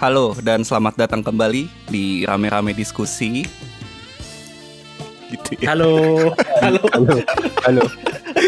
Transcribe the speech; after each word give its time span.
Halo 0.00 0.32
dan 0.40 0.64
selamat 0.64 0.96
datang 0.96 1.20
kembali 1.20 1.68
di 1.86 2.24
rame-rame 2.24 2.72
diskusi. 2.72 3.44
Gitu 5.28 5.50
ya. 5.60 5.76
Halo, 5.76 5.92
halo. 6.64 6.80
Halo, 6.90 7.14
halo. 7.68 7.84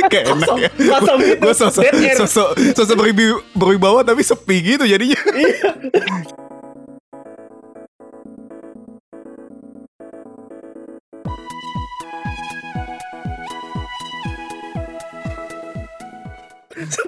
Kayak 0.08 0.24
enak 0.32 0.56
ya. 0.56 0.70
kosong 0.72 1.18
gitu. 1.20 1.42
Gue 1.44 1.54
sosok 1.54 1.82
air. 1.84 2.16
sosok 2.16 2.48
sosok 2.72 2.96
beribi- 2.96 3.42
berwibawa 3.52 4.00
tapi 4.00 4.24
sepi 4.24 4.56
gitu 4.64 4.84
jadinya. 4.88 5.18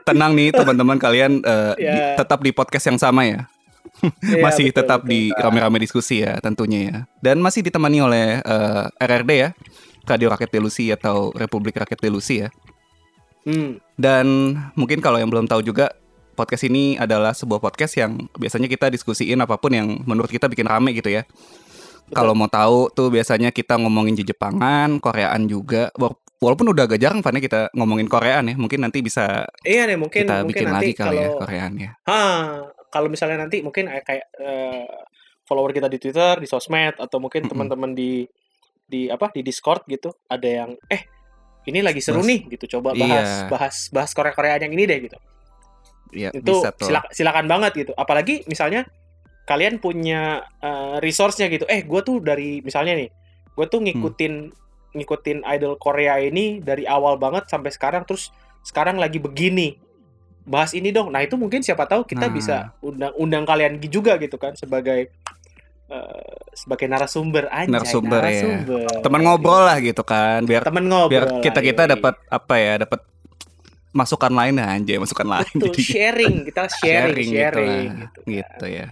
Tenang 0.05 0.37
nih 0.37 0.53
teman-teman 0.53 1.01
kalian 1.01 1.41
eh, 1.41 1.73
Ya. 1.81 1.93
di- 1.97 2.05
tetap 2.21 2.39
di 2.45 2.53
podcast 2.53 2.85
yang 2.85 3.01
sama 3.01 3.25
ya. 3.25 3.49
Iya, 4.25 4.43
masih 4.43 4.69
betul, 4.69 4.79
tetap 4.83 5.01
betul. 5.07 5.11
di 5.13 5.21
rame-rame 5.33 5.79
diskusi 5.79 6.21
ya 6.25 6.37
tentunya 6.43 6.81
ya. 6.91 6.97
Dan 7.23 7.41
masih 7.41 7.63
ditemani 7.63 7.99
oleh 8.03 8.27
eh, 8.43 8.85
RRD 8.99 9.31
ya, 9.33 9.51
Radio 10.05 10.29
Rakyat 10.35 10.51
Delusi 10.51 10.91
atau 10.91 11.31
Republik 11.33 11.79
Rakyat 11.79 12.01
Delusi 12.03 12.45
ya. 12.45 12.49
Hmm. 13.45 13.79
Dan 13.95 14.57
mungkin 14.75 14.99
kalau 15.05 15.21
yang 15.21 15.29
belum 15.29 15.47
tahu 15.47 15.61
juga 15.61 15.93
podcast 16.35 16.67
ini 16.67 16.99
adalah 16.99 17.31
sebuah 17.31 17.63
podcast 17.63 17.95
yang 17.95 18.27
biasanya 18.35 18.67
kita 18.67 18.91
diskusiin 18.91 19.39
apa 19.39 19.55
pun 19.61 19.71
yang 19.71 19.89
menurut 20.03 20.29
kita 20.29 20.51
bikin 20.51 20.67
rame 20.67 20.91
gitu 20.97 21.13
ya. 21.13 21.23
Kalau 22.13 22.37
mau 22.37 22.51
tahu 22.53 22.93
tuh 22.93 23.09
biasanya 23.09 23.49
kita 23.49 23.81
ngomongin 23.81 24.13
Jepangan, 24.19 25.01
Koreaan 25.01 25.49
juga. 25.49 25.89
Wa- 25.97 26.13
Walaupun 26.35 26.77
udah 26.77 26.85
agak 26.85 27.01
jarang 27.01 27.25
Van, 27.25 27.33
ya 27.33 27.41
kita 27.41 27.61
ngomongin 27.73 28.05
Koreaan 28.05 28.53
ya. 28.53 28.55
Mungkin 28.61 28.85
nanti 28.85 29.01
bisa 29.01 29.49
Iya 29.65 29.89
nih 29.89 29.97
mungkin 29.97 30.29
kita 30.29 30.45
mungkin 30.45 30.53
bikin 30.53 30.67
nanti 30.69 30.87
lagi 30.93 31.01
kali 31.01 31.17
ya 31.17 31.29
kalau 31.33 31.41
Koreaan 31.41 31.73
ya. 31.81 31.91
ha 32.05 32.21
kalau 32.95 33.11
misalnya 33.11 33.43
nanti 33.43 33.59
mungkin 33.59 33.91
eh, 33.91 34.01
kayak 34.01 34.27
eh, 34.39 34.87
follower 35.43 35.75
kita 35.75 35.91
di 35.91 35.99
Twitter, 35.99 36.39
di 36.39 36.47
sosmed 36.47 36.95
atau 36.97 37.19
mungkin 37.19 37.45
teman-teman 37.45 37.91
di 37.91 38.23
di 38.85 39.11
apa 39.11 39.29
di 39.29 39.43
Discord 39.43 39.83
gitu 39.85 40.15
ada 40.25 40.47
yang 40.47 40.71
eh 40.87 41.03
ini 41.65 41.81
lagi 41.81 41.99
seru 41.99 42.21
Bahas- 42.21 42.29
nih 42.29 42.41
gitu 42.55 42.79
coba 42.79 42.93
bahas 42.93 43.29
Iya. 43.43 43.49
bahas 43.49 43.77
bahas 43.91 44.11
Korea-Koreaan 44.13 44.63
yang 44.63 44.73
ini 44.73 44.85
deh 44.85 44.99
gitu. 45.03 45.19
Iya, 46.15 46.31
Itu 46.31 46.63
bisa 46.63 46.71
tuh. 46.71 46.87
silak- 46.87 47.11
silakan 47.11 47.51
banget 47.51 47.73
gitu. 47.75 47.93
Apalagi 47.95 48.47
misalnya 48.47 48.87
kalian 49.45 49.77
punya 49.77 50.45
eh, 50.61 50.97
resource-nya 51.01 51.49
gitu. 51.49 51.67
Eh, 51.67 51.83
gue 51.83 52.01
tuh 52.01 52.21
dari 52.21 52.61
misalnya 52.61 52.95
nih, 52.95 53.09
gue 53.51 53.65
Hmm. 53.67 53.73
tuh 53.73 53.81
ngikutin 53.83 54.35
ngikutin 54.95 55.43
idol 55.51 55.75
Korea 55.75 56.23
ini 56.23 56.63
dari 56.63 56.87
awal 56.87 57.19
banget 57.19 57.51
sampai 57.51 57.69
sekarang 57.69 58.07
terus 58.07 58.31
sekarang 58.63 58.97
lagi 58.97 59.19
begini. 59.19 59.75
Bahas 60.45 60.73
ini 60.73 60.93
dong. 60.93 61.09
Nah, 61.09 61.21
itu 61.21 61.35
mungkin 61.35 61.61
siapa 61.61 61.85
tahu 61.85 62.05
kita 62.05 62.29
Nah. 62.29 62.33
bisa 62.33 62.57
undang 62.81 63.13
undang 63.17 63.45
kalian 63.45 63.81
juga 63.83 64.17
gitu 64.17 64.37
kan 64.37 64.53
sebagai 64.55 65.09
eh, 65.85 66.33
sebagai 66.53 66.85
narasumber 66.85 67.49
anjay. 67.49 67.73
Narasumber, 67.73 68.21
ya. 68.21 68.25
narasumber. 68.25 68.89
Teman 69.01 69.21
ngobrol 69.21 69.63
lah 69.65 69.77
gitu 69.81 70.01
kan, 70.01 70.45
biar 70.45 70.65
Temen 70.65 70.85
ngobrol. 70.85 71.13
biar 71.13 71.25
kita 71.41 71.61
kita 71.61 71.83
yoi. 71.85 71.93
dapat 71.97 72.15
apa 72.27 72.55
ya, 72.57 72.75
dapat 72.81 73.01
masukan 73.91 74.33
lain 74.33 74.59
anjay, 74.59 74.99
masukan 74.99 75.29
lain 75.29 75.55
Betul, 75.55 75.77
sharing 75.79 76.37
kita 76.45 76.67
sharing 76.83 77.29
gitu 77.31 77.37
sharing, 77.39 77.89
lah, 77.89 78.01
gitu, 78.01 78.21
kan. 78.21 78.33
gitu 78.33 78.67
ya. 78.67 78.87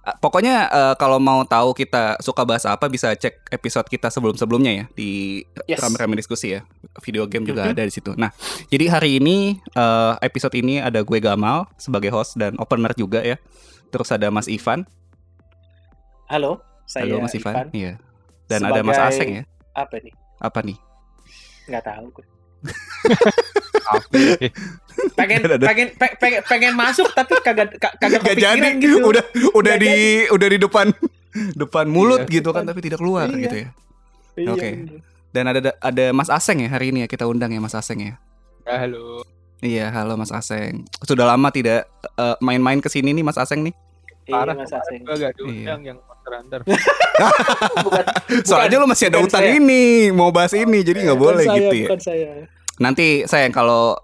Pokoknya 0.00 0.66
eh, 0.66 0.94
kalau 0.96 1.16
mau 1.16 1.40
tahu 1.44 1.70
kita 1.70 2.16
suka 2.18 2.42
bahas 2.42 2.64
apa 2.64 2.86
bisa 2.86 3.12
cek 3.12 3.46
episode 3.50 3.84
kita 3.84 4.08
sebelum-sebelumnya 4.08 4.72
ya 4.72 4.84
di 4.90 5.40
Yes. 5.68 5.78
rame-rame 5.78 6.16
diskusi 6.16 6.50
ya. 6.50 6.60
Video 7.00 7.24
game 7.24 7.44
juga 7.44 7.64
Mhm. 7.64 7.70
ada 7.70 7.82
di 7.84 7.90
situ. 7.90 8.10
Nah, 8.16 8.28
jadi 8.66 8.88
hari 8.88 9.16
ini 9.16 9.58
eh, 9.60 10.12
episode 10.20 10.52
ini 10.54 10.78
ada 10.78 11.00
gue 11.00 11.18
Gamal 11.18 11.64
sebagai 11.76 12.08
host 12.08 12.34
dan 12.34 12.56
opener 12.56 12.90
juga 12.94 13.20
ya. 13.20 13.36
Terus 13.88 14.08
ada 14.08 14.28
Mas 14.28 14.46
Ivan. 14.46 14.84
Halo, 16.26 16.58
saya 16.86 17.04
Halo 17.04 17.20
Mas 17.20 17.34
Ivan. 17.34 17.52
Ivan. 17.52 17.66
Iya. 17.70 17.92
Dan 18.48 18.60
ada 18.64 18.80
Mas 18.80 18.96
Sebagai- 18.96 19.14
Aseng 19.14 19.30
ya. 19.30 19.42
Apa 19.76 19.94
nih? 20.00 20.12
Apa 20.40 20.58
nih? 20.64 20.76
Nggak 21.68 21.84
tahu 21.84 22.04
gue. 22.10 22.24
Pengen 25.12 25.38
pengen 25.58 25.88
pe- 25.92 26.16
pengen 26.16 26.40
pengen 26.42 26.72
masuk 26.72 27.08
tapi 27.10 27.34
kagak 27.38 27.74
ka- 27.74 27.94
kagak 27.94 28.20
Gak 28.20 28.34
kepikiran 28.34 28.56
jadi 28.56 28.68
gitu. 28.76 28.96
udah 29.10 29.24
udah 29.52 29.72
Nggak 29.72 29.82
di 29.82 29.94
udah 30.28 30.48
di 30.48 30.58
depan 30.58 30.86
depan 31.52 31.84
mulut 31.86 32.22
Iya, 32.22 32.32
gitu 32.32 32.50
kan 32.50 32.62
depan. 32.62 32.70
tapi 32.70 32.80
tidak 32.80 32.98
keluar 32.98 33.26
Iya. 33.26 33.38
gitu 33.40 33.56
ya. 33.56 33.68
Iya, 34.36 34.48
oke. 34.50 34.68
bener. 34.68 34.98
Dan 35.30 35.44
ada 35.46 35.60
ada 35.72 36.04
Mas 36.10 36.26
Aseng 36.28 36.58
ya 36.58 36.68
hari 36.68 36.90
ini 36.90 36.98
ya 37.00 37.08
kita 37.08 37.24
undang 37.24 37.48
ya 37.48 37.58
Mas 37.58 37.72
Aseng 37.72 38.00
ya. 38.00 38.14
Ya, 38.62 38.76
halo. 38.78 39.22
Iya, 39.60 39.86
halo 39.88 40.14
Mas 40.14 40.30
Aseng. 40.30 40.82
Sudah 41.00 41.24
lama 41.24 41.48
tidak 41.48 41.86
eh, 42.16 42.36
main-main 42.40 42.78
ke 42.78 42.88
sini 42.88 43.12
nih 43.12 43.22
Mas 43.22 43.36
Aseng 43.36 43.62
nih. 43.62 43.74
Iya, 44.24 44.34
Parah, 44.36 44.54
Mas 44.54 44.70
Aseng. 44.70 45.00
Gue 45.00 45.14
gak 45.14 45.32
Iya. 45.32 45.38
diundang 45.38 45.80
yang 45.84 45.98
Hunter. 46.22 46.62
Bukan, 47.84 48.04
Soalnya 48.42 48.76
lu 48.76 48.86
masih 48.86 49.10
ada 49.10 49.18
bukan 49.18 49.26
utang 49.26 49.42
saya. 49.42 49.56
ini, 49.56 49.82
mau 50.10 50.30
bahas 50.30 50.52
ini 50.52 50.78
jadi 50.80 51.02
nggak 51.02 51.18
bukan 51.18 51.26
boleh 51.32 51.44
saya, 51.44 51.58
gitu 51.58 51.74
ya. 51.76 51.88
Bukan 51.88 52.00
saya. 52.00 52.28
Nanti 52.78 53.06
sayang 53.24 53.50
kalau 53.50 53.98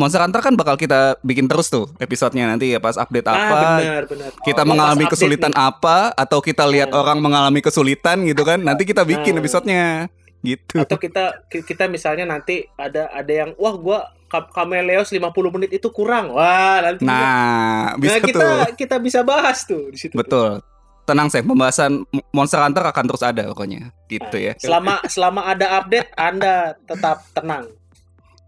Monster 0.00 0.18
Hunter 0.18 0.40
kan 0.40 0.54
bakal 0.54 0.74
kita 0.74 1.20
bikin 1.20 1.44
terus 1.44 1.68
tuh 1.68 1.92
episodenya 1.96 2.48
nanti 2.48 2.72
ya 2.72 2.80
pas 2.80 2.96
update 2.96 3.26
ah, 3.26 3.36
apa. 3.36 3.56
benar, 3.76 4.02
benar. 4.06 4.30
Kita 4.40 4.62
Oh, 4.62 4.66
mengalami 4.66 4.96
pas 4.98 5.04
update 5.04 5.12
kesulitan 5.14 5.52
nih. 5.52 5.60
apa 5.62 5.96
atau 6.14 6.38
kita 6.40 6.64
lihat 6.64 6.88
Nah. 6.88 6.98
orang 6.98 7.18
mengalami 7.20 7.60
kesulitan 7.60 8.24
gitu 8.24 8.40
kan. 8.40 8.56
Nanti 8.58 8.82
kita 8.82 9.04
bikin 9.04 9.32
Nah. 9.32 9.40
episodenya 9.40 9.84
gitu. 10.40 10.72
atau 10.74 10.96
kita 10.96 11.44
ki- 11.46 11.60
kita 11.62 11.84
misalnya 11.84 12.24
nanti 12.24 12.64
ada 12.74 13.12
ada 13.12 13.28
yang 13.28 13.52
wah 13.54 13.76
gua 13.76 14.00
Ka- 14.24 14.46
Kameleos 14.48 15.10
50 15.10 15.20
menit 15.50 15.74
itu 15.74 15.90
kurang. 15.90 16.30
Wah, 16.30 16.80
nanti 16.80 17.02
Nah, 17.02 17.12
nah, 17.12 17.84
bisa 17.98 18.22
kita 18.22 18.40
tuh. 18.40 18.56
kita 18.74 18.96
bisa 18.96 19.20
bahas 19.20 19.60
tuh 19.62 19.90
di 19.90 19.98
situ. 19.98 20.14
Betul. 20.14 20.62
Tenang 21.02 21.26
saya, 21.26 21.42
pembahasan 21.42 22.06
Monster 22.30 22.62
Hunter 22.62 22.86
akan 22.86 23.04
terus 23.04 23.20
ada 23.20 23.42
pokoknya. 23.48 23.90
Gitu 24.06 24.36
ya. 24.38 24.54
Selama 24.56 25.02
selama 25.04 25.44
ada 25.44 25.76
update 25.76 26.14
Anda 26.14 26.72
tetap 26.80 27.26
tenang. 27.32 27.66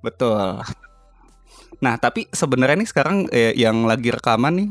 Betul. 0.01 0.63
Nah, 1.83 1.99
tapi 1.99 2.31
sebenarnya 2.31 2.79
nih 2.79 2.89
sekarang 2.89 3.17
eh, 3.29 3.53
yang 3.55 3.85
lagi 3.85 4.09
rekaman 4.09 4.55
nih 4.55 4.69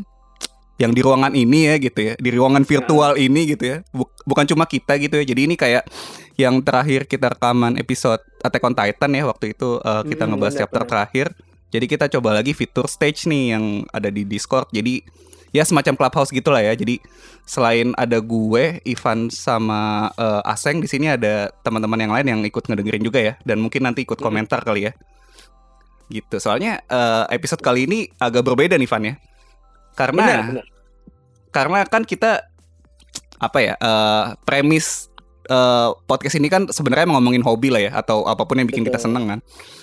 yang 0.80 0.96
di 0.96 1.02
ruangan 1.04 1.36
ini 1.36 1.70
ya 1.70 1.76
gitu 1.78 2.00
ya, 2.02 2.14
di 2.18 2.30
ruangan 2.34 2.66
virtual 2.66 3.14
ini 3.16 3.54
gitu 3.54 3.64
ya. 3.68 3.78
Bu- 3.92 4.10
bukan 4.26 4.50
cuma 4.50 4.66
kita 4.66 4.98
gitu 4.98 5.14
ya. 5.14 5.26
Jadi 5.28 5.42
ini 5.46 5.54
kayak 5.54 5.86
yang 6.40 6.58
terakhir 6.58 7.06
kita 7.06 7.30
rekaman 7.30 7.78
episode 7.78 8.18
Attack 8.42 8.64
on 8.64 8.74
Titan 8.74 9.12
ya 9.14 9.24
waktu 9.28 9.54
itu 9.54 9.78
eh, 9.78 10.04
kita 10.10 10.24
Hmm, 10.24 10.34
ngebahas 10.34 10.56
chapter 10.58 10.82
terakhir. 10.82 11.28
Jadi 11.70 11.86
kita 11.86 12.10
coba 12.10 12.34
lagi 12.34 12.52
fitur 12.52 12.90
stage 12.90 13.28
nih 13.28 13.54
yang 13.54 13.64
ada 13.94 14.10
di 14.10 14.26
Discord. 14.26 14.74
Jadi 14.74 15.06
ya 15.52 15.62
semacam 15.62 15.94
clubhouse 15.94 16.34
gitulah 16.34 16.60
ya. 16.60 16.74
Jadi 16.74 16.98
selain 17.44 17.94
ada 17.94 18.18
gue, 18.18 18.82
Ivan 18.82 19.30
sama 19.30 20.10
eh, 20.16 20.42
Aseng 20.50 20.82
di 20.82 20.90
sini 20.90 21.14
ada 21.14 21.54
teman-teman 21.62 22.00
yang 22.00 22.12
lain 22.12 22.26
yang 22.26 22.42
ikut 22.42 22.66
ngedengerin 22.66 23.04
juga 23.04 23.20
ya 23.22 23.34
dan 23.44 23.62
mungkin 23.62 23.86
nanti 23.86 24.02
ikut 24.02 24.18
Hmm. 24.18 24.34
komentar 24.34 24.66
kali 24.66 24.90
ya. 24.90 24.94
Gitu. 26.12 26.36
Soalnya 26.44 26.84
eh, 26.86 27.24
episode 27.32 27.64
kali 27.64 27.88
ini 27.88 28.12
agak 28.20 28.44
berbeda 28.44 28.76
nih 28.76 28.90
Van 28.92 29.04
ya. 29.08 29.16
Karena 29.96 30.24
Benar, 30.24 30.40
benar. 30.52 30.66
karena 31.52 31.80
kan 31.88 32.04
kita 32.04 32.44
apa 33.42 33.58
ya? 33.64 33.74
eh, 33.80 34.26
premis 34.44 35.08
eh, 35.48 35.90
podcast 36.06 36.36
ini 36.38 36.52
kan 36.52 36.68
sebenarnya 36.68 37.08
ngomongin 37.10 37.42
hobi 37.42 37.72
lah 37.72 37.82
ya 37.82 37.92
atau 37.96 38.28
apa 38.28 38.44
pun 38.44 38.60
yang 38.60 38.68
bikin 38.68 38.84
kita 38.84 39.00
seneng 39.00 39.26
kan. 39.32 39.40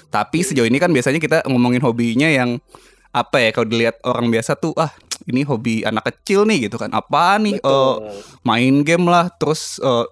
Tapi 0.08 0.44
sejauh 0.44 0.68
ini 0.68 0.76
kan 0.76 0.92
biasanya 0.92 1.20
kita 1.20 1.44
ngomongin 1.48 1.80
hobinya 1.80 2.28
yang 2.28 2.60
apa 3.08 3.40
ya 3.40 3.50
kalau 3.56 3.66
dilihat 3.72 3.96
orang 4.04 4.28
biasa 4.28 4.52
tuh 4.60 4.76
ah 4.76 4.92
ini 5.24 5.40
hobi 5.44 5.80
anak 5.80 6.12
kecil 6.12 6.44
nih 6.44 6.68
gitu 6.68 6.76
kan 6.76 6.92
apa 6.92 7.40
nih 7.40 7.56
Betul. 7.56 8.12
main 8.44 8.74
game 8.84 9.08
lah 9.08 9.32
terus 9.32 9.80
eh, 9.80 10.04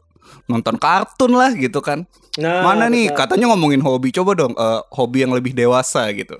nonton 0.47 0.79
kartun 0.79 1.33
lah 1.33 1.51
gitu 1.53 1.79
kan 1.81 2.07
Nah, 2.37 2.61
mana 2.61 2.93
nih 2.93 3.09
betul. 3.09 3.16
katanya 3.16 3.47
ngomongin 3.48 3.81
hobi 3.81 4.13
coba 4.13 4.37
dong 4.37 4.53
eh, 4.53 4.81
hobi 4.93 5.25
yang 5.25 5.33
lebih 5.33 5.53
dewasa 5.53 6.04
gitu 6.13 6.37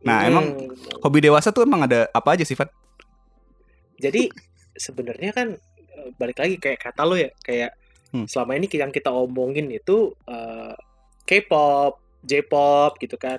nah 0.00 0.22
Hmm, 0.22 0.30
emang 0.30 0.46
hobi 1.02 1.18
dewasa 1.20 1.50
tuh 1.50 1.66
emang 1.66 1.84
ada 1.84 2.06
apa 2.10 2.32
aja 2.32 2.44
sih 2.46 2.54
Fat? 2.54 2.70
jadi 3.98 4.30
sebenarnya 4.72 5.30
kan 5.34 5.48
eh, 5.90 6.08
balik 6.16 6.38
lagi 6.38 6.56
kayak 6.56 6.80
kata 6.80 7.02
lo 7.04 7.14
ya 7.14 7.30
kayak 7.40 7.76
Hmm. 8.10 8.26
selama 8.26 8.58
ini 8.58 8.66
yang 8.66 8.90
kita 8.90 9.06
omongin 9.06 9.70
itu 9.70 10.10
eh, 10.26 10.74
K-pop, 11.22 12.02
J-pop 12.26 12.98
gitu 12.98 13.14
kan, 13.14 13.38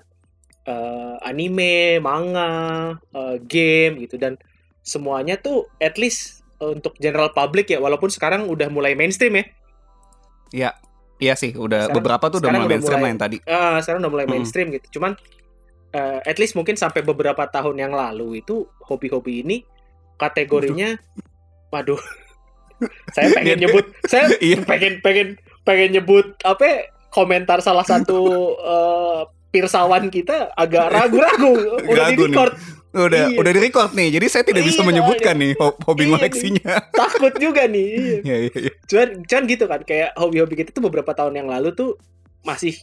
eh, 0.64 1.16
anime, 1.28 2.00
manga, 2.00 2.52
eh, 3.12 3.36
game 3.44 4.00
gitu 4.00 4.16
dan 4.16 4.40
semuanya 4.80 5.36
tuh 5.36 5.68
at 5.76 6.00
least 6.00 6.40
untuk 6.58 6.96
general 6.98 7.36
public 7.36 7.68
ya 7.68 7.84
walaupun 7.84 8.08
sekarang 8.08 8.48
udah 8.48 8.72
mulai 8.72 8.96
mainstream 8.96 9.36
ya. 9.36 9.46
Iya 10.52 10.76
iya 11.18 11.34
sih 11.34 11.52
udah 11.52 11.88
Sekarang- 11.88 11.96
beberapa 11.98 12.26
tuh 12.28 12.38
udah 12.40 12.50
mulai 12.52 12.68
mainstream 12.68 12.84
mulai- 12.94 13.04
lah 13.04 13.10
yang 13.10 13.22
tadi 13.22 13.38
Eh, 13.42 13.76
sekarang 13.80 14.00
udah 14.02 14.12
mulai 14.12 14.28
mainstream 14.28 14.68
gitu. 14.70 14.88
Cuman 14.96 15.12
eh, 15.92 16.20
at 16.22 16.38
least 16.38 16.54
mungkin 16.54 16.76
sampai 16.76 17.02
beberapa 17.02 17.44
tahun 17.46 17.76
yang 17.78 17.92
lalu 17.92 18.40
itu 18.40 18.64
hobi-hobi 18.82 19.42
ini 19.42 19.58
kategorinya 20.16 20.96
waduh. 21.70 22.00
saya 23.16 23.32
pengen 23.32 23.58
nyebut 23.60 23.86
saya 24.12 24.32
Iya. 24.38 24.64
pengen 24.64 25.00
pengen 25.00 25.28
pengen 25.62 25.90
nyebut 25.94 26.34
apa 26.42 26.64
ya, 26.64 26.78
komentar 27.10 27.60
salah 27.60 27.84
satu 27.84 28.20
eh, 28.72 29.22
pirsawan 29.50 30.08
kita 30.08 30.50
agak 30.54 30.88
ragu-ragu 30.90 31.54
udah 31.84 32.08
di 32.10 32.16
nih. 32.18 32.36
Udah 32.92 33.32
Iya. 33.32 33.38
udah 33.38 33.52
di 33.52 33.62
record 33.62 33.92
nih. 33.92 34.10
Jadi 34.12 34.26
saya 34.28 34.44
tidak 34.44 34.64
bisa 34.64 34.80
Iya, 34.80 34.88
menyebutkan 34.88 35.36
nih 35.36 35.52
ho- 35.56 35.78
hobi 35.82 36.04
Iya, 36.04 36.10
ngoleksinya. 36.12 36.72
Takut 37.00 37.34
juga 37.36 37.64
nih. 37.66 37.88
Iya. 37.88 38.18
Iya 38.22 38.36
iya 38.42 38.58
iya. 38.58 38.72
Cuman, 38.84 39.10
cuman 39.24 39.44
gitu 39.48 39.66
kan, 39.66 39.80
kayak 39.82 40.10
hobi-hobi 40.14 40.56
kita 40.56 40.70
tuh 40.70 40.84
beberapa 40.84 41.12
tahun 41.12 41.34
yang 41.36 41.48
lalu 41.48 41.72
tuh 41.72 41.96
masih 42.42 42.76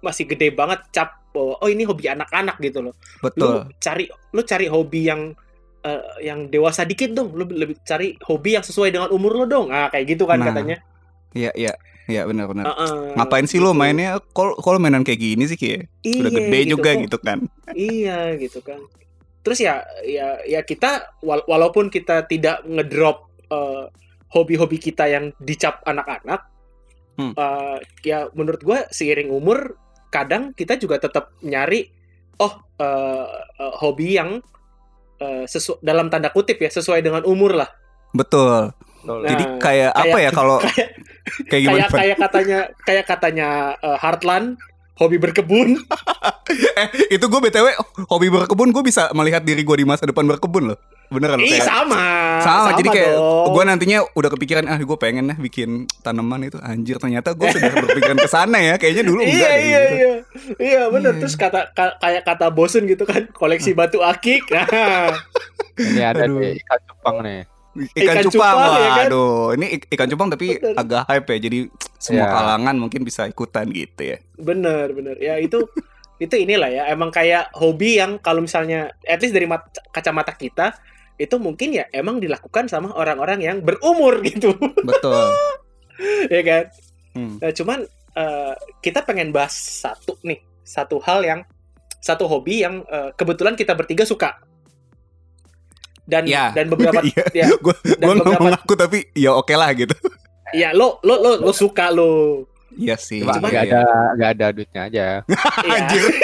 masih 0.00 0.24
gede 0.24 0.48
banget 0.50 0.80
cap 0.90 1.12
bahwa 1.30 1.54
oh 1.56 1.68
ini 1.68 1.84
hobi 1.84 2.08
anak-anak 2.08 2.56
gitu 2.58 2.80
loh. 2.80 2.94
Lu 3.18 3.28
Betul. 3.28 3.68
cari 3.76 4.04
lu 4.08 4.40
cari 4.42 4.66
hobi 4.66 5.00
yang 5.04 5.36
eh, 5.80 6.02
yang 6.22 6.48
dewasa 6.48 6.82
dikit 6.82 7.12
dong. 7.12 7.30
Lu 7.30 7.44
lebih 7.44 7.76
cari 7.82 8.16
hobi 8.22 8.56
yang 8.56 8.64
sesuai 8.64 8.90
dengan 8.90 9.08
umur 9.08 9.34
lo 9.34 9.44
dong. 9.44 9.68
Ah 9.68 9.86
kayak 9.86 10.08
gitu 10.10 10.24
kan 10.24 10.36
Nah, 10.36 10.48
katanya. 10.48 10.80
Iya 11.30 11.52
iya. 11.54 11.72
Iya 12.06 12.24
benar 12.24 12.48
benar. 12.48 12.64
Heeh. 12.66 13.14
Ngapain 13.14 13.44
sih 13.44 13.56
lo 13.56 13.70
mainnya 13.70 14.18
kalau 14.30 14.56
kalau 14.56 14.80
mainan 14.80 15.04
kayak 15.04 15.20
gini 15.20 15.44
sih 15.44 15.54
kayak 15.54 15.86
udah 16.00 16.26
Iya, 16.26 16.38
gede 16.40 16.58
gitu 16.58 16.70
juga 16.74 16.90
kok. 16.90 17.00
gitu 17.04 17.18
kan. 17.20 17.38
Iya 17.70 18.18
gitu 18.34 18.60
kan. 18.60 18.80
Terus 19.40 19.58
ya 19.58 19.74
ya 20.02 20.36
ya 20.42 20.60
kita 20.60 21.16
wala- 21.20 21.44
walaupun 21.44 21.88
kita 21.88 22.24
tidak 22.24 22.60
ngedrop 22.62 23.28
eh, 23.46 23.84
hobi-hobi 24.30 24.78
kita 24.78 25.06
yang 25.06 25.32
dicap 25.38 25.82
anak-anak, 25.82 26.46
Hmm. 27.16 27.32
eh, 27.32 27.76
ya 28.02 28.30
menurut 28.30 28.60
gua 28.60 28.86
seiring 28.88 29.28
umur 29.28 29.74
kadang 30.08 30.52
kita 30.52 30.74
juga 30.74 30.96
tetap 30.96 31.34
nyari 31.40 31.90
oh 32.36 32.52
eh, 32.76 33.26
eh, 33.56 33.74
hobi 33.76 34.14
yang 34.14 34.38
eh, 35.16 35.44
sesu- 35.44 35.80
dalam 35.80 36.08
tanda 36.08 36.28
kutip 36.28 36.56
ya 36.56 36.68
sesuai 36.68 37.00
dengan 37.00 37.24
umur 37.24 37.52
lah. 37.54 37.68
Betul. 38.10 38.72
Nah, 39.00 39.24
Jadi 39.24 39.44
kayak 39.58 39.90
apa 39.90 40.04
kayak- 40.10 40.20
ya 40.20 40.30
kalau 40.30 40.56
kayak 40.66 40.88
kayak 41.48 41.62
gimana? 41.62 41.76
kayak 41.80 41.90
kayak 41.90 42.16
katanya 42.18 42.58
kayak 42.82 43.04
katanya 43.06 43.48
eh, 43.78 43.98
Heartland 43.98 44.46
hobi 44.94 45.16
berkebun. 45.16 45.68
eh 46.52 46.86
itu 47.10 47.24
gue 47.24 47.40
btw 47.40 47.66
hobi 48.04 48.28
berkebun 48.28 48.70
gue 48.70 48.82
bisa 48.82 49.08
melihat 49.10 49.40
diri 49.40 49.60
gue 49.60 49.76
di 49.76 49.84
masa 49.84 50.04
depan 50.04 50.26
berkebun 50.26 50.64
loh. 50.66 50.78
Beneran 51.08 51.36
loh 51.36 51.44
Ih 51.44 51.52
kayak. 51.52 51.66
sama. 51.66 52.02
Sama, 52.40 52.68
jadi 52.72 52.88
kayak 52.88 53.12
dong. 53.12 53.50
gue 53.50 53.62
nantinya 53.64 53.98
udah 54.12 54.30
kepikiran 54.30 54.64
ah 54.64 54.78
gue 54.78 54.94
pengen 54.96 55.26
lah 55.26 55.36
bikin 55.36 55.70
tanaman 55.98 56.44
itu 56.44 56.56
anjir 56.56 56.96
ternyata 56.96 57.32
gue 57.32 57.48
sudah 57.48 57.66
berpikiran 57.68 58.14
ke 58.16 58.28
sana 58.28 58.58
ya 58.58 58.74
kayaknya 58.76 59.02
dulu 59.04 59.18
enggak 59.20 59.34
iya 59.34 59.50
deh, 59.50 59.58
iya 59.60 59.80
gitu. 59.80 59.94
iya 59.96 60.12
iya 60.60 60.82
benar 60.86 61.12
Iya. 61.12 61.20
terus 61.20 61.34
kata 61.34 61.60
ka- 61.70 61.98
kayak 61.98 62.22
kata 62.22 62.46
bosun 62.48 62.86
gitu 62.86 63.02
kan 63.02 63.26
koleksi 63.30 63.72
batu 63.72 63.98
akik 64.00 64.46
nah, 64.54 65.10
Ini 65.74 66.02
ada 66.04 66.24
Aduh. 66.24 66.38
di 66.38 66.58
ikan 66.58 66.80
cupang 66.84 67.16
nih. 67.20 67.40
Ikan, 67.70 68.02
Ikan 68.02 68.24
cupang, 68.24 68.30
cupang, 68.52 68.72
ya 68.72 68.88
kan? 68.88 68.98
waduh 69.00 69.34
ini 69.52 69.66
ik- 69.72 69.88
ikan 69.90 70.08
cupang 70.08 70.28
tapi 70.28 70.46
Bener. 70.52 70.74
agak 70.76 71.02
hype 71.06 71.26
ya 71.28 71.38
jadi 71.40 71.58
semua 71.96 72.22
Iya. 72.22 72.32
kalangan 72.32 72.74
mungkin 72.76 73.00
bisa 73.02 73.22
ikutan 73.24 73.66
gitu 73.68 74.02
ya 74.04 74.18
bener 74.36 74.90
bener 74.90 75.14
ya 75.16 75.38
itu 75.38 75.58
itu 76.20 76.36
inilah 76.36 76.68
ya 76.68 76.82
emang 76.86 77.08
kayak 77.08 77.48
hobi 77.52 77.96
yang 77.96 78.16
kalau 78.16 78.38
misalnya 78.38 78.92
at 79.02 79.18
least 79.18 79.32
dari 79.32 79.44
mat- 79.44 79.66
kacamata 79.88 80.30
kita 80.30 80.76
itu 81.16 81.36
mungkin 81.36 81.72
ya 81.72 81.88
emang 81.90 82.16
dilakukan 82.16 82.64
sama 82.66 82.92
orang-orang 82.92 83.40
yang 83.40 83.56
berumur 83.58 84.20
gitu 84.28 84.52
betul 84.80 85.32
ya 86.30 86.42
kan 86.42 86.64
Hmm. 87.10 87.42
Nah, 87.42 87.50
cuman 87.50 87.82
eh, 88.14 88.54
kita 88.78 89.02
pengen 89.02 89.34
bahas 89.34 89.50
satu 89.50 90.14
nih 90.22 90.38
satu 90.62 91.02
hal 91.02 91.20
yang 91.20 91.40
satu 91.98 92.22
hobi 92.24 92.62
yang 92.62 92.86
eh, 92.86 93.10
kebetulan 93.12 93.58
kita 93.58 93.74
bertiga 93.74 94.06
suka 94.06 94.38
dan 96.06 96.22
Ya. 96.24 96.50
dan 96.50 96.66
beberapa 96.66 97.02
Iya. 97.06 97.24
ya 97.34 97.46
gue 97.52 97.74
Dan 97.98 98.14
gue 98.14 98.22
beberapa- 98.24 98.46
ngaku 98.52 98.72
tapi 98.74 98.98
ya 99.12 99.34
oke 99.34 99.50
lah 99.52 99.74
gitu 99.74 99.90
ya 100.50 100.70
lo 100.70 101.02
lo 101.02 101.18
lo 101.18 101.30
lo 101.40 101.52
suka 101.52 101.90
lo 101.90 102.46
Iya 102.72 102.94
sih 102.94 103.20
Cuma 103.20 103.38
nggak 103.40 103.64
iya. 103.64 103.72
ada 103.72 103.82
nggak 104.14 104.30
ada 104.30 104.46
duitnya 104.50 104.82
aja. 104.84 105.06
Iya. 105.66 105.74
Anjir. 105.76 106.02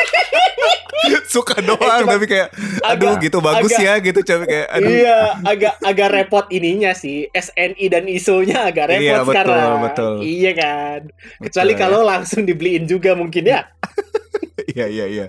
suka 1.27 1.59
doang 1.61 2.03
Cuma- 2.03 2.13
tapi 2.13 2.27
kayak 2.27 2.49
aduh 2.83 3.15
agak- 3.15 3.23
gitu 3.23 3.39
bagus 3.39 3.71
agak- 3.71 3.85
ya 3.85 3.95
gitu 4.01 4.21
coba 4.25 4.43
kayak 4.45 4.67
aduh 4.69 4.91
Iya, 4.91 5.19
agak 5.45 5.75
agak 5.81 6.09
repot 6.11 6.47
ininya 6.49 6.93
sih. 6.93 7.29
SNI 7.31 7.87
dan 7.87 8.05
ISO-nya 8.07 8.59
agak 8.65 8.91
repot 8.91 9.05
Iya, 9.05 9.19
betul, 9.21 9.31
sekarang. 9.33 9.79
betul. 9.83 10.13
Iya 10.21 10.51
kan. 10.53 11.01
Kecuali 11.41 11.73
Betul. 11.73 11.81
kalau 11.81 12.01
langsung 12.03 12.43
dibeliin 12.43 12.85
juga 12.85 13.15
mungkin 13.15 13.45
ya. 13.45 13.61
iya 14.73 14.87
iya 14.87 15.07
iya 15.07 15.27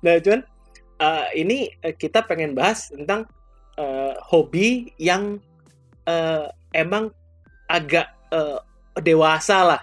Nah, 0.00 0.18
cuman 0.18 0.40
eh, 0.96 1.26
ini 1.36 1.58
eh, 1.76 1.92
kita 1.92 2.22
pengen 2.22 2.54
bahas 2.54 2.88
tentang 2.88 3.26
eh, 3.74 4.14
hobi 4.24 4.68
yang 4.96 5.38
eh, 6.04 6.46
emang 6.72 7.10
agak 7.66 8.06
eh, 8.30 8.58
dewasa 8.96 9.62
lah. 9.64 9.82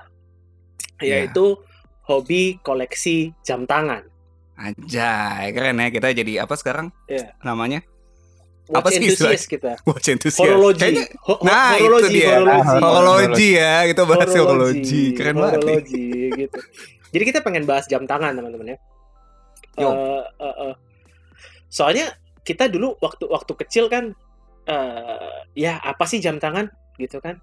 Iya. 1.00 1.28
Yaitu 1.28 1.60
hobi 2.04 2.58
koleksi 2.60 3.32
jam 3.42 3.64
tangan. 3.64 4.04
Anjay, 4.54 5.50
keren 5.52 5.78
ya 5.78 5.90
kita 5.90 6.14
jadi 6.14 6.46
apa 6.46 6.54
sekarang? 6.54 6.94
Iya. 7.06 7.34
Namanya? 7.42 7.82
Watch 8.64 8.80
Apa 8.80 8.88
sih 8.90 9.00
enthusiast 9.04 9.48
kita. 9.48 9.72
Watch 9.90 10.08
enthusiast. 10.08 10.40
Horologi. 10.40 10.80
Kayaknya 10.80 11.06
Ho- 11.28 11.42
Nah, 11.44 11.76
itu 11.76 11.84
horologi, 11.84 12.14
dia. 12.16 12.28
horologi. 12.32 12.80
horologi 12.80 13.50
ya, 13.54 13.74
kita 13.86 14.02
bahas 14.04 14.30
horologi. 14.32 15.04
Keren 15.12 15.36
banget 15.36 15.60
nih. 15.60 15.68
Horologi 15.68 16.08
gitu. 16.38 16.60
Jadi 17.14 17.24
kita 17.28 17.40
pengen 17.44 17.64
bahas 17.68 17.86
jam 17.86 18.08
tangan 18.08 18.32
teman-teman 18.34 18.74
ya. 18.74 18.78
Yo. 19.76 19.90
Eh, 19.90 20.24
eh, 20.40 20.56
eh. 20.70 20.74
Soalnya 21.68 22.14
kita 22.42 22.70
dulu 22.70 22.96
waktu 23.00 23.26
waktu 23.28 23.54
kecil 23.58 23.90
kan 23.90 24.14
eh 24.64 25.34
ya 25.58 25.76
apa 25.78 26.08
sih 26.08 26.24
jam 26.24 26.40
tangan 26.40 26.72
gitu 26.96 27.20
kan? 27.20 27.42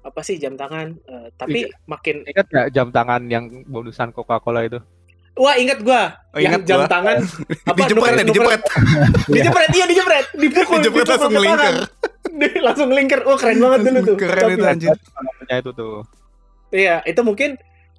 Apa 0.00 0.20
sih 0.20 0.36
jam 0.36 0.54
tangan? 0.54 0.96
Eh, 0.98 1.28
tapi 1.34 1.64
Iya. 1.64 1.76
makin 1.84 2.16
Ingat 2.24 2.46
nggak 2.46 2.66
jam 2.70 2.88
tangan 2.88 3.22
yang 3.26 3.44
bonusan 3.64 4.10
Coca-Cola 4.10 4.64
itu? 4.64 4.80
wah 5.32 5.54
ingat 5.54 5.80
gua 5.80 6.10
Oh, 6.30 6.38
yang 6.38 6.52
ingat 6.52 6.62
jam 6.66 6.80
gua. 6.80 6.88
tangan 6.90 7.16
apa 7.70 7.76
dijepret 7.78 8.12
ya, 8.12 8.24
dijepret. 8.24 8.60
dijepret 9.32 9.70
iya 9.72 9.84
dijepret 9.86 10.26
dipukul 10.34 10.78
Dijepret 10.78 11.06
langsung 11.08 11.30
ke 11.30 11.40
lingkar. 11.40 11.64
tangan. 11.64 11.84
langsung 12.66 12.88
lingkar 12.90 13.20
oh 13.24 13.36
keren 13.36 13.56
banget 13.58 13.80
dulu 13.82 13.98
tuh 14.04 14.16
Keren 14.18 14.44
itu 14.50 14.66
anjir. 14.66 14.90
Itu 15.48 15.70
tuh. 15.72 15.94
Iya, 16.68 17.00
itu 17.02 17.20
mungkin 17.20 17.50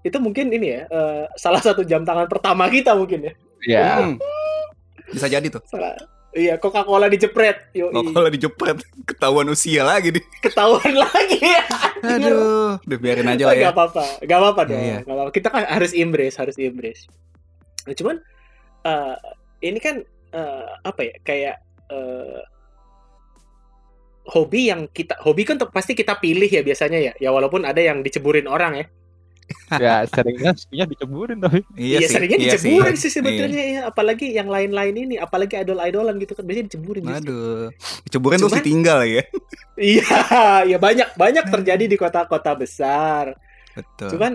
itu 0.01 0.17
mungkin 0.17 0.45
ini 0.49 0.67
ya 0.71 0.81
eh, 0.85 1.23
salah 1.33 1.59
satu 1.59 1.81
jam 1.81 2.01
tangan 2.01 2.27
pertama 2.27 2.67
kita 2.67 2.93
mungkin 2.93 3.19
ya. 3.23 3.33
Iya. 3.63 3.85
Hmm. 4.01 4.15
Bisa 5.09 5.27
jadi 5.27 5.47
tuh. 5.47 5.63
Salah. 5.65 5.97
Iya, 6.31 6.55
Coca-Cola 6.55 7.11
dijepret. 7.11 7.75
Yo, 7.75 7.91
Oh, 7.91 8.07
kalau 8.07 8.31
dijepret 8.31 8.79
ketahuan 9.03 9.51
usia 9.51 9.83
lagi 9.83 10.15
nih. 10.15 10.23
ketahuan 10.39 10.95
lagi. 11.03 11.43
Aduh, 12.01 12.79
udah 12.79 12.97
biarin 12.97 13.27
aja 13.27 13.43
lah 13.45 13.53
ya. 13.53 13.67
Gak 13.67 13.75
apa-apa, 13.75 14.03
gak 14.23 14.39
apa-apa 14.39 14.61
dong. 14.63 14.79
Iya, 14.79 14.87
iya. 14.87 14.97
Gak 15.03 15.11
apa-apa. 15.11 15.31
Kita 15.31 15.47
kan 15.49 15.63
harus 15.67 15.91
embrace, 15.91 16.39
harus 16.39 16.55
embrace. 16.55 17.03
Nah, 17.83 17.93
cuman 17.93 18.15
eh, 18.81 19.15
ini 19.61 19.77
kan 19.77 19.95
eh, 20.31 20.65
apa 20.81 21.01
ya? 21.03 21.13
Kayak 21.21 21.55
eh, 21.91 22.41
hobi 24.31 24.69
yang 24.69 24.87
kita 24.87 25.17
hobi 25.19 25.43
kan 25.43 25.57
tuh 25.57 25.67
pasti 25.67 25.91
kita 25.91 26.15
pilih 26.15 26.47
ya 26.47 26.63
biasanya 26.63 26.99
ya. 27.01 27.13
Ya 27.19 27.29
walaupun 27.29 27.67
ada 27.67 27.83
yang 27.83 27.99
diceburin 27.99 28.47
orang 28.47 28.79
ya. 28.79 28.85
Ya 29.75 30.03
seringnya 30.05 30.51
seringnya 30.53 30.87
diceburin 30.87 31.37
tapi. 31.37 31.59
Iya, 31.73 31.97
sih, 32.03 32.11
seringnya 32.11 32.39
iya 32.39 32.53
diceburin 32.55 32.95
sih. 32.95 33.07
sih 33.07 33.11
sebetulnya 33.17 33.63
ya. 33.63 33.79
Apalagi 33.87 34.31
yang 34.31 34.47
lain-lain 34.47 34.95
ini, 34.95 35.15
apalagi 35.15 35.55
idol-idolan 35.57 36.15
gitu 36.17 36.33
kan 36.33 36.43
biasanya 36.43 36.65
diceburin. 36.67 37.03
Iya. 37.03 37.17
Aduh, 37.19 37.65
ceburin 38.07 38.37
terus 38.39 38.51
Cuman- 38.51 38.59
ditinggal 38.63 38.99
ya. 39.05 39.23
Iya, 39.81 40.05
ya 40.67 40.77
banyak 40.77 41.17
banyak 41.17 41.45
terjadi 41.49 41.85
di 41.87 41.97
kota-kota 41.97 42.53
besar. 42.53 43.33
Betul. 43.73 44.13
Cuman 44.13 44.33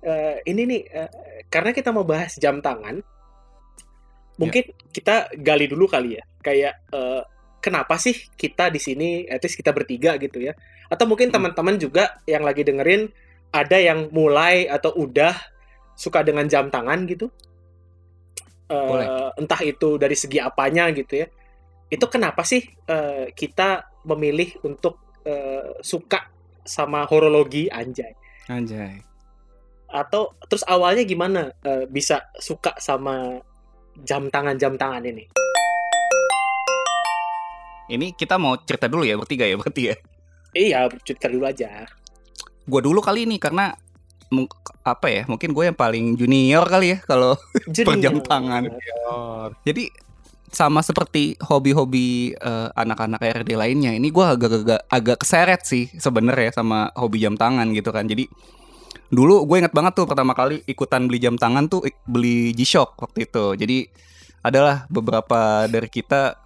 eh, 0.00 0.40
ini 0.46 0.62
nih 0.64 0.80
eh, 0.88 1.10
karena 1.46 1.70
kita 1.70 1.90
mau 1.90 2.00
bahas 2.00 2.32
jam 2.36 2.62
tangan, 2.62 3.02
mungkin 4.36 4.64
kita 4.90 5.32
gali 5.36 5.66
dulu 5.66 5.84
kali 5.84 6.16
ya. 6.16 6.24
Kayak 6.40 6.80
eh, 6.92 7.22
kenapa 7.58 7.98
sih 7.98 8.14
kita 8.32 8.70
di 8.70 8.78
sini, 8.78 9.08
at 9.26 9.42
least 9.42 9.58
kita 9.58 9.74
bertiga 9.74 10.16
gitu 10.16 10.38
ya? 10.38 10.54
Atau 10.86 11.04
mungkin 11.04 11.28
Hmm. 11.28 11.42
teman-teman 11.42 11.76
juga 11.76 12.22
yang 12.24 12.46
lagi 12.46 12.62
dengerin 12.62 13.10
ada 13.52 13.78
yang 13.78 14.08
mulai 14.10 14.66
atau 14.66 14.94
udah 14.94 15.34
suka 15.96 16.22
dengan 16.22 16.46
jam 16.46 16.68
tangan 16.70 17.06
gitu? 17.08 17.28
Boleh. 18.66 19.30
entah 19.38 19.62
itu 19.62 19.94
dari 19.94 20.18
segi 20.18 20.42
apanya 20.42 20.90
gitu 20.90 21.22
ya. 21.22 21.30
Itu 21.86 22.10
kenapa 22.10 22.42
sih 22.42 22.66
eh, 22.66 23.30
kita 23.30 24.02
memilih 24.10 24.58
untuk 24.66 24.98
eh, 25.22 25.78
suka 25.82 26.26
sama 26.66 27.06
horologi 27.06 27.70
anjay? 27.70 28.12
Anjay. 28.50 29.02
atau 29.86 30.34
terus 30.50 30.66
awalnya 30.66 31.06
gimana 31.06 31.54
eh, 31.62 31.86
bisa 31.86 32.26
suka 32.42 32.74
sama 32.82 33.38
jam 34.02 34.26
tangan 34.28 34.58
jam 34.58 34.74
tangan 34.74 35.06
ini? 35.06 35.24
Ini 37.86 38.18
kita 38.18 38.34
mau 38.34 38.58
cerita 38.66 38.90
dulu 38.90 39.06
ya 39.06 39.14
bertiga 39.14 39.46
ya 39.46 39.54
berarti 39.54 39.82
ya. 39.94 39.96
Iya, 40.58 40.78
cerita 41.06 41.30
dulu 41.30 41.46
aja. 41.46 41.86
Gue 42.66 42.80
dulu 42.82 42.98
kali 42.98 43.24
ini 43.24 43.38
karena 43.38 43.72
apa 44.82 45.06
ya? 45.06 45.22
Mungkin 45.30 45.54
gue 45.54 45.64
yang 45.70 45.78
paling 45.78 46.18
junior 46.18 46.66
kali 46.66 46.94
ya 46.94 46.98
kalau 47.06 47.38
Jadi 47.76 47.86
Perjam 47.86 48.18
tangan. 48.20 48.66
Oh, 49.06 49.48
Jadi 49.62 49.90
sama 50.50 50.80
seperti 50.80 51.36
hobi-hobi 51.42 52.32
eh, 52.32 52.68
anak-anak 52.72 53.44
RD 53.44 53.50
lainnya, 53.58 53.92
ini 53.92 54.08
gua 54.08 54.32
agak-agak 54.38 54.88
agak 54.88 55.16
keseret 55.20 55.60
sih 55.66 55.90
sebenarnya 56.00 56.54
sama 56.54 56.88
hobi 56.96 57.20
jam 57.20 57.36
tangan 57.36 57.70
gitu 57.76 57.90
kan. 57.92 58.06
Jadi 58.08 58.24
dulu 59.06 59.46
gue 59.46 59.62
inget 59.62 59.70
banget 59.70 59.94
tuh 59.94 60.06
pertama 60.08 60.34
kali 60.34 60.66
ikutan 60.66 61.06
beli 61.06 61.22
jam 61.22 61.38
tangan 61.38 61.70
tuh 61.70 61.84
beli 62.08 62.56
G-Shock 62.56 62.98
waktu 62.98 63.28
itu. 63.28 63.44
Jadi 63.58 63.78
adalah 64.40 64.86
beberapa 64.88 65.66
dari 65.66 65.86
kita 65.86 66.38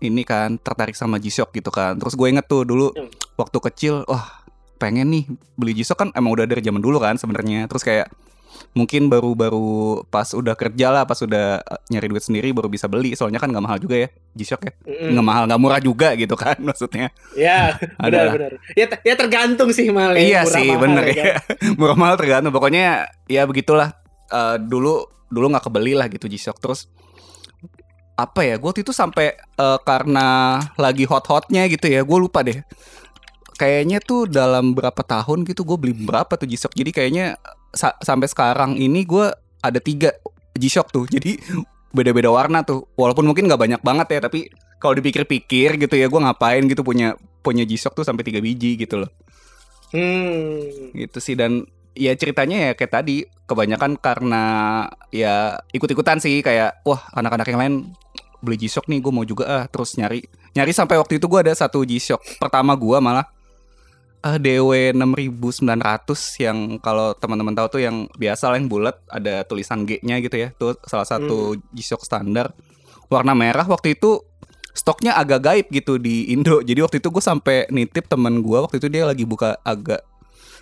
ini 0.00 0.24
kan 0.24 0.56
tertarik 0.56 0.96
sama 0.96 1.20
G-Shock 1.20 1.52
gitu 1.52 1.68
kan. 1.68 2.00
Terus 2.00 2.16
gue 2.16 2.26
inget 2.32 2.46
tuh 2.48 2.64
dulu 2.64 2.90
Hmm. 2.96 3.12
waktu 3.36 3.58
kecil, 3.60 3.94
wah 4.08 4.39
pengen 4.80 5.12
nih 5.12 5.24
beli 5.54 5.76
G-Shock 5.76 5.98
kan 5.98 6.08
emang 6.16 6.32
udah 6.32 6.48
dari 6.48 6.64
zaman 6.64 6.80
dulu 6.80 6.96
kan 6.96 7.14
sebenarnya. 7.14 7.68
Terus 7.68 7.84
kayak 7.84 8.08
mungkin 8.70 9.10
baru-baru 9.10 10.04
pas 10.06 10.30
udah 10.30 10.54
kerja 10.54 10.88
lah, 10.88 11.02
pas 11.04 11.18
udah 11.18 11.60
eh, 11.60 11.80
nyari 11.90 12.06
duit 12.08 12.24
sendiri 12.24 12.48
baru 12.50 12.66
bisa 12.66 12.88
beli. 12.88 13.12
Soalnya 13.12 13.36
kan 13.36 13.52
nggak 13.52 13.60
mahal 13.60 13.78
juga 13.78 14.00
ya 14.00 14.08
G-Shock 14.32 14.62
ya. 14.64 14.72
Mm-mm. 14.88 15.10
Nggak 15.12 15.26
mahal, 15.26 15.42
nggak 15.46 15.60
murah 15.60 15.80
juga 15.80 16.08
gitu 16.16 16.34
kan 16.34 16.56
maksudnya. 16.68 17.12
Ya, 17.36 17.76
Adalah. 18.00 18.32
benar-benar. 18.34 18.52
Ya, 18.72 18.86
ya 19.04 19.14
tergantung 19.14 19.70
sih 19.70 19.92
mal. 19.92 20.16
ya, 20.16 20.20
Iya 20.24 20.40
murah 20.42 20.56
sih, 20.56 20.66
mahal, 20.72 20.80
bener 20.82 21.02
kan. 21.04 21.14
ya. 21.20 21.34
Murah 21.78 21.96
mahal 22.00 22.16
tergantung. 22.16 22.52
Pokoknya 22.52 23.04
ya 23.28 23.44
begitulah. 23.44 23.92
Eh, 24.30 24.56
dulu 24.62 25.04
dulu 25.30 25.46
nggak 25.52 25.68
kebeli 25.68 25.92
lah 25.94 26.08
gitu 26.08 26.26
G-Shock 26.26 26.58
terus 26.58 26.88
apa 28.14 28.44
ya? 28.44 28.60
Gue 28.60 28.68
waktu 28.70 28.82
itu 28.84 28.92
sampai 28.92 29.32
eh, 29.36 29.78
karena 29.82 30.58
lagi 30.76 31.04
hot-hotnya 31.08 31.66
gitu 31.66 31.88
ya. 31.88 32.02
Gue 32.04 32.18
lupa 32.20 32.44
deh. 32.44 32.60
Kayaknya 33.60 34.00
tuh 34.00 34.24
dalam 34.24 34.72
berapa 34.72 35.04
tahun 35.04 35.44
gitu 35.44 35.68
gue 35.68 35.76
beli 35.76 35.92
berapa 35.92 36.32
tuh 36.32 36.48
G-Shock. 36.48 36.72
Jadi 36.72 36.90
kayaknya 36.90 37.36
sa- 37.70 38.00
sampai 38.00 38.24
sekarang 38.24 38.80
ini 38.80 39.04
gue 39.04 39.28
ada 39.60 39.76
tiga 39.76 40.16
G-Shock 40.56 40.88
tuh. 40.88 41.04
Jadi 41.04 41.36
beda-beda 41.92 42.32
warna 42.32 42.64
tuh. 42.64 42.88
Walaupun 42.96 43.28
mungkin 43.28 43.44
nggak 43.44 43.60
banyak 43.60 43.80
banget 43.84 44.16
ya, 44.16 44.20
tapi 44.24 44.48
kalau 44.80 44.96
dipikir-pikir 44.96 45.76
gitu 45.76 45.92
ya, 45.92 46.08
gue 46.08 46.16
ngapain 46.16 46.64
gitu 46.64 46.80
punya 46.80 47.12
punya 47.40 47.64
G-Shock 47.64 47.92
tuh 47.94 48.04
sampai 48.04 48.24
tiga 48.24 48.40
biji 48.40 48.76
gitu 48.76 49.00
loh 49.00 49.12
Hmm. 49.90 50.94
gitu 50.94 51.18
sih 51.18 51.34
dan 51.34 51.66
ya 51.92 52.14
ceritanya 52.14 52.70
ya 52.70 52.72
kayak 52.78 52.92
tadi 52.94 53.26
kebanyakan 53.44 53.98
karena 53.98 54.44
ya 55.10 55.58
ikut-ikutan 55.74 56.22
sih 56.22 56.46
kayak 56.46 56.86
wah 56.86 57.10
anak-anak 57.10 57.48
yang 57.48 57.58
lain 57.58 57.74
beli 58.38 58.56
G-Shock 58.56 58.86
nih 58.86 59.02
gue 59.02 59.10
mau 59.10 59.26
juga 59.26 59.44
ah 59.50 59.64
terus 59.66 59.98
nyari 59.98 60.22
nyari 60.54 60.70
sampai 60.70 60.94
waktu 60.94 61.18
itu 61.18 61.26
gue 61.26 61.40
ada 61.42 61.50
satu 61.50 61.82
G-Shock 61.82 62.38
pertama 62.38 62.78
gue 62.78 62.98
malah 63.02 63.26
eh 64.20 64.36
DW 64.36 64.92
6900 64.92 66.44
yang 66.44 66.58
kalau 66.84 67.16
teman-teman 67.16 67.56
tahu 67.56 67.78
tuh 67.78 67.80
yang 67.80 68.04
biasa 68.20 68.52
lah 68.52 68.60
yang 68.60 68.68
bulat 68.68 69.00
ada 69.08 69.48
tulisan 69.48 69.88
G-nya 69.88 70.20
gitu 70.20 70.36
ya. 70.36 70.52
Tuh 70.54 70.76
salah 70.84 71.08
satu 71.08 71.56
G-Shock 71.72 72.04
standar. 72.04 72.52
Warna 73.08 73.32
merah 73.32 73.64
waktu 73.64 73.96
itu 73.96 74.20
stoknya 74.76 75.16
agak 75.16 75.40
gaib 75.40 75.66
gitu 75.72 75.96
di 75.96 76.28
Indo. 76.30 76.60
Jadi 76.68 76.84
waktu 76.84 76.96
itu 77.00 77.08
gue 77.08 77.24
sampai 77.24 77.64
nitip 77.72 78.12
temen 78.12 78.44
gue 78.44 78.58
waktu 78.60 78.76
itu 78.76 78.88
dia 78.92 79.08
lagi 79.08 79.24
buka 79.24 79.56
agak 79.64 80.04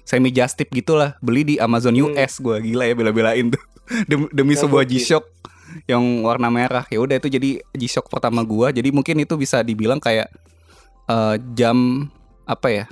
semi 0.06 0.30
just 0.30 0.54
tip 0.54 0.70
gitulah. 0.70 1.18
Beli 1.18 1.42
di 1.42 1.54
Amazon 1.58 1.98
Hmm. 1.98 2.14
US 2.14 2.38
gue 2.38 2.56
gila 2.62 2.86
ya 2.86 2.94
bela-belain 2.94 3.50
tuh. 3.50 3.62
Demi, 4.10 4.28
demi 4.30 4.54
Ya, 4.54 4.62
sebuah. 4.62 4.84
G-Shock 4.86 5.24
yang 5.90 6.22
warna 6.22 6.46
merah. 6.46 6.86
Ya 6.92 7.02
udah 7.02 7.18
itu 7.18 7.26
jadi 7.26 7.58
G-Shock 7.74 8.06
pertama 8.06 8.44
gua. 8.44 8.68
Jadi 8.68 8.92
mungkin 8.92 9.16
itu 9.18 9.34
bisa 9.34 9.64
dibilang 9.64 9.96
kayak 9.98 10.28
eh, 11.08 11.34
jam 11.56 12.06
apa 12.44 12.68
ya 12.68 12.84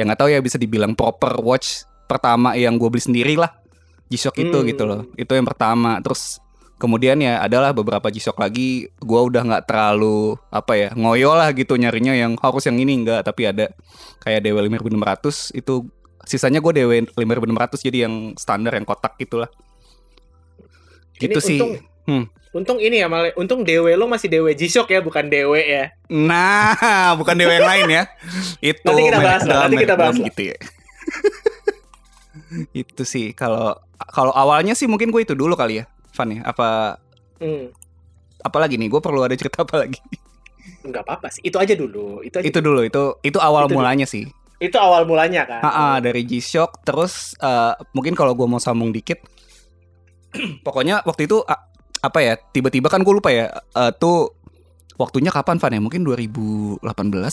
yang 0.00 0.08
nggak 0.08 0.20
tahu 0.24 0.32
ya 0.32 0.40
bisa 0.40 0.56
dibilang 0.56 0.96
proper 0.96 1.36
watch 1.44 1.84
pertama 2.08 2.56
yang 2.56 2.80
gue 2.80 2.88
beli 2.88 3.04
sendiri 3.04 3.36
lah. 3.36 3.52
G-Shock 4.10 4.42
itu 4.42 4.58
Hmm. 4.58 4.66
gitu 4.66 4.82
loh. 4.88 5.06
Itu 5.14 5.38
yang 5.38 5.46
pertama. 5.46 6.02
Terus 6.02 6.42
kemudian 6.80 7.20
ya 7.20 7.38
adalah 7.38 7.70
beberapa 7.70 8.08
G-Shock 8.08 8.40
lagi 8.40 8.88
gua 8.98 9.28
udah 9.28 9.44
nggak 9.44 9.64
terlalu 9.68 10.34
apa 10.48 10.72
ya 10.74 10.88
ngoyo 10.96 11.36
lah 11.36 11.52
gitu 11.52 11.76
nyarinya 11.76 12.16
yang 12.16 12.40
harus 12.40 12.64
yang 12.64 12.80
ini 12.80 13.04
enggak 13.04 13.20
tapi 13.22 13.44
ada 13.46 13.68
kayak 14.24 14.40
DW 14.48 14.56
5600 14.80 15.52
itu 15.52 15.84
sisanya 16.24 16.64
gue 16.64 16.72
DW 16.72 16.92
5600 17.14 17.84
jadi 17.84 18.08
yang 18.08 18.32
standar 18.34 18.72
yang 18.74 18.88
kotak 18.88 19.14
gitulah. 19.20 19.52
Gitu 21.20 21.36
Ini 21.36 21.46
sih. 21.46 21.60
Untung, 21.60 21.76
Hmm. 22.08 22.24
Untung 22.50 22.78
ini 22.78 22.98
ya 22.98 23.06
mal. 23.06 23.30
Untung 23.34 23.62
DW 23.62 23.94
lo 23.94 24.06
masih 24.06 24.26
DW 24.26 24.52
G-Shock 24.52 24.90
ya, 24.90 25.00
bukan 25.00 25.26
DW 25.26 25.52
ya. 25.56 25.84
Nah, 26.10 26.74
bukan 27.20 27.34
dewa 27.34 27.52
yang 27.54 27.68
lain 27.68 27.86
ya. 27.88 28.02
Itu 28.58 28.86
Nanti 28.86 29.02
kita 29.06 29.18
bahas 29.18 29.42
lah, 29.46 29.56
nanti 29.64 29.76
kita 29.78 29.94
bahas 29.94 30.16
gitu 30.16 30.42
ya. 30.50 30.56
itu 32.74 33.02
sih 33.06 33.30
kalau 33.30 33.78
kalau 34.10 34.34
awalnya 34.34 34.74
sih 34.74 34.90
mungkin 34.90 35.10
gue 35.10 35.22
itu 35.22 35.34
dulu 35.34 35.54
kali 35.54 35.82
ya, 35.82 35.84
Van 36.14 36.30
ya. 36.30 36.40
Apa 36.42 36.98
Hmm. 37.40 37.72
apa 38.40 38.58
lagi 38.60 38.76
nih? 38.76 38.88
Gue 38.88 39.00
perlu 39.00 39.24
ada 39.24 39.32
cerita 39.32 39.64
apa 39.64 39.80
lagi? 39.80 39.96
Enggak 40.84 41.08
apa-apa 41.08 41.32
sih. 41.32 41.40
Itu 41.40 41.56
aja 41.56 41.72
dulu. 41.72 42.20
Itu 42.20 42.36
aja. 42.36 42.44
itu 42.44 42.58
dulu, 42.60 42.84
itu 42.84 43.16
itu 43.22 43.38
awal 43.40 43.64
Itu 43.64 43.72
dulu. 43.72 43.78
mulanya 43.80 44.04
sih. 44.04 44.28
Itu 44.60 44.76
awal 44.76 45.08
mulanya 45.08 45.48
kan. 45.48 45.60
Ha 45.62 46.04
dari 46.04 46.20
G-Shock 46.20 46.84
terus 46.84 47.32
eh, 47.36 47.72
mungkin 47.92 48.12
kalau 48.12 48.36
gue 48.36 48.44
mau 48.44 48.60
sambung 48.60 48.92
dikit 48.92 49.24
pokoknya 50.66 51.00
waktu 51.02 51.24
itu 51.24 51.40
a- 51.42 51.69
apa 52.00 52.18
ya 52.24 52.34
tiba-tiba 52.36 52.88
kan 52.88 53.04
gue 53.04 53.14
lupa 53.14 53.28
ya 53.32 53.52
eh, 53.52 53.92
tuh 53.96 54.32
waktunya 54.96 55.32
kapan 55.32 55.56
Van 55.56 55.72
ya 55.72 55.80
mungkin 55.80 56.04
2018 56.04 56.80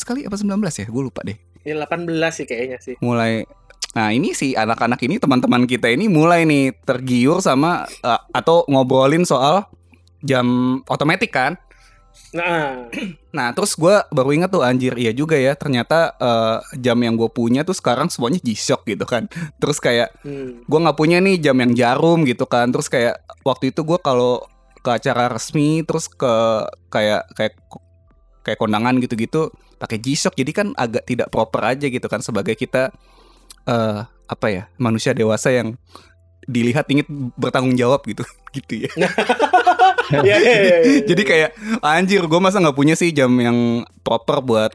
kali 0.08 0.24
apa 0.24 0.36
19 0.40 0.60
ya 0.64 0.88
gue 0.88 1.04
lupa 1.04 1.22
deh 1.28 1.38
Ini 1.68 1.84
18 1.84 2.08
sih 2.32 2.46
kayaknya 2.48 2.78
sih. 2.80 2.96
mulai 3.04 3.44
nah 3.96 4.14
ini 4.14 4.36
sih 4.36 4.54
anak-anak 4.54 5.00
ini 5.04 5.18
teman-teman 5.18 5.66
kita 5.66 5.90
ini 5.90 6.06
mulai 6.08 6.44
nih 6.48 6.76
tergiur 6.84 7.44
sama 7.44 7.88
eh, 7.88 8.22
atau 8.32 8.68
ngobrolin 8.68 9.24
soal 9.24 9.68
jam 10.24 10.80
otomatis 10.88 11.32
kan 11.32 11.56
Nah, 12.36 12.92
Nah 13.32 13.54
terus 13.54 13.78
gue 13.78 13.96
baru 14.12 14.30
ingat 14.36 14.50
tuh 14.52 14.66
anjir 14.66 14.98
iya 15.00 15.14
juga 15.16 15.38
ya 15.40 15.56
ternyata 15.56 16.18
eh, 16.18 16.58
jam 16.82 16.98
yang 17.00 17.16
gue 17.16 17.30
punya 17.32 17.64
tuh 17.64 17.78
sekarang 17.78 18.12
semuanya 18.12 18.42
G-Shock 18.44 18.84
gitu 18.90 19.06
kan. 19.08 19.30
Terus 19.62 19.78
kayak 19.80 20.12
hmm. 20.26 20.68
gue 20.68 20.80
nggak 20.82 20.98
punya 20.98 21.22
nih 21.24 21.40
jam 21.40 21.56
yang 21.56 21.72
jarum 21.78 22.28
gitu 22.28 22.44
kan. 22.50 22.68
Terus 22.74 22.92
kayak 22.92 23.22
waktu 23.48 23.72
itu 23.72 23.86
gue 23.86 24.00
kalau 24.02 24.44
ke 24.88 24.90
acara 24.96 25.28
resmi 25.28 25.84
terus 25.84 26.08
ke 26.08 26.64
kayak 26.88 27.28
kayak 27.36 27.60
kayak 28.48 28.56
kondangan 28.56 28.96
gitu-gitu 29.04 29.52
pakai 29.76 30.00
G-Shock 30.00 30.40
jadi 30.40 30.52
kan 30.56 30.68
agak 30.80 31.04
tidak 31.04 31.28
proper 31.28 31.76
aja 31.76 31.92
gitu 31.92 32.08
kan 32.08 32.24
sebagai 32.24 32.56
kita 32.56 32.96
eh 33.68 34.00
apa 34.08 34.48
ya 34.48 34.64
manusia 34.80 35.12
dewasa 35.12 35.52
yang 35.52 35.76
dilihat 36.48 36.88
ingin 36.88 37.36
bertanggung 37.36 37.76
jawab 37.76 38.08
gitu 38.08 38.24
gitu 38.56 38.88
ya. 38.88 38.92
ya, 40.24 40.24
ya, 40.24 40.38
ya, 40.40 40.56
ya. 40.64 40.78
Jadi 41.04 41.24
kayak 41.28 41.52
anjir 41.84 42.24
gue 42.24 42.40
masa 42.40 42.64
nggak 42.64 42.78
punya 42.80 42.96
sih 42.96 43.12
jam 43.12 43.28
yang 43.36 43.84
proper 44.08 44.40
buat 44.40 44.72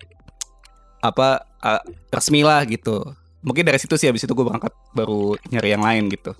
apa 1.00 1.48
uh, 1.64 1.80
resmi 2.12 2.44
lah 2.44 2.68
gitu. 2.68 3.00
Mungkin 3.40 3.64
dari 3.64 3.80
situ 3.80 3.96
sih 3.96 4.06
habis 4.06 4.22
itu 4.22 4.36
gue 4.36 4.44
berangkat 4.44 4.76
baru 4.92 5.34
nyari 5.48 5.72
yang 5.72 5.82
lain 5.82 6.12
gitu. 6.12 6.36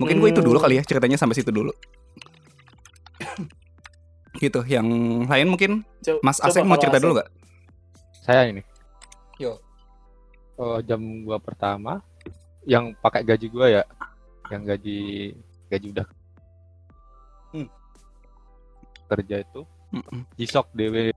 Mungkin 0.00 0.16
gue 0.16 0.30
itu 0.30 0.40
dulu 0.40 0.56
Hmm. 0.56 0.64
kali 0.64 0.74
ya 0.76 0.82
ceritanya 0.82 1.14
sampai 1.14 1.36
situ 1.36 1.52
dulu. 1.52 1.70
gitu. 4.38 4.60
Yang 4.64 4.86
lain 5.26 5.46
mungkin 5.46 5.70
Co- 6.00 6.20
Mas 6.20 6.40
Asep 6.40 6.64
mau 6.64 6.74
cerita 6.74 6.96
Asep. 6.96 7.04
dulu 7.04 7.20
gak? 7.20 7.28
Saya 8.20 8.48
ini. 8.48 8.64
Yo. 9.36 9.60
Oh, 10.56 10.76
jam 10.78 11.00
gua 11.22 11.36
pertama 11.36 12.04
yang 12.64 12.92
pakai 12.96 13.20
gaji 13.22 13.48
gua 13.48 13.66
ya. 13.70 13.82
Yang 14.48 14.62
gaji 14.66 14.98
gaji 15.68 15.86
udah 15.90 16.06
Hmm. 17.50 17.68
kerja 19.06 19.36
itu 19.40 19.60
Mm-mm. 19.90 20.22
G-Shock 20.34 20.70
DW 20.70 21.10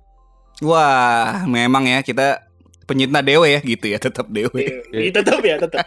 Wah, 0.62 1.44
memang 1.44 1.84
ya 1.84 2.00
kita 2.00 2.42
pencinta 2.84 3.20
dewe 3.20 3.48
ya 3.50 3.60
gitu 3.60 3.86
ya 3.86 3.98
tetap 3.98 4.26
dewe. 4.28 4.64
Iya, 4.90 5.12
tetap 5.12 5.42
ya, 5.42 5.58
tetap. 5.58 5.86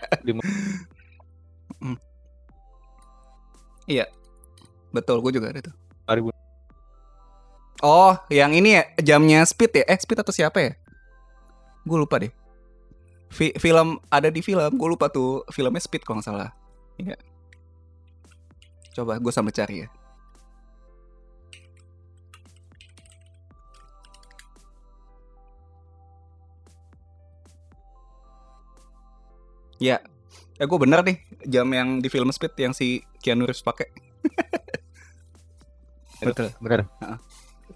Betul, 4.97 5.21
gue 5.21 5.33
juga 5.37 5.53
ada 5.53 5.61
tuh. 5.61 5.75
2000 6.09 6.33
Oh, 7.85 8.17
yang 8.33 8.57
ini 8.57 8.81
ya 8.81 8.83
jamnya 9.13 9.45
Speed 9.45 9.69
ya? 9.77 9.85
Eh, 9.85 9.99
Speed 10.01 10.25
atau 10.25 10.33
siapa 10.33 10.59
ya? 10.65 10.73
Gue 11.85 11.99
lupa 12.01 12.17
deh. 12.17 12.33
Fi- 13.29 13.53
film 13.61 14.01
ada 14.09 14.33
di 14.33 14.41
film, 14.41 14.73
gue 14.81 14.89
lupa 14.89 15.13
tuh 15.13 15.45
filmnya 15.53 15.85
Speed 15.85 16.09
kalau 16.09 16.25
nggak 16.25 16.29
salah. 16.33 16.51
Iya. 16.97 17.21
Coba 18.97 19.21
gue 19.21 19.29
sambil 19.29 19.53
cari 19.53 19.85
ya. 19.85 19.89
Ya, 29.77 30.01
eh 30.57 30.65
gue 30.65 30.79
bener 30.81 31.05
nih 31.05 31.17
jam 31.45 31.69
yang 31.69 32.01
di 32.01 32.09
film 32.09 32.33
Speed 32.33 32.57
yang 32.57 32.73
si 32.73 33.05
Keanu 33.21 33.45
Reeves 33.45 33.61
pakai. 33.61 33.93
Betul. 36.25 36.49
bener. 36.59 36.89
Heeh. 37.05 37.19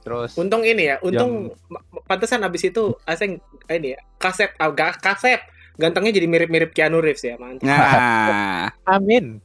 Terus 0.01 0.33
Untung 0.41 0.65
ini 0.65 0.89
ya, 0.89 0.97
untung 1.05 1.53
ma- 1.69 1.85
pantesan 2.09 2.41
abis 2.41 2.73
itu 2.73 2.97
Aseng 3.05 3.37
ini 3.69 3.93
ya, 3.93 4.01
kasep, 4.17 4.57
ah, 4.57 4.73
ga- 4.73 4.97
kasep. 4.97 5.45
Gantengnya 5.77 6.17
jadi 6.17 6.25
mirip-mirip 6.25 6.73
Keanu 6.73 7.05
Reeves 7.05 7.21
ya, 7.21 7.37
mantap. 7.37 7.69
Nah, 7.69 8.73
Amin. 8.97 9.45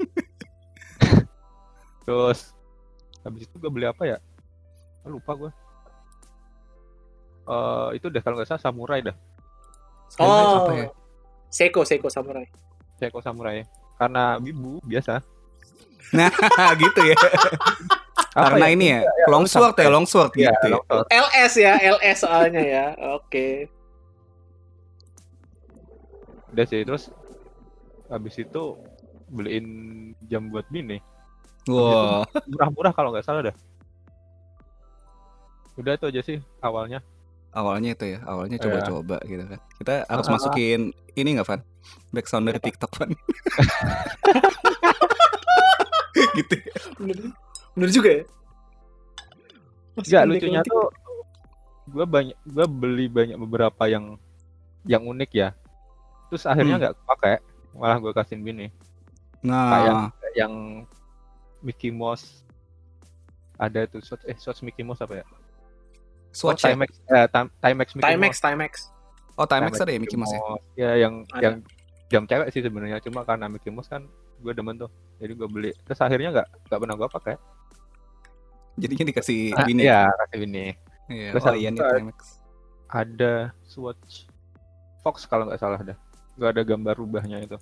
Terus 2.08 2.56
habis 3.20 3.44
itu 3.44 3.54
gue 3.60 3.68
beli 3.68 3.84
apa 3.84 4.08
ya? 4.08 4.16
Ah, 5.04 5.08
Lupa 5.12 5.36
gue. 5.36 5.50
Eh 7.44 7.88
itu 8.00 8.08
deh 8.08 8.24
kalau 8.24 8.40
nggak 8.40 8.48
salah 8.48 8.62
samurai 8.62 9.04
dah. 9.04 9.16
Oh, 10.16 10.64
apa 10.64 10.72
ya? 10.74 10.86
Seiko, 11.50 11.84
Seiko 11.84 12.08
Samurai. 12.08 12.46
Seiko 13.00 13.24
samurai. 13.24 13.64
Karena 13.96 14.36
wibu 14.36 14.78
biasa. 14.84 15.24
Nah, 16.12 16.28
gitu 16.82 17.00
ya. 17.02 17.16
Karena 18.30 18.66
ya? 18.68 18.74
ini 18.76 18.86
ya, 18.92 19.00
Ya, 19.02 19.26
longsword 19.26 19.74
ya, 19.74 19.88
longsword 19.90 20.32
Iya, 20.36 20.52
gitu. 20.52 20.66
ya. 20.66 20.72
longsword. 20.76 21.06
LS 21.10 21.52
ya, 21.56 21.72
LS 21.98 22.18
soalnya 22.22 22.62
ya. 22.62 22.86
Oke. 23.16 23.66
Udah 26.50 26.66
sih 26.66 26.82
terus 26.82 27.08
habis 28.10 28.34
itu 28.36 28.62
beliin 29.30 29.66
jam 30.26 30.50
buat 30.50 30.66
bini. 30.68 30.98
Wah, 31.70 32.26
Murah-murah 32.50 32.90
kalau 32.90 33.14
nggak 33.14 33.22
salah 33.22 33.50
dah. 33.52 33.56
Udah 35.78 35.94
itu 35.94 36.06
aja 36.10 36.20
sih 36.20 36.38
awalnya. 36.58 36.98
Awalnya 37.50 37.90
itu 37.92 38.04
ya, 38.06 38.18
awalnya 38.24 38.56
Iya. 38.56 38.64
coba-coba 38.64 39.16
gitu 39.24 39.44
kan. 39.44 39.60
Kita 39.76 39.94
harus 40.06 40.26
Ah. 40.26 40.32
masukin 40.32 40.80
ini 41.14 41.28
nggak, 41.34 41.46
Van? 41.46 41.60
Backsound 42.10 42.44
dari? 42.46 42.58
TikTok, 42.60 42.92
Van. 42.94 43.10
gitu. 46.36 46.54
ya. 46.56 46.72
Bener, 46.96 47.16
bener 47.74 47.90
juga 47.90 48.10
ya. 48.12 48.24
Enggak 49.90 50.24
background 50.24 50.30
lucunya 50.32 50.60
tuh 50.64 50.84
gua 51.90 52.06
banyak 52.06 52.36
gua 52.46 52.66
beli 52.66 53.06
banyak 53.06 53.36
beberapa 53.36 53.82
yang 53.84 54.16
yang 54.84 55.02
unik 55.04 55.30
ya. 55.32 55.48
Terus 56.30 56.46
akhirnya 56.46 56.74
Hmm. 56.76 56.82
nggak 56.86 56.94
kepake, 56.96 57.32
malah 57.74 57.98
gua 57.98 58.12
kasihin 58.14 58.42
bini. 58.42 58.66
Nah, 59.40 60.12
Yang 60.30 60.86
Mickey 61.60 61.90
Mouse 61.90 62.46
ada 63.56 63.82
tuh 63.84 63.98
shot 63.98 64.22
eh 64.24 64.36
shot 64.36 64.62
Mickey 64.62 64.80
Mouse 64.80 65.02
apa 65.02 65.20
ya? 65.20 65.24
Swatch 66.30 66.62
oh, 66.62 66.68
ya? 66.68 66.72
Timex 66.72 66.90
eh, 67.06 67.26
Time- 67.28 67.52
Timex 67.56 67.88
Mickey 67.92 68.06
Timex, 68.06 68.32
Mouse. 68.32 68.40
Timex. 68.40 68.72
Oh, 69.34 69.46
Timex 69.46 69.72
ada 69.76 69.90
ya 69.90 69.98
Mickey 69.98 70.14
Mouse 70.14 70.30
ya? 70.30 70.40
Ya 70.76 70.90
yang 71.00 71.14
Ada. 71.28 71.40
yang 71.40 71.54
jam 72.06 72.22
cewek 72.24 72.48
sih 72.50 72.60
sebenarnya 72.60 72.98
cuma 73.00 73.22
karena 73.22 73.46
Mickey 73.46 73.68
Mouse 73.68 73.86
kan 73.86 74.02
gue 74.36 74.52
demen 74.52 74.74
tuh 74.74 74.88
jadi 75.16 75.32
gue 75.32 75.46
beli 75.46 75.70
terus 75.82 75.98
akhirnya 75.98 76.32
nggak 76.32 76.48
nggak 76.66 76.78
pernah 76.78 76.96
gue 76.96 77.08
pakai 77.08 77.34
Jadinya 78.74 79.04
dikasih 79.06 79.52
Ah, 79.52 79.64
bini. 79.64 79.82
iya 79.84 80.08
kasih 80.08 80.38
ini 80.42 80.66
Iya. 81.06 81.34
Terus 81.34 81.42
Oh 81.44 81.54
iya 81.54 81.68
nih 81.68 81.82
Timex. 81.82 82.18
ada 82.88 83.32
Swatch 83.62 84.26
Fox 85.00 85.24
kalau 85.24 85.46
nggak 85.46 85.58
salah 85.58 85.78
dah 85.80 85.98
nggak 86.34 86.50
ada 86.50 86.62
gambar 86.64 86.94
rubahnya 86.96 87.38
itu 87.40 87.58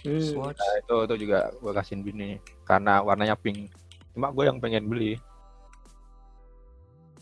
Hmm. 0.00 0.16
Swatch. 0.16 0.56
nah, 0.56 0.74
itu 0.80 0.96
itu 1.04 1.28
juga 1.28 1.38
gue 1.54 1.72
kasihin 1.72 2.00
bini 2.00 2.30
karena 2.64 3.00
warnanya 3.00 3.36
pink 3.36 3.68
cuma 4.10 4.32
gue 4.32 4.44
yang 4.44 4.56
pengen 4.56 4.88
beli 4.88 5.20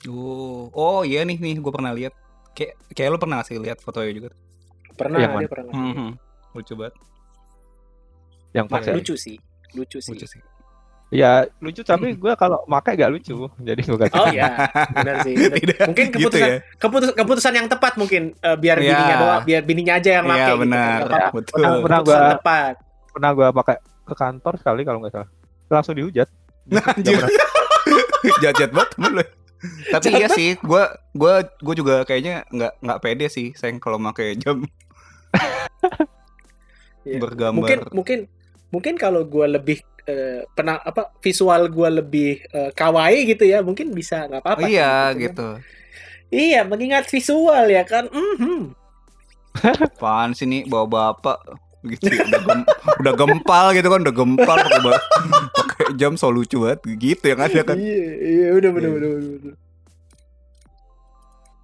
Oh, 0.04 0.70
oh 0.70 1.00
iya 1.02 1.22
nih 1.22 1.34
nih, 1.34 1.54
gue 1.56 1.72
pernah 1.72 1.90
lihat. 1.90 2.14
Kayak 2.50 2.74
kayak 2.90 3.08
lu 3.08 3.18
pernah 3.18 3.36
ngasih 3.36 3.58
lihat 3.58 3.78
fotonya 3.78 4.12
juga. 4.12 4.30
Pernah 4.92 5.18
Yang 5.18 5.30
dia 5.32 5.38
mana? 5.38 5.48
pernah. 5.48 5.72
Mhm. 5.72 6.08
Lucu 6.52 6.74
banget. 6.74 6.94
yang 8.50 8.64
pas 8.64 8.80
ya 8.80 8.92
Lucu 8.92 9.12
sih. 9.14 9.36
Lucu 9.72 9.98
sih. 9.98 10.12
Lucu 10.12 10.26
sih. 10.26 10.42
ya 11.08 11.40
lucu 11.58 11.80
tapi 11.82 12.12
gue 12.12 12.32
kalau 12.34 12.60
pakai 12.66 12.92
gak 12.94 13.08
lucu 13.08 13.32
jadi 13.58 13.80
gue 13.80 13.96
kasih 13.98 14.12
Oh 14.14 14.28
iya, 14.28 14.60
benar 14.90 15.16
sih. 15.22 15.32
benar. 15.40 15.56
Tidak 15.58 15.78
Mungkin 15.86 16.06
gitu 16.06 16.16
keputusan 16.20 16.44
ya. 16.46 16.58
keputus, 16.76 17.08
keputusan 17.14 17.52
yang 17.54 17.66
tepat 17.66 17.92
mungkin 17.96 18.22
eh, 18.34 18.56
biar 18.56 18.76
Iya. 18.76 18.84
bininya 18.86 19.16
doang, 19.18 19.42
biar 19.42 19.62
bininya 19.62 19.94
aja 19.96 20.10
yang 20.10 20.24
Iya 20.24 20.32
pakai 20.34 20.44
gitu. 20.46 20.60
benar, 20.60 20.84
Nggak 20.98 21.08
apa-apa. 21.08 21.28
betul. 21.34 21.56
Pernah- 21.56 21.80
pernah 21.80 22.00
gua- 22.02 22.32
tepat. 22.34 22.74
pernah 23.10 23.30
gue 23.32 23.48
pakai 23.54 23.76
ke 24.04 24.14
kantor 24.14 24.52
sekali 24.56 24.80
kalau 24.82 24.98
nggak 24.98 25.12
salah 25.14 25.28
langsung 25.70 25.94
dihujat 25.94 26.28
pernah- 26.68 27.28
Jahat-jahat 28.42 28.72
banget 28.72 28.90
lu. 29.10 29.24
Tapi 29.90 30.08
iya 30.14 30.28
sih, 30.30 30.54
gue 30.58 30.82
gua 31.18 31.34
gua 31.58 31.74
juga 31.74 31.94
kayaknya 32.06 32.46
nggak 32.50 32.72
nggak 32.78 33.00
pede 33.02 33.26
sih, 33.26 33.50
sayang 33.58 33.82
kalau 33.82 33.98
pakai 33.98 34.38
jam 34.38 34.62
Iya. 37.08 37.18
bergambar. 37.24 37.56
Mungkin 37.56 37.78
mungkin 37.94 38.18
mungkin 38.68 38.94
kalau 39.00 39.24
gue 39.24 39.46
lebih 39.48 39.78
eh, 40.04 40.44
pernah 40.52 40.76
apa 40.82 41.08
visual 41.24 41.72
gue 41.72 41.88
lebih 42.04 42.30
eh, 42.52 42.70
kawaii 42.76 43.24
gitu 43.24 43.48
ya, 43.48 43.64
mungkin 43.64 43.90
bisa 43.96 44.28
nggak 44.28 44.44
apa-apa. 44.44 44.60
Oh, 44.62 44.68
iya 44.68 45.12
sih, 45.16 45.24
gitu. 45.28 45.48
Iya, 46.28 46.60
mengingat 46.68 47.08
visual 47.08 47.64
ya 47.72 47.82
kan. 47.88 48.12
Mhm. 48.12 48.76
Apaan 49.58 50.36
sih 50.36 50.44
nih 50.44 50.68
bawa 50.68 50.86
bapak 50.86 51.38
gitu 51.80 52.04
ya, 52.04 52.22
udah, 52.24 52.40
gem- 52.42 52.66
udah 53.00 53.12
gempal 53.14 53.66
gitu 53.70 53.86
kan 53.86 54.00
udah 54.00 54.14
gempal 54.14 54.56
pakai 54.58 54.80
pakai 55.56 55.84
jam 55.94 56.14
so 56.14 56.28
lucu 56.28 56.58
banget 56.58 56.80
gitu 56.96 57.24
yang 57.26 57.40
ada 57.40 57.60
kan 57.62 57.76
Iya, 57.76 58.06
iya 58.18 58.46
udah 58.52 58.70
bener 58.70 58.84
Iya. 58.84 58.96
bener 58.96 59.10
bener. 59.12 59.30
bener. 59.38 59.54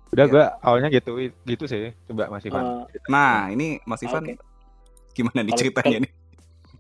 udah 0.08 0.24
Iya. 0.24 0.32
gue 0.32 0.44
awalnya 0.60 0.88
gitu 0.88 1.10
gitu 1.42 1.64
sih 1.64 1.90
coba 2.04 2.28
masih 2.28 2.48
Van 2.48 2.86
Eh, 2.86 3.02
nah 3.06 3.48
ini 3.48 3.82
Mas 3.82 4.00
Ivan 4.00 4.22
Oke. 4.24 4.34
gimana 5.12 5.40
nih 5.40 5.54
ceritanya 5.54 5.98
nih 6.00 6.10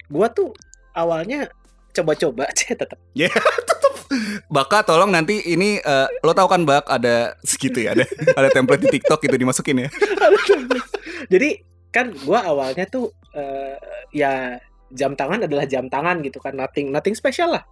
gua 0.06 0.28
tuh 0.28 0.54
awalnya 0.92 1.50
coba-coba 1.90 2.46
sih 2.54 2.70
tetap. 2.70 2.98
Baka 4.46 4.82
tolong 4.82 5.08
nanti 5.08 5.42
ini 5.44 5.78
eh, 5.78 6.06
lo 6.20 6.30
tau 6.30 6.46
kan 6.46 6.62
Bak 6.62 6.86
ada 6.86 7.34
segitu 7.40 7.80
ya 7.80 7.90
ada 7.90 8.06
ada 8.30 8.48
template 8.48 8.84
di 8.84 8.92
TikTok 8.92 9.18
gitu 9.20 9.34
dimasukin 9.34 9.82
ya 9.82 9.88
Jadi 11.26 11.58
kan 11.94 12.10
gua 12.26 12.42
awalnya 12.42 12.82
tuh 12.90 13.14
eh, 13.30 13.78
ya 14.10 14.58
jam 14.90 15.14
tangan 15.14 15.46
adalah 15.46 15.62
jam 15.70 15.86
tangan 15.86 16.18
gitu 16.26 16.42
kan, 16.42 16.58
nothing 16.58 16.90
nothing 16.90 17.14
special 17.14 17.54
lah. 17.54 17.62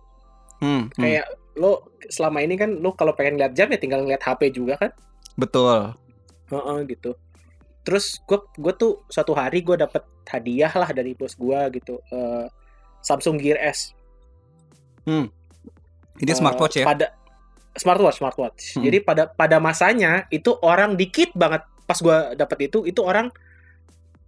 hmm, 0.63 0.87
hmm, 0.87 1.03
Kayak 1.03 1.27
lo 1.59 1.91
selama 2.07 2.39
ini 2.41 2.55
kan 2.55 2.79
lo 2.79 2.95
kalau 2.95 3.13
pengen 3.13 3.37
lihat 3.37 3.53
jam 3.53 3.67
ya 3.67 3.79
tinggal 3.83 4.07
ngeliat 4.07 4.23
HP 4.23 4.55
juga 4.55 4.79
kan. 4.79 4.91
betul 5.35 5.91
Heeh, 6.53 6.79
gitu. 6.87 7.17
Terus 7.83 8.23
gue 8.23 8.39
gue 8.63 8.73
tuh 8.79 9.03
suatu 9.11 9.35
hari 9.35 9.65
gue 9.65 9.75
dapet 9.75 10.07
hadiah 10.29 10.71
lah 10.71 10.93
dari 10.95 11.19
bos 11.19 11.35
gua 11.35 11.67
gitu. 11.75 11.99
eh, 12.15 12.47
Samsung 13.03 13.35
Gear 13.43 13.59
S. 13.59 13.91
ini 16.23 16.31
Eh, 16.31 16.37
smartwatch 16.39 16.79
ya 16.79 16.87
Pada 16.87 17.11
smartwatch, 17.75 18.23
smartwatch. 18.23 18.63
Hmm. 18.79 18.85
Jadi 18.87 18.99
pada 19.03 19.23
pada 19.33 19.57
masanya 19.59 20.29
itu 20.31 20.55
orang 20.63 20.95
dikit 20.95 21.33
banget 21.35 21.65
pas 21.83 21.99
gua 21.99 22.37
dapet 22.39 22.71
itu 22.71 22.87
itu 22.87 23.01
orang 23.03 23.33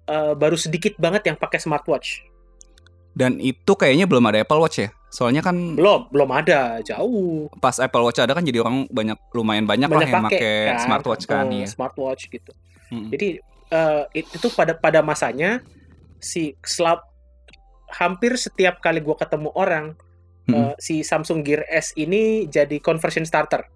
eh, 0.07 0.33
baru 0.33 0.55
sedikit 0.55 0.95
banget 0.97 1.27
yang 1.27 1.37
pakai 1.37 1.59
smartwatch. 1.59 2.25
dan 3.14 3.38
itu 3.38 3.73
kayaknya 3.73 4.11
belum 4.11 4.27
ada 4.27 4.43
Apple 4.43 4.59
Watch 4.59 4.83
ya 4.83 4.90
soalnya 5.07 5.38
kan 5.38 5.55
Belum, 5.79 6.11
belum 6.11 6.27
ada, 6.35 6.83
jauh. 6.83 7.47
pas 7.57 7.79
Apple 7.79 8.03
Watch 8.03 8.19
ada 8.19 8.35
kan 8.35 8.43
jadi 8.43 8.59
orang 8.59 8.90
banyak 8.90 9.14
lumayan 9.31 9.62
banyak, 9.62 9.87
lah 9.87 10.03
yang 10.03 10.27
pakai 10.27 10.75
smartwatch 10.83 11.25
kan 11.25 11.47
Eh, 11.47 11.62
iya. 11.62 11.67
Smartwatch 11.71 12.27
gitu. 12.27 12.51
Mm-mm. 12.90 13.14
Jadi 13.14 13.38
it- 14.12 14.33
itu 14.35 14.49
pada 14.51 14.75
pada 14.75 14.99
masanya 14.99 15.62
si 16.19 16.59
selap 16.67 17.07
hampir 17.87 18.35
setiap 18.35 18.83
kali 18.83 18.99
gua 18.99 19.14
ketemu 19.14 19.55
orang 19.55 19.95
Mm-mm. 20.51 20.75
eh, 20.75 20.75
si 20.83 21.07
Samsung 21.07 21.47
Gear 21.47 21.62
S 21.71 21.95
ini 21.95 22.51
jadi 22.51 22.83
conversion 22.83 23.23
starter. 23.23 23.71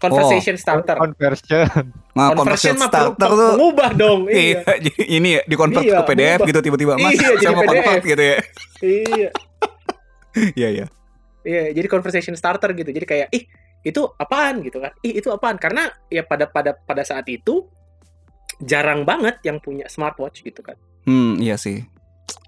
Conversation 0.00 0.56
starter. 0.56 0.96
conversion 0.96 1.68
Nah, 2.16 2.32
Conversion 2.32 2.72
conversion 2.72 2.74
mah 2.74 2.88
starter 2.88 3.28
tuh 3.30 3.50
mengubah 3.54 3.90
dong. 3.92 4.20
Iya, 4.26 4.40
Iya. 4.58 4.60
jadi 4.86 5.02
ini 5.06 5.28
ya 5.30 5.42
di 5.44 5.54
convert 5.54 5.84
Iya, 5.84 5.94
ke 5.94 6.02
PDF 6.06 6.18
berubah. 6.34 6.48
gitu 6.48 6.60
tiba-tiba 6.62 6.92
Mas, 6.96 7.12
Iya, 7.12 7.28
saya 7.36 7.50
mau 7.50 7.62
convert 7.62 7.84
PDF. 7.84 8.04
gitu 8.06 8.22
ya. 8.22 8.36
iya. 8.80 9.28
Iya, 10.54 10.68
iya. 10.70 10.86
Iya, 11.40 11.62
jadi 11.72 11.86
conversation 11.86 12.32
starter 12.32 12.70
gitu. 12.72 12.88
Jadi 12.88 13.02
kayak 13.04 13.28
ih, 13.30 13.44
itu 13.82 14.00
apaan 14.14 14.60
gitu 14.60 14.78
kan. 14.78 14.92
Ih, 15.00 15.16
itu 15.16 15.28
apaan? 15.28 15.56
Karena 15.56 15.82
ya 16.06 16.22
pada 16.22 16.46
pada 16.46 16.76
pada 16.76 17.00
saat 17.00 17.24
itu 17.26 17.64
jarang 18.58 19.02
banget 19.02 19.40
yang 19.42 19.56
punya 19.56 19.84
smartwatch 19.86 20.40
gitu 20.40 20.60
kan. 20.60 20.76
Hmm, 21.02 21.36
iya 21.36 21.56
sih. 21.56 21.80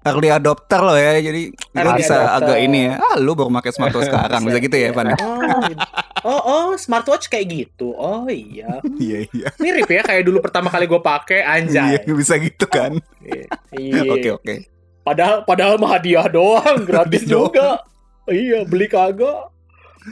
Early 0.01 0.29
adopter 0.29 0.79
loh 0.79 0.93
ya, 0.93 1.17
jadi 1.17 1.49
lu 1.49 1.55
Early 1.75 1.99
bisa 1.99 2.15
adopter. 2.29 2.37
agak 2.45 2.57
ini 2.61 2.79
ya. 2.85 2.93
Ah, 2.99 3.15
lu 3.17 3.33
baru 3.33 3.51
pakai 3.51 3.71
smartwatch 3.71 4.07
sekarang, 4.07 4.41
bisa 4.41 4.57
gitu 4.59 4.75
ya, 4.75 4.89
Pan? 4.91 5.11
Oh, 5.17 5.41
gitu. 5.65 5.79
Oh, 6.23 6.41
oh, 6.41 6.67
smartwatch 6.73 7.27
kayak 7.27 7.47
gitu. 7.47 7.91
Oh 7.91 8.25
iya. 8.25 8.79
Iya, 8.97 9.27
iya. 9.29 9.47
Mirip 9.55 9.87
ya 9.87 10.01
kayak 10.01 10.23
dulu 10.23 10.39
pertama 10.39 10.67
kali 10.67 10.85
gue 10.85 10.99
pakai 10.99 11.39
anjay. 11.41 11.99
Iya, 11.99 12.13
bisa 12.13 12.35
gitu 12.35 12.65
kan. 12.65 12.95
Iya. 13.73 14.01
Oke, 14.07 14.29
oke. 14.31 14.53
Padahal 15.01 15.43
padahal 15.43 15.75
mah 15.75 15.95
hadiah 15.95 16.25
doang, 16.25 16.83
gratis 16.89 17.23
juga. 17.23 17.83
Iya, 18.23 18.63
beli 18.63 18.87
kagak. 18.87 19.51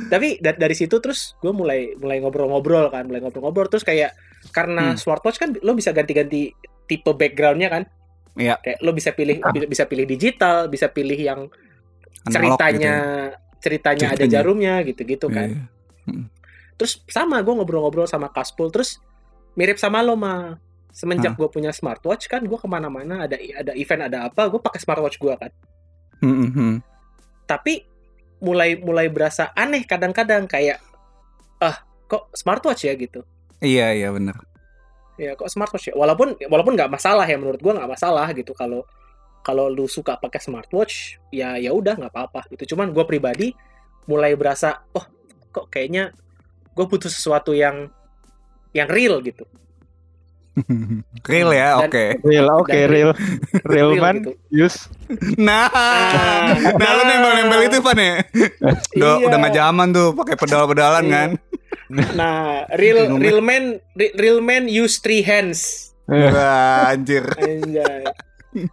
Tapi 0.07 0.35
da- 0.37 0.55
dari 0.55 0.71
situ 0.71 0.97
terus 0.97 1.35
gue 1.37 1.49
mulai 1.49 1.95
mulai 1.95 2.19
ngobrol-ngobrol 2.19 2.87
kan, 2.89 3.03
mulai 3.03 3.19
ngobrol-ngobrol 3.19 3.67
terus 3.67 3.81
kayak 3.81 4.15
karena 4.49 4.91
Hmm. 4.91 4.97
smartwatch 4.97 5.37
kan 5.37 5.51
lo 5.53 5.71
bisa 5.73 5.91
ganti-ganti 5.91 6.51
tipe 6.85 7.07
backgroundnya 7.09 7.67
kan. 7.69 7.83
Iya. 8.33 8.55
Kayak 8.57 8.77
lo 8.79 8.91
bisa 8.91 9.11
pilih 9.11 9.43
bi- 9.45 9.67
bisa 9.67 9.83
pilih 9.85 10.05
digital, 10.05 10.67
bisa 10.67 10.87
pilih 10.87 11.15
yang 11.15 11.47
Analog 12.21 12.31
ceritanya 12.59 12.95
gitu 12.95 13.39
ceritanya 13.61 14.07
ada 14.07 14.15
Ceritanya. 14.17 14.33
jarumnya 14.33 14.73
gitu-gitu 14.81 15.27
ya. 15.27 15.35
kan. 15.35 15.49
Iya. 15.51 15.61
Terus 16.79 17.01
sama 17.05 17.39
gue 17.45 17.53
ngobrol-ngobrol 17.53 18.09
sama 18.09 18.33
Kaspul 18.33 18.73
terus 18.73 18.97
mirip 19.53 19.77
sama 19.77 20.01
lo 20.01 20.17
mah 20.17 20.57
semenjak 20.91 21.39
gue 21.39 21.47
punya 21.47 21.71
smartwatch 21.71 22.27
kan 22.27 22.43
gue 22.43 22.59
ke 22.59 22.67
mana-mana 22.67 23.23
ada 23.23 23.39
ada 23.39 23.71
event 23.79 24.11
ada 24.11 24.27
apa 24.27 24.51
gue 24.51 24.59
pakai 24.59 24.79
smartwatch 24.81 25.17
gue 25.21 25.33
kan. 25.35 25.51
Hmm, 26.21 26.35
hmm, 26.37 26.51
hmm. 26.53 26.75
tapi 27.49 27.81
mulai 28.41 28.77
mulai 28.77 29.09
berasa 29.09 29.49
aneh 29.57 29.85
kadang-kadang 29.85 30.45
kayak 30.45 30.77
ah 31.61 31.81
kok 32.09 32.33
smartwatch 32.33 32.89
ya? 32.89 32.93
gitu. 32.97 33.21
Iya, 33.61 33.93
iya 33.93 34.09
benar. 34.09 34.41
ya 35.21 35.37
kok 35.37 35.53
smartwatch 35.53 35.93
ya? 35.93 35.95
Walaupun 35.95 36.33
walaupun 36.49 36.73
nggak 36.73 36.89
masalah 36.89 37.29
ya 37.29 37.37
menurut 37.37 37.61
gue 37.61 37.73
nggak 37.77 37.89
masalah 37.89 38.27
gitu. 38.33 38.57
Kalau 38.57 38.83
kalau 39.41 39.69
lu 39.69 39.89
suka 39.89 40.17
pakai 40.17 40.41
smartwatch 40.41 41.17
ya 41.33 41.57
ya 41.57 41.73
udah 41.73 41.97
nggak 41.97 42.13
apa-apa 42.13 42.45
itu 42.53 42.73
cuman 42.73 42.93
gue 42.93 43.05
pribadi 43.05 43.53
mulai 44.05 44.37
berasa 44.37 44.85
oh 44.93 45.05
kok 45.51 45.67
kayaknya 45.67 46.15
gue 46.71 46.85
butuh 46.85 47.07
sesuatu 47.07 47.51
yang 47.51 47.91
yang 48.71 48.87
real 48.87 49.19
gitu 49.19 49.43
Real 51.23 51.47
ya, 51.49 51.79
oke. 51.79 52.19
Real, 52.21 52.47
oke, 52.51 52.75
Dan- 52.75 52.91
real. 52.91 53.11
Real 53.63 53.91
man, 54.03 54.19
gitu. 54.19 54.35
use. 54.51 54.91
Nah, 55.37 55.71
Ah, 55.71 56.51
nah 56.75 56.89
lu 56.91 57.01
nempel-nempel 57.05 57.59
itu 57.63 57.77
Pan 57.79 57.95
ya? 57.95 58.19
Udah, 58.99 59.15
Iya. 59.15 59.25
udah 59.25 59.37
gak 59.39 59.55
zaman 59.55 59.87
tuh 59.91 60.11
pakai 60.11 60.35
pedal-pedalan 60.35 61.03
Iya. 61.03 61.13
kan? 61.13 61.29
nah 61.91 62.63
real 62.73 63.11
real 63.13 63.39
man 63.39 63.75
re- 63.93 64.15
real 64.15 64.39
man 64.39 64.63
use 64.65 64.95
three 64.97 65.19
hands 65.19 65.91
Wah, 66.05 66.87
anjir. 66.89 67.23
Anjay. 67.35 68.07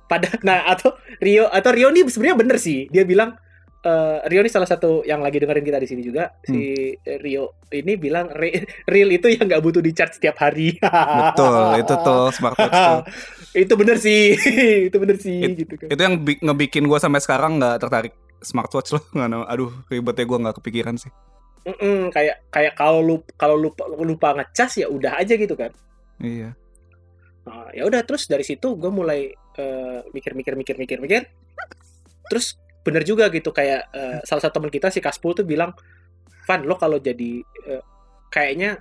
pada 0.07 0.35
nah 0.41 0.67
atau 0.69 0.95
Rio 1.17 1.47
atau 1.47 1.71
Rio 1.71 1.91
ini 1.91 2.03
sebenarnya 2.05 2.35
bener 2.37 2.59
sih 2.59 2.87
dia 2.88 3.03
bilang 3.03 3.35
eh, 3.81 4.19
Rio 4.27 4.41
ini 4.41 4.49
salah 4.49 4.64
satu 4.64 5.03
yang 5.03 5.21
lagi 5.21 5.38
dengerin 5.38 5.62
kita 5.62 5.79
di 5.79 5.87
sini 5.87 6.03
juga 6.03 6.35
si 6.41 6.91
Rio 7.19 7.62
ini 7.69 7.95
bilang 7.95 8.27
"Re- 8.29 8.64
real 8.93 9.09
itu 9.09 9.29
yang 9.29 9.47
nggak 9.47 9.61
butuh 9.61 9.79
di 9.79 9.93
charge 9.93 10.17
setiap 10.17 10.38
hari 10.38 10.75
Betul, 10.79 11.79
itu 11.79 11.95
tuh 11.95 12.25
smartwatch 12.31 12.75
tuh. 12.88 13.01
itu 13.55 13.73
bener 13.75 13.97
sih 13.97 14.23
itu 14.88 14.97
bener 14.97 15.17
sih 15.17 15.38
It- 15.41 15.57
gitu 15.59 15.75
kan 15.77 15.88
Itu 15.88 16.01
yang 16.01 16.14
bi- 16.21 16.38
ngebikin 16.38 16.85
gue 16.85 16.99
sampai 16.99 17.21
sekarang 17.21 17.59
nggak 17.59 17.77
tertarik 17.79 18.14
smartwatch 18.38 18.95
loh. 18.95 19.03
Aduh, 19.47 19.75
ribetnya 19.87 20.23
gue 20.23 20.38
nggak 20.38 20.57
kepikiran 20.62 20.95
sih. 20.95 21.11
Mm-mm, 21.67 22.14
kayak 22.14 22.47
kayak 22.49 22.79
kalau 22.79 23.03
lu 23.03 23.17
kalau 23.35 23.59
lupa 23.59 23.85
lupa 23.91 24.31
ngecas 24.33 24.79
ya 24.79 24.87
udah 24.87 25.19
aja 25.19 25.35
gitu 25.35 25.53
kan 25.53 25.69
Iya. 26.17 26.55
Nah, 27.45 27.69
ya 27.75 27.83
udah 27.85 28.01
terus 28.03 28.25
dari 28.25 28.41
situ 28.41 28.73
gue 28.73 28.88
mulai 28.88 29.29
eh, 29.59 30.01
mikir-mikir 30.09 30.55
mikir-mikir 30.55 30.97
mikir 30.99 31.23
terus 32.25 32.57
bener 32.83 33.03
juga 33.05 33.29
gitu 33.29 33.51
kayak 33.53 33.83
eh, 33.93 34.19
salah 34.25 34.43
satu 34.43 34.61
teman 34.61 34.73
kita 34.73 34.88
si 34.88 35.03
Kaspul 35.03 35.35
tuh 35.37 35.45
bilang 35.45 35.75
Van 36.49 36.64
lo 36.64 36.79
kalau 36.81 36.97
jadi 36.97 37.43
eh, 37.45 37.83
kayaknya 38.33 38.81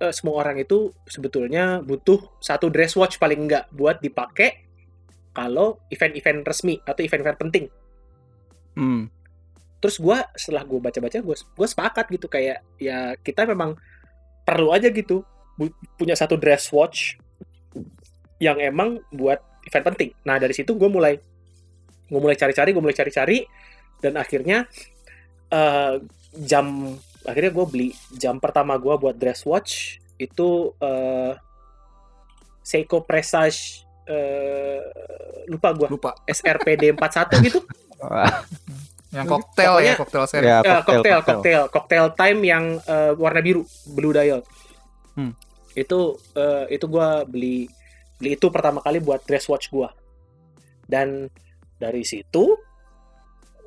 eh, 0.00 0.12
semua 0.14 0.40
orang 0.40 0.62
itu 0.62 0.94
sebetulnya 1.04 1.84
butuh 1.84 2.40
satu 2.40 2.72
dress 2.72 2.96
watch 2.96 3.20
paling 3.20 3.48
enggak 3.48 3.68
buat 3.74 4.00
dipakai 4.00 4.64
kalau 5.36 5.78
event-event 5.92 6.42
resmi 6.42 6.80
atau 6.82 7.02
event-event 7.04 7.38
penting. 7.38 7.66
Hmm. 8.78 9.10
terus 9.78 9.98
gue 9.98 10.18
setelah 10.34 10.66
gue 10.66 10.78
baca-baca 10.78 11.18
gue 11.22 11.36
gue 11.38 11.68
sepakat 11.70 12.10
gitu 12.10 12.26
kayak 12.26 12.66
ya 12.82 13.14
kita 13.22 13.46
memang 13.46 13.78
perlu 14.42 14.74
aja 14.74 14.90
gitu 14.90 15.22
punya 15.94 16.18
satu 16.18 16.34
dress 16.34 16.70
watch 16.74 17.14
yang 18.38 18.58
emang 18.62 19.02
buat 19.10 19.42
event 19.66 19.84
penting. 19.92 20.10
Nah 20.24 20.38
dari 20.38 20.54
situ 20.54 20.78
gue 20.78 20.88
mulai 20.88 21.18
gue 22.08 22.18
mulai 22.18 22.34
cari-cari 22.34 22.72
gue 22.72 22.80
mulai 22.80 22.96
cari-cari 22.96 23.44
dan 23.98 24.16
akhirnya 24.16 24.64
eh, 25.48 25.94
jam 26.34 26.96
akhirnya 27.22 27.52
gue 27.52 27.66
beli 27.66 27.88
jam 28.14 28.38
pertama 28.38 28.76
gue 28.76 28.94
buat 28.94 29.14
dress 29.14 29.44
watch 29.44 29.96
itu 30.16 30.72
eh, 30.78 31.32
Seiko 32.60 33.00
Presage 33.00 33.84
eh, 34.04 34.80
lupa 35.46 35.72
gue 35.72 35.88
Lupa. 35.88 36.12
SRPD 36.24 36.92
41 36.92 37.46
gitu 37.46 37.60
Yang 39.08 39.24
koktel 39.26 39.64
ya, 39.64 39.72
Pokoknya- 39.72 39.96
koktel 39.96 40.24
seri. 40.28 40.46
ya, 40.46 40.58
cocktail, 40.60 40.76
cocktail, 40.84 41.00
cocktail. 41.00 41.24
cocktail, 41.24 41.62
cocktail 41.72 42.06
time 42.12 42.40
yang 42.44 42.64
eh, 42.76 43.12
warna 43.16 43.40
biru, 43.40 43.64
blue 43.88 44.12
dial. 44.12 44.44
Hmm. 45.16 45.32
Itu 45.72 46.20
eh, 46.36 46.68
itu 46.68 46.84
gua 46.84 47.24
beli 47.24 47.72
beli 48.20 48.36
itu 48.36 48.52
pertama 48.52 48.84
kali 48.84 49.00
buat 49.00 49.24
dress 49.24 49.48
watch 49.48 49.72
gua. 49.72 49.88
Dan 50.84 51.32
dari 51.78 52.02
situ, 52.02 52.58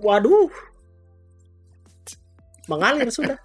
waduh, 0.04 0.52
mengalir 2.68 3.08
sudah. 3.10 3.40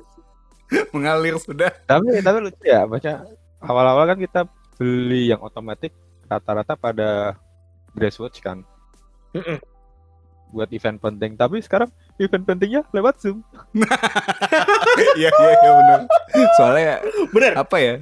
Mengalir 0.94 1.38
sudah. 1.38 1.70
Tapi 1.87 2.18
tapi 2.18 2.38
lucu 2.42 2.62
ya, 2.66 2.83
baca 2.90 3.22
awal-awal 3.62 4.11
kan 4.11 4.18
kita 4.18 4.40
beli 4.76 5.31
yang 5.31 5.38
otomatis 5.40 5.94
rata-rata 6.26 6.74
pada 6.74 7.38
dress 7.94 8.18
watch 8.18 8.42
kan 8.42 8.66
Mm-mm. 9.31 9.62
buat 10.50 10.66
event 10.74 10.98
penting. 10.98 11.38
Tapi 11.38 11.62
sekarang 11.62 11.87
event 12.18 12.44
pentingnya 12.44 12.83
lewat 12.90 13.22
Zoom. 13.22 13.46
Iya, 15.16 15.29
iya, 15.29 15.52
iya 15.61 15.72
benar. 15.76 16.00
Soalnya 16.57 16.94
Bener. 17.33 17.52
apa 17.57 17.76
ya? 17.76 17.94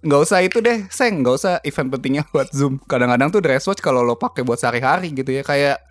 Nggak 0.00 0.20
usah 0.22 0.38
itu 0.40 0.58
deh, 0.58 0.86
Seng. 0.88 1.22
Nggak 1.22 1.34
usah 1.34 1.52
event 1.62 1.88
pentingnya 1.90 2.22
buat 2.34 2.48
Zoom. 2.50 2.78
Kadang-kadang 2.80 3.28
tuh 3.28 3.42
dress 3.42 3.66
watch 3.66 3.80
kalau 3.80 4.00
lo 4.00 4.14
pakai 4.14 4.42
buat 4.42 4.56
sehari-hari 4.56 5.10
gitu 5.10 5.30
ya. 5.30 5.42
Kayak 5.42 5.82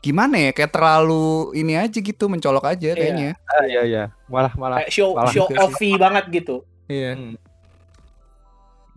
gimana 0.00 0.36
ya? 0.36 0.50
Kayak 0.52 0.76
terlalu 0.76 1.56
ini 1.56 1.74
aja 1.74 1.96
gitu, 1.96 2.28
mencolok 2.28 2.68
aja 2.68 2.92
kayaknya. 2.92 3.32
Ah 3.48 3.64
iya 3.64 3.82
iya, 3.82 4.04
malah 4.28 4.52
malah 4.54 4.84
Kayak 4.84 4.92
show 4.92 5.16
malah 5.16 5.32
show 5.32 5.48
gitu 5.48 5.56
offy 5.58 5.90
banget 5.96 6.24
gitu. 6.30 6.56
Iya. 6.84 7.16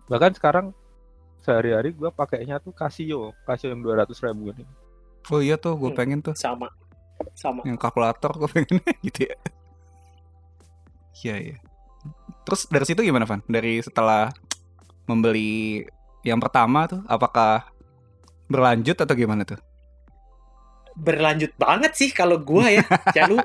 bahkan 0.04 0.32
sekarang 0.32 0.66
sehari-hari 1.40 1.92
gua 1.92 2.08
pakainya 2.08 2.56
tuh 2.56 2.72
Casio, 2.72 3.36
Casio 3.44 3.68
yang 3.68 3.84
200 3.84 4.08
ribu 4.24 4.52
ini. 4.52 4.64
Oh 5.28 5.40
iya 5.40 5.60
tuh, 5.60 5.76
gue 5.76 5.92
Hmm. 5.92 5.98
pengen 6.00 6.20
tuh. 6.24 6.32
Sama. 6.32 6.72
Sama. 7.36 7.60
Yang 7.68 7.76
kalkulator 7.76 8.32
gue 8.32 8.48
pengen 8.48 8.80
gitu 9.04 9.28
ya. 9.28 9.36
Iya, 11.20 11.36
iya. 11.36 11.56
Terus 12.48 12.64
dari 12.72 12.84
situ 12.88 13.04
gimana, 13.04 13.28
Van? 13.28 13.44
Dari 13.44 13.84
setelah 13.84 14.32
membeli 15.04 15.84
yang 16.24 16.40
pertama 16.40 16.88
tuh, 16.88 17.04
apakah 17.04 17.68
berlanjut 18.48 18.96
atau 18.96 19.12
gimana 19.12 19.44
tuh? 19.44 19.60
Berlanjut 20.96 21.52
banget 21.60 21.92
sih 21.92 22.08
kalau 22.08 22.40
gua 22.40 22.72
ya. 22.72 22.80
ya 23.16 23.28
lu 23.28 23.36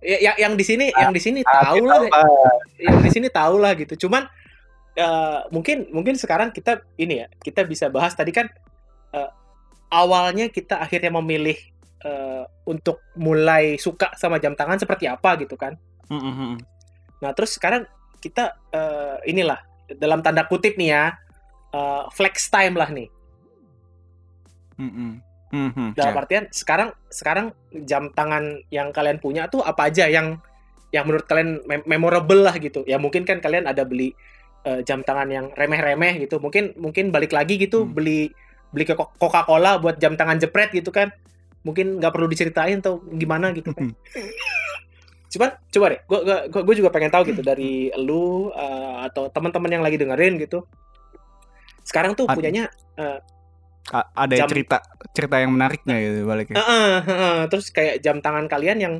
ya, 0.00 0.32
ya- 0.32 0.38
yang 0.40 0.56
di 0.56 0.64
sini 0.64 0.88
yang 0.96 1.12
di 1.12 1.20
sini 1.20 1.44
Ah, 1.44 1.70
tahu 1.70 1.84
lah 1.84 2.00
yang 2.80 3.04
di 3.04 3.10
sini 3.12 3.28
tahu 3.28 3.60
lah 3.60 3.76
gitu. 3.76 4.08
Cuman 4.08 4.24
eh, 4.96 5.40
mungkin 5.52 5.92
mungkin 5.92 6.16
sekarang 6.16 6.48
kita 6.50 6.80
ini 6.96 7.20
ya 7.22 7.26
kita 7.44 7.68
bisa 7.68 7.92
bahas 7.92 8.16
tadi 8.16 8.32
kan 8.32 8.48
eh, 9.12 9.30
awalnya 9.92 10.48
kita 10.48 10.80
akhirnya 10.80 11.12
memilih 11.20 11.60
eh, 12.00 12.44
untuk 12.64 13.04
mulai 13.14 13.76
suka 13.76 14.16
sama 14.16 14.40
jam 14.40 14.56
tangan 14.56 14.80
seperti 14.80 15.04
apa 15.04 15.36
gitu 15.38 15.54
kan. 15.54 15.76
Nah 17.20 17.30
terus 17.36 17.52
sekarang 17.54 17.84
kita 18.18 18.58
eh, 18.70 19.16
inilah 19.26 19.58
dalam 19.96 20.20
tanda 20.20 20.44
kutip 20.44 20.74
nih 20.76 20.90
ya 20.90 21.04
eh, 21.70 22.02
flex 22.12 22.48
time 22.48 22.74
lah 22.74 22.90
nih. 22.90 23.08
Mhm, 24.78 25.96
Dalam 25.96 26.12
ya. 26.12 26.20
artian 26.22 26.44
sekarang 26.52 26.92
sekarang 27.08 27.46
jam 27.82 28.12
tangan 28.12 28.60
yang 28.68 28.92
kalian 28.92 29.16
punya 29.16 29.48
tuh 29.48 29.64
apa 29.64 29.88
aja 29.88 30.04
yang 30.06 30.36
yang 30.92 31.04
menurut 31.08 31.24
kalian 31.24 31.64
mem- 31.64 31.86
memorable 31.88 32.44
lah 32.44 32.54
gitu. 32.56 32.84
Ya 32.84 33.00
mungkin 33.00 33.24
kan 33.24 33.40
kalian 33.40 33.64
ada 33.64 33.82
beli 33.82 34.12
eh, 34.62 34.80
jam 34.84 35.00
tangan 35.00 35.28
yang 35.32 35.46
remeh-remeh 35.56 36.20
gitu. 36.20 36.36
Mungkin 36.38 36.76
mungkin 36.76 37.08
balik 37.10 37.32
lagi 37.32 37.56
gitu 37.56 37.88
Hmm. 37.88 37.96
beli 37.96 38.28
beli 38.68 38.84
ke 38.84 38.92
Co- 38.92 39.10
Coca-Cola 39.16 39.80
buat 39.80 39.96
jam 39.96 40.14
tangan 40.14 40.36
jepret 40.36 40.68
gitu 40.70 40.92
kan. 40.92 41.08
Mungkin 41.64 41.98
nggak 41.98 42.12
perlu 42.12 42.28
diceritain 42.28 42.78
atau 42.78 43.00
gimana 43.16 43.50
gitu 43.56 43.72
kan. 43.72 43.88
Cuman 45.28 45.50
coba 45.68 45.86
deh, 45.92 46.00
gue 46.00 46.18
gua, 46.24 46.62
gua 46.64 46.74
juga 46.76 46.90
pengen 46.92 47.12
tahu 47.12 47.28
gitu 47.28 47.40
dari 47.44 47.92
lu 48.00 48.48
eh, 48.52 48.96
atau 49.08 49.28
teman-teman 49.28 49.80
yang 49.80 49.84
lagi 49.84 50.00
dengerin 50.00 50.40
gitu. 50.40 50.64
Sekarang 51.84 52.16
tuh 52.16 52.28
punyanya 52.36 52.68
A- 53.88 54.08
ada 54.12 54.34
Jam- 54.36 54.50
cerita 54.52 54.84
cerita 55.16 55.40
yang 55.40 55.56
menariknya 55.56 55.96
gitu 56.00 56.28
baliknya. 56.28 56.60
Heeh, 56.60 56.92
heeh. 57.08 57.36
terus 57.48 57.72
kayak 57.72 58.04
jam 58.04 58.20
tangan 58.20 58.44
kalian 58.44 58.78
yang 58.80 58.94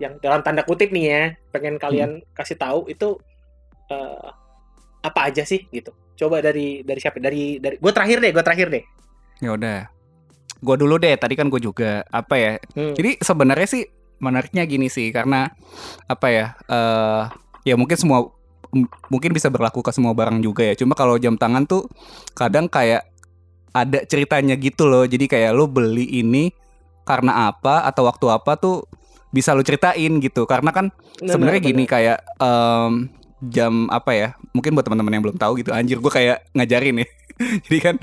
yang 0.00 0.16
dalam 0.18 0.40
tanda 0.40 0.64
kutip 0.64 0.90
nih 0.90 1.04
ya 1.06 1.22
pengen 1.54 1.76
kalian 1.78 2.24
kasih 2.34 2.56
tahu 2.56 2.88
itu 2.88 3.20
eh, 3.92 4.28
apa 5.04 5.20
aja 5.28 5.44
sih 5.44 5.68
gitu 5.68 5.92
coba 6.16 6.40
dari 6.40 6.80
dari 6.82 6.98
siapa 6.98 7.20
dari 7.20 7.60
dari 7.60 7.76
gue 7.76 7.92
terakhir 7.92 8.18
deh 8.24 8.32
gue 8.32 8.44
terakhir 8.44 8.68
deh 8.72 8.84
Ya 9.42 9.50
udah. 9.54 9.90
Gua 10.64 10.76
dulu 10.78 10.96
deh, 10.96 11.12
tadi 11.18 11.34
kan 11.36 11.50
gue 11.50 11.60
juga 11.60 12.06
apa 12.08 12.34
ya? 12.38 12.52
Hmm. 12.72 12.94
Jadi 12.96 13.18
sebenarnya 13.20 13.68
sih 13.68 13.82
menariknya 14.24 14.64
gini 14.64 14.88
sih 14.88 15.12
karena 15.12 15.52
apa 16.08 16.26
ya? 16.32 16.46
eh 16.72 17.22
ya 17.64 17.74
mungkin 17.76 17.96
semua 17.96 18.32
mungkin 19.08 19.30
bisa 19.30 19.48
berlaku 19.48 19.80
ke 19.80 19.90
semua 19.94 20.12
barang 20.12 20.42
juga 20.42 20.66
ya. 20.66 20.74
Cuma 20.74 20.98
kalau 20.98 21.16
jam 21.20 21.38
tangan 21.38 21.64
tuh 21.64 21.86
kadang 22.34 22.66
kayak 22.66 23.06
ada 23.74 24.02
ceritanya 24.06 24.58
gitu 24.58 24.86
loh. 24.86 25.06
Jadi 25.06 25.30
kayak 25.30 25.54
lo 25.54 25.70
beli 25.70 26.06
ini 26.10 26.50
karena 27.04 27.52
apa 27.52 27.84
atau 27.84 28.08
waktu 28.08 28.26
apa 28.32 28.56
tuh 28.58 28.86
bisa 29.30 29.54
lo 29.54 29.62
ceritain 29.62 30.18
gitu. 30.18 30.46
Karena 30.46 30.70
kan 30.74 30.90
sebenarnya 31.18 31.60
Benar, 31.62 31.70
gini 31.70 31.84
kayak 31.86 32.18
em, 32.38 32.92
jam 33.50 33.86
apa 33.90 34.10
ya? 34.14 34.28
Mungkin 34.54 34.74
buat 34.74 34.86
teman-teman 34.86 35.12
yang 35.14 35.24
belum 35.24 35.38
tahu 35.38 35.62
gitu. 35.62 35.70
Anjir 35.70 35.98
gue 36.02 36.12
kayak 36.12 36.50
ngajarin 36.54 37.02
ya. 37.02 37.08
Jadi 37.66 37.78
kan 37.82 37.94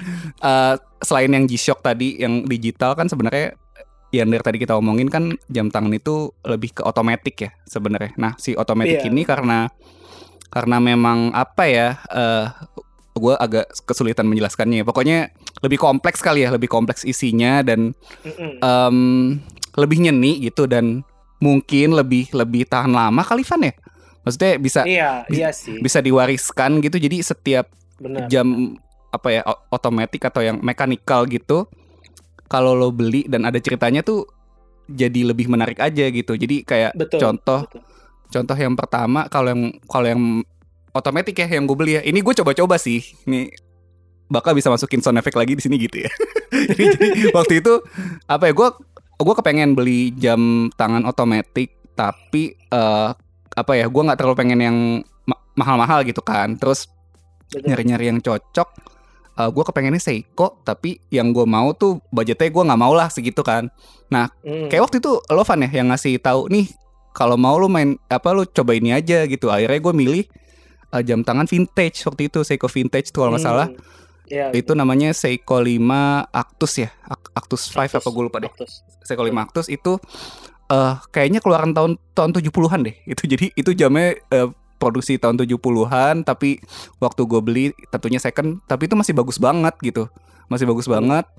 eh, 0.44 0.76
selain 1.04 1.32
yang 1.32 1.46
G-Shock 1.48 1.84
tadi 1.84 2.20
yang 2.20 2.44
digital 2.48 2.96
kan 2.96 3.08
sebenarnya 3.08 3.56
yang 4.12 4.28
dari 4.28 4.44
tadi 4.44 4.58
kita 4.60 4.76
omongin 4.76 5.08
kan 5.08 5.32
jam 5.48 5.72
tangan 5.72 5.92
itu 5.92 6.36
lebih 6.44 6.76
ke 6.76 6.82
otomatis 6.84 7.32
ya 7.34 7.52
sebenarnya. 7.64 8.12
Nah 8.16 8.36
si 8.36 8.54
otomatis 8.54 9.00
Iya. 9.00 9.08
ini 9.08 9.24
karena 9.24 9.72
karena 10.52 10.78
memang 10.78 11.32
apa 11.32 11.64
ya 11.64 11.88
eh, 12.12 12.46
gue 13.12 13.34
agak 13.36 13.72
kesulitan 13.84 14.28
menjelaskannya. 14.28 14.84
Pokoknya 14.84 15.32
lebih 15.60 15.78
kompleks 15.78 16.20
kali 16.20 16.44
ya, 16.44 16.52
lebih 16.52 16.68
kompleks 16.68 17.04
isinya 17.04 17.60
dan 17.60 17.92
Mm-mm. 18.24 18.60
em, 18.60 18.98
lebih 19.76 20.00
nyeni 20.00 20.44
gitu 20.44 20.68
dan 20.68 21.04
mungkin 21.40 21.96
lebih 21.96 22.32
lebih 22.32 22.68
tahan 22.68 22.92
lama 22.92 23.24
kali 23.24 23.44
Van 23.44 23.64
ya. 23.64 23.74
Maksudnya 24.22 24.52
bisa 24.60 24.82
iya, 24.86 25.12
bis- 25.28 25.40
iya 25.40 25.50
sih. 25.52 25.80
bisa 25.80 26.00
diwariskan 26.00 26.80
gitu. 26.80 27.00
Jadi 27.00 27.20
setiap 27.20 27.68
Benar. 28.00 28.28
jam 28.28 28.76
apa 29.12 29.28
ya 29.28 29.42
otomatis 29.68 30.24
atau 30.24 30.40
yang 30.40 30.60
mekanikal 30.60 31.28
gitu 31.28 31.68
kalau 32.52 32.76
lo 32.76 32.92
beli 32.92 33.24
dan 33.32 33.48
ada 33.48 33.56
ceritanya 33.64 34.04
tuh 34.04 34.28
jadi 34.92 35.32
lebih 35.32 35.48
menarik 35.48 35.80
aja 35.80 36.12
gitu. 36.12 36.36
Jadi 36.36 36.68
kayak 36.68 36.92
Betul. 37.00 37.24
contoh 37.24 37.64
betul. 37.64 37.82
contoh 38.28 38.58
yang 38.60 38.76
pertama 38.76 39.32
kalau 39.32 39.56
yang 39.56 39.64
kalau 39.88 40.08
yang 40.12 40.22
otomatis 40.92 41.32
ya 41.32 41.48
yang 41.48 41.64
gue 41.64 41.78
beli 41.80 41.96
ya. 41.96 42.02
Ini 42.04 42.20
gue 42.20 42.34
coba-coba 42.44 42.76
sih. 42.76 43.00
Ini 43.24 43.48
bakal 44.28 44.52
bisa 44.52 44.68
masukin 44.68 45.00
sound 45.00 45.20
effect 45.20 45.40
lagi 45.40 45.56
di 45.56 45.64
sini 45.64 45.80
gitu 45.80 46.04
ya. 46.04 46.12
jadi, 46.76 46.84
jadi 46.92 47.22
waktu 47.32 47.64
itu 47.64 47.80
apa 48.28 48.52
ya 48.52 48.54
gue 48.56 48.68
gue 49.22 49.36
kepengen 49.40 49.72
beli 49.72 50.12
jam 50.20 50.68
tangan 50.76 51.08
otomatis 51.08 51.72
tapi 51.96 52.56
eh, 52.56 53.10
apa 53.52 53.72
ya 53.76 53.88
gue 53.88 54.02
nggak 54.04 54.20
terlalu 54.20 54.36
pengen 54.36 54.60
yang 54.60 54.78
ma- 55.24 55.44
mahal-mahal 55.56 56.04
gitu 56.04 56.20
kan. 56.20 56.60
Terus 56.60 56.92
nyari-nyari 57.56 58.12
yang 58.12 58.20
cocok. 58.20 59.00
Eh 59.42 59.50
gue 59.50 59.64
kepengennya 59.66 59.98
Seiko 59.98 60.62
tapi 60.62 61.02
yang 61.10 61.34
gue 61.34 61.44
mau 61.44 61.74
tuh 61.74 61.98
budgetnya 62.14 62.48
gue 62.48 62.64
nggak 62.70 62.78
mau 62.80 62.94
lah 62.94 63.10
segitu 63.10 63.42
kan. 63.42 63.74
Mm. 64.12 64.70
Kayak 64.70 64.86
waktu 64.86 64.98
itu 65.02 65.18
lo 65.18 65.42
Van 65.42 65.66
ya 65.66 65.70
yang 65.72 65.90
ngasih 65.90 66.22
tahu 66.22 66.46
nih 66.48 66.70
kalau 67.12 67.36
mau 67.36 67.58
lu 67.58 67.66
main 67.66 67.98
apa 68.06 68.30
lu 68.32 68.46
coba 68.46 68.78
ini 68.78 68.94
aja 68.94 69.26
gitu. 69.26 69.50
Akhirnya 69.50 69.82
gue 69.82 69.94
milih 69.94 70.24
eh, 70.92 71.02
jam 71.02 71.26
tangan 71.26 71.50
vintage 71.50 72.06
waktu 72.06 72.30
itu 72.30 72.46
Seiko 72.46 72.70
vintage 72.70 73.10
tuh 73.10 73.26
kalau 73.26 73.34
nggak 73.34 73.44
salah. 73.44 73.68
Hmm. 73.68 73.80
Iya, 74.32 74.48
Itu 74.56 74.80
namanya 74.80 75.12
Seiko 75.12 75.60
5 75.60 75.76
Actus 76.32 76.80
ya. 76.80 76.88
Ac- 77.04 77.36
Actus 77.36 77.68
5 77.68 77.84
Actus. 77.84 78.00
apa 78.00 78.10
gue 78.10 78.24
lupa 78.24 78.38
deh. 78.40 78.48
Octus. 78.48 78.80
Seiko 79.04 79.28
5 79.28 79.36
Actus 79.36 79.68
itu 79.68 80.00
eh 80.72 80.94
kayaknya 81.12 81.44
keluaran 81.44 81.76
tahun 81.76 82.00
tahun 82.16 82.32
70-an 82.40 82.80
deh. 82.80 82.96
Itu 83.04 83.28
jadi 83.28 83.52
itu 83.52 83.72
jamnya 83.76 84.16
eh, 84.32 84.48
produksi 84.82 85.22
tahun 85.22 85.38
70-an 85.38 86.26
tapi 86.26 86.58
waktu 86.98 87.22
gue 87.30 87.42
beli 87.46 87.66
tentunya 87.94 88.18
second 88.18 88.58
tapi 88.66 88.90
itu 88.90 88.98
masih 88.98 89.14
bagus 89.14 89.38
banget 89.38 89.78
gitu. 89.86 90.10
Masih 90.50 90.66
bagus 90.66 90.90
banget. 90.90 91.30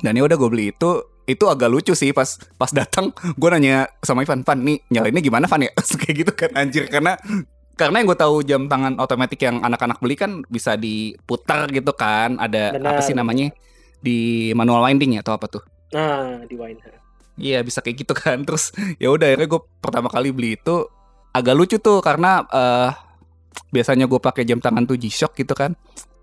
Dan 0.00 0.16
ya 0.16 0.24
udah 0.24 0.40
gue 0.40 0.48
beli 0.48 0.72
itu 0.72 1.04
itu 1.28 1.44
agak 1.46 1.70
lucu 1.70 1.92
sih 1.92 2.10
pas 2.10 2.26
pas 2.58 2.72
datang 2.72 3.12
gue 3.12 3.48
nanya 3.52 3.86
sama 4.02 4.24
Ivan, 4.24 4.42
"Van, 4.42 4.58
nih 4.58 4.80
nyalainnya 4.90 5.22
gimana 5.22 5.44
Van 5.46 5.60
ya?" 5.60 5.70
kayak 6.00 6.14
gitu 6.24 6.32
kan 6.32 6.50
anjir 6.56 6.88
karena 6.88 7.14
karena 7.76 8.02
yang 8.02 8.08
gue 8.08 8.18
tahu 8.18 8.36
jam 8.42 8.66
tangan 8.66 8.96
otomatis 8.98 9.38
yang 9.38 9.60
anak-anak 9.60 10.00
beli 10.00 10.16
kan 10.16 10.42
bisa 10.48 10.74
diputar 10.80 11.68
gitu 11.68 11.92
kan. 11.92 12.40
Ada 12.40 12.80
Benar. 12.80 12.88
apa 12.96 13.00
sih 13.04 13.14
namanya? 13.14 13.52
Di 14.02 14.50
manual 14.56 14.82
winding 14.88 15.14
ya 15.16 15.22
atau 15.22 15.36
apa 15.36 15.46
tuh? 15.46 15.62
Nah, 15.92 16.42
di 16.48 16.56
wine. 16.56 16.80
Iya 17.40 17.64
bisa 17.64 17.80
kayak 17.80 17.96
gitu 18.04 18.12
kan 18.12 18.44
Terus 18.44 18.76
ya 19.00 19.08
udah 19.08 19.24
akhirnya 19.32 19.48
gue 19.48 19.60
pertama 19.80 20.12
kali 20.12 20.36
beli 20.36 20.60
itu 20.60 20.84
Agak 21.32 21.54
lucu 21.56 21.76
tuh 21.80 22.04
karena 22.04 22.44
eh 22.52 22.90
Biasanya 23.72 24.04
gue 24.04 24.20
pakai 24.20 24.44
jam 24.44 24.60
tangan 24.60 24.84
tuh 24.84 25.00
G-Shock 25.00 25.32
gitu 25.36 25.56
kan. 25.56 25.72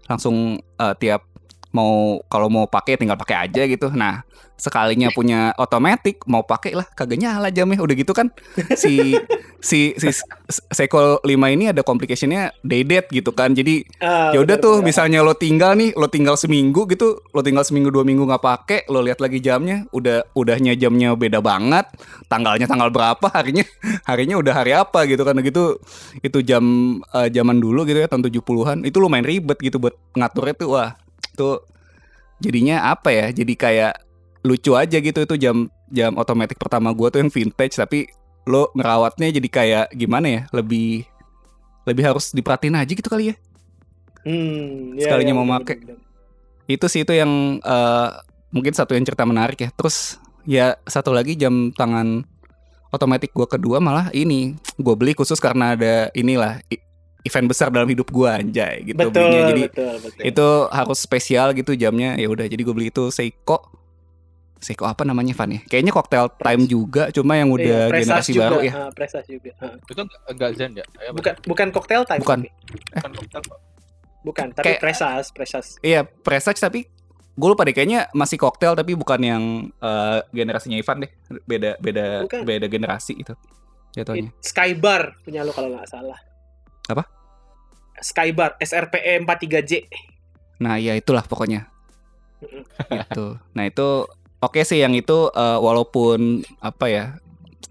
Langsung 0.06 0.58
eh, 0.58 0.94
tiap 0.98 1.29
mau 1.70 2.22
kalau 2.28 2.50
mau 2.50 2.66
pakai 2.66 2.98
tinggal 2.98 3.18
pakai 3.18 3.46
aja 3.50 3.66
gitu. 3.70 3.94
Nah 3.94 4.26
sekalinya 4.60 5.08
punya 5.16 5.56
otomatis 5.56 6.20
mau 6.28 6.44
pakai 6.44 6.76
lah 6.76 6.84
kagak 6.84 7.22
nyala 7.22 7.54
jamnya. 7.54 7.80
Udah 7.80 7.96
gitu 7.96 8.12
kan 8.12 8.34
si 8.76 9.16
si 9.62 9.94
si 9.96 10.10
Seiko 10.74 11.22
5 11.22 11.30
ini 11.30 11.70
ada 11.70 11.86
complicationnya 11.86 12.52
dedet 12.66 13.08
gitu 13.14 13.32
kan. 13.32 13.54
Jadi 13.54 13.86
Ah, 14.02 14.34
ya 14.34 14.42
udah 14.42 14.58
tuh 14.58 14.82
benar. 14.82 14.88
misalnya 14.90 15.20
lo 15.22 15.38
tinggal 15.38 15.78
nih 15.78 15.94
lo 15.94 16.10
tinggal 16.10 16.36
seminggu 16.36 16.90
gitu 16.90 17.22
lo 17.32 17.42
tinggal 17.46 17.62
seminggu 17.64 17.94
dua 17.94 18.02
minggu 18.04 18.26
nggak 18.26 18.44
pakai 18.44 18.80
lo 18.90 19.00
lihat 19.06 19.22
lagi 19.22 19.38
jamnya 19.40 19.86
udah 19.94 20.26
udahnya 20.34 20.74
jamnya 20.76 21.14
beda 21.14 21.40
banget. 21.40 21.86
Tanggalnya 22.28 22.66
tanggal 22.66 22.90
berapa 22.90 23.28
harinya 23.32 23.64
harinya 24.10 24.36
udah 24.42 24.54
hari 24.58 24.74
apa 24.74 25.06
gitu 25.06 25.22
kan. 25.22 25.38
Gitu 25.40 25.78
itu 26.20 26.40
jam 26.42 26.64
eh, 27.14 27.30
zaman 27.30 27.62
dulu 27.62 27.86
gitu 27.86 28.02
ya 28.02 28.10
tahun 28.10 28.26
70-an 28.28 28.78
itu 28.84 28.98
lumayan 28.98 29.24
ribet 29.24 29.62
gitu 29.62 29.78
buat 29.78 29.94
ngaturnya 30.18 30.56
tuh. 30.58 30.70
Wah 30.76 30.92
tuh 31.40 31.64
jadinya 32.44 32.92
apa 32.92 33.16
ya? 33.16 33.26
Jadi 33.32 33.56
kayak 33.56 34.04
lucu 34.44 34.76
aja 34.76 35.00
gitu 35.00 35.20
itu 35.24 35.36
jam 35.40 35.72
jam 35.88 36.12
otomatis 36.20 36.60
pertama 36.60 36.92
gua 36.92 37.08
tuh 37.08 37.24
yang 37.24 37.32
vintage 37.32 37.76
tapi 37.80 38.08
lo 38.48 38.72
ngerawatnya 38.76 39.32
jadi 39.32 39.48
kayak 39.48 39.86
gimana 39.96 40.28
ya? 40.28 40.42
Lebih 40.52 41.08
lebih 41.88 42.04
harus 42.04 42.36
diperhatiin 42.36 42.76
aja 42.76 42.92
gitu 42.92 43.08
kali 43.08 43.32
ya? 43.32 43.36
Hmm, 44.28 45.00
iya, 45.00 45.08
sekalinya 45.08 45.32
iya, 45.32 45.40
mau 45.40 45.48
benar. 45.48 45.96
itu 46.68 46.86
sih 46.92 47.08
itu 47.08 47.16
yang 47.16 47.64
eh, 47.64 48.10
mungkin 48.52 48.76
satu 48.76 48.94
yang 48.94 49.08
cerita 49.08 49.24
menarik 49.24 49.58
ya. 49.64 49.70
Terus 49.72 50.20
ya 50.44 50.76
satu 50.84 51.16
lagi 51.16 51.40
jam 51.40 51.72
tangan 51.72 52.28
otomatis 52.92 53.32
gua 53.32 53.48
kedua 53.48 53.78
malah 53.80 54.12
ini. 54.12 54.60
Gue 54.76 54.96
beli 54.96 55.16
khusus 55.16 55.40
karena 55.40 55.78
ada 55.78 56.10
inilah 56.14 56.60
event 57.22 57.46
besar 57.46 57.68
dalam 57.68 57.86
hidup 57.86 58.08
gua 58.08 58.38
anjay 58.38 58.84
gitu 58.86 58.96
Betul, 58.96 59.28
belinya 59.28 59.42
jadi 59.50 59.64
betul, 59.66 59.94
betul. 60.00 60.22
itu 60.24 60.48
harus 60.70 60.98
spesial 60.98 61.52
gitu 61.52 61.72
jamnya 61.74 62.16
ya 62.16 62.26
udah 62.26 62.46
jadi 62.46 62.58
gue 62.58 62.72
beli 62.72 62.88
itu 62.88 63.10
Seiko 63.10 63.60
Seiko 64.58 64.84
apa 64.84 65.04
namanya 65.04 65.32
Van 65.34 65.48
ya 65.50 65.60
kayaknya 65.62 65.90
cocktail 65.90 66.28
time 66.34 66.64
juga 66.64 67.12
cuma 67.12 67.36
yang 67.36 67.48
Iya, 67.50 67.56
udah 67.56 67.80
Presage 67.86 68.02
generasi 68.02 68.30
juga, 68.30 68.44
baru 68.46 68.58
ya 68.60 68.72
ah, 68.74 68.90
Presage 68.90 69.28
juga. 69.30 69.52
ah. 69.58 69.76
Itu 69.82 70.02
enggak, 70.02 70.20
enggak 70.30 70.50
Zen 70.54 70.72
ya? 70.74 70.86
Bukan 71.10 71.34
bukan 71.44 71.68
cocktail 71.72 72.04
time. 72.04 72.22
Bukan. 72.22 72.40
tapi. 72.92 73.50
bukan 74.20 74.48
tapi 74.52 74.66
Kayak- 74.70 74.82
Presage, 74.82 75.28
Presage. 75.32 75.70
iya 75.80 76.04
Presage 76.04 76.60
tapi 76.60 76.84
gue 77.34 77.48
lupa 77.48 77.64
deh 77.64 77.72
kayaknya 77.72 78.12
masih 78.12 78.36
cocktail 78.36 78.76
tapi 78.76 78.96
bukan 78.96 79.16
yang 79.18 79.44
eh, 79.74 80.20
generasinya 80.30 80.76
Ivan 80.76 81.04
deh 81.04 81.12
beda 81.42 81.80
beda 81.80 82.06
Bukan. 82.24 82.42
beda 82.44 82.68
generasi 82.68 83.16
itu 83.16 83.32
jatuhnya 83.90 84.36
Skybar 84.40 85.20
punya 85.20 85.42
lo 85.42 85.52
kalau 85.52 85.72
nggak 85.72 85.88
salah. 85.88 86.20
Apa? 86.90 87.06
Skybar 88.00 88.58
SRPE 88.58 89.22
43J. 89.22 89.72
Nah, 90.60 90.76
ya 90.76 90.96
itulah 90.96 91.22
pokoknya. 91.22 91.68
Itu. 92.90 93.36
Nah, 93.54 93.64
itu 93.64 93.88
oke 94.40 94.60
sih 94.64 94.80
yang 94.80 94.96
itu 94.96 95.30
eh, 95.30 95.60
walaupun 95.60 96.42
apa 96.60 96.86
ya? 96.88 97.06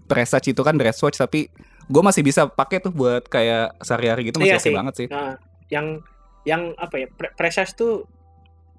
Presage 0.05 0.53
itu 0.53 0.61
kan 0.61 0.73
dress 0.73 0.97
watch 1.01 1.17
tapi 1.17 1.53
gue 1.85 2.01
masih 2.01 2.21
bisa 2.21 2.45
pakai 2.45 2.81
tuh 2.81 2.89
buat 2.89 3.25
kayak 3.25 3.77
sehari-hari 3.81 4.29
gitu 4.29 4.41
masih 4.41 4.49
Iya 4.49 4.57
oke 4.57 4.65
sih. 4.65 4.73
banget 4.73 4.93
sih. 4.95 5.07
Nah, 5.09 5.37
yang 5.69 6.01
yang 6.45 6.73
apa 6.77 6.95
ya? 6.97 7.07
Pre- 7.09 7.33
Presage 7.33 7.73
tuh 7.73 8.05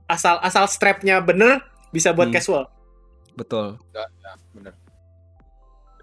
asal 0.07 0.43
asal 0.43 0.67
strapnya 0.67 1.23
bener 1.23 1.63
bisa 1.91 2.11
buat 2.11 2.31
Hmm. 2.31 2.35
casual. 2.35 2.65
Betul. 3.35 3.79
Ya, 3.95 4.07
bener. 4.51 4.75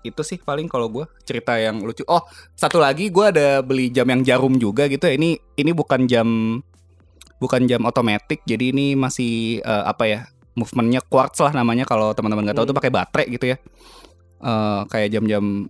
Itu 0.08 0.22
sih 0.22 0.38
paling 0.38 0.66
kalau 0.66 0.88
gue 0.88 1.06
cerita 1.22 1.56
yang 1.56 1.80
lucu. 1.80 2.04
Oh, 2.06 2.24
satu 2.54 2.78
lagi 2.78 3.08
gue 3.08 3.26
ada 3.28 3.60
beli 3.60 3.88
jam 3.88 4.06
yang 4.06 4.22
jarum 4.22 4.56
juga 4.56 4.86
gitu 4.86 5.04
ya. 5.04 5.14
Ini 5.14 5.30
ini 5.56 5.72
bukan 5.72 6.06
jam 6.06 6.28
bukan 7.38 7.62
jam 7.66 7.84
otomatis. 7.84 8.40
Jadi 8.44 8.72
ini 8.72 8.94
masih 8.94 9.60
eh, 9.60 9.84
apa 9.86 10.04
ya? 10.06 10.20
Movementnya 10.54 11.06
quartz 11.06 11.38
lah 11.38 11.54
namanya 11.54 11.86
kalau 11.86 12.10
teman-teman 12.12 12.42
nggak 12.44 12.58
tahu 12.58 12.66
Hmm. 12.66 12.72
tuh 12.74 12.80
pakai 12.80 12.92
baterai 12.92 13.26
gitu 13.30 13.46
ya. 13.48 13.58
Eh 14.38 14.82
kayak 14.88 15.10
jam-jam 15.12 15.70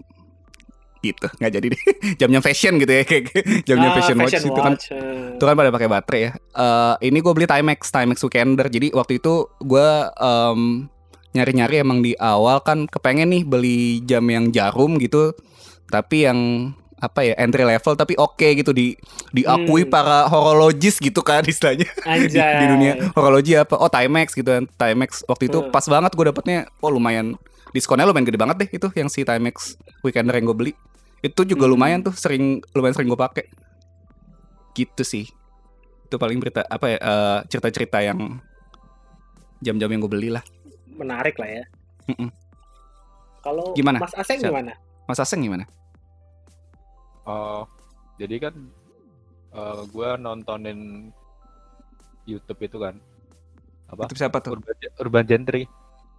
gitu 0.98 1.30
nggak 1.30 1.52
jadi 1.54 1.68
deh 1.70 1.82
jam-jam 2.20 2.42
fashion 2.42 2.74
gitu 2.82 2.90
ya 2.90 3.06
kayak 3.06 3.30
jam-jam 3.70 3.92
Ah, 3.94 3.96
fashion, 4.02 4.18
watch 4.18 4.34
itu 4.34 4.50
kan 4.50 4.74
watch, 4.74 4.90
eh. 4.90 5.38
itu 5.38 5.44
kan 5.46 5.54
pada 5.54 5.70
pakai 5.70 5.88
baterai 5.88 6.22
ya. 6.24 6.32
Eh 6.34 6.96
ini 7.06 7.22
gue 7.22 7.34
beli 7.38 7.46
Timex, 7.46 7.94
Timex 7.94 8.18
Weekender. 8.26 8.66
Jadi 8.66 8.90
waktu 8.92 9.22
itu 9.22 9.34
gue 9.62 9.88
em, 10.10 10.90
nyari-nyari 11.38 11.80
emang 11.80 12.02
di 12.02 12.18
awal 12.18 12.60
kan 12.60 12.84
kepengen 12.86 13.30
nih 13.30 13.44
beli 13.44 13.80
jam 14.02 14.26
yang 14.26 14.50
jarum 14.50 14.98
gitu, 14.98 15.38
tapi 15.88 16.26
yang 16.26 16.74
apa 16.98 17.22
ya 17.22 17.38
entry 17.38 17.62
level 17.62 17.94
tapi 17.94 18.18
oke 18.18 18.42
gitu 18.58 18.74
di 18.74 18.98
diakui 19.30 19.86
Hmm. 19.86 19.94
para 19.94 20.26
horologis 20.26 20.98
gitu 20.98 21.22
kan 21.22 21.46
istilahnya. 21.46 21.86
Di, 22.26 22.34
di 22.34 22.66
dunia 22.66 23.14
horologi 23.14 23.54
apa? 23.54 23.78
Oh 23.78 23.86
Timex 23.86 24.34
gitu 24.34 24.50
kan 24.50 24.66
Timex 24.66 25.22
waktu 25.24 25.46
itu 25.46 25.62
Hmm. 25.62 25.70
pas 25.70 25.86
banget 25.86 26.10
gue 26.12 26.26
dapetnya. 26.26 26.66
Oh 26.82 26.90
lumayan. 26.90 27.38
Diskonnya 27.70 28.10
lumayan 28.10 28.26
gede 28.26 28.42
banget 28.42 28.58
deh 28.58 28.70
itu 28.74 28.88
yang 28.98 29.08
si 29.08 29.22
Timex 29.22 29.78
Weekender 30.02 30.34
yang 30.34 30.50
gue 30.50 30.58
beli. 30.58 30.74
Itu 31.22 31.46
juga 31.46 31.70
Hmm. 31.70 31.78
lumayan 31.78 32.00
tuh 32.02 32.18
sering 32.18 32.66
lumayan 32.74 32.98
sering 32.98 33.14
gue 33.14 33.20
pakai. 33.20 33.46
Gitu 34.74 35.06
sih. 35.06 35.30
Itu 36.04 36.18
paling 36.18 36.42
berita 36.42 36.66
apa 36.66 36.86
ya 36.88 36.98
eh, 36.98 37.40
cerita-cerita 37.46 38.02
yang 38.02 38.42
jam-jam 39.60 39.90
yang 39.90 40.02
gue 40.02 40.12
beli 40.12 40.30
lah 40.30 40.42
Menarik 40.98 41.38
lah 41.38 41.50
ya. 41.52 41.64
Mm-mm. 42.08 42.30
Kalau 43.40 43.72
Gimana? 43.74 43.98
Mas 44.00 44.14
Aseng 44.14 44.40
Siap. 44.40 44.50
gimana? 44.50 44.74
Mas 45.06 45.20
Aseng 45.20 45.40
gimana 45.40 45.64
Oh, 47.24 47.68
jadi 48.16 48.40
kan 48.42 48.56
eh, 49.52 49.82
gua 49.90 50.16
nontonin 50.16 51.12
YouTube 52.24 52.60
itu 52.62 52.78
kan 52.78 52.96
apa? 53.88 54.08
itu 54.08 54.16
siapa 54.16 54.40
tuh 54.40 54.56
Urban, 54.56 54.76
Urban 54.98 55.26
Gentry. 55.26 55.64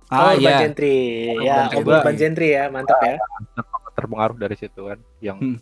ah 0.09 0.33
oh, 0.33 0.33
Urban 0.33 0.41
iya 0.41 0.57
Gentry. 0.63 0.97
Ya, 1.39 1.57
Urban 1.69 1.69
Om 1.69 1.69
Gentry. 1.69 1.93
Urban 1.93 2.17
Gentry 2.17 2.49
ya, 2.51 2.65
mantap 2.69 2.99
ya. 3.03 3.17
terpengaruh 3.93 4.37
dari 4.39 4.55
situ 4.55 4.81
kan 4.85 4.99
yang 5.19 5.37
Hmm. 5.37 5.59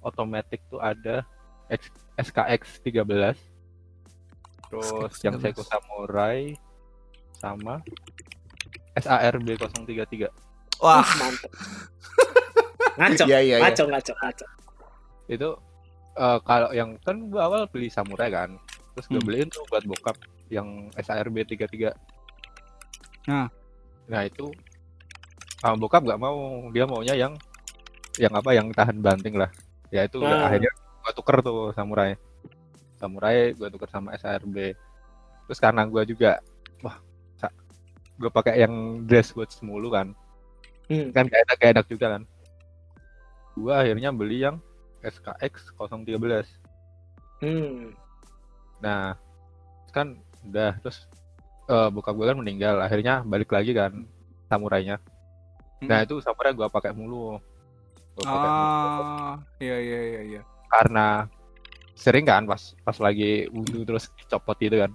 otomatis 0.00 0.58
tuh 0.66 0.78
ada 0.78 1.22
X- 1.68 1.94
SKX 2.18 2.62
13 2.80 3.36
terus 4.66 4.88
SKX 5.12 5.14
yang 5.22 5.34
13. 5.36 5.42
Seiko 5.44 5.62
Samurai 5.62 6.54
sama. 7.42 7.82
SARB 8.94 9.56
033 9.58 10.30
Wah, 10.78 11.02
mantep 11.18 11.50
ngaco. 12.98 13.24
Iya 13.24 13.38
iya 13.40 13.56
iya. 13.56 13.64
ngaco 13.64 13.84
ngaco 13.88 14.12
ngaco. 14.14 14.46
Itu 15.26 15.48
eh, 16.14 16.38
kalau 16.44 16.68
yang 16.70 16.94
kan 17.00 17.16
gua 17.26 17.48
awal 17.48 17.66
beli 17.66 17.88
Samurai 17.88 18.28
kan. 18.28 18.54
Terus 18.92 19.06
gue 19.08 19.16
Hmm. 19.16 19.26
beliin 19.26 19.48
tuh 19.48 19.64
buat 19.66 19.80
bokap 19.82 20.16
yang 20.52 20.68
SARB 20.94 21.48
33 21.48 21.90
Nah. 23.24 23.48
nah 24.10 24.22
itu 24.26 24.50
ah, 25.62 25.72
bokap 25.72 26.04
nggak 26.04 26.20
mau. 26.20 26.68
Dia 26.70 26.84
maunya 26.84 27.14
yang 27.16 27.32
yang 28.20 28.34
apa 28.36 28.52
yang 28.52 28.68
tahan 28.70 29.00
banting 29.00 29.40
lah. 29.40 29.48
Ya 29.88 30.04
itu 30.04 30.20
udah 30.20 30.36
Nah. 30.36 30.46
akhirnya 30.52 30.68
gua 31.00 31.12
tuker 31.16 31.36
tuh 31.40 31.72
Samurai. 31.72 32.12
Samurai 33.00 33.56
gua 33.56 33.72
tuker 33.72 33.88
sama 33.88 34.12
SARB 34.14 34.76
terus 35.42 35.58
karena 35.58 35.82
gua 35.88 36.04
juga 36.04 36.38
wah 36.84 37.00
gue 38.18 38.30
pakai 38.30 38.60
yang 38.60 39.04
dress 39.06 39.32
watch 39.32 39.60
mulu 39.62 39.92
kan 39.92 40.12
Hmm. 40.90 41.08
kan 41.14 41.24
gak 41.30 41.40
enak 41.46 41.56
gak 41.62 41.70
enak 41.78 41.86
juga 41.88 42.06
kan 42.18 42.22
gua 43.54 43.80
akhirnya 43.86 44.10
beli 44.10 44.44
yang 44.44 44.58
SKX 45.00 45.72
013 45.78 46.46
Hmm. 47.42 47.90
Nah, 48.78 49.18
kan 49.90 50.14
udah 50.46 50.78
terus 50.78 51.10
eh 51.66 51.88
bokap 51.90 52.14
gue 52.14 52.26
kan 52.30 52.38
meninggal, 52.38 52.78
akhirnya 52.78 53.26
balik 53.26 53.50
lagi 53.50 53.74
kan 53.74 54.06
samurainya. 54.46 55.02
Nah 55.82 56.06
itu 56.06 56.22
samurai 56.22 56.54
gue 56.54 56.66
pakai 56.70 56.94
mulu. 56.94 57.34
Gua 58.14 58.22
pakai 58.22 58.50
mulu. 58.50 58.70
Ah, 59.02 59.34
iya 59.58 59.76
iya 59.78 60.00
iya 60.06 60.20
iya. 60.22 60.40
Karena 60.70 61.26
sering 61.98 62.26
kan 62.26 62.46
pas 62.46 62.78
pas 62.86 62.94
lagi 63.02 63.50
wudhu 63.50 63.82
terus 63.82 64.06
copot 64.30 64.54
gitu 64.62 64.78
kan. 64.78 64.94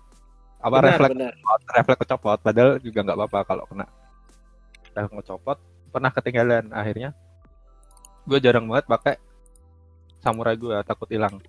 Apa 0.58 0.82
benar 0.82 0.98
refleks 0.98 1.14
benar 1.14 1.34
refleks 1.76 2.00
kecopot, 2.06 2.40
padahal 2.42 2.72
juga 2.82 3.00
nggak 3.06 3.18
apa-apa 3.18 3.40
kalau 3.46 3.64
kena. 3.70 3.86
Refleks 4.96 5.14
ngecopot, 5.14 5.58
pernah 5.94 6.12
ketinggalan 6.12 6.66
akhirnya. 6.74 7.14
Gue 8.28 8.44
jarang 8.44 8.68
banget 8.68 8.86
pakai 8.92 9.16
samurai 10.22 10.60
gue 10.60 10.76
takut 10.84 11.08
hilang 11.08 11.40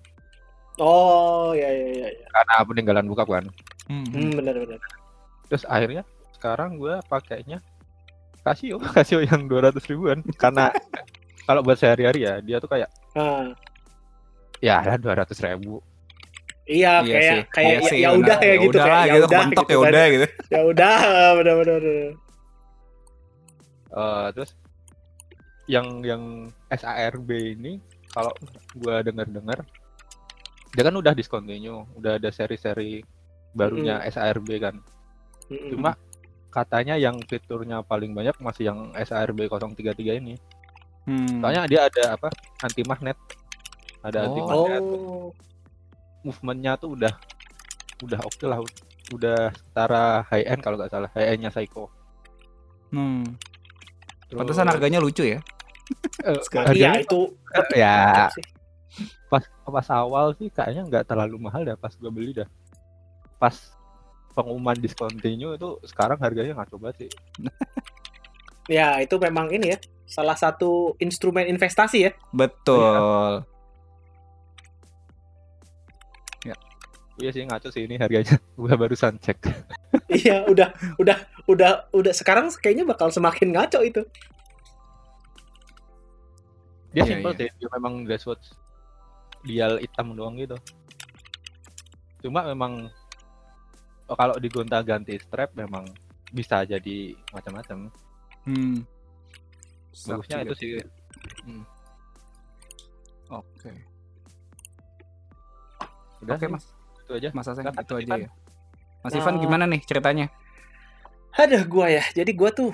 oh 0.79 1.51
ya 1.51 1.67
ya 1.67 1.87
ya, 1.91 2.07
ya. 2.07 2.27
karena 2.31 2.55
peninggalan 2.63 3.05
bokap 3.11 3.27
kan. 3.27 3.45
Hmm. 3.89 4.05
Hmm, 4.13 4.31
benar 4.37 4.55
benar 4.55 4.79
terus 5.49 5.65
akhirnya 5.65 6.05
sekarang 6.37 6.77
gue 6.77 6.93
pakainya 7.09 7.57
Casio 8.45 8.77
Casio 8.95 9.19
yang 9.25 9.49
200 9.49 9.81
ribuan 9.89 10.21
karena 10.37 10.69
kalau 11.49 11.65
buat 11.65 11.75
sehari-hari 11.75 12.23
ya 12.23 12.39
dia 12.39 12.57
tuh 12.61 12.69
kayak 12.69 12.89
Ah, 13.17 13.49
ya 14.61 14.85
ada 14.85 15.01
200 15.01 15.33
ribu 15.41 15.81
iya, 16.69 16.93
Iya 17.01 17.09
kayak 17.09 17.33
sih. 17.33 17.41
kayak 17.49 17.65
Iya 17.65 17.75
ya, 17.75 17.89
sih, 17.89 17.99
ya 17.99 18.09
udah 18.13 18.35
kayak 18.37 18.57
gitu 18.59 18.69
udah 18.71 18.85
kayak 18.85 19.01
ya 19.01 19.09
gitu, 19.11 19.25
udah 19.25 19.41
gitu 19.41 19.63
ya 19.65 19.75
kan. 19.75 19.81
udah 19.83 20.05
gitu. 20.07 20.25
ya 20.53 20.59
udah 20.63 20.95
benar 21.35 21.55
benar 21.57 21.77
benar. 21.79 22.11
Eh, 23.89 24.27
terus 24.31 24.51
yang 25.65 25.87
yang 26.01 26.23
SARB 26.67 27.29
ini 27.55 27.77
kalau 28.09 28.33
gue 28.73 28.95
dengar-dengar 29.03 29.61
dia 30.69 30.83
kan 30.83 30.93
udah 30.93 31.13
discontinue 31.13 31.85
udah 31.95 32.17
ada 32.17 32.29
seri-seri 32.29 33.01
barunya 33.51 34.01
SARB 34.03 34.45
kan 34.59 34.77
Mm-mm. 35.47 35.73
cuma 35.73 35.97
katanya 36.49 36.93
yang 36.95 37.17
fiturnya 37.23 37.81
paling 37.81 38.13
banyak 38.13 38.33
masih 38.37 38.69
yang 38.69 38.79
SARB 38.95 39.45
033 39.45 39.85
ini 40.15 40.37
Hmm. 40.99 41.41
soalnya 41.41 41.65
dia 41.65 41.81
ada 41.83 42.13
apa 42.13 42.29
anti 42.61 42.85
magnet 42.85 43.17
ada 43.99 44.29
anti 44.29 44.37
Oh. 44.37 44.45
magnet 44.45 44.83
oh 44.83 45.29
movementnya 46.23 46.75
tuh 46.75 46.95
udah 46.95 47.13
udah 48.03 48.19
oke 48.23 48.45
lah 48.47 48.59
udah 49.11 49.49
setara 49.51 50.23
high 50.29 50.45
end 50.45 50.61
kalau 50.61 50.77
nggak 50.77 50.91
salah 50.91 51.09
high 51.15 51.35
endnya 51.35 51.49
Psycho. 51.49 51.89
Hmm. 52.93 53.25
Terus, 54.29 54.39
Pantesan 54.39 54.69
harganya 54.69 55.01
lucu 55.01 55.25
ya. 55.25 55.39
eh, 56.21 56.37
iya 56.77 56.93
harganya, 56.93 57.01
itu 57.01 57.21
ya. 57.81 58.29
Pas 59.29 59.43
pas 59.65 59.87
awal 59.93 60.37
sih 60.37 60.49
kayaknya 60.53 60.85
nggak 60.85 61.05
terlalu 61.09 61.37
mahal 61.41 61.65
dah 61.65 61.77
pas 61.77 61.93
gua 61.97 62.13
beli 62.13 62.37
dah. 62.37 62.49
Pas 63.41 63.55
pengumuman 64.37 64.77
discontinue 64.77 65.57
itu 65.57 65.69
sekarang 65.89 66.21
harganya 66.21 66.53
nggak 66.57 66.71
coba 66.73 66.93
sih. 66.95 67.09
Ya 68.69 69.01
itu 69.01 69.17
memang 69.17 69.49
ini 69.49 69.73
ya 69.73 69.81
salah 70.05 70.37
satu 70.37 70.93
instrumen 71.01 71.49
investasi 71.49 72.05
ya. 72.05 72.11
Betul. 72.29 73.41
Iya 77.19 77.29
sih 77.35 77.43
ngaco 77.45 77.69
sih 77.69 77.83
ini 77.85 77.95
harganya. 77.99 78.39
Gua 78.59 78.75
barusan 78.79 79.19
cek. 79.19 79.37
Iya 80.09 80.45
udah 80.49 80.73
udah 80.97 81.17
udah 81.45 81.71
udah. 81.93 82.13
Sekarang 82.13 82.49
kayaknya 82.49 82.85
bakal 82.85 83.13
semakin 83.13 83.53
ngaco 83.53 83.79
itu. 83.85 84.01
Dia 86.89 87.05
Iya, 87.05 87.09
simple 87.13 87.31
iya. 87.37 87.39
sih 87.45 87.49
dia 87.61 87.69
memang 87.77 87.93
dress 88.09 88.25
watch 88.25 88.49
dial 89.45 89.77
hitam 89.77 90.17
doang 90.17 90.33
gitu. 90.41 90.57
Cuma 92.25 92.41
memang 92.49 92.89
oh, 94.09 94.17
kalau 94.17 94.35
digonta 94.41 94.81
ganti 94.81 95.15
strap 95.21 95.53
memang 95.53 95.85
bisa 96.33 96.65
jadi 96.65 97.13
macam-macam. 97.33 97.89
Hmm. 98.45 98.81
bagusnya 100.07 100.41
itu 100.47 100.55
sih. 100.57 100.69
Oke. 103.29 103.71
udah 106.19 106.35
Oke, 106.35 106.45
sih, 106.45 106.49
Mas. 106.51 106.65
Itu 107.09 107.17
aja 107.17 107.29
Mas 107.31 107.47
Aseng, 107.47 107.65
itu 107.65 107.93
aja 107.95 108.05
Ivan. 108.05 108.19
ya. 108.21 108.29
Mas 109.01 109.13
Ivan 109.15 109.33
Nah. 109.33 109.41
gimana 109.41 109.63
nih 109.65 109.81
ceritanya? 109.81 110.29
ada 111.31 111.57
gua 111.63 111.87
ya 111.87 112.01
jadi 112.11 112.29
gua 112.31 112.49
tuh 112.49 112.73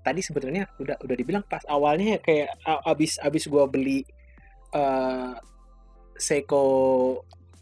tadi 0.00 0.20
sebenarnya 0.20 0.68
udah 0.76 0.96
udah 0.98 1.14
dibilang 1.14 1.40
pas 1.42 1.60
awalnya 1.66 2.16
kayak 2.18 2.52
a- 2.62 2.84
abis 2.86 3.16
abis 3.18 3.44
gua 3.46 3.64
beli 3.64 4.04
eh 4.70 5.32
Seiko 6.14 6.62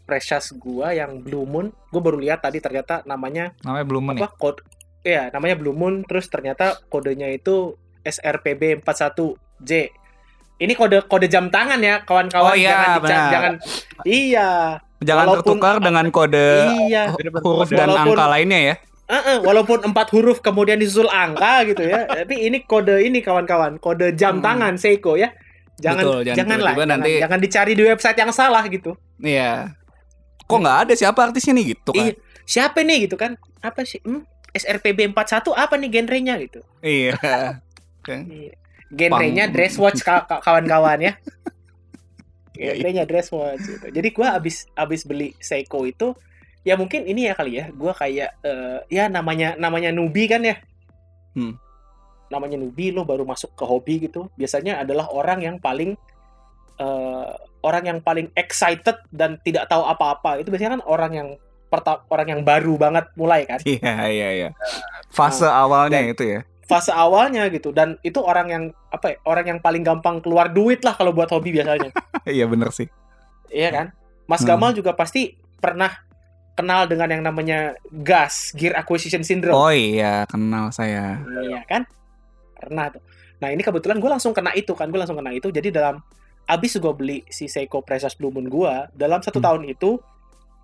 Precious 0.03 0.51
gua 0.53 0.91
yang 0.91 1.19
Blue 1.19 1.43
Moon 1.43 1.71
gua 1.87 2.01
baru 2.01 2.17
lihat 2.17 2.39
tadi 2.39 2.59
ternyata 2.59 3.03
namanya 3.03 3.55
Namanya 3.61 3.85
belum 3.85 4.03
nih. 4.09 4.19
apa 4.19 4.29
kode 4.33 4.61
ya 5.01 5.27
namanya 5.29 5.55
Blue 5.55 5.73
Moon 5.73 6.03
terus 6.03 6.27
ternyata 6.27 6.77
kodenya 6.85 7.27
itu 7.27 7.73
SRPB 8.01 8.79
41J 8.79 9.71
ini 10.59 10.73
kode 10.73 11.03
kode 11.03 11.25
jam 11.25 11.47
tangan 11.47 11.79
ya 11.79 12.03
kawan-kawan 12.03 12.51
Oh 12.51 12.53
iya, 12.53 12.69
jangan 12.69 12.99
benar. 13.01 13.29
jangan 13.31 13.53
iya 14.03 14.49
Jangan 15.01 15.25
walaupun- 15.27 15.57
tertukar 15.57 15.75
dengan 15.77 16.05
kode 16.07 16.49
iya 16.85 17.09
huruf 17.11 17.67
dan 17.67 17.89
Walaupun- 17.89 18.13
angka 18.13 18.25
lainnya 18.29 18.59
ya. 18.63 18.75
Heeh, 19.07 19.37
walaupun 19.41 19.83
empat 19.83 20.07
huruf 20.09 20.39
kemudian 20.39 20.77
disusul 20.77 21.05
angka 21.05 21.65
gitu 21.65 21.83
ya 21.83 22.07
tapi 22.17 22.37
ini 22.41 22.61
kode 22.61 23.01
ini 23.01 23.19
kawan-kawan 23.19 23.75
kode 23.75 24.13
jam 24.13 24.39
Hmm. 24.39 24.45
tangan 24.45 24.73
Seiko 24.75 25.13
ya 25.13 25.33
jangan 25.75 26.03
Betul, 26.05 26.19
jangan 26.23 26.37
jangan 26.37 26.59
lah 26.61 26.73
jangan, 26.73 26.87
nanti- 26.95 27.19
jangan 27.19 27.39
dicari 27.39 27.73
di 27.73 27.83
website 27.83 28.15
yang 28.15 28.31
salah 28.31 28.63
gitu 28.65 28.95
Iya. 29.17 29.75
Kok 30.43 30.57
nggak 30.57 30.77
ada 30.81 30.93
siapa 30.93 31.19
artisnya 31.21 31.53
nih 31.53 31.65
gitu 31.71 31.91
kan? 31.91 32.05
Iya. 32.05 32.13
siapa 32.43 32.79
nih 32.81 32.97
gitu 33.03 33.15
kan 33.15 33.35
apa 33.59 33.81
sih 33.81 33.99
hmm? 33.99 34.23
SRPB 34.51 35.11
41 35.11 35.51
apa 35.51 35.73
nih 35.75 35.89
genrenya 35.89 36.35
gitu 36.37 36.61
Iya. 36.79 37.17
Oke. 37.99 38.15
Iya. 38.37 38.53
Genrenya 38.89 39.43
Pang- 39.47 39.53
dress 39.53 39.75
watch 39.75 40.03
ka- 40.03 40.23
ka- 40.23 40.39
kawan-kawan 40.39 40.99
ya. 41.01 41.13
Iya. 42.61 42.77
Genrenya 42.77 43.03
dress 43.09 43.33
watch 43.33 43.65
gitu. 43.65 43.89
Jadi 43.89 44.07
gua 44.13 44.37
abis 44.37 44.69
abis 44.77 45.01
beli 45.09 45.33
Seiko 45.41 45.81
itu 45.89 46.13
ya 46.61 46.77
mungkin 46.77 47.09
ini 47.09 47.25
ya 47.25 47.33
kali 47.33 47.57
ya. 47.57 47.73
Gua 47.73 47.97
kayak 47.97 48.37
eh, 48.45 48.79
ya 48.93 49.09
namanya 49.09 49.57
namanya 49.57 49.89
newbie 49.89 50.29
kan 50.29 50.45
ya. 50.45 50.61
Hmm. 51.33 51.57
Namanya 52.29 52.61
newbie 52.61 52.93
lo 52.93 53.01
baru 53.01 53.25
masuk 53.25 53.57
ke 53.57 53.65
hobi 53.65 54.05
gitu. 54.05 54.29
Biasanya 54.37 54.85
adalah 54.85 55.09
orang 55.09 55.41
yang 55.41 55.57
paling 55.57 55.97
eh, 56.77 57.31
orang 57.65 57.83
yang 57.89 57.99
paling 58.05 58.29
excited 58.37 59.01
dan 59.09 59.41
tidak 59.41 59.65
tahu 59.65 59.81
apa-apa. 59.81 60.37
Itu 60.37 60.53
biasanya 60.53 60.77
kan 60.77 60.83
orang 60.85 61.11
yang 61.17 61.29
perta- 61.71 62.03
orang 62.13 62.27
yang 62.29 62.41
baru 62.45 62.77
banget 62.77 63.09
mulai 63.17 63.47
kan. 63.49 63.57
Iya, 63.65 63.95
iya, 64.11 64.29
iya. 64.37 64.49
Fase 65.09 65.47
awalnya 65.47 66.03
itu 66.03 66.23
ya. 66.23 66.45
Fase 66.71 66.87
awalnya 66.89 67.51
gitu 67.51 67.69
dan 67.69 67.99
itu 67.99 68.17
orang 68.17 68.47
yang 68.47 68.63
apa 68.87 69.11
ya 69.11 69.17
orang 69.25 69.45
yang 69.45 69.59
paling 69.59 69.83
gampang 69.83 70.17
keluar 70.17 70.47
duit 70.47 70.79
lah 70.79 70.95
kalau 70.95 71.11
buat 71.11 71.27
hobi 71.27 71.51
biasanya 71.51 71.91
Iya 72.25 72.47
bener 72.47 72.71
sih. 72.71 72.87
iya 73.49 73.67
kan 73.69 73.87
Mas 74.23 74.39
Hmm. 74.39 74.49
Gamal 74.49 74.71
juga 74.71 74.95
pasti 74.95 75.35
pernah 75.59 75.91
kenal 76.51 76.87
dengan 76.87 77.07
yang 77.09 77.19
namanya 77.21 77.75
gas 77.91 78.51
gear 78.51 78.71
acquisition 78.73 79.19
syndrome 79.21 79.51
Oh 79.53 79.67
iya, 79.67 80.23
kenal 80.25 80.71
saya. 80.71 81.19
iya 81.43 81.59
kan 81.65 81.83
pernah 82.53 82.87
tuh 82.87 83.03
nah 83.37 83.49
ini 83.49 83.59
kebetulan 83.59 83.97
gue 83.97 84.07
langsung 84.07 84.31
kena 84.31 84.53
itu 84.53 84.71
kan 84.71 84.87
gue 84.87 84.95
langsung 84.95 85.17
kena 85.17 85.33
itu 85.33 85.49
jadi 85.49 85.67
dalam 85.67 85.99
abis 86.45 86.77
gue 86.77 86.93
beli 86.93 87.19
si 87.27 87.45
Seiko 87.45 87.81
Precious 87.81 88.13
Blue 88.13 88.29
Moon 88.29 88.45
gue 88.45 88.73
dalam 88.93 89.19
satu 89.19 89.37
Hmm. 89.37 89.45
tahun 89.49 89.61
itu 89.67 89.97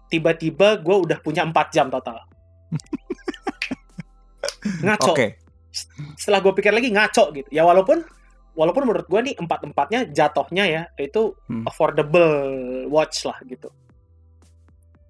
tiba-tiba 0.08 0.78
gue 0.78 0.96
udah 0.98 1.20
punya 1.20 1.44
4 1.44 1.52
jam 1.70 1.90
total 1.90 2.24
ngaco 4.80 5.12
Oke. 5.12 5.28
Setelah 6.18 6.40
gue 6.42 6.54
pikir 6.54 6.72
lagi 6.72 6.90
ngaco 6.90 7.32
gitu 7.34 7.50
ya 7.50 7.62
walaupun 7.62 8.02
walaupun 8.58 8.90
menurut 8.90 9.06
gua 9.06 9.22
nih 9.22 9.38
empat 9.38 9.70
empatnya 9.70 10.10
jatohnya 10.10 10.66
ya 10.66 10.82
itu 10.98 11.38
Hmm. 11.46 11.64
affordable 11.64 12.34
watch 12.90 13.22
lah 13.24 13.38
gitu 13.46 13.70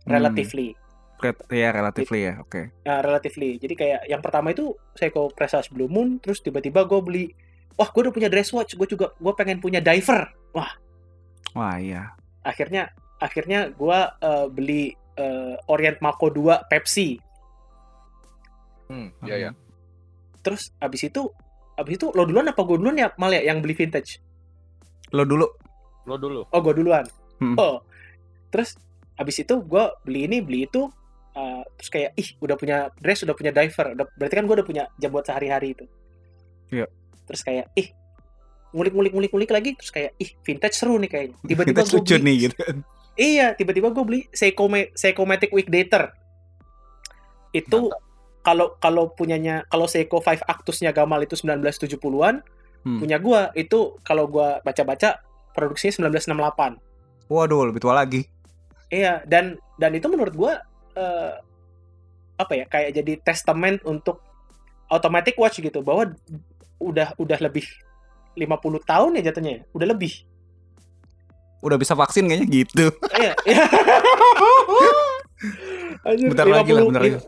Hmm. 0.03 0.11
relatively 0.11 0.75
Red- 1.17 1.49
ya 1.49 1.73
relatively 1.73 2.29
ya, 2.29 2.37
oke. 2.37 2.69
Nah, 2.85 3.01
relatively. 3.01 3.57
Jadi 3.57 3.73
kayak 3.73 4.05
yang 4.05 4.21
pertama 4.21 4.53
itu 4.53 4.69
Seiko 4.93 5.33
Presage 5.33 5.73
Blue 5.73 5.89
Moon, 5.89 6.21
terus 6.21 6.45
tiba-tiba 6.45 6.85
gue 6.85 7.01
beli, 7.01 7.25
wah 7.73 7.89
gue 7.89 8.05
udah 8.05 8.13
punya 8.13 8.29
dress 8.29 8.53
watch, 8.53 8.77
gue 8.77 8.85
juga 8.85 9.09
gue 9.17 9.33
pengen 9.33 9.57
punya 9.57 9.81
diver. 9.81 10.29
Wah, 10.53 10.69
Wah 11.57 11.81
iya. 11.81 12.13
akhirnya 12.45 12.93
akhirnya 13.17 13.73
gue 13.73 13.99
eh, 14.21 14.45
beli 14.53 14.83
eh, 15.17 15.57
Orient 15.65 15.97
Mako 16.05 16.29
2 16.29 16.69
Pepsi. 16.69 17.17
Hmm, 18.85 19.09
iya 19.25 19.49
ya. 19.49 19.51
Terus 20.47 20.71
abis 20.79 21.11
itu 21.11 21.27
abis 21.75 21.99
itu 21.99 22.07
lo 22.15 22.23
duluan 22.23 22.47
apa 22.47 22.63
gue 22.63 22.79
duluan 22.79 22.95
ya 22.95 23.11
mal 23.19 23.35
ya 23.35 23.43
yang 23.43 23.59
beli 23.59 23.75
vintage? 23.75 24.23
Lo 25.11 25.27
dulu. 25.27 25.43
Lo 26.07 26.15
dulu. 26.15 26.47
Oh 26.47 26.59
gue 26.63 26.71
duluan. 26.71 27.03
Hmm. 27.43 27.59
Oh, 27.59 27.83
terus 28.47 28.79
abis 29.19 29.43
itu 29.43 29.59
gue 29.59 29.83
beli 30.07 30.23
ini 30.25 30.39
beli 30.39 30.65
itu, 30.65 30.87
eh, 31.35 31.61
terus 31.75 31.89
kayak 31.91 32.11
ih 32.15 32.29
udah 32.39 32.55
punya 32.55 32.77
dress, 32.95 33.27
udah 33.27 33.35
punya 33.35 33.51
diver, 33.51 33.91
udah 33.93 34.05
berarti 34.15 34.35
kan 34.39 34.45
gue 34.47 34.55
udah 34.55 34.67
punya 34.67 34.83
jam 34.95 35.11
buat 35.11 35.27
sehari-hari 35.27 35.75
itu. 35.75 35.85
Iya. 36.71 36.87
Terus 37.27 37.41
kayak 37.43 37.67
ih 37.75 37.91
ngulik 38.71 38.93
ngulik 38.95 39.13
ngulik 39.13 39.31
ngulik 39.35 39.51
lagi 39.51 39.69
terus 39.75 39.91
kayak 39.91 40.11
ih 40.15 40.31
vintage 40.47 40.75
seru 40.79 40.95
nih 40.95 41.09
kayaknya. 41.11 41.37
Tiba-tiba 41.51 41.81
gue 41.83 41.93
lucu 41.99 42.15
beli, 42.15 42.23
nih 42.23 42.35
gitu. 42.47 42.55
iya 43.19 43.47
tiba-tiba 43.53 43.87
gue 43.91 44.03
beli 44.07 44.21
Seiko 44.31 44.65
Ma- 44.71 44.91
Seikomatic 44.95 45.51
Weekdater. 45.51 46.15
Itu 47.51 47.91
kalau 48.47 48.79
kalau 48.79 49.11
punyanya 49.11 49.67
kalau 49.67 49.91
Seiko 49.91 50.23
5 50.23 50.39
Actusnya 50.47 50.95
Gamal 50.95 51.27
itu 51.27 51.35
1970-an, 51.35 52.39
Hmm. 52.87 53.03
punya 53.03 53.19
gua 53.19 53.51
itu 53.51 53.99
kalau 54.07 54.31
gua 54.31 54.63
baca-baca 54.63 55.19
produksinya 55.51 56.07
1968. 56.07 56.79
Waduh, 57.27 57.67
lebih 57.67 57.83
tua 57.83 57.99
lagi. 57.99 58.23
Iya, 58.87 59.27
dan 59.27 59.59
dan 59.75 59.91
itu 59.91 60.07
menurut 60.07 60.31
gua 60.31 60.63
eh, 60.95 61.35
apa 62.39 62.53
ya 62.55 62.63
kayak 62.71 62.95
jadi 62.95 63.19
testament 63.19 63.83
untuk 63.83 64.23
automatic 64.87 65.35
watch 65.35 65.59
gitu 65.59 65.83
bahwa 65.83 66.15
udah 66.79 67.11
udah 67.19 67.39
lebih 67.43 67.67
50 68.39 68.79
tahun 68.87 69.19
ya 69.19 69.21
jatuhnya 69.33 69.51
ya. 69.59 69.61
Udah 69.75 69.87
lebih. 69.91 70.23
Udah 71.59 71.75
bisa 71.75 71.91
vaksin 71.97 72.31
kayaknya 72.31 72.47
gitu. 72.47 72.85
Iya. 73.11 73.33
iya. 73.43 73.65
Bentar 76.31 76.47
lagi 76.47 76.71
lah, 76.71 76.87
bentar 76.87 77.03
lagi. 77.03 77.19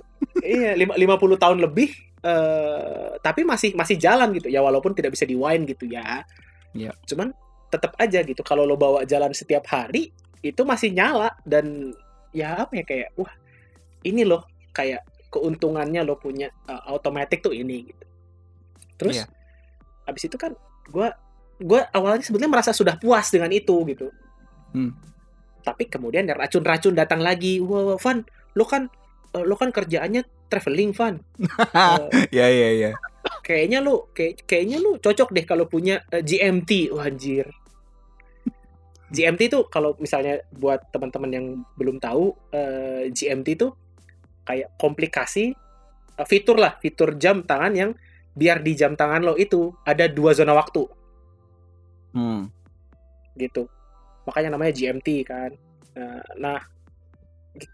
Iya, 0.43 0.71
lima- 0.75 0.97
50 0.97 1.37
tahun 1.37 1.59
lebih 1.63 1.89
eh 2.19 3.15
tapi 3.23 3.47
masih 3.47 3.71
masih 3.79 3.95
jalan 3.95 4.35
gitu 4.35 4.51
ya 4.51 4.59
walaupun 4.59 4.91
tidak 4.91 5.15
bisa 5.15 5.23
diwind 5.23 5.63
gitu 5.67 5.87
ya. 5.87 6.23
Iya. 6.75 6.91
Cuman 7.07 7.31
tetap 7.69 7.95
aja 7.95 8.19
gitu 8.25 8.41
kalau 8.41 8.65
lo 8.65 8.75
bawa 8.75 9.05
jalan 9.05 9.31
setiap 9.31 9.63
hari 9.69 10.11
itu 10.41 10.61
masih 10.63 10.91
nyala 10.91 11.31
dan 11.47 11.93
ya 12.35 12.65
apa 12.65 12.75
ya 12.79 12.83
kayak 12.83 13.09
wah 13.15 13.31
ini 14.03 14.23
loh 14.23 14.43
kayak 14.71 15.03
keuntungannya 15.29 16.01
lo 16.03 16.17
punya 16.17 16.49
uh, 16.67 16.89
automatic 16.91 17.39
tuh 17.39 17.53
ini 17.53 17.87
gitu. 17.87 18.05
Terus 18.99 19.15
Iya. 19.23 19.25
habis 20.03 20.23
itu 20.27 20.35
kan 20.35 20.51
gua 20.89 21.13
gua 21.61 21.87
awalnya 21.93 22.23
sebenarnya 22.25 22.51
merasa 22.51 22.71
sudah 22.75 22.97
puas 22.97 23.29
dengan 23.31 23.51
itu 23.53 23.75
gitu. 23.87 24.11
Hmm. 24.75 24.91
Tapi 25.63 25.87
kemudian 25.87 26.25
ya 26.25 26.35
racun-racun 26.35 26.95
datang 26.95 27.19
lagi. 27.21 27.59
Wah, 27.61 27.99
Van, 27.99 28.23
lo 28.55 28.63
kan 28.65 28.87
lo 29.33 29.55
kan 29.55 29.69
kerjaannya 29.69 30.25
traveling. 30.49 30.91
Eh, 30.93 31.13
Ya 32.37 32.47
ya 32.49 32.69
ya. 32.73 32.91
kayaknya 33.45 33.81
lu 33.81 34.09
kayak 34.13 34.45
kayaknya 34.45 34.77
lu 34.81 34.97
cocok 34.97 35.29
deh 35.33 35.45
kalau 35.45 35.65
punya 35.65 36.01
eh, 36.09 36.21
GMT 36.21 36.93
wah 36.93 37.09
anjir 37.09 37.49
GMT 39.09 39.41
itu 39.49 39.59
kalau 39.73 39.97
misalnya 39.97 40.45
buat 40.53 40.85
teman-teman 40.93 41.31
yang 41.33 41.45
belum 41.77 41.97
tahu 41.97 42.33
eh, 42.53 43.09
GMT 43.09 43.47
itu 43.57 43.67
kayak 44.45 44.69
komplikasi 44.77 45.53
eh, 46.15 46.27
fitur 46.29 46.61
lah 46.61 46.77
fitur 46.77 47.17
jam 47.17 47.41
tangan 47.41 47.73
yang 47.73 47.91
biar 48.37 48.61
di 48.61 48.77
jam 48.77 48.93
tangan 48.93 49.25
lo 49.25 49.33
itu 49.33 49.73
ada 49.85 50.05
dua 50.09 50.33
zona 50.37 50.53
waktu 50.53 50.85
Hmm. 52.09 52.49
gitu 53.37 53.69
makanya 54.25 54.57
namanya 54.57 54.73
GMT 54.73 55.09
kan 55.25 55.53
Eh, 55.89 56.21
nah 56.37 56.61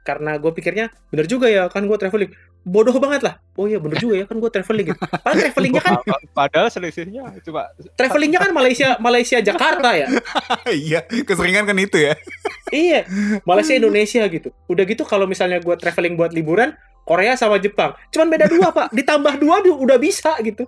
karena 0.01 0.37
gue 0.37 0.51
pikirnya 0.51 0.89
bener 1.11 1.25
juga 1.25 1.47
ya 1.47 1.67
kan 1.67 1.83
gue 1.83 1.97
traveling. 1.97 2.31
Bodoh 2.65 2.97
banget 2.97 3.21
lah. 3.21 3.37
Oh 3.53 3.69
iya 3.69 3.77
bener 3.77 4.01
juga 4.01 4.17
ya 4.17 4.25
kan 4.25 4.41
gue 4.41 4.49
traveling 4.49 4.89
gitu. 4.89 4.97
Padahal 5.05 5.37
travelingnya 5.37 5.81
kan 5.85 5.93
Pa- 6.01 6.23
Padahal 6.33 6.67
selisihnya 6.73 7.23
cuma 7.45 7.69
travelingnya 7.93 8.41
kan 8.41 8.49
Malaysia 8.49 8.97
Malaysia 8.97 9.37
Jakarta 9.37 9.93
ya. 9.93 10.07
Iya, 10.65 11.05
keseringan 11.05 11.69
kan 11.69 11.77
itu 11.77 11.97
ya. 12.01 12.17
iya 12.73 13.05
Malaysia 13.45 13.77
Indonesia 13.77 14.25
gitu. 14.25 14.49
Udah 14.65 14.83
gitu 14.83 15.05
kalau 15.05 15.29
misalnya 15.29 15.61
gue 15.61 15.75
traveling 15.77 16.17
buat 16.17 16.33
liburan 16.33 16.73
Korea 17.05 17.37
sama 17.37 17.61
Jepang. 17.61 17.93
Cuman 18.09 18.33
beda 18.33 18.49
dua 18.49 18.73
pak. 18.73 18.89
Ditambah 18.89 19.37
dua 19.37 19.61
du- 19.61 19.77
udah 19.77 20.01
bisa 20.01 20.33
gitu 20.41 20.65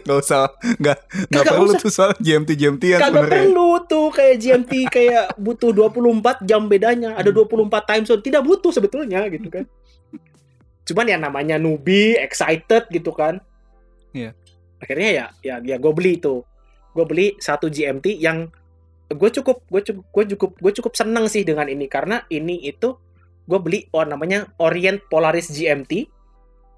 Gak 0.00 0.18
usah, 0.18 0.48
gak, 0.76 0.98
gak 1.26 1.28
Kagak 1.38 1.52
perlu 1.52 1.70
usah. 1.70 1.80
tuh 1.80 1.90
soal 1.90 2.10
GMT 2.16 2.50
GMT 2.52 2.82
ya 2.86 2.98
sebenarnya. 3.02 3.30
perlu 3.44 3.68
tuh 3.84 4.06
kayak 4.08 4.36
GMT 4.36 4.72
kayak 4.88 5.24
butuh 5.36 5.70
24 5.70 6.08
jam 6.42 6.64
bedanya 6.64 7.12
ada 7.12 7.28
24 7.28 7.68
time 7.84 8.04
zone 8.04 8.20
tidak 8.20 8.42
butuh 8.42 8.68
sebetulnya 8.68 9.28
gitu 9.28 9.46
kan 9.46 9.64
cuman 10.82 11.04
ya 11.06 11.16
namanya 11.16 11.56
newbie 11.56 12.16
excited 12.16 12.88
gitu 12.88 13.10
kan 13.10 13.44
Iya. 14.10 14.32
akhirnya 14.78 15.08
ya 15.10 15.26
ya 15.42 15.54
ya 15.62 15.76
gue 15.76 15.92
beli 15.92 16.16
itu 16.16 16.40
gue 16.90 17.04
beli 17.04 17.36
satu 17.36 17.68
GMT 17.68 18.16
yang 18.16 18.48
gue 19.06 19.30
cukup 19.30 19.60
gue 19.66 19.80
cukup 19.82 20.04
gue 20.06 20.24
cukup 20.32 20.50
gue 20.54 20.72
cukup 20.74 20.92
seneng 20.94 21.26
sih 21.26 21.42
dengan 21.42 21.64
ini 21.64 21.84
karena 21.86 22.24
ini 22.26 22.56
itu 22.62 22.96
gue 23.44 23.58
beli 23.58 23.84
oh 23.90 24.00
namanya 24.02 24.48
Orient 24.58 25.04
Polaris 25.04 25.48
GMT 25.48 26.08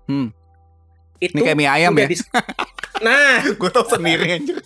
Hmm. 0.06 0.34
Itu 1.20 1.36
Ini 1.36 1.44
kayak 1.44 1.56
mie 1.56 1.68
ayam 1.68 1.92
ya. 1.94 2.08
dis- 2.08 2.26
nah 3.00 3.44
Gue 3.60 3.68
tau 3.68 3.84
sendiri 3.84 4.26
anjir. 4.40 4.56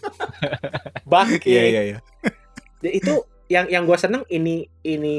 bangke 1.05 1.51
Iya 1.51 1.63
iya 1.67 1.83
iya. 1.85 1.99
Ya, 2.81 2.91
itu 2.91 3.15
yang 3.47 3.67
yang 3.69 3.85
gue 3.85 3.99
seneng 3.99 4.23
ini 4.29 4.65
ini 4.81 5.17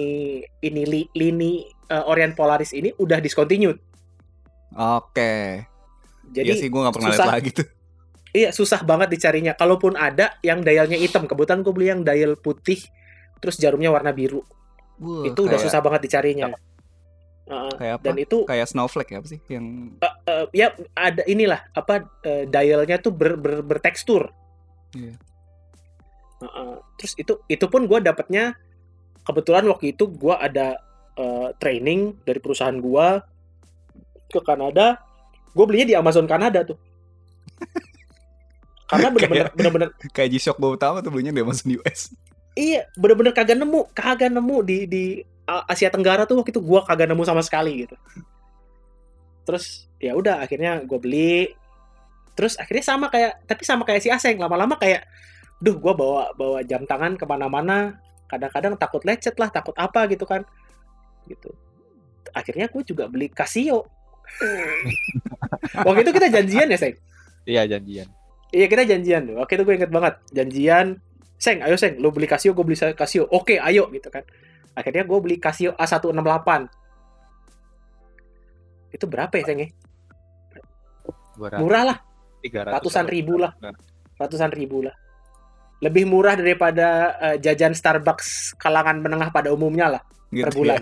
ini 0.59 0.81
li- 0.83 1.11
lini 1.13 1.61
uh, 1.88 2.07
Orient 2.07 2.33
Polaris 2.33 2.71
ini 2.71 2.95
udah 2.95 3.19
discontinued. 3.19 3.77
Oke. 4.71 5.63
Jadi 6.25 6.47
iya 6.47 6.55
sih 6.55 6.67
gue 6.67 6.81
gak 6.81 6.95
pernah 6.95 7.11
lihat 7.13 7.21
susah. 7.21 7.31
lagi 7.31 7.49
tuh. 7.53 7.67
iya 8.31 8.49
susah 8.51 8.81
banget 8.81 9.13
dicarinya. 9.13 9.53
Kalaupun 9.53 9.95
ada 9.95 10.36
yang 10.41 10.59
dialnya 10.59 10.97
hitam, 10.97 11.23
kebetulan 11.23 11.61
gue 11.61 11.71
beli 11.71 11.88
yang 11.88 12.01
dial 12.01 12.36
putih, 12.36 12.81
terus 13.39 13.55
jarumnya 13.55 13.88
warna 13.88 14.11
biru. 14.11 14.43
Wah, 14.97 15.23
itu 15.23 15.39
udah 15.39 15.55
susah 15.55 15.79
banget 15.79 16.07
dicarinya. 16.07 16.51
Uh, 17.45 17.69
Kayak 17.77 18.01
apa? 18.01 18.05
dan 18.09 18.15
itu 18.17 18.37
Kayak 18.49 18.67
snowflake 18.73 19.13
ya 19.13 19.17
apa 19.21 19.27
sih? 19.29 19.39
Yang 19.45 19.65
uh, 20.01 20.45
ya 20.49 20.73
ada 20.97 21.21
inilah 21.29 21.61
apa 21.77 22.09
uh, 22.25 22.43
dialnya 22.49 22.97
tuh 22.97 23.13
ber, 23.13 23.37
ber- 23.37 23.61
bertekstur. 23.61 24.33
Iya. 24.97 25.13
Uh, 26.41 26.45
uh, 26.49 26.75
terus 26.97 27.13
itu 27.21 27.37
itu 27.45 27.65
pun 27.69 27.85
gue 27.85 27.99
dapatnya 28.01 28.57
kebetulan 29.21 29.69
waktu 29.69 29.93
itu 29.93 30.09
gue 30.09 30.33
ada 30.33 30.81
uh, 31.21 31.53
training 31.61 32.17
dari 32.25 32.41
perusahaan 32.41 32.75
gue 32.75 33.07
ke 34.33 34.41
Kanada. 34.41 34.97
Gue 35.53 35.65
belinya 35.69 35.87
di 35.93 35.95
Amazon 35.95 36.25
Kanada 36.25 36.65
tuh. 36.65 36.81
Karena 38.89 39.07
bener-bener 39.13 39.47
bener-bener 39.53 39.89
kayak 40.11 40.33
G-Shock 40.33 40.57
gue 40.57 40.71
utama 40.81 41.05
tuh 41.05 41.13
belinya 41.13 41.29
di 41.29 41.45
Amazon 41.45 41.77
US. 41.77 42.09
Iya 42.55 42.87
bener-bener 42.95 43.35
kagak 43.35 43.59
nemu 43.59 43.91
kagak 43.91 44.31
nemu 44.31 44.57
di 44.63 44.77
di 44.87 45.05
Asia 45.45 45.93
Tenggara 45.93 46.25
tuh 46.25 46.41
waktu 46.41 46.49
itu 46.49 46.63
gue 46.63 46.79
kagak 46.81 47.05
nemu 47.05 47.21
sama 47.21 47.45
sekali 47.45 47.85
gitu. 47.85 47.93
Terus 49.45 49.85
ya 50.01 50.17
udah 50.17 50.41
akhirnya 50.41 50.81
gue 50.81 50.97
beli. 50.97 51.53
Terus 52.33 52.57
akhirnya 52.57 52.83
sama 52.83 53.13
kayak 53.13 53.45
tapi 53.45 53.61
sama 53.61 53.85
kayak 53.85 54.01
si 54.01 54.09
Aseng 54.09 54.41
lama-lama 54.41 54.75
kayak, 54.75 55.05
duh 55.61 55.77
gue 55.77 55.93
bawa 55.93 56.33
bawa 56.33 56.65
jam 56.65 56.83
tangan 56.83 57.13
ke 57.15 57.23
mana-mana. 57.29 58.01
Kadang-kadang 58.25 58.73
takut 58.75 59.05
lecet 59.05 59.37
lah, 59.37 59.53
takut 59.53 59.77
apa 59.77 60.09
gitu 60.09 60.25
kan, 60.25 60.41
gitu. 61.29 61.53
Akhirnya 62.33 62.65
gue 62.67 62.81
juga 62.81 63.05
beli 63.05 63.29
Casio. 63.29 63.85
Waktu 65.85 66.01
itu 66.01 66.11
kita 66.11 66.27
janjian 66.33 66.73
ya, 66.73 66.77
Seng? 66.81 66.97
Iya 67.45 67.69
janjian. 67.69 68.09
Iya 68.49 68.65
kita 68.65 68.83
janjian. 68.83 69.29
Waktu 69.37 69.61
itu 69.61 69.63
gue 69.63 69.75
inget 69.77 69.91
banget 69.93 70.17
janjian. 70.33 70.97
Seng, 71.36 71.61
ayo 71.61 71.75
Seng, 71.75 71.99
lo 71.99 72.09
beli 72.15 72.25
Casio, 72.25 72.55
gue 72.55 72.65
beli 72.65 72.77
Casio. 72.77 73.27
Oke, 73.31 73.59
ayo 73.59 73.91
gitu 73.91 74.07
kan. 74.07 74.23
Akhirnya 74.75 75.03
gue 75.03 75.19
beli 75.19 75.38
Casio 75.39 75.75
A168. 75.75 76.49
Itu 78.95 79.05
berapa 79.07 79.33
ya 79.36 79.43
Seng 79.43 79.59
ya? 79.59 79.69
Murah 81.59 81.83
lah, 81.83 81.97
300 82.39 82.79
ratusan 82.79 83.05
ribu 83.11 83.36
lah. 83.36 83.51
Nah, 83.59 83.75
ratusan 84.15 84.55
ribu 84.55 84.88
lah. 84.88 84.95
Lebih 85.83 86.07
murah 86.07 86.39
daripada 86.39 87.19
eh, 87.19 87.38
jajan 87.43 87.75
Starbucks 87.75 88.55
kalangan 88.55 89.03
menengah 89.03 89.27
pada 89.36 89.51
umumnya 89.51 89.99
lah 89.99 90.01
Gitu 90.36 90.43
per 90.43 90.51
bulan. 90.51 90.81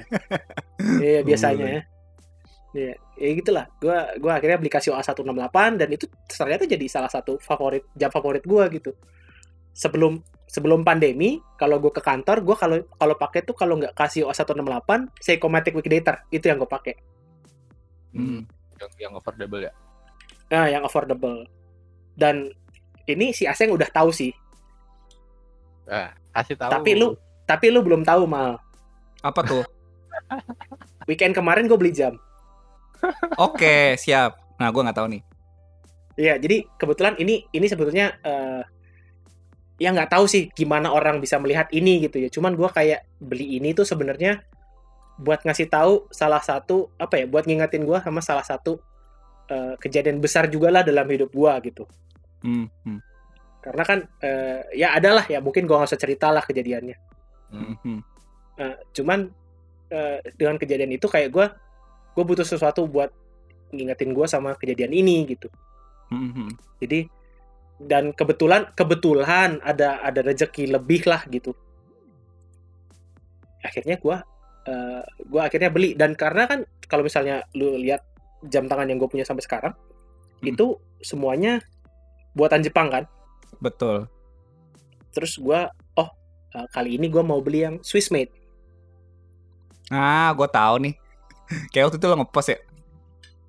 Iya 1.04 1.22
Per 1.22 1.28
biasanya 1.30 1.66
ya. 1.70 1.82
Iya, 2.74 2.94
ya 3.22 3.30
gitulah. 3.38 3.66
Gua 3.78 4.10
gua 4.18 4.42
akhirnya 4.42 4.58
beli 4.58 4.72
Casio 4.74 4.98
A168 4.98 5.58
dan 5.78 5.90
itu 5.94 6.10
ternyata 6.26 6.66
jadi 6.66 6.86
salah 6.90 7.12
satu 7.12 7.38
favorit 7.38 7.86
jam 7.94 8.10
favorit 8.10 8.44
gua 8.44 8.68
gitu. 8.74 8.94
sebelum 9.74 10.22
sebelum 10.54 10.86
pandemi 10.86 11.42
kalau 11.58 11.82
gue 11.82 11.90
ke 11.90 11.98
kantor 11.98 12.40
gue 12.40 12.54
kalau 12.54 12.78
kalau 12.94 13.16
pakai 13.18 13.42
tuh 13.42 13.52
kalau 13.52 13.74
nggak 13.76 13.92
Casio 13.92 14.30
A168 14.30 14.86
Seikomatic 15.18 15.74
Weekdater 15.74 16.22
itu 16.30 16.46
yang 16.46 16.62
gue 16.62 16.70
pakai 16.70 16.94
Hmm. 18.14 18.46
Yang, 18.78 18.92
yang 19.02 19.14
affordable 19.14 19.58
ya. 19.60 19.74
nah 20.48 20.70
yang 20.70 20.86
affordable 20.86 21.50
dan 22.14 22.54
ini 23.04 23.34
si 23.34 23.44
Aseng 23.44 23.74
udah 23.74 23.90
tahu 23.90 24.14
sih 24.14 24.30
Nah, 25.84 26.14
kasih 26.32 26.56
tahu. 26.56 26.70
tapi 26.72 26.94
lu 26.94 27.18
tapi 27.44 27.68
lu 27.68 27.82
belum 27.82 28.06
tahu 28.06 28.24
mal 28.24 28.56
Apa 29.20 29.42
tuh? 29.42 29.66
weekend 31.10 31.34
kemarin 31.34 31.66
gue 31.66 31.76
beli 31.76 31.92
jam 31.92 32.14
Oke, 33.36 34.00
siap. 34.00 34.40
Nah, 34.56 34.72
gue 34.72 34.80
nggak 34.80 34.96
tahu 34.96 35.12
nih. 35.12 35.20
Iya, 36.16 36.40
jadi 36.40 36.64
kebetulan 36.80 37.20
ini 37.20 37.44
ini 37.52 37.68
sebetulnya 37.68 38.16
eh 38.22 38.64
ya 39.82 39.90
nggak 39.90 40.14
tahu 40.14 40.26
sih 40.30 40.50
gimana 40.54 40.94
orang 40.94 41.18
bisa 41.18 41.38
melihat 41.42 41.70
ini 41.74 42.06
gitu 42.06 42.22
ya. 42.22 42.30
Cuman 42.30 42.54
gua 42.54 42.70
kayak 42.70 43.06
beli 43.18 43.58
ini 43.58 43.74
tuh 43.74 43.86
sebenarnya 43.88 44.42
buat 45.18 45.46
ngasih 45.46 45.70
tahu 45.70 46.10
salah 46.10 46.42
satu 46.42 46.90
apa 46.98 47.22
ya, 47.22 47.26
buat 47.30 47.46
ngingetin 47.46 47.86
gua 47.86 48.02
sama 48.02 48.22
salah 48.22 48.46
satu 48.46 48.82
eh, 49.50 49.76
kejadian 49.82 50.22
besar 50.22 50.50
juga 50.50 50.70
lah 50.70 50.82
dalam 50.86 51.06
hidup 51.10 51.34
gua 51.34 51.58
gitu. 51.62 51.86
Hmm, 52.44 52.68
hmm, 52.84 53.00
Karena 53.64 53.84
kan 53.88 54.00
eh, 54.22 54.62
ya 54.76 54.94
adalah 54.94 55.26
ya 55.26 55.40
mungkin 55.42 55.66
gua 55.66 55.84
nggak 55.84 55.92
usah 55.94 56.02
cerita 56.02 56.30
lah 56.30 56.44
kejadiannya. 56.46 56.98
hmm, 57.54 57.76
hmm. 57.82 58.00
Eh, 58.54 58.78
cuman 58.94 59.30
eh, 59.90 60.20
dengan 60.38 60.58
kejadian 60.62 60.94
itu 60.94 61.10
kayak 61.10 61.30
gua 61.34 61.48
gue 62.14 62.22
butuh 62.22 62.46
sesuatu 62.46 62.86
buat 62.86 63.10
ngingetin 63.74 64.14
gua 64.14 64.30
sama 64.30 64.54
kejadian 64.54 64.94
ini 64.94 65.26
gitu. 65.26 65.50
Hmm, 66.14 66.30
hmm. 66.30 66.50
Jadi 66.78 67.10
dan 67.82 68.14
kebetulan 68.14 68.70
kebetulan 68.78 69.62
ada 69.64 70.02
ada 70.04 70.22
rezeki 70.26 70.70
lebih 70.74 71.06
lah 71.10 71.24
gitu. 71.30 71.54
Akhirnya 73.64 73.98
gua 74.00 74.18
eh, 74.68 75.04
gua 75.32 75.42
akhirnya 75.48 75.70
beli 75.74 75.96
dan 75.96 76.16
karena 76.16 76.44
kan 76.50 76.60
kalau 76.92 77.04
misalnya 77.08 77.44
lu 77.56 77.76
lihat 77.80 78.04
jam 78.52 78.68
tangan 78.68 78.88
yang 78.92 79.00
gue 79.00 79.08
punya 79.08 79.24
sampai 79.24 79.44
sekarang 79.48 79.74
Hmm. 80.44 80.52
itu 80.52 80.66
semuanya 81.02 81.64
buatan 82.36 82.62
Jepang 82.64 82.92
kan. 82.92 83.04
Betul. 83.64 84.08
Terus 85.16 85.40
gua 85.40 85.72
oh 85.96 86.10
eh, 86.56 86.68
kali 86.76 87.00
ini 87.00 87.08
gua 87.14 87.24
mau 87.26 87.40
beli 87.42 87.60
yang 87.66 87.76
Swiss 87.86 88.12
made. 88.12 88.32
Ah, 89.92 90.32
gue 90.38 90.48
tahu 90.48 90.76
nih. 90.84 90.96
Kayak 91.72 91.86
waktu 91.92 91.98
itu 92.00 92.08
lo 92.10 92.16
ngepost 92.20 92.50
ya. 92.54 92.60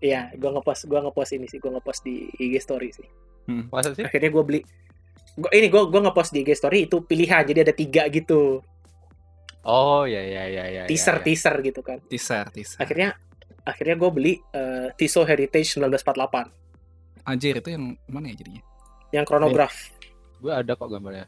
Iya, 0.04 0.20
gua 0.40 0.50
ngepost 0.58 0.82
gua 0.90 1.00
ngepost 1.06 1.32
ini 1.36 1.46
sih, 1.48 1.58
gua 1.62 1.72
ngepost 1.78 2.00
di 2.06 2.28
IG 2.36 2.54
story 2.60 2.90
sih. 2.92 3.08
Hmm. 3.44 3.68
Masa 3.68 3.92
sih? 3.92 4.02
Akhirnya 4.02 4.30
gua 4.30 4.42
beli 4.42 4.60
gua, 5.34 5.50
ini 5.50 5.66
gua 5.68 5.84
gua 5.86 6.00
ngepost 6.02 6.30
di 6.30 6.40
IG 6.40 6.54
story 6.54 6.84
itu 6.84 7.00
pilihan 7.00 7.42
jadi 7.42 7.60
ada 7.62 7.72
tiga 7.72 8.08
gitu 8.08 8.64
Oh, 9.62 10.04
ya 10.04 10.20
ya 10.20 10.44
ya 10.44 10.64
ya. 10.66 10.82
teaser 10.84 11.16
ya, 11.16 11.20
ya. 11.20 11.24
teaser 11.24 11.54
gitu 11.62 11.80
kan. 11.80 11.96
Teaser, 12.04 12.44
teaser. 12.50 12.76
akhirnya 12.78 13.16
akhirnya 13.64 13.96
gue 13.96 14.10
beli 14.10 14.32
eh, 14.52 14.92
Tissot 14.92 15.24
Heritage 15.24 15.80
1948 15.80 16.52
Anjir, 17.24 17.56
itu 17.56 17.68
yang 17.70 17.96
mana 18.04 18.28
ya 18.28 18.36
jadinya? 18.36 18.62
yang 19.08 19.24
chronograph 19.24 19.72
Gue 20.36 20.52
ada 20.52 20.68
kok 20.70 20.84
gambarnya. 20.84 21.24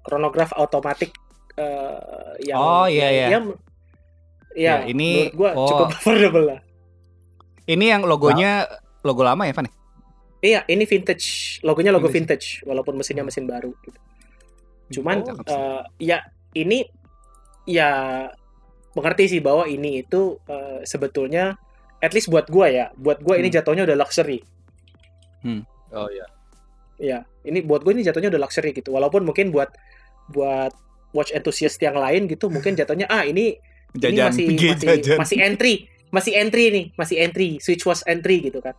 chronograph 0.00 0.56
otomatik 0.56 1.12
eh, 1.54 2.00
yang 2.42 2.56
Oh, 2.56 2.88
iya, 2.88 3.08
iya. 3.10 3.26
yang- 3.30 3.52
ya, 4.56 4.80
Ya, 4.80 4.88
ini- 4.88 5.28
menurut 5.28 5.36
gue 5.36 5.50
oh. 5.52 5.68
cukup 5.68 5.88
affordable 5.92 6.44
lah 6.48 6.60
Ini 7.66 7.84
yang 7.84 8.02
logonya 8.02 8.64
logo 9.04 9.20
lama 9.20 9.44
ya, 9.44 9.52
Van? 9.52 9.68
Ya? 10.40 10.44
iya 10.44 10.60
ini 10.68 10.84
vintage 10.84 11.58
logonya 11.64 11.90
logo 11.92 12.08
Vintage. 12.08 12.60
vintage 12.60 12.68
walaupun 12.68 12.94
mesinnya 12.98 13.24
mesin 13.24 13.44
baru 13.48 13.72
gitu. 13.84 13.98
cuman 15.00 15.22
Oh, 15.26 15.36
eh, 15.46 15.82
ya 15.98 16.22
ini 16.54 16.86
ya 17.66 17.90
mengerti 18.94 19.38
sih 19.38 19.40
bahwa 19.42 19.66
ini 19.66 20.04
itu 20.06 20.38
eh, 20.46 20.80
sebetulnya 20.86 21.58
at 21.98 22.12
least 22.14 22.28
buat 22.30 22.46
gue 22.46 22.66
ya 22.70 22.92
buat 22.94 23.20
ini 23.24 23.48
Hmm. 23.48 23.56
jatuhnya 23.60 23.82
udah 23.88 23.96
luxury 23.98 24.40
Oh 25.94 26.08
iya. 26.10 26.26
Ya, 26.96 27.18
ini 27.44 27.60
buat 27.62 27.84
gue 27.84 27.92
ini 27.92 28.02
jatuhnya 28.02 28.32
udah 28.32 28.40
luxury 28.40 28.72
gitu. 28.72 28.90
Walaupun 28.90 29.22
mungkin 29.22 29.52
buat 29.52 29.70
buat 30.32 30.72
watch 31.14 31.30
enthusiast 31.30 31.78
yang 31.78 31.94
lain 31.96 32.26
gitu, 32.26 32.48
mungkin 32.50 32.74
jatuhnya 32.74 33.06
ah 33.06 33.22
ini 33.22 33.56
ini 33.94 34.00
jajan, 34.00 34.32
masih 34.32 34.44
pergi 34.48 34.66
masih 34.74 34.88
jajan. 34.90 35.16
masih 35.20 35.38
entry, 35.44 35.74
masih 36.10 36.32
entry 36.34 36.64
nih, 36.72 36.84
masih 36.98 37.16
entry, 37.20 37.48
switch 37.62 37.84
watch 37.86 38.02
entry 38.08 38.42
gitu 38.42 38.58
kan. 38.58 38.74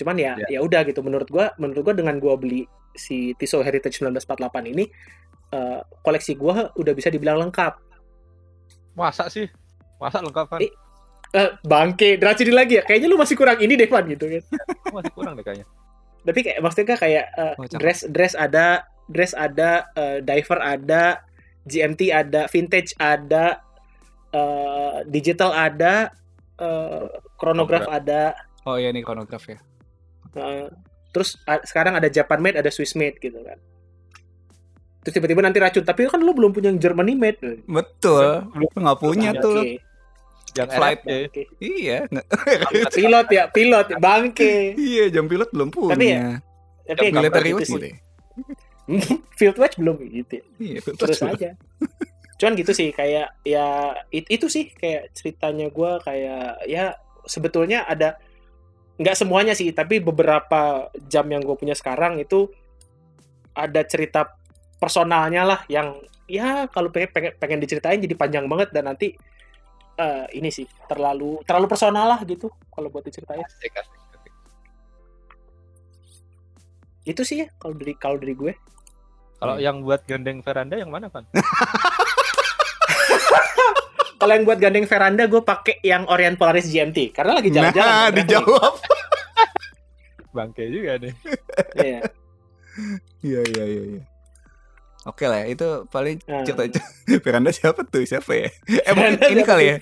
Cuman 0.00 0.16
ya 0.16 0.32
Ya. 0.40 0.56
ya 0.56 0.58
udah 0.64 0.80
gitu 0.88 1.04
menurut 1.04 1.28
gua, 1.28 1.52
menurut 1.60 1.84
gua 1.84 1.92
dengan 1.92 2.16
gua 2.16 2.40
beli 2.40 2.64
si 2.96 3.36
Tissot 3.36 3.60
Heritage 3.60 4.00
1948 4.00 4.72
ini 4.72 4.88
eh, 5.52 5.80
koleksi 6.00 6.32
gua 6.34 6.72
udah 6.72 6.92
bisa 6.96 7.12
dibilang 7.12 7.36
lengkap. 7.36 7.76
Masa 8.96 9.28
sih? 9.28 9.44
Masa 10.00 10.24
lengkap 10.24 10.46
kan? 10.56 10.60
Eh. 10.64 10.72
Eh, 11.30 11.50
bangke, 11.62 12.18
Dracudi 12.18 12.50
lagi 12.50 12.74
ya. 12.74 12.82
Kayaknya 12.82 13.06
lu 13.06 13.14
masih 13.14 13.38
kurang 13.38 13.62
ini 13.62 13.78
deh, 13.78 13.86
Van 13.86 14.02
gitu 14.02 14.26
kan. 14.26 14.42
Masih 14.98 15.12
kurang 15.14 15.38
deh 15.38 15.46
kayaknya. 15.46 15.66
Tapi 16.26 16.38
kayak 16.42 16.58
maksudnya 16.58 16.98
kayak 16.98 17.24
eh, 17.38 17.54
Oh, 17.54 17.66
dress 17.78 18.02
dress 18.10 18.34
ada, 18.34 18.82
dress 19.06 19.30
ada, 19.38 19.86
eh, 19.94 20.18
diver 20.26 20.58
ada, 20.58 21.22
GMT 21.70 22.10
ada, 22.10 22.50
vintage 22.50 22.98
ada, 22.98 23.62
eh, 24.34 25.06
digital 25.06 25.54
ada, 25.54 26.10
eh, 26.58 27.06
chronograph 27.38 27.86
ada, 27.86 28.34
Oh 28.66 28.74
iya 28.74 28.90
nih 28.90 29.06
chronograph 29.06 29.46
ya. 29.46 29.62
Eh, 30.32 30.66
terus 31.10 31.34
a- 31.44 31.62
sekarang 31.62 31.94
ada 31.94 32.06
Japan 32.06 32.38
made, 32.38 32.54
ada 32.54 32.68
Swiss 32.68 32.92
made 32.92 33.16
gitu 33.16 33.40
kan. 33.40 33.58
Terus 35.00 35.14
tiba-tiba 35.16 35.40
nanti 35.40 35.56
racun, 35.56 35.80
tapi 35.80 36.04
kan 36.04 36.18
lu 36.18 36.30
belum 36.30 36.50
punya 36.50 36.68
yang 36.68 36.78
Germany 36.78 37.14
made. 37.14 37.64
Betul. 37.64 38.44
Lu 38.52 38.68
nggak 38.68 38.98
punya 38.98 39.30
Oke, 39.32 39.40
tuh. 39.40 39.54
Yang 40.50 40.68
Flight 40.72 41.00
oke. 41.00 41.42
Iya, 41.56 41.98
Pilot 42.90 43.26
ya, 43.30 43.44
pilot, 43.48 43.86
bangke. 43.96 44.74
iya 44.74 45.06
jam 45.08 45.24
pilot 45.24 45.46
belum 45.48 45.70
punya. 45.70 45.94
Tapi 45.94 46.06
ya, 46.06 46.26
Tapi 46.90 47.04
ya, 47.06 47.12
Military 47.14 47.48
gitu 47.48 47.56
watch 47.56 47.66
sih. 47.66 47.74
gitu 47.74 47.86
ya. 47.88 47.96
Field 49.34 49.56
watch 49.56 49.74
belum 49.78 49.96
gitu 50.04 50.32
ya. 50.36 50.44
Iya, 50.58 50.78
field 50.80 50.98
terus 50.98 51.18
belum. 51.18 51.34
aja 51.34 51.50
cuman 52.40 52.56
gitu 52.56 52.72
sih 52.72 52.88
kayak 52.88 53.36
ya 53.44 53.66
it- 54.08 54.24
itu 54.26 54.48
sih 54.48 54.72
kayak 54.72 55.12
ceritanya 55.12 55.68
gua 55.68 56.00
kayak 56.00 56.64
ya 56.64 56.96
sebetulnya 57.22 57.84
ada 57.84 58.16
nggak 59.00 59.16
semuanya 59.16 59.56
sih 59.56 59.72
tapi 59.72 59.96
beberapa 59.96 60.92
jam 61.08 61.24
yang 61.32 61.40
gue 61.40 61.56
punya 61.56 61.72
sekarang 61.72 62.20
itu 62.20 62.52
ada 63.56 63.80
cerita 63.88 64.36
personalnya 64.76 65.42
lah 65.48 65.60
yang 65.72 65.96
ya 66.28 66.68
kalau 66.68 66.92
pengen, 66.92 67.08
pengen 67.10 67.32
pengen 67.40 67.58
diceritain 67.64 67.96
jadi 67.96 68.12
panjang 68.12 68.44
banget 68.44 68.68
dan 68.76 68.92
nanti 68.92 69.16
eh, 69.96 70.24
ini 70.36 70.52
sih 70.52 70.68
terlalu 70.84 71.40
terlalu 71.48 71.66
personal 71.66 72.12
lah 72.12 72.20
gitu 72.28 72.52
kalau 72.68 72.92
buat 72.92 73.00
diceritain 73.02 73.40
Asik, 73.40 73.72
asik, 73.72 73.88
asik. 74.14 74.32
itu 77.08 77.22
sih 77.24 77.36
ya 77.44 77.48
kalau 77.56 77.74
dari 77.74 77.92
kalau 77.96 78.16
dari 78.20 78.36
gue 78.36 78.52
Kalau 79.40 79.56
Iya. 79.56 79.72
yang 79.72 79.80
buat 79.80 80.04
gandeng 80.04 80.44
veranda 80.44 80.76
yang 80.76 80.92
mana 80.92 81.08
kan? 81.08 81.24
kalau 84.20 84.32
yang 84.32 84.44
buat 84.44 84.60
gandeng 84.60 84.84
veranda 84.84 85.24
gue 85.24 85.40
pakai 85.40 85.80
yang 85.80 86.04
Orient 86.06 86.36
Polaris 86.36 86.68
GMT 86.68 87.10
karena 87.10 87.32
lagi 87.34 87.48
jalan-jalan 87.48 87.88
Nah, 87.88 88.04
kan, 88.04 88.12
dijawab. 88.14 88.74
Bangke 90.36 90.64
juga 90.68 90.94
nih. 90.96 91.14
Iya. 91.74 92.00
Iya, 93.20 93.40
iya, 93.50 93.64
iya, 93.66 93.82
iya. 93.96 94.02
Oke 95.02 95.24
lah, 95.24 95.42
ya, 95.42 95.46
itu 95.50 95.66
paling 95.88 96.20
Nah. 96.22 96.44
cerita 96.44 96.68
Veranda 97.24 97.50
siapa 97.50 97.82
tuh? 97.82 98.04
Siapa 98.04 98.30
ya? 98.30 98.48
Eh, 98.86 98.92
mungkin 98.92 99.16
ini 99.18 99.42
siapa 99.42 99.48
kali 99.48 99.64
ya. 99.66 99.76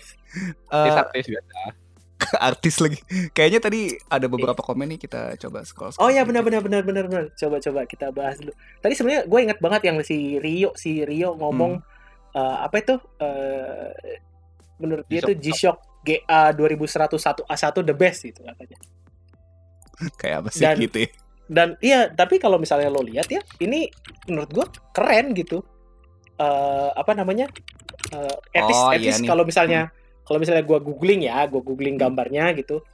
Eh, 0.71 0.93
Artis 0.95 1.27
biasa. 1.27 1.59
artis 2.29 2.77
lagi. 2.79 2.99
Kayaknya 3.31 3.61
tadi 3.63 3.81
ada 4.05 4.27
beberapa 4.27 4.59
komen 4.59 4.85
nih 4.91 5.01
kita 5.01 5.39
coba 5.39 5.65
scroll. 5.65 5.97
Oh 5.97 6.09
ya 6.09 6.23
benar 6.23 6.43
benar 6.43 6.61
benar 6.61 6.83
benar 6.83 7.05
benar. 7.07 7.25
Coba 7.33 7.57
coba 7.57 7.81
kita 7.85 8.11
bahas 8.11 8.37
dulu. 8.37 8.53
Tadi 8.79 8.93
sebenarnya 8.93 9.23
gue 9.25 9.41
ingat 9.41 9.59
banget 9.59 9.83
yang 9.89 9.97
si 10.03 10.37
Rio 10.37 10.75
si 10.75 11.07
Rio 11.07 11.33
ngomong 11.35 11.79
eh, 12.35 12.57
apa 12.61 12.75
itu 12.79 12.95
eh, 13.17 13.91
menurut 14.79 15.07
dia 15.11 15.21
tuh 15.23 15.35
G-Shock 15.35 16.03
GA 16.07 16.55
2101 16.55 17.45
A1 17.45 17.77
the 17.85 17.95
best 17.95 18.25
gitu 18.25 18.41
katanya. 18.43 18.79
Kayak 20.15 20.37
apa 20.47 20.49
sih 20.55 20.65
Dan- 20.65 20.79
gitu 20.79 20.99
ya? 21.05 21.11
Dan 21.49 21.69
iya, 21.81 22.13
tapi 22.13 22.37
kalau 22.37 22.61
misalnya 22.61 22.93
lo 22.93 23.01
lihat 23.01 23.25
ya, 23.33 23.41
ini 23.65 23.89
menurut 24.29 24.53
gue 24.53 24.67
keren 24.93 25.33
gitu. 25.33 25.65
Eh 26.37 26.91
apa 26.93 27.17
namanya? 27.17 27.49
Eh 28.13 28.37
at 28.53 28.65
least, 28.69 28.85
Oh, 28.85 28.93
at 28.93 29.01
iya 29.01 29.17
kalau 29.25 29.49
misalnya 29.49 29.89
kalau 30.29 30.39
misalnya 30.45 30.61
gue 30.61 30.79
googling 30.85 31.25
ya, 31.25 31.49
gue 31.49 31.65
googling 31.65 31.97
gambarnya 31.97 32.53
gitu. 32.53 32.85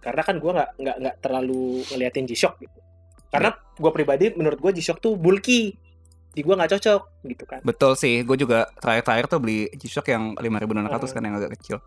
Karena 0.00 0.24
kan 0.24 0.40
gue 0.40 0.48
nggak 0.48 0.70
nggak 0.80 0.96
nggak 0.96 1.16
terlalu 1.20 1.84
ngeliatin 1.92 2.24
G-Shock 2.24 2.56
gitu. 2.64 2.80
Karena 3.28 3.52
gue 3.52 3.90
pribadi 3.92 4.32
menurut 4.32 4.56
gue 4.58 4.80
G-Shock 4.80 4.98
tuh 5.04 5.14
bulky. 5.20 5.76
Di 6.30 6.40
gue 6.40 6.54
nggak 6.54 6.70
cocok 6.70 7.02
gitu 7.26 7.44
kan. 7.44 7.60
Betul 7.60 7.92
sih, 7.94 8.22
gue 8.22 8.36
juga 8.36 8.70
terakhir-terakhir 8.78 9.26
tuh 9.26 9.38
beli 9.38 9.66
G-Shock 9.72 10.06
yang 10.08 10.24
5600 10.34 10.70
Hmm. 11.02 11.14
kan 11.14 11.22
yang 11.22 11.36
agak 11.36 11.52
kecil. 11.58 11.78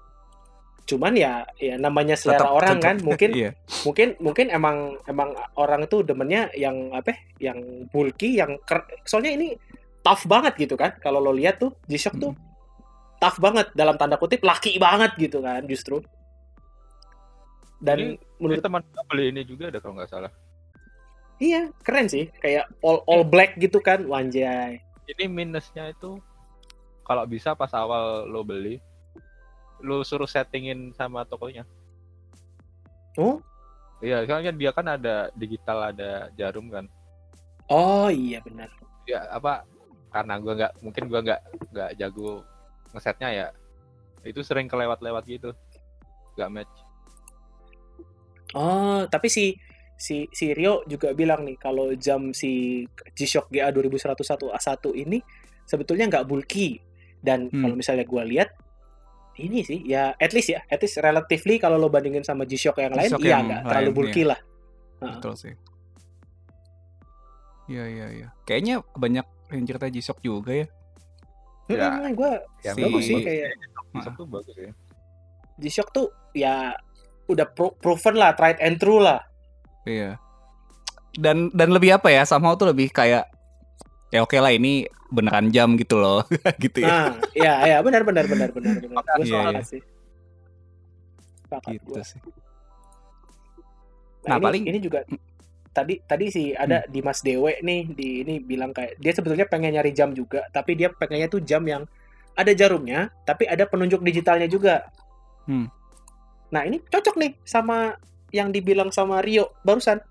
cuman 0.84 1.16
ya 1.16 1.48
ya 1.56 1.80
namanya 1.80 2.12
selera 2.12 2.44
Tetap- 2.44 2.52
orang 2.52 2.76
tetap- 2.76 2.84
kan 2.84 2.96
mungkin 3.08 3.30
iya. 3.40 3.52
mungkin 3.88 4.08
mungkin 4.20 4.52
emang 4.52 4.78
emang 5.08 5.32
orang 5.56 5.88
tuh 5.88 6.04
demennya 6.04 6.52
yang 6.52 6.92
apa 6.92 7.08
ya, 7.08 7.18
yang 7.50 7.60
bulky 7.88 8.36
yang 8.36 8.60
ker- 8.62 8.84
soalnya 9.08 9.32
ini 9.32 9.56
tough 10.04 10.28
banget 10.28 10.60
gitu 10.60 10.76
kan 10.76 10.92
kalau 11.00 11.24
lo 11.24 11.32
lihat 11.32 11.56
tuh 11.58 11.72
G-Shock 11.88 12.20
tuh 12.20 12.36
tough 13.16 13.40
banget 13.40 13.72
dalam 13.72 13.96
tanda 13.96 14.20
kutip 14.20 14.44
laki 14.44 14.76
banget 14.76 15.16
gitu 15.16 15.40
kan 15.40 15.64
justru 15.64 16.04
dan 17.80 17.98
Ini- 18.00 18.20
menurut 18.38 18.60
Ini 18.60 18.68
teman 18.68 18.82
gue 18.84 19.04
beli 19.08 19.26
ini 19.30 19.42
juga 19.44 19.64
ada 19.68 19.80
kalau 19.80 19.96
nggak 19.96 20.10
salah. 20.10 20.32
Iya 21.44 21.62
keren 21.86 22.08
sih 22.08 22.26
kayak 22.40 22.66
all 22.86 23.04
all 23.12 23.24
black 23.28 23.52
gitu 23.60 23.80
kan 23.84 24.00
wanjay 24.08 24.80
Ini 25.12 25.26
minusnya 25.28 25.92
itu 25.92 26.12
kalau 27.04 27.24
bisa 27.28 27.52
pas 27.60 27.72
awal 27.76 28.32
lo 28.32 28.42
beli, 28.48 28.80
lo 29.84 30.00
suruh 30.08 30.24
settingin 30.28 30.96
sama 30.96 31.28
tokonya. 31.28 31.68
oh 33.18 33.38
Iya, 34.04 34.28
soalnya 34.28 34.52
dia 34.52 34.72
kan 34.76 34.88
ada 34.96 35.16
digital, 35.36 35.92
ada 35.92 36.28
jarum 36.36 36.68
kan. 36.68 36.86
oh 37.72 38.08
iya 38.12 38.40
benar 38.44 38.70
Ya 39.04 39.28
apa? 39.32 39.68
Karena 40.14 40.40
gua 40.40 40.54
nggak, 40.60 40.74
mungkin 40.84 41.04
gua 41.12 41.20
nggak 41.26 41.42
nggak 41.76 41.90
jago 42.00 42.44
ngesetnya 42.96 43.30
ya. 43.32 43.48
Itu 44.24 44.40
sering 44.48 44.68
kelewat-lewat 44.72 45.24
gitu. 45.28 45.52
Nggak 46.36 46.52
match. 46.56 46.76
Oh, 48.54 49.04
tapi 49.10 49.28
si 49.34 49.58
si 50.04 50.28
si 50.30 50.52
Rio 50.52 50.84
juga 50.84 51.16
bilang 51.16 51.42
nih 51.42 51.56
kalau 51.56 51.96
jam 51.96 52.36
si 52.36 52.84
G-Shock 53.16 53.48
GA 53.50 53.72
2101 53.72 54.20
A1 54.52 54.68
ini 54.98 55.24
sebetulnya 55.64 56.12
nggak 56.12 56.28
bulky 56.28 56.76
dan 57.18 57.48
Hmm. 57.48 57.64
kalau 57.64 57.76
misalnya 57.78 58.04
gua 58.04 58.24
lihat 58.24 58.52
ini 59.36 59.64
sih 59.64 59.80
ya 59.82 60.12
at 60.14 60.30
least 60.30 60.52
ya 60.52 60.60
at 60.68 60.78
least 60.78 61.00
relatively 61.00 61.56
kalau 61.56 61.80
lo 61.80 61.88
bandingin 61.88 62.22
sama 62.22 62.44
G-Shock 62.44 62.78
yang 62.78 62.92
lain 62.92 63.08
G-Shock 63.08 63.24
iya 63.24 63.38
nggak 63.40 63.62
terlalu 63.64 63.84
lain, 63.86 63.96
bulky 63.96 64.24
lah. 64.24 64.40
Heeh. 65.00 65.16
Betul 65.16 65.34
sih. 65.34 65.54
Iya 67.66 67.84
iya 67.88 68.08
iya. 68.14 68.28
Kayaknya 68.44 68.76
banyak 68.92 69.26
yang 69.50 69.64
cerita 69.64 69.88
G-Shock 69.88 70.20
juga 70.20 70.52
ya. 70.54 70.68
Ya, 71.66 72.12
gua 72.12 72.44
Yang 72.62 72.76
Si- 72.76 72.84
bagus 72.84 73.04
sih 73.08 73.16
kayak 73.18 73.50
Bisa 73.94 74.10
tuh 74.14 74.28
bagus 74.28 74.56
ya. 74.58 74.72
G-Shock 75.58 75.90
tuh 75.92 76.08
ya 76.34 76.76
udah 77.26 77.48
pro- 77.48 77.72
proven 77.74 78.20
lah 78.20 78.36
tried 78.36 78.60
and 78.60 78.76
true 78.76 79.00
lah. 79.00 79.24
Iya. 79.84 80.18
Dan 81.14 81.52
dan 81.52 81.70
lebih 81.70 81.94
apa 81.94 82.10
ya? 82.10 82.24
Somehow 82.24 82.56
tuh 82.56 82.72
lebih 82.72 82.90
kayak 82.90 83.28
ya 84.10 84.22
oke 84.22 84.34
lah 84.36 84.50
ini 84.50 84.86
beneran 85.10 85.50
jam 85.50 85.76
gitu 85.76 85.98
loh. 85.98 86.26
gitu 86.64 86.82
ya. 86.82 86.90
Nah, 86.90 87.08
ya 87.34 87.54
ya 87.68 87.78
benar 87.80 88.02
benar 88.02 88.26
benar 88.26 88.50
benar 88.50 88.76
benar. 88.80 89.04
Gua 89.04 89.22
Iya, 89.22 89.42
iya. 89.52 89.62
sih. 89.62 89.82
Gitu 91.70 91.86
gua. 91.86 92.02
sih. 92.02 92.20
Nah, 94.24 94.26
Nah, 94.26 94.38
ini, 94.40 94.46
paling- 94.48 94.66
ini 94.72 94.80
juga 94.80 95.00
tadi 95.74 95.98
tadi 96.00 96.26
sih 96.30 96.48
ada 96.54 96.86
Dimas 96.88 97.20
Dewe 97.20 97.58
nih 97.60 97.82
di 97.90 98.22
ini 98.22 98.38
bilang 98.40 98.72
kayak 98.72 98.96
dia 98.96 99.12
sebetulnya 99.12 99.46
pengen 99.46 99.74
nyari 99.74 99.92
jam 99.92 100.14
juga, 100.14 100.46
tapi 100.50 100.74
dia 100.74 100.90
pengennya 100.90 101.28
tuh 101.28 101.42
jam 101.42 101.66
yang 101.66 101.84
ada 102.34 102.50
jarumnya, 102.54 103.12
tapi 103.26 103.46
ada 103.46 103.66
penunjuk 103.66 104.00
digitalnya 104.00 104.48
juga. 104.48 104.88
Hmm. 105.44 105.68
Nah, 106.50 106.62
ini 106.64 106.80
cocok 106.80 107.16
nih 107.18 107.32
sama 107.44 107.98
yang 108.34 108.50
dibilang 108.50 108.90
sama 108.90 109.22
Rio 109.22 109.54
barusan. 109.62 110.02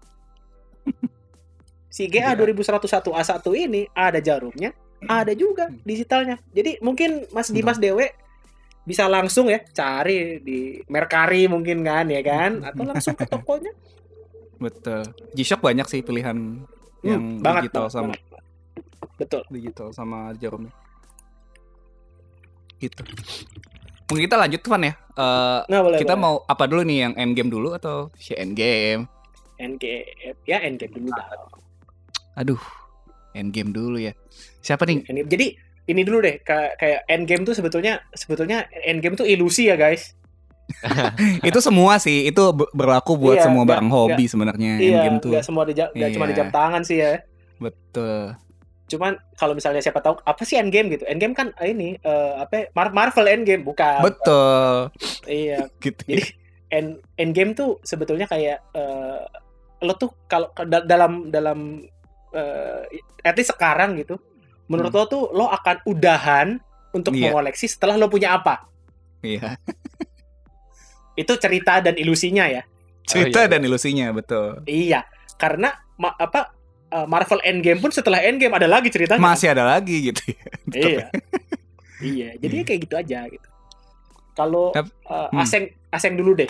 Si 1.86 2.08
GA 2.08 2.32
Iya. 2.32 2.40
2101 2.40 3.12
A1 3.12 3.44
ini 3.52 3.84
ada 3.92 4.16
jarumnya, 4.16 4.72
ada 5.04 5.34
juga 5.34 5.68
digitalnya. 5.82 6.40
Jadi 6.48 6.80
mungkin 6.80 7.26
Mas 7.28 7.50
Dimas 7.50 7.76
Dewe 7.76 8.14
bisa 8.82 9.04
langsung 9.06 9.46
ya 9.46 9.60
cari 9.60 10.40
di 10.40 10.80
Mercari 10.88 11.46
mungkin 11.46 11.82
kan 11.82 12.08
ya 12.08 12.18
kan 12.18 12.64
atau 12.64 12.82
langsung 12.82 13.14
ke 13.14 13.22
tokonya 13.26 13.70
Betul. 14.58 15.06
G-Shock 15.34 15.62
banyak 15.62 15.86
sih 15.86 16.02
pilihan 16.02 16.34
yang 17.02 17.22
Hmm, 17.22 17.38
banget, 17.38 17.70
digital 17.70 17.86
banget, 17.86 17.94
sama 17.94 18.10
banget. 18.10 18.22
betul 19.14 19.42
digital 19.50 19.88
sama 19.90 20.18
jarumnya. 20.34 20.74
Gitu. 22.78 23.02
Mungkin 24.06 24.22
kita 24.26 24.36
lanjut 24.36 24.62
Van 24.66 24.82
ya. 24.82 24.94
Eh, 25.12 25.60
nah 25.66 25.80
boleh 25.80 25.98
kita 25.98 26.14
boleh. 26.14 26.24
mau 26.24 26.34
apa 26.42 26.64
dulu 26.64 26.82
nih 26.82 26.98
yang 27.02 27.12
endgame 27.14 27.48
dulu 27.48 27.72
atau 27.72 28.08
si 28.16 28.32
endgame? 28.32 29.04
endgame 29.56 30.08
ya 30.42 30.58
endgame 30.58 30.92
dulu 30.94 31.12
dah 31.12 31.26
Aduh, 32.34 32.58
endgame 33.32 33.70
dulu 33.70 34.00
ya. 34.00 34.16
Siapa 34.58 34.88
nih? 34.88 35.04
Jadi 35.04 35.52
ini 35.84 36.00
dulu 36.00 36.18
deh 36.18 36.40
kayak 36.40 36.80
kayak 36.80 37.00
endgame 37.06 37.42
tuh 37.42 37.52
sebetulnya 37.52 38.00
sebetulnya 38.10 38.64
endgame 38.82 39.12
tuh 39.12 39.26
ilusi 39.26 39.68
ya 39.68 39.76
guys 39.76 40.16
itu 41.44 41.58
semua 41.60 41.98
sih, 41.98 42.24
itu 42.24 42.40
ber- 42.50 42.70
berlaku 42.72 43.18
buat 43.18 43.36
Iya, 43.36 43.44
semua 43.44 43.68
barang 43.68 43.90
hobi 43.92 44.24
sebenarnya 44.24 44.78
iya 44.78 44.96
endgame 44.96 45.18
tuh. 45.20 45.30
nggak 45.36 45.44
semua 45.44 45.68
di 45.68 45.74
jam 45.74 45.92
nggak 45.92 46.10
cuma 46.10 46.24
di 46.24 46.32
Iya. 46.32 46.38
jam 46.40 46.48
tangan 46.48 46.82
sih 46.82 46.96
ya 46.96 47.20
Betul. 47.58 48.32
Cuman 48.92 49.16
kalau 49.34 49.56
misalnya 49.56 49.80
siapa 49.80 49.98
tahu 49.98 50.20
apa 50.20 50.42
sih 50.44 50.60
endgame 50.60 50.92
gitu 50.92 51.08
endgame 51.08 51.32
kan 51.32 51.56
eh, 51.56 51.72
ini 51.72 51.96
eh, 51.96 52.32
apa 52.36 52.52
ya, 52.52 52.64
Mar- 52.76 52.92
Marvel 52.92 53.26
endgame 53.26 53.64
bukan 53.64 54.04
Betul. 54.04 54.92
iya 55.24 55.64
Gitu. 55.84 56.02
Jadi 56.04 56.24
end 56.68 57.00
endgame 57.16 57.52
tuh 57.52 57.80
sebetulnya 57.80 58.28
kayak 58.28 58.60
eh, 58.72 59.20
lo 59.82 59.96
tuh 59.96 60.12
kalau 60.26 60.52
da- 60.62 60.84
dalam 60.84 61.28
dalam 61.28 61.82
eh 62.32 62.80
at 63.24 63.34
least 63.34 63.52
sekarang 63.52 63.98
gitu, 63.98 64.16
menurut 64.64 64.92
lo 64.92 65.04
tuh 65.04 65.22
lo 65.32 65.48
akan 65.48 65.84
udahan 65.84 66.48
untuk 66.92 67.12
Hmm. 67.12 67.20
Iya. 67.20 67.28
mengoleksi 67.32 67.66
setelah 67.66 67.96
lo 67.96 68.08
punya 68.08 68.36
apa? 68.36 68.68
Iya. 69.20 69.56
Itu 71.12 71.36
cerita 71.36 71.84
dan 71.84 71.96
ilusinya 72.00 72.48
ya. 72.48 72.64
Cerita 73.04 73.44
iya. 73.44 73.50
dan 73.52 73.60
ilusinya, 73.66 74.06
betul. 74.16 74.64
Iya, 74.64 75.04
karena 75.36 75.76
ma- 76.00 76.16
apa 76.16 76.54
eh, 76.92 77.06
Marvel 77.08 77.40
Endgame 77.42 77.80
pun 77.80 77.88
setelah 77.88 78.20
Endgame 78.20 78.52
ada 78.52 78.68
lagi 78.68 78.92
ceritanya. 78.92 79.18
Masih 79.18 79.48
ada 79.50 79.64
lagi 79.66 80.12
gitu. 80.12 80.22
ya. 80.28 80.42
Iya. 80.72 81.06
iya, 82.00 82.28
jadi 82.36 82.56
Iya. 82.58 82.64
kayak 82.64 82.80
gitu 82.82 82.94
aja 82.96 83.20
gitu. 83.28 83.48
Kalau 84.32 84.72
eh, 84.72 84.84
hmm. 84.84 85.36
Aseng 85.36 85.64
Aseng 85.88 86.16
dulu 86.16 86.32
deh. 86.34 86.48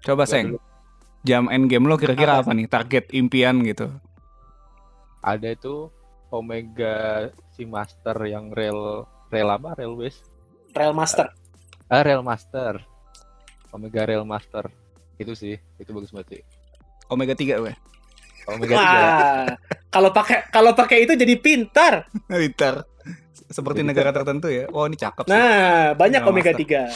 Coba 0.00 0.22
Seng, 0.22 0.54
dulu. 0.54 0.60
jam 1.22 1.46
endgame 1.46 1.86
lo 1.86 1.94
kira-kira 1.94 2.38
Apa? 2.38 2.46
apa 2.46 2.50
nih? 2.52 2.66
Target 2.66 3.10
impian 3.10 3.62
gitu. 3.62 3.90
Ada 5.20 5.54
itu 5.54 5.90
Omega 6.28 7.28
si 7.50 7.62
Master 7.62 8.14
yang 8.24 8.50
rail 8.50 9.06
rail 9.28 9.48
apa? 9.48 9.74
Railways? 9.74 10.18
Rail 10.72 10.90
Master. 10.92 11.30
Ah, 11.86 12.00
Rail 12.00 12.22
Master. 12.22 12.80
Omega 13.68 14.02
Rail 14.02 14.24
Master. 14.24 14.72
Itu 15.16 15.36
sih, 15.36 15.54
itu 15.76 15.90
bagus 15.90 16.08
banget 16.08 16.38
sih. 16.38 16.42
Omega 17.06 17.36
3 17.36 17.60
gue. 17.60 17.74
Omega 18.50 18.74
3. 18.74 18.78
Wah, 18.78 19.44
kalau 19.92 20.10
pakai 20.10 20.38
kalau 20.50 20.72
pakai 20.74 21.06
itu 21.06 21.14
jadi 21.14 21.34
pintar. 21.38 22.06
Ntar 22.30 22.86
seperti 23.52 23.84
Jadi 23.84 23.90
negara 23.92 24.10
tertentu 24.10 24.48
ya. 24.48 24.64
Oh, 24.72 24.88
ini 24.88 24.96
cakep 24.96 25.28
sih. 25.28 25.32
Nah, 25.36 25.92
banyak 25.92 26.24
Omega 26.24 26.56
Master. 26.56 26.88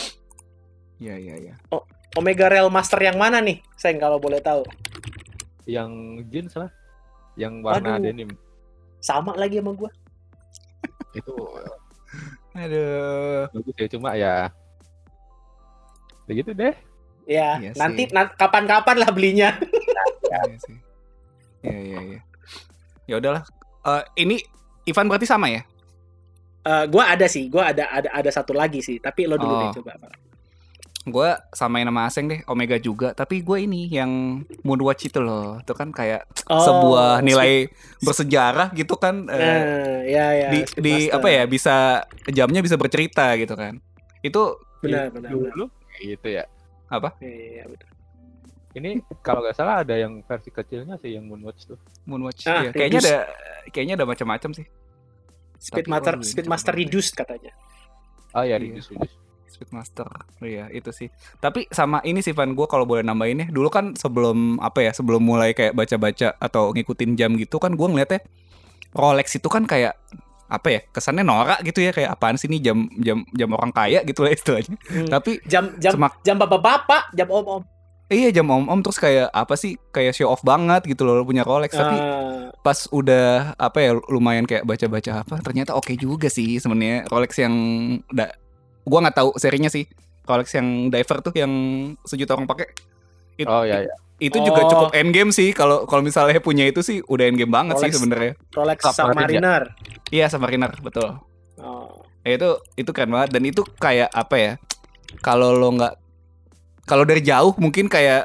3. 0.97 1.05
Iya, 1.05 1.14
iya, 1.20 1.34
iya. 1.36 1.55
Omega 2.16 2.49
Rail 2.49 2.72
Master 2.72 2.97
yang 3.05 3.20
mana 3.20 3.44
nih? 3.44 3.61
Seng 3.76 4.01
kalau 4.01 4.16
boleh 4.16 4.40
tahu. 4.40 4.64
Yang 5.68 5.90
jeans 6.32 6.53
lah. 6.57 6.72
Yang 7.36 7.61
warna 7.61 8.01
Waduh. 8.01 8.05
denim. 8.09 8.30
Sama 9.05 9.36
lagi 9.36 9.61
sama 9.61 9.76
gua. 9.76 9.92
Itu 11.12 11.36
Aduh. 12.57 13.53
bagus 13.53 13.74
ya, 13.76 13.86
cuma 13.92 14.16
ya 14.16 14.34
begitu 16.24 16.57
deh. 16.57 16.72
Ya, 17.28 17.61
Iya 17.61 17.70
nanti 17.76 18.09
kapan-kapan 18.11 18.97
lah 18.97 19.11
belinya. 19.12 19.51
Iya 20.26 20.59
sih. 20.59 20.76
Iya, 21.67 21.79
iya, 21.81 21.99
iya. 22.05 22.21
Ya 23.05 23.14
udahlah. 23.17 23.43
Eh, 23.83 24.03
ini 24.19 24.37
Ivan 24.85 25.07
berarti 25.07 25.25
sama 25.25 25.47
ya? 25.47 25.62
Eh, 26.62 26.85
gua 26.87 27.11
ada 27.11 27.27
sih, 27.27 27.47
gua 27.47 27.71
ada 27.71 27.87
ada 27.89 28.11
ada 28.12 28.31
satu 28.31 28.51
lagi 28.51 28.79
sih, 28.81 28.99
tapi 28.99 29.25
lo 29.25 29.35
dulu 29.35 29.51
Oh. 29.51 29.61
deh 29.62 29.71
coba. 29.77 29.95
Gue 31.07 31.31
samain 31.55 31.87
nama 31.87 32.11
Aseng 32.11 32.27
deh, 32.27 32.43
Omega 32.45 32.75
juga. 32.77 33.14
Tapi 33.14 33.39
gue 33.39 33.62
ini 33.62 33.87
yang 33.87 34.43
Moonwatch 34.67 35.07
itu 35.07 35.23
loh. 35.23 35.62
Itu 35.62 35.71
kan 35.71 35.95
kayak 35.95 36.27
Oh, 36.51 36.59
sebuah 36.59 37.23
speed- 37.23 37.27
nilai 37.31 37.53
bersejarah 38.03 38.69
gitu 38.75 38.99
kan. 38.99 39.23
eh, 39.31 39.39
Nah, 39.39 39.62
ya 40.03 40.27
ya. 40.35 40.49
di 40.51 40.59
di 40.75 40.95
Master. 41.07 41.14
apa 41.14 41.29
ya 41.31 41.43
bisa 41.47 41.77
jamnya 42.27 42.59
bisa 42.59 42.75
bercerita 42.75 43.39
gitu 43.39 43.55
kan. 43.55 43.79
Itu 44.19 44.59
Benar, 44.83 45.14
benar, 45.14 45.31
benar. 45.31 45.55
Dulu 45.55 45.64
kayak 45.87 46.03
gitu 46.11 46.29
ya. 46.43 46.45
Iya, 47.23 47.62
benar. 47.71 47.89
Ini 48.77 48.91
kalau 49.20 49.41
nggak 49.41 49.57
salah 49.57 49.81
ada 49.81 49.97
yang 49.97 50.20
versi 50.20 50.51
kecilnya 50.51 50.95
sih 50.97 51.16
yang 51.16 51.24
Moonwatch 51.24 51.64
tuh. 51.64 51.79
Moonwatch 52.05 52.45
Ah, 52.45 52.61
ya. 52.62 52.70
Kayaknya 52.70 53.01
ada 53.01 53.16
kayaknya 53.68 53.95
ada 53.97 54.05
macam-macam 54.05 54.51
sih. 54.53 54.66
Speed 55.57 55.85
Tapi, 55.85 55.91
Master 55.91 56.12
waduh, 56.12 56.20
ini 56.20 56.29
Speed 56.29 56.37
cakep 56.39 56.53
Master 56.53 56.70
banget. 56.70 56.83
reduced 56.85 57.14
katanya. 57.14 57.53
Oh 58.31 58.45
ya, 58.45 58.47
Iya. 58.47 58.57
reduce, 58.61 58.89
reduce. 58.91 59.14
Speedmaster, 59.47 60.05
iya 60.43 60.68
itu 60.68 60.93
sih. 60.93 61.09
Tapi 61.35 61.64
sama 61.70 62.05
ini 62.05 62.20
sih 62.20 62.37
Van, 62.37 62.53
gue 62.53 62.66
kalau 62.66 62.85
boleh 62.85 63.01
nambahin 63.01 63.41
ya, 63.41 63.49
dulu 63.49 63.72
kan 63.72 63.97
sebelum 63.97 64.61
apa 64.61 64.85
ya, 64.85 64.93
sebelum 64.93 65.24
mulai 65.24 65.57
kayak 65.57 65.72
baca-baca 65.72 66.37
atau 66.37 66.77
ngikutin 66.77 67.16
jam 67.16 67.33
gitu 67.35 67.57
kan, 67.57 67.72
gue 67.72 67.87
ngeliatnya 67.87 68.20
Rolex 68.93 69.33
itu 69.33 69.49
kan 69.49 69.64
kayak 69.64 69.97
apa 70.47 70.68
ya 70.68 70.81
kesannya 70.87 71.24
norak 71.24 71.59
gitu 71.62 71.81
ya 71.81 71.91
kayak 71.91 72.12
apaan 72.12 72.37
sih 72.37 72.47
ini 72.47 72.61
jam 72.61 72.87
jam 72.97 73.27
jam 73.33 73.51
orang 73.51 73.72
kaya 73.72 74.05
gitu 74.05 74.22
lah 74.22 74.31
istilahnya 74.31 74.79
Hmm. 74.87 75.09
tapi 75.09 75.43
jam 75.43 75.74
jam 75.77 75.91
semak 75.91 76.20
jam 76.20 76.37
bapak-bapak, 76.37 77.11
jam 77.11 77.27
om-om. 77.27 77.64
Iya 78.09 78.30
jam 78.30 78.46
om 78.46 78.64
om 78.64 78.80
terus 78.80 78.96
kayak 78.96 79.28
apa 79.28 79.54
sih 79.54 79.74
kayak 79.88 80.12
show 80.12 80.28
off 80.28 80.40
banget 80.40 80.86
gitu 80.86 81.02
loh 81.02 81.22
punya 81.22 81.42
Rolex 81.42 81.72
tapi 81.72 81.96
Ah, 81.96 82.54
pas 82.57 82.86
udah 82.88 83.26
apa 83.54 83.78
ya 83.80 83.90
lumayan 84.07 84.44
kayak 84.44 84.62
baca-baca 84.62 85.20
apa 85.20 85.38
ternyata 85.40 85.72
oke 85.72 85.90
juga 85.94 86.26
sih 86.26 86.57
sebenarnya 86.57 87.04
Rolex 87.04 87.34
yang 87.36 87.54
da, 88.09 88.30
gua 88.82 89.02
nggak 89.02 89.16
tahu 89.16 89.30
serinya 89.36 89.66
sih 89.66 89.90
Rolex 90.22 90.50
yang 90.52 90.66
diver 90.88 91.18
tuh 91.20 91.34
yang 91.34 91.52
sejuta 92.00 92.34
orang 92.34 92.46
pakai 92.46 92.66
It- 93.36 93.46
Oh 93.46 93.62
ya 93.62 93.82
ya. 93.82 93.94
itu 94.16 94.38
juga 94.38 94.64
Oh. 94.64 94.70
cukup 94.70 94.90
endgame 94.94 95.28
sih 95.28 95.50
kalau 95.50 95.84
kalau 95.84 96.00
misalnya 96.00 96.38
punya 96.38 96.64
itu 96.64 96.80
sih 96.80 97.02
udah 97.02 97.26
endgame 97.26 97.50
banget 97.50 97.76
sih 97.76 97.84
Rolex. 97.84 97.94
sebenarnya 97.96 98.32
Rolex 98.50 98.78
Submarine 98.80 98.94
ya? 98.94 99.02
Submariner. 99.02 99.62
iya 100.09 100.26
Submariner 100.26 100.72
betul 100.78 101.20
Oh. 101.57 101.90
ya 102.22 102.34
itu 102.34 102.48
itu 102.76 102.90
keren 102.90 103.11
banget 103.11 103.30
dan 103.30 103.42
itu 103.42 103.66
kayak 103.74 104.09
apa 104.09 104.36
ya 104.36 104.52
kalau 105.18 105.50
lo 105.52 105.68
nggak 105.70 106.05
kalau 106.87 107.03
dari 107.03 107.20
jauh 107.20 107.53
mungkin 107.59 107.87
kayak 107.87 108.24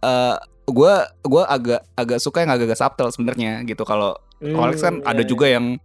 eh 0.00 0.36
gue 0.64 0.94
gua 1.22 1.42
agak 1.46 1.80
agak 1.92 2.18
suka 2.18 2.40
yang 2.40 2.52
agak-agak 2.52 2.76
subtle 2.76 3.08
sebenarnya 3.08 3.62
gitu 3.64 3.84
kalau 3.84 4.12
Hmm, 4.34 4.50
Rolex 4.50 4.82
kan 4.82 4.98
iya, 4.98 5.08
ada 5.08 5.22
iya. 5.22 5.30
juga 5.30 5.46
yang 5.46 5.78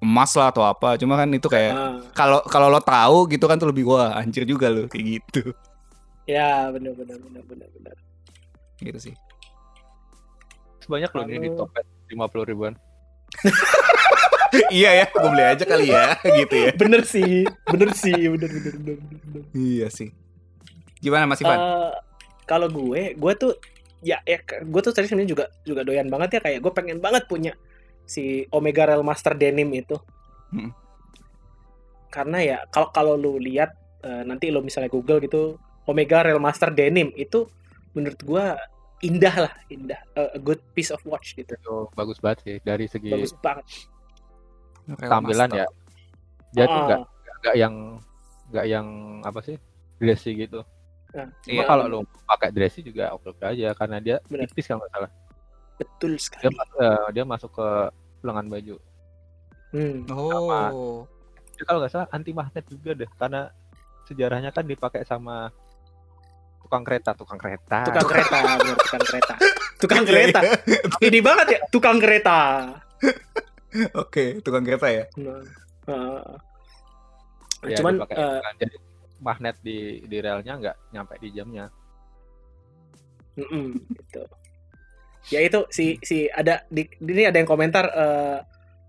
emas 0.00 0.32
lah 0.34 0.50
atau 0.50 0.64
apa 0.64 0.96
cuma 0.96 1.14
kan 1.14 1.28
itu 1.30 1.46
kayak 1.46 1.70
Ah, 1.70 2.00
kalau 2.16 2.40
kalau 2.42 2.66
lo 2.66 2.80
tahu 2.80 3.30
gitu 3.30 3.44
kan 3.46 3.54
tuh 3.54 3.70
lebih 3.70 3.86
wah 3.86 4.16
anjir 4.16 4.42
juga 4.42 4.66
lo 4.66 4.88
kayak 4.90 5.20
gitu 5.20 5.54
ya 6.24 6.72
benar 6.72 6.96
benar 6.96 7.20
benar 7.20 7.42
benar 7.46 7.68
benar. 7.70 7.94
gitu 8.80 8.98
sih 8.98 9.14
Sebanyak 10.82 11.14
loh 11.14 11.24
ini 11.28 11.46
di 11.46 11.50
Topet 11.54 11.86
50 12.10 12.50
ribuan. 12.50 12.74
iya 14.74 14.90
ya 14.94 15.04
gue 15.06 15.20
beli 15.22 15.44
aja 15.46 15.64
kali 15.64 15.86
ya 15.88 16.16
gitu 16.42 16.54
ya 16.58 16.70
Bener 16.74 17.02
sih, 17.06 17.46
bener 17.70 17.90
sih, 17.94 18.16
bener 18.16 18.50
bener 18.50 18.72
bener. 18.74 18.96
bener, 18.98 19.18
bener. 19.22 19.42
iya 19.54 19.86
sih 19.88 20.10
gimana 21.02 21.26
Mas 21.26 21.42
Ivan 21.42 21.58
Eh, 21.58 21.92
kalau 22.44 22.70
gue, 22.70 23.12
gue 23.12 23.32
tuh 23.34 23.52
ya 24.02 24.18
ya 24.22 24.38
gue 24.42 24.80
tuh 24.82 24.90
tadi 24.90 25.06
sebenarnya 25.06 25.30
juga 25.30 25.44
juga 25.62 25.82
doyan 25.82 26.06
banget 26.06 26.38
ya 26.38 26.40
kayak 26.42 26.58
gue 26.58 26.72
pengen 26.74 26.98
banget 26.98 27.26
punya 27.26 27.52
si 28.02 28.46
Omega 28.50 28.86
Rail 28.86 29.02
Master 29.02 29.34
Denim 29.34 29.66
itu. 29.70 29.94
Hmm. 30.50 30.70
Karena 32.08 32.38
ya 32.42 32.58
kalau 32.68 32.88
kalau 32.90 33.14
lu 33.16 33.38
lihat 33.38 33.72
eh, 34.02 34.22
nanti 34.22 34.50
lo 34.50 34.60
misalnya 34.60 34.90
Google 34.90 35.22
gitu 35.22 35.56
Omega 35.86 36.22
Rail 36.22 36.38
Master 36.38 36.70
Denim 36.70 37.10
itu 37.14 37.46
menurut 37.94 38.20
gue 38.20 38.44
indah 39.02 39.34
lah, 39.48 39.54
indah. 39.66 39.98
Eh, 40.14 40.30
a 40.34 40.40
good 40.40 40.62
piece 40.74 40.90
of 40.90 41.02
watch 41.02 41.34
gitu. 41.34 41.54
Itu 41.54 41.90
bagus 41.94 42.18
banget 42.18 42.38
sih 42.44 42.56
dari 42.62 42.86
segi 42.86 43.10
Bagus 43.10 43.34
banget. 43.38 43.66
tampilan 44.98 45.50
ya. 45.54 45.66
Dia 46.52 46.66
tuh 46.66 46.74
Ah, 46.74 46.84
nggak 46.86 47.00
nggak 47.42 47.54
yang 47.56 47.74
nggak 48.52 48.66
yang 48.68 48.86
apa 49.24 49.40
sih 49.40 49.56
dressy 49.98 50.34
gitu. 50.36 50.66
Nah, 51.12 51.28
Iya. 51.44 51.64
kalau 51.64 51.84
lo 51.86 51.98
pakai 52.24 52.48
dressy 52.48 52.80
juga 52.80 53.12
oke 53.12 53.30
oke 53.30 53.44
aja 53.44 53.72
karena 53.72 53.98
dia 53.98 54.16
Bener. 54.24 54.46
tipis 54.46 54.64
kalau 54.64 54.80
nggak 54.80 54.92
salah. 54.92 55.10
betul 55.74 56.12
Dia 56.12 56.22
sekali. 56.22 56.44
mas- 56.50 56.76
eh, 56.78 57.06
dia 57.10 57.24
masuk 57.24 57.50
ke 57.50 57.68
lengan 58.22 58.46
baju. 58.46 58.76
Hmm. 59.70 59.98
oh 60.08 61.04
Dia 61.52 61.64
kalau 61.64 61.78
nggak 61.80 61.90
salah 61.90 62.08
anti 62.10 62.30
magnet 62.30 62.64
juga 62.66 62.90
deh 62.94 63.10
karena 63.12 63.50
sejarahnya 64.04 64.50
kan 64.50 64.64
dipakai 64.64 65.02
sama 65.02 65.48
tukang 66.60 66.82
kereta 66.82 67.12
tukang 67.12 67.36
kereta. 67.36 67.84
Tukang 67.84 68.06
kereta, 68.06 68.36
bener, 68.58 68.76
tukang 68.78 69.04
kereta. 69.04 69.34
Tukang 69.76 70.02
Iya, 70.02 70.08
kereta. 70.08 70.40
Ini 71.00 71.18
banget 71.20 71.46
ya, 71.48 71.60
tukang 71.68 71.98
kereta. 71.98 72.38
oke 73.94 74.24
tukang 74.40 74.62
kereta 74.62 74.86
ya 74.86 75.04
Nah, 75.18 75.40
eh, 75.88 76.22
Ya, 77.64 77.76
cuman 77.78 77.94
dipakai 77.96 78.16
jadi 78.58 78.76
magnet 79.22 79.54
di 79.62 80.02
di 80.02 80.18
relnya 80.18 80.58
nggak 80.58 80.76
nyampe 80.90 81.14
di 81.22 81.28
jamnya. 81.30 81.70
mm-mm, 83.32 83.80
gitu. 83.96 84.22
Ya 85.30 85.40
itu 85.40 85.64
si 85.70 85.96
si 86.02 86.26
ada 86.28 86.66
di 86.68 86.84
ini 87.00 87.24
ada 87.24 87.38
yang 87.38 87.46
komentar 87.46 87.86
eh, 87.88 88.38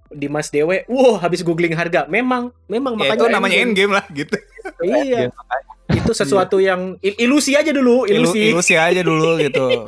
di 0.10 0.28
Mas 0.28 0.50
Dewe, 0.50 0.84
wow 0.90 1.16
habis 1.16 1.46
googling 1.46 1.72
harga. 1.72 2.10
Memang 2.10 2.50
memang 2.66 2.98
ya 2.98 3.08
makanya 3.08 3.16
itu 3.16 3.26
namanya 3.30 3.56
endgame. 3.56 3.70
endgame 3.70 3.92
lah 3.94 4.06
gitu 4.12 4.36
Iya, 4.82 5.30
makanya 5.30 5.72
itu 5.94 6.12
sesuatu 6.12 6.58
yang 6.58 6.98
il- 7.00 7.20
ilusi 7.22 7.54
aja 7.54 7.70
dulu, 7.70 8.10
ilusi 8.10 8.50
ilusi. 8.50 8.52
ilusi 8.52 8.74
aja 8.76 9.02
dulu 9.06 9.38
gitu 9.40 9.68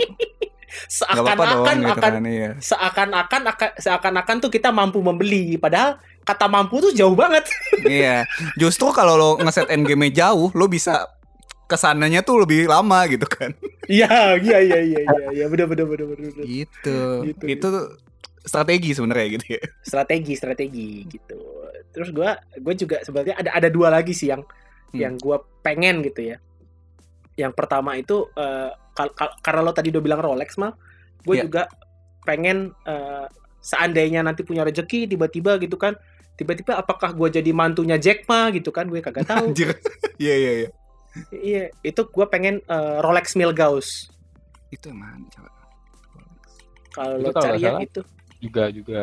Seakan-akan 0.92 1.76
gitu 1.82 1.92
akan 1.98 2.12
kan 2.14 2.24
iya. 2.28 2.52
seakan-akan 2.60 3.42
akan 3.48 3.70
seakan-akan 3.80 4.36
tuh 4.44 4.52
kita 4.52 4.70
mampu 4.70 5.00
membeli, 5.00 5.56
padahal 5.56 5.98
kata 6.26 6.50
mampu 6.50 6.82
tuh 6.82 6.92
jauh 6.92 7.14
banget. 7.14 7.46
Iya, 7.86 8.26
justru 8.58 8.90
kalau 8.90 9.14
lo 9.14 9.30
ngeset 9.38 9.70
endgame 9.70 10.10
jauh, 10.10 10.50
lo 10.52 10.66
bisa 10.66 11.06
ke 11.66 11.78
sananya 11.78 12.22
tuh 12.22 12.42
lebih 12.42 12.66
lama 12.66 13.06
gitu 13.06 13.26
kan. 13.26 13.54
Iya, 13.86 14.38
iya, 14.38 14.58
iya, 14.60 14.80
iya, 14.82 15.00
iya, 15.02 15.28
iya, 15.32 15.46
bener, 15.46 15.66
bener, 15.66 15.86
bener, 15.86 16.06
bener, 16.08 16.30
bener. 16.34 16.46
Gitu. 16.46 16.98
Gitu. 17.30 17.44
Itu 17.46 17.68
strategi 18.42 18.94
sebenarnya 18.94 19.28
gitu 19.38 19.46
ya. 19.54 19.62
Strategi, 19.82 20.34
strategi 20.34 21.06
gitu. 21.06 21.38
Terus 21.90 22.10
gua, 22.10 22.34
gue 22.54 22.74
juga 22.76 23.02
sebenarnya 23.02 23.38
ada 23.40 23.50
ada 23.56 23.70
dua 23.70 23.90
lagi 23.90 24.12
sih 24.12 24.30
yang 24.30 24.42
Hmm. 24.90 25.02
yang 25.02 25.14
gua 25.18 25.42
pengen 25.62 26.02
gitu 26.02 26.34
ya. 26.34 26.38
Yang 27.36 27.54
pertama 27.54 27.94
itu 27.96 28.30
eh, 28.32 28.70
kal- 28.94 29.12
kal- 29.12 29.38
karena 29.42 29.62
lo 29.62 29.74
tadi 29.74 29.90
udah 29.90 30.02
bilang 30.02 30.22
Rolex 30.22 30.56
mal, 30.56 30.74
gue 31.22 31.36
Iya. 31.36 31.44
juga 31.46 31.64
pengen 32.24 32.72
eh, 32.86 33.26
seandainya 33.60 34.22
nanti 34.22 34.42
punya 34.42 34.62
rezeki 34.62 35.10
tiba-tiba 35.10 35.58
gitu 35.58 35.76
kan, 35.76 35.98
tiba-tiba 36.36 36.76
apakah 36.76 37.12
gua 37.12 37.28
jadi 37.32 37.48
mantunya 37.52 37.96
Jack 37.96 38.28
Ma 38.28 38.52
gitu 38.52 38.70
kan, 38.70 38.88
gue 38.88 39.00
kagak 39.00 39.28
tahu. 39.28 39.52
Anjir. 39.52 39.72
Iya 40.16 40.36
iya 40.40 40.52
iya. 40.64 40.70
Iya, 41.32 41.64
itu 41.84 42.02
gua 42.08 42.28
pengen 42.28 42.64
eh, 42.64 42.98
Rolex 43.04 43.36
Milgauss. 43.36 44.08
Itu 44.72 44.92
yang 44.92 45.04
mana 45.04 45.28
coba? 45.28 45.52
Kalau 46.96 47.16
lo 47.20 47.30
cari 47.36 47.60
ya 47.60 47.76
salah, 47.76 47.82
itu. 47.84 48.02
juga 48.40 48.64
juga 48.72 49.02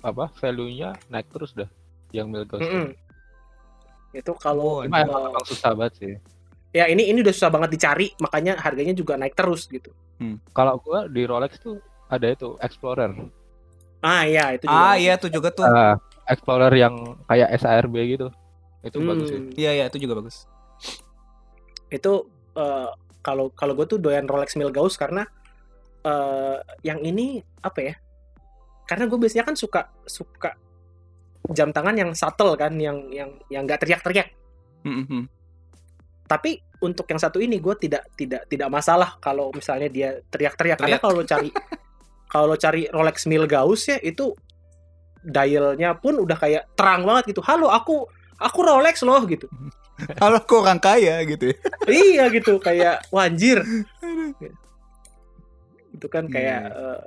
apa 0.00 0.32
value-nya 0.40 0.96
naik 1.12 1.28
terus 1.28 1.52
dah 1.52 1.68
yang 2.16 2.32
Milgauss. 2.32 2.64
Mm-mm. 2.64 2.96
Itu 4.16 4.32
kalau 4.40 4.80
Oh, 4.80 4.84
emang, 4.84 5.04
emang 5.04 5.44
susah 5.44 5.76
banget 5.76 5.92
sih. 6.00 6.14
ya 6.72 6.88
ini 6.88 7.12
ini 7.12 7.20
udah 7.20 7.34
susah 7.36 7.50
banget 7.52 7.76
dicari, 7.76 8.08
makanya 8.16 8.56
harganya 8.56 8.96
juga 8.96 9.20
naik 9.20 9.36
terus 9.36 9.68
gitu. 9.68 9.92
Kalau 10.56 10.80
gua 10.80 11.04
di 11.08 11.28
Rolex 11.28 11.60
tuh 11.60 11.76
ada 12.08 12.24
itu 12.24 12.56
Explorer. 12.60 13.12
Ah 14.00 14.24
iya 14.24 14.56
itu 14.56 14.64
juga. 14.64 14.80
Ah 14.80 14.94
iya 14.96 15.12
itu 15.20 15.28
juga 15.28 15.48
tuh. 15.52 15.68
Ah, 15.68 16.00
Explorer 16.30 16.72
yang 16.78 16.94
kayak 17.26 17.50
SARB 17.58 17.94
gitu. 18.06 18.28
Itu 18.80 19.02
Hmm, 19.02 19.08
bagus 19.12 19.28
sih. 19.28 19.40
Iya 19.60 19.70
iya 19.76 19.84
itu 19.90 19.98
juga 20.00 20.22
bagus. 20.22 20.46
Itu 21.90 22.30
eh, 22.56 22.90
kalau 23.20 23.52
kalau 23.52 23.76
gue 23.76 23.86
tuh 23.86 23.98
doyan 24.00 24.24
Rolex 24.24 24.56
Milgauss 24.56 24.96
karena 24.96 25.26
eh 26.00 26.56
yang 26.86 27.02
ini 27.04 27.42
apa 27.60 27.80
ya? 27.82 27.94
Karena 28.88 29.06
gue 29.06 29.18
biasanya 29.20 29.44
kan 29.52 29.56
suka 29.58 29.92
suka 30.08 30.56
jam 31.52 31.74
tangan 31.74 31.96
yang 31.98 32.10
subtle 32.16 32.56
kan, 32.56 32.72
yang 32.80 33.10
yang 33.12 33.30
yang 33.52 33.66
nggak 33.68 33.82
teriak-teriak. 33.84 34.32
Mm, 34.86 35.04
mm, 35.04 35.24
Tapi 36.24 36.62
untuk 36.80 37.04
yang 37.12 37.20
satu 37.20 37.38
ini 37.38 37.60
gue 37.60 37.74
tidak 37.76 38.08
tidak 38.16 38.48
tidak 38.48 38.68
masalah 38.72 39.20
kalau 39.20 39.52
misalnya 39.52 39.92
dia 39.92 40.10
teriak-teriak 40.32 40.80
karena 40.80 40.96
kalau 40.96 41.20
lo 41.20 41.24
cari 41.28 41.52
kalau 42.32 42.44
lo 42.48 42.56
cari 42.56 42.88
Rolex 42.88 43.28
Milgauss 43.28 43.92
ya 43.92 44.00
itu 44.00 44.32
dialnya 45.22 45.92
pun 45.94 46.16
udah 46.16 46.34
kayak 46.34 46.72
terang 46.72 47.04
banget 47.04 47.30
gitu. 47.30 47.40
Halo, 47.40 47.68
aku 47.68 48.08
aku 48.36 48.58
Rolex 48.60 49.00
loh 49.02 49.20
gitu. 49.24 49.46
Kalau 50.20 50.40
kok 50.40 50.58
orang 50.58 50.80
kaya 50.80 51.20
gitu 51.24 51.52
ya. 51.52 51.56
iya 51.92 52.24
gitu 52.28 52.56
kayak 52.56 53.04
wah 53.08 53.28
anjir. 53.28 53.60
Itu 55.90 56.06
kan 56.06 56.24
kayak 56.26 56.60
Iya. 56.66 56.72
eh, 56.72 57.00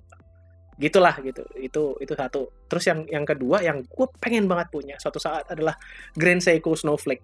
gitulah 0.79 1.15
gitu. 1.19 1.41
Itu 1.55 1.83
itu 1.97 2.13
satu. 2.13 2.51
Terus 2.67 2.83
yang 2.85 2.99
yang 3.07 3.25
kedua 3.25 3.61
yang 3.61 3.81
gue 3.81 4.07
pengen 4.19 4.45
banget 4.45 4.69
punya 4.69 4.95
suatu 4.97 5.17
saat 5.17 5.47
adalah 5.47 5.73
Grand 6.13 6.37
Seiko 6.37 6.73
Snowflake. 6.73 7.23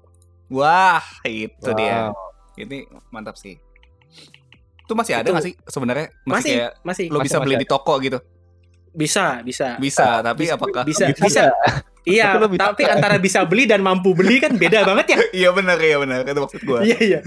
Wah, 0.50 1.04
itu 1.22 1.70
dia. 1.78 2.10
Wow. 2.10 2.34
Ini 2.58 2.78
mantap 3.10 3.38
sih. 3.38 3.54
Itu 4.82 4.98
masih 4.98 5.22
ada 5.22 5.30
Itu- 5.30 5.34
nggak 5.38 5.46
sih 5.46 5.56
sebenarnya? 5.64 6.08
Masih, 6.26 6.34
Masih 6.34 6.54
kayak 6.56 6.72
masih 6.82 7.06
lo 7.06 7.14
Masih- 7.14 7.26
bisa 7.30 7.38
beli 7.38 7.54
masih 7.54 7.62
di 7.62 7.70
toko 7.70 7.94
gitu. 8.02 8.18
Bisa 8.92 9.42
bisa. 9.42 9.76
Bisa, 9.78 10.22
tapi 10.22 10.46
bisa- 10.46 10.56
apakah 10.56 10.84
bisa. 10.84 11.06
Bisa. 11.08 11.24
Bisa. 11.26 11.44
Iya 12.08 12.40
Tapi 12.40 12.56
tapi 12.58 12.82
antara 12.88 13.20
bisa 13.20 13.44
beli 13.46 13.70
dan 13.70 13.84
mampu 13.84 14.16
beli 14.16 14.40
kan 14.40 14.56
beda 14.56 14.82
banget 14.82 15.06
ya. 15.14 15.18
Iya 15.46 15.50
benar, 15.52 15.78
iya 15.78 15.98
benar. 16.00 16.24
Itu 16.24 16.42
maksud 16.42 16.62
gua. 16.64 16.80
iya 16.82 16.98
iya. 16.98 17.20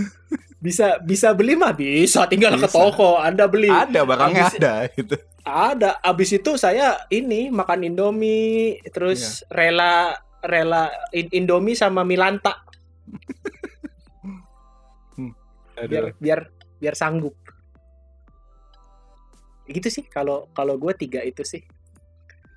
Bisa 0.58 0.98
bisa 0.98 1.30
beli 1.32 1.54
mah 1.54 1.70
bisa. 1.70 2.24
Tinggal 2.26 2.56
ke 2.56 2.66
Bisa. 2.66 2.78
toko 2.80 3.18
anda 3.18 3.46
beli. 3.46 3.68
Ada 3.68 4.02
barangnya 4.02 4.42
Habis- 4.48 4.58
ada 4.58 4.72
gitu. 4.90 5.14
ada. 5.42 5.90
Abis 6.00 6.30
itu 6.32 6.54
saya 6.56 7.02
ini 7.08 7.50
makan 7.50 7.84
indomie 7.84 8.80
terus 8.90 9.42
Iya. 9.44 9.54
rela 9.54 9.94
rela 10.42 10.82
in- 11.10 11.30
indomie 11.32 11.74
sama 11.74 12.02
milanta. 12.02 12.58
Biar 15.82 16.10
Aduh. 16.10 16.14
biar 16.18 16.40
biar 16.78 16.94
sanggup 16.94 17.34
gitu 19.72 19.88
sih 19.88 20.04
kalau 20.06 20.46
kalau 20.52 20.76
gue 20.76 20.92
tiga 20.94 21.20
itu 21.20 21.42
sih 21.42 21.62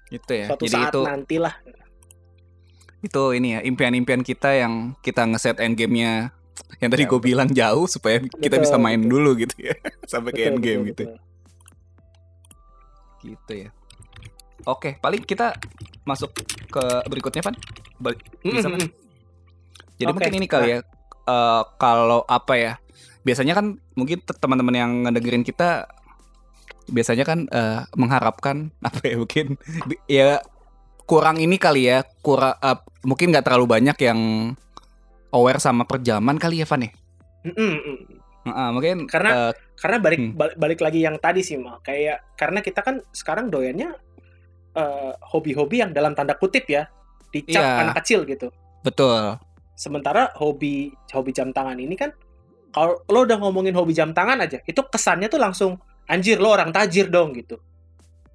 Itu 0.07 0.31
ya. 0.31 0.53
suatu 0.53 0.67
Jadi 0.67 0.75
saat 0.75 0.91
itu 0.93 0.99
nantilah 1.01 1.55
Itu 3.01 3.33
ini 3.33 3.53
ya 3.53 3.59
impian-impian 3.61 4.21
kita 4.21 4.53
yang 4.53 4.93
kita 4.99 5.25
ngeset 5.25 5.57
endgame-nya 5.57 6.33
yang 6.81 6.89
tadi 6.89 7.03
Ya, 7.05 7.09
gue 7.09 7.19
bilang 7.21 7.49
jauh 7.49 7.85
supaya 7.85 8.19
kita 8.21 8.57
Betul, 8.57 8.63
bisa 8.65 8.75
main 8.77 8.97
betul. 8.99 9.11
dulu 9.11 9.29
gitu 9.37 9.55
ya 9.61 9.73
sampai 10.11 10.31
ke 10.31 10.41
Betul, 10.41 10.49
endgame 10.51 10.81
betul, 10.81 10.89
gitu. 10.89 11.03
betul. 11.05 11.17
Gitu 13.25 13.53
ya. 13.57 13.69
Oke, 14.65 14.97
paling 14.97 15.21
kita 15.21 15.53
masuk 16.05 16.33
ke 16.69 16.83
berikutnya, 17.05 17.41
Pan. 17.41 17.53
Balik- 17.97 18.21
Bisa, 18.41 18.69
Pan? 18.69 18.81
Mm, 18.81 18.81
mm, 18.81 18.89
mm. 18.89 18.91
Jadi 19.95 20.09
Oke, 20.09 20.15
mungkin 20.17 20.33
ini 20.35 20.47
kali 20.49 20.67
ya, 20.73 20.79
eh, 21.25 21.63
kalau 21.77 22.21
apa 22.25 22.53
ya, 22.53 22.73
biasanya 23.21 23.53
kan 23.53 23.65
mungkin 23.93 24.21
te- 24.21 24.37
teman-teman 24.37 24.75
yang 24.75 24.91
ngedengerin 25.05 25.41
kita 25.41 25.85
biasanya 26.87 27.23
kan 27.23 27.39
eh, 27.45 27.81
mengharapkan 27.93 28.69
apa 28.87 28.99
ya 29.03 29.15
mungkin 29.17 29.45
ya 30.05 30.41
kurang 31.05 31.37
ini 31.37 31.55
kali 31.55 31.85
ya, 31.85 32.01
kurang 32.19 32.57
eh, 32.57 32.77
mungkin 33.03 33.29
nggak 33.29 33.45
terlalu 33.45 33.65
banyak 33.69 33.97
yang 33.99 34.19
aware 35.29 35.59
sama 35.59 35.83
perjaman 35.83 36.37
kali 36.37 36.61
ya, 36.61 36.65
Van 36.65 36.81
ya. 36.81 36.91
Mm, 37.45 37.53
mm. 37.53 37.97
Heeh, 38.45 38.67
mungkin 38.71 38.97
Karena- 39.05 39.49
eh, 39.49 39.53
Karena 39.75 39.97
balik, 39.99 40.17
Hmm. 40.17 40.31
balik 40.33 40.55
balik 40.55 40.79
lagi 40.79 40.99
yang 41.03 41.19
tadi 41.19 41.43
sih 41.43 41.59
mah 41.59 41.83
kayak 41.83 42.39
karena 42.39 42.63
kita 42.63 42.79
kan 42.79 43.03
sekarang 43.11 43.51
doyannya 43.51 43.91
eh, 44.71 45.13
hobi-hobi 45.31 45.83
yang 45.83 45.91
dalam 45.91 46.11
tanda 46.11 46.33
kutip 46.33 46.63
ya 46.65 46.87
dicap 47.29 47.59
Iya. 47.59 47.79
anak 47.83 47.95
kecil 48.01 48.23
gitu. 48.23 48.47
betul. 48.81 49.35
Sementara 49.73 50.31
hobi 50.35 50.89
hobi 51.11 51.31
jam 51.31 51.51
tangan 51.51 51.75
ini 51.75 51.95
kan 51.95 52.15
kalau 52.69 52.99
lo 53.05 53.23
udah 53.23 53.35
ngomongin 53.35 53.71
hobi 53.71 53.91
jam 53.91 54.11
tangan 54.11 54.39
aja, 54.39 54.59
itu 54.61 54.81
kesannya 54.83 55.27
tuh 55.27 55.39
langsung 55.39 55.75
anjir 56.05 56.37
lo 56.37 56.49
orang 56.49 56.69
tajir 56.69 57.07
dong 57.07 57.33
gitu. 57.33 57.57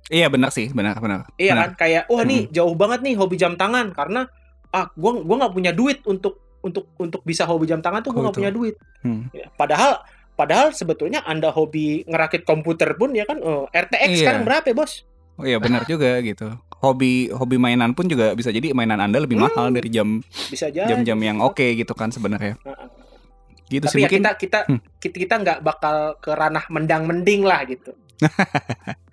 Iya 0.07 0.27
benar 0.27 0.51
sih, 0.51 0.67
benar 0.69 0.99
benar. 0.99 1.31
Iya 1.35 1.55
Benar. 1.55 1.63
kan 1.71 1.71
kayak 1.79 2.03
wah 2.07 2.23
nih 2.23 2.51
jauh 2.51 2.75
banget 2.75 3.01
nih 3.01 3.15
hobi 3.15 3.37
jam 3.37 3.55
tangan 3.55 3.91
karena 3.91 4.27
ah 4.69 4.91
gua 4.93 5.15
gua 5.17 5.37
nggak 5.41 5.55
punya 5.55 5.71
duit 5.71 6.03
untuk 6.05 6.39
untuk 6.61 6.91
untuk 6.97 7.23
bisa 7.23 7.43
hobi 7.45 7.65
jam 7.65 7.79
tangan 7.79 8.03
tuh 8.03 8.11
Oh, 8.11 8.15
gua 8.15 8.23
nggak 8.25 8.35
itu. 8.35 8.41
punya 8.43 8.53
duit. 8.53 8.75
Hmm. 9.01 9.31
Ya, 9.31 9.47
padahal 9.51 10.03
padahal 10.35 10.73
sebetulnya 10.73 11.23
anda 11.23 11.49
hobi 11.49 12.03
ngerakit 12.05 12.43
komputer 12.43 12.95
pun 12.95 13.13
ya 13.13 13.23
kan 13.23 13.39
oh, 13.39 13.69
RTX 13.69 14.09
Iya. 14.09 14.19
sekarang 14.21 14.43
berapa 14.43 14.67
ya 14.67 14.75
bos? 14.75 14.93
Oh 15.37 15.45
iya 15.45 15.57
benar 15.57 15.87
juga 15.87 16.19
gitu. 16.21 16.53
Hobi 16.77 17.31
hobi 17.31 17.57
mainan 17.57 17.93
pun 17.93 18.05
juga 18.05 18.33
bisa 18.33 18.49
jadi 18.49 18.73
mainan 18.73 18.99
Anda 18.99 19.21
lebih 19.21 19.37
Hmm. 19.37 19.47
mahal 19.47 19.67
dari 19.71 19.89
jam 19.89 20.21
Bisa 20.49 20.67
aja. 20.67 20.85
jam-jam 20.87 21.17
yang 21.17 21.39
oke 21.39 21.63
gitu 21.71 21.93
kan 21.93 22.09
sebenarnya. 22.09 22.59
Heeh. 22.59 22.89
Gitu 23.71 23.81
Tapi 23.81 23.93
sih 23.93 24.01
ya 24.01 24.09
mungkin. 24.09 24.21
kita 24.21 24.31
kita 24.37 24.59
Hmm. 24.67 24.81
kita 24.99 25.17
kita 25.17 25.35
nggak 25.39 25.59
bakal 25.63 25.97
ke 26.19 26.31
ranah 26.31 26.67
mendang 26.69 27.07
mending 27.07 27.43
lah 27.43 27.63
gitu. 27.65 27.95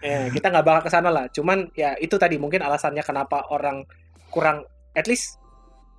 ya, 0.02 0.28
kita 0.36 0.50
nggak 0.50 0.66
bakal 0.66 0.82
ke 0.82 0.90
sana 0.90 1.08
lah. 1.08 1.26
Cuman 1.28 1.70
ya 1.72 1.94
itu 1.96 2.16
tadi 2.16 2.36
mungkin 2.36 2.60
alasannya 2.60 3.00
kenapa 3.02 3.48
orang 3.48 3.86
kurang 4.28 4.66
at 4.92 5.06
least 5.06 5.38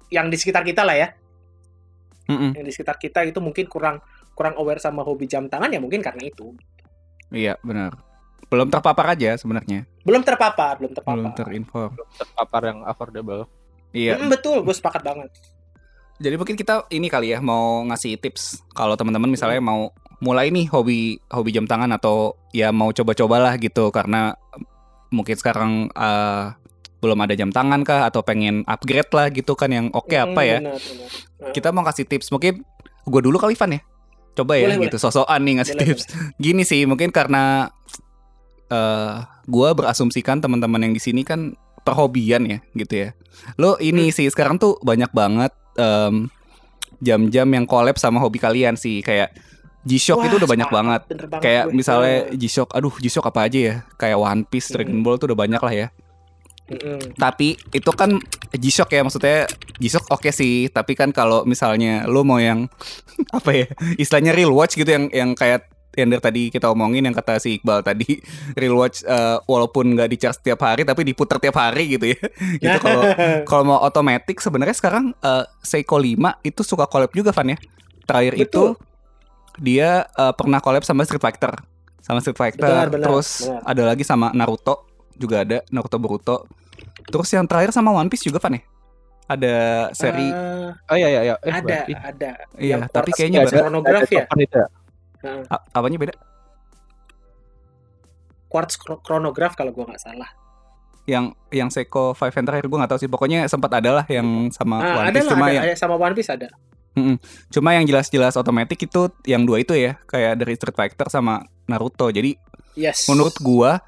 yang 0.09 0.27
di 0.27 0.35
sekitar 0.35 0.61
kita 0.61 0.83
lah 0.83 0.97
ya. 0.97 1.09
Mm-mm. 2.27 2.53
yang 2.53 2.61
di 2.61 2.69
sekitar 2.69 2.97
kita 2.97 3.25
itu 3.25 3.39
mungkin 3.39 3.65
kurang 3.65 4.05
kurang 4.35 4.53
aware 4.55 4.77
sama 4.77 5.01
hobi 5.01 5.25
jam 5.25 5.47
tangan 5.47 5.71
ya 5.71 5.79
mungkin 5.79 5.99
karena 5.99 6.21
itu 6.23 6.53
Iya 7.29 7.57
benar. 7.59 7.97
Belum 8.45 8.67
terpapar 8.67 9.13
aja 9.13 9.33
sebenarnya. 9.35 9.89
belum 10.03 10.21
terpapar 10.21 10.77
belum 10.77 10.93
Belum 10.93 10.97
terpapar 11.25 11.33
terinform. 11.35 11.93
terpapar 12.15 12.63
yang 12.67 12.79
affordable. 12.83 13.49
Iya. 13.91 14.17
Mm, 14.17 14.29
betul 14.29 14.61
gue 14.61 14.73
sepakat 14.73 15.01
banget 15.01 15.33
Jadi 16.19 16.35
mungkin 16.35 16.59
kita 16.59 16.91
ini 16.91 17.07
kali 17.07 17.31
ya 17.31 17.39
mau 17.39 17.87
ngasih 17.87 18.19
tips 18.19 18.67
kalau 18.75 18.99
teman-teman 18.99 19.31
misalnya 19.31 19.63
mau 19.63 19.95
mulai 20.19 20.51
nih 20.51 20.67
hobi 20.67 21.23
hobi 21.31 21.51
jam 21.55 21.63
tangan 21.63 21.95
atau 21.95 22.35
ya 22.51 22.75
mau 22.75 22.91
coba-cobalah 22.91 23.55
gitu 23.63 23.95
karena 23.95 24.35
mungkin 25.15 25.39
sekarang 25.39 25.87
eh, 25.95 26.45
belum 26.99 27.19
ada 27.23 27.39
jam 27.39 27.55
tangan 27.55 27.87
kah 27.87 28.11
atau 28.11 28.27
pengen 28.27 28.67
upgrade 28.67 29.15
lah 29.15 29.31
gitu 29.31 29.55
kan 29.55 29.71
yang 29.71 29.87
oke 29.95 30.11
Mm, 30.11 30.35
apa 30.35 30.41
ya. 30.43 30.59
benar, 30.59 30.75
benar. 30.83 31.09
Nah, 31.39 31.53
Kita 31.55 31.69
mau 31.71 31.87
kasih 31.87 32.05
tips 32.11 32.35
mungkin 32.35 32.67
gue 33.07 33.21
dulu 33.23 33.39
kali 33.39 33.55
Van 33.55 33.79
ya. 33.79 33.81
Coba 34.35 34.59
ya 34.59 34.75
Boleh, 34.75 34.91
gitu 34.91 34.99
sosokan 34.99 35.41
nih 35.47 35.55
ngasih 35.63 35.75
boleh, 35.79 35.87
tips. 35.95 36.03
Gini 36.43 36.63
sih 36.67 36.83
mungkin 36.83 37.15
karena 37.15 37.71
eh 38.69 39.15
gua 39.49 39.73
berasumsikan 39.73 40.43
teman-teman 40.43 40.83
yang 40.85 40.93
di 40.93 41.01
sini 41.01 41.23
kan 41.25 41.55
perhobian 41.87 42.43
ya 42.45 42.59
gitu 42.75 42.95
ya. 43.07 43.09
Lo 43.57 43.79
ini 43.79 44.11
sih 44.11 44.27
sekarang 44.29 44.59
tuh 44.59 44.77
banyak 44.83 45.09
banget 45.15 45.55
em, 45.79 46.27
jam-jam 46.99 47.47
yang 47.47 47.65
collab 47.65 47.95
sama 47.95 48.19
hobi 48.19 48.37
kalian 48.37 48.75
sih 48.75 49.01
kayak 49.01 49.31
G-Shock 49.81 50.21
Wah, 50.21 50.27
itu 50.27 50.37
udah 50.37 50.51
banyak 50.51 50.69
banget. 50.69 51.03
banget 51.09 51.41
Kayak 51.41 51.65
gue. 51.65 51.73
misalnya 51.73 52.17
G-Shock, 52.35 52.75
aduh 52.75 52.93
G-Shock 52.93 53.25
apa 53.25 53.47
aja 53.47 53.59
ya? 53.59 53.75
Kayak 53.95 54.19
One 54.19 54.43
Piece, 54.45 54.69
Dragon 54.69 54.93
Hmm. 54.93 55.05
Ball 55.07 55.17
tuh 55.17 55.33
udah 55.33 55.39
banyak 55.39 55.63
lah 55.63 55.73
ya. 55.73 55.89
mm-mm. 56.69 57.17
Tapi 57.17 57.57
itu 57.73 57.91
kan 57.95 58.21
G-Shock 58.53 58.91
ya 58.91 59.01
maksudnya 59.01 59.49
G-Shock 59.79 60.11
oke 60.11 60.29
sih, 60.29 60.69
tapi 60.69 60.93
kan 60.93 61.09
kalau 61.09 61.47
misalnya 61.47 62.05
lo 62.05 62.21
mau 62.21 62.37
yang 62.37 62.69
apa 63.33 63.51
ya? 63.55 63.67
Istilahnya 63.97 64.37
real 64.37 64.53
watch 64.53 64.77
gitu 64.77 64.91
yang 64.91 65.09
yang 65.09 65.33
kayak 65.33 65.65
yang 65.99 66.09
dari 66.09 66.23
tadi 66.23 66.43
kita 66.49 66.71
omongin 66.71 67.03
yang 67.03 67.13
kata 67.13 67.37
si 67.37 67.59
Iqbal 67.59 67.83
tadi 67.83 68.23
real 68.61 68.75
watch 68.75 69.03
eh, 69.03 69.37
walaupun 69.45 69.93
nggak 69.93 70.09
di 70.09 70.17
charge 70.17 70.39
tiap 70.41 70.63
hari 70.63 70.83
tapi 70.83 71.03
diputar 71.03 71.37
tiap 71.37 71.55
hari 71.55 71.99
gitu 71.99 72.15
ya. 72.15 72.19
itu 72.65 72.79
kalau 72.79 73.03
kalau 73.51 73.63
mau 73.67 73.79
otomatis 73.83 74.39
sebenarnya 74.39 74.73
sekarang 74.73 75.11
eh, 75.13 75.45
Seiko 75.61 75.99
5 75.99 76.15
itu 76.43 76.61
suka 76.63 76.87
collab 76.87 77.11
juga 77.11 77.35
Van 77.35 77.51
ya. 77.51 77.59
Terakhir 78.05 78.35
Betul. 78.35 78.47
itu 78.47 78.63
dia 79.59 79.89
eh, 80.07 80.33
pernah 80.33 80.59
collab 80.59 80.83
sama 80.83 81.03
Street 81.03 81.21
Fighter. 81.21 81.53
Sama 81.99 82.23
Street 82.23 82.39
Fighter. 82.39 82.63
Benar, 82.63 82.89
benar, 82.89 83.05
Terus 83.05 83.29
benar. 83.45 83.61
ada 83.67 83.83
lagi 83.85 84.01
sama 84.03 84.31
Naruto 84.31 84.87
juga 85.13 85.43
ada 85.43 85.67
Naruto 85.69 85.99
Boruto. 85.99 86.37
Terus 87.05 87.29
yang 87.31 87.45
terakhir 87.45 87.71
sama 87.71 87.91
One 87.91 88.07
Piece 88.07 88.23
juga 88.23 88.39
Van 88.39 88.55
ya. 88.55 88.63
Ada 89.29 89.57
seri 89.93 90.25
Eh, 90.25 90.73
Oh 90.89 90.97
iya 90.97 91.09
iya 91.11 91.21
iya. 91.23 91.35
Eh, 91.39 91.53
ada 91.53 91.61
berarti 91.61 91.93
ada 91.93 92.31
Iya, 92.57 92.77
tapi 92.89 93.13
kayaknya 93.13 93.45
quartz 93.45 93.53
beda. 93.53 93.61
chronograph 93.61 94.09
ya 94.09 94.25
Token 94.25 94.41
itu 94.41 94.57
ya? 94.57 94.67
A- 95.25 95.65
apanya 95.73 95.99
beda? 95.99 96.15
quartz 98.49 98.81
chro- 98.81 99.01
chronograph 99.01 99.55
kalau 99.55 99.71
gua 99.71 99.85
nggak 99.87 100.01
salah 100.01 100.31
Yang 101.05 101.25
yang 101.49 101.69
Seiko 101.73 102.13
Five 102.13 102.37
yang 102.37 102.45
terakhir 102.45 102.69
gue 102.69 102.77
nggak 102.77 102.93
tahu 102.93 103.01
sih. 103.01 103.09
Pokoknya 103.09 103.49
sempat 103.49 103.73
ada 103.73 103.97
lah 103.97 104.05
yang 104.13 104.53
sama 104.53 104.77
ah, 104.77 105.01
One 105.01 105.09
Piece 105.09 105.25
cuma 105.25 105.49
ada, 105.49 105.55
yang 105.57 105.65
ada 105.65 105.73
sama 105.73 105.95
One 105.97 106.13
Piece 106.13 106.29
ada 106.29 106.49
Cuma 107.49 107.73
yang 107.73 107.87
jelas-jelas 107.87 108.37
otomatis 108.37 108.75
itu 108.75 109.09
yang 109.25 109.47
dua 109.47 109.63
itu 109.63 109.73
ya, 109.73 109.97
kayak 110.05 110.37
dari 110.37 110.53
Street 110.53 110.77
Fighter 110.77 111.09
sama 111.09 111.41
Naruto. 111.65 112.13
Jadi 112.13 112.37
yes 112.77 113.09
menurut 113.09 113.41
gua 113.41 113.81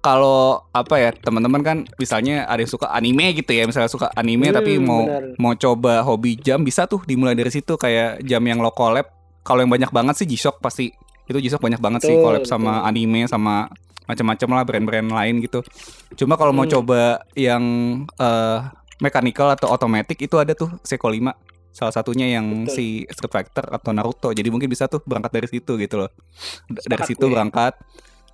kalau 0.00 0.64
apa 0.72 0.96
ya 0.96 1.10
teman-teman 1.12 1.60
kan 1.60 1.76
misalnya 1.94 2.48
ada 2.48 2.58
yang 2.58 2.72
suka 2.72 2.88
anime 2.88 3.36
gitu 3.36 3.52
ya, 3.52 3.68
misalnya 3.68 3.92
suka 3.92 4.08
anime 4.16 4.48
Hmm, 4.48 4.56
tapi 4.56 4.72
mau 4.78 5.04
benar. 5.04 5.24
mau 5.36 5.52
coba 5.52 6.00
hobi 6.02 6.40
jam 6.40 6.64
bisa 6.64 6.88
tuh 6.88 7.04
dimulai 7.04 7.36
dari 7.36 7.52
situ 7.52 7.76
kayak 7.76 8.24
jam 8.24 8.40
yang 8.40 8.58
lo 8.58 8.72
collab. 8.72 9.12
Kalau 9.42 9.58
yang 9.58 9.70
banyak 9.70 9.90
banget 9.90 10.14
sih 10.16 10.26
G-Shock 10.26 10.58
pasti 10.58 10.90
itu 11.22 11.38
G-Shock 11.38 11.60
banyak 11.60 11.78
banget 11.78 12.00
sih 12.04 12.14
Betul, 12.14 12.24
collab 12.24 12.44
sama 12.44 12.82
anime 12.82 13.26
sama 13.26 13.66
macam-macam 14.04 14.48
lah 14.52 14.64
brand-brand 14.64 15.08
lain 15.08 15.34
gitu. 15.40 15.62
Cuma 16.16 16.34
kalau 16.34 16.50
mau 16.50 16.62
Hmm. 16.62 16.72
coba 16.72 17.00
yang 17.32 17.62
eh, 18.12 18.58
mechanical 18.98 19.50
atau 19.50 19.68
otomatis 19.68 20.14
itu 20.16 20.36
ada 20.36 20.52
tuh 20.52 20.70
Seiko 20.80 21.06
5 21.06 21.34
salah 21.68 21.90
satunya 21.90 22.28
yang 22.28 22.44
Betul. 22.62 22.70
si 22.70 22.86
Street 23.08 23.32
Fighter 23.32 23.64
atau 23.66 23.90
Naruto 23.90 24.28
jadi 24.28 24.46
mungkin 24.46 24.68
bisa 24.68 24.86
tuh 24.86 25.00
berangkat 25.00 25.32
dari 25.32 25.48
situ 25.48 25.74
gitu 25.74 25.96
loh 25.96 26.10
D- 26.68 26.78
dari 26.78 27.00
Sepakat 27.00 27.06
situ 27.08 27.24
gue. 27.24 27.32
berangkat 27.32 27.72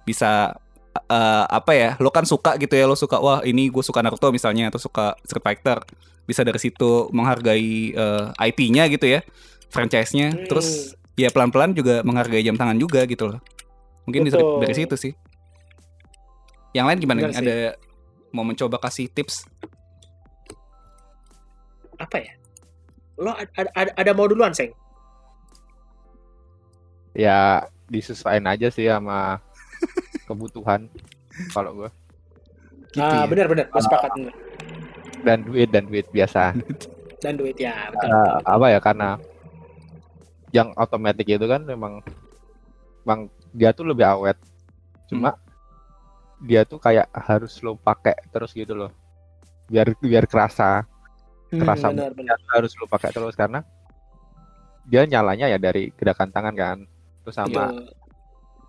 bisa 0.03 0.59
eh, 0.99 1.45
apa 1.47 1.71
ya 1.73 1.91
lo 1.97 2.11
kan 2.11 2.25
suka 2.25 2.59
gitu 2.59 2.75
ya 2.75 2.85
lo 2.85 2.93
suka 2.93 3.17
wah 3.17 3.41
ini 3.41 3.69
gue 3.69 3.81
suka 3.81 4.03
Naruto 4.03 4.29
misalnya 4.29 4.67
atau 4.67 4.77
suka 4.77 5.15
Street 5.23 5.41
Fighter 5.41 5.79
bisa 6.25 6.43
dari 6.43 6.59
situ 6.59 7.07
menghargai 7.11 7.71
eh, 7.93 8.25
IP-nya 8.45 8.91
gitu 8.91 9.07
ya 9.07 9.23
franchise-nya 9.69 10.35
Hmm. 10.35 10.45
terus 10.45 10.97
ya 11.19 11.29
pelan-pelan 11.35 11.75
juga 11.75 12.01
menghargai 12.07 12.47
jam 12.47 12.55
tangan 12.55 12.79
juga 12.79 13.03
gitu 13.05 13.27
loh. 13.35 13.43
Mungkin 14.07 14.23
bisa 14.25 14.39
Betul. 14.39 14.62
dari 14.62 14.75
situ 14.79 14.95
sih. 14.95 15.12
Yang 16.73 16.87
lain 16.87 16.99
gimana 17.03 17.19
Benar 17.27 17.33
sih. 17.35 17.43
ada 17.43 17.57
mau 18.31 18.47
mencoba 18.47 18.79
kasih 18.79 19.11
tips? 19.11 19.43
Apa 21.99 22.23
ya? 22.23 22.33
Lo 23.19 23.35
ada, 23.35 23.66
ada, 23.75 23.91
ada 23.99 24.11
mau 24.14 24.31
duluan 24.31 24.55
seng? 24.55 24.71
Ya 27.19 27.66
disesuaikan 27.91 28.47
aja 28.55 28.71
sih 28.71 28.87
sama 28.87 29.43
kebutuhan 30.31 30.87
kalau 31.51 31.73
gue 31.75 31.91
gitu 32.95 33.01
ya? 33.01 33.25
ah 33.25 33.25
benar-benar 33.29 33.64
gue 33.69 33.83
sepakat. 33.85 34.11
benar. 34.16 34.35
dan 35.25 35.39
duit 35.45 35.69
dan 35.73 35.85
duit 35.91 36.07
biasa. 36.14 36.55
Dan 37.19 37.35
duit 37.35 37.59
ya 37.59 37.91
betul, 37.91 38.14
betul, 38.14 38.31
betul. 38.31 38.47
apa 38.47 38.66
ya? 38.71 38.79
Karena 38.79 39.09
yang 40.55 40.72
otomatis 40.76 41.24
itu 41.24 41.46
kan 41.46 41.62
memang 41.64 42.01
memang 43.05 43.28
dia 43.53 43.72
tuh 43.72 43.88
lebih 43.88 44.05
awet 44.05 44.36
cuma 45.09 45.36
dia 46.44 46.62
tuh 46.62 46.78
kayak 46.78 47.09
harus 47.12 47.59
lo 47.64 47.74
pakai 47.74 48.14
terus 48.30 48.53
gitu 48.53 48.76
loh 48.76 48.90
biar 49.68 49.92
biar 49.99 50.24
kerasa 50.28 50.84
Hmm, 51.49 51.64
kerasa 51.64 51.88
benar, 51.88 52.12
benar. 52.12 52.36
dia 52.36 52.53
harus 52.61 52.76
lo 52.76 52.84
pakai 52.84 53.09
terus 53.09 53.32
karena 53.32 53.64
dia 54.84 55.09
nyalanya 55.09 55.49
ya 55.49 55.57
dari 55.57 55.88
gerakan 55.96 56.28
tangan 56.28 56.53
kan 56.53 56.78
terus 57.24 57.36
sama 57.40 57.72
Betul. 57.72 57.88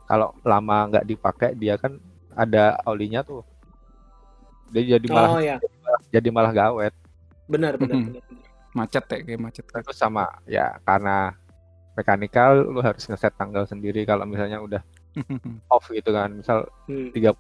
kalau 0.08 0.30
lama 0.48 0.88
nggak 0.88 1.04
dipakai 1.04 1.60
dia 1.60 1.76
kan 1.76 2.00
ada 2.32 2.80
olinya 2.88 3.20
tuh 3.20 3.44
dia 4.72 4.96
jadi 4.96 5.08
malah 5.12 5.30
oh 5.36 5.42
ya 5.44 5.58
jadi 6.08 6.30
malah 6.32 6.56
gak 6.56 6.68
awet 6.72 6.94
benar 7.52 7.76
benar 7.76 8.00
benar, 8.00 8.24
benar. 8.24 8.48
Macet 8.70 9.02
ya 9.10 9.18
kayak 9.26 9.42
macet. 9.42 9.66
Terus 9.66 9.98
sama 9.98 10.30
ya 10.46 10.78
karena 10.86 11.34
mekanikal 12.00 12.64
lu 12.64 12.80
harus 12.80 13.04
ngeset 13.04 13.36
tanggal 13.36 13.64
sendiri 13.64 14.02
kalau 14.02 14.24
misalnya 14.24 14.58
udah 14.58 14.80
off 15.70 15.92
gitu 15.92 16.10
kan. 16.10 16.32
Misal 16.34 16.64
Hmm. 16.88 17.12
31 17.12 17.36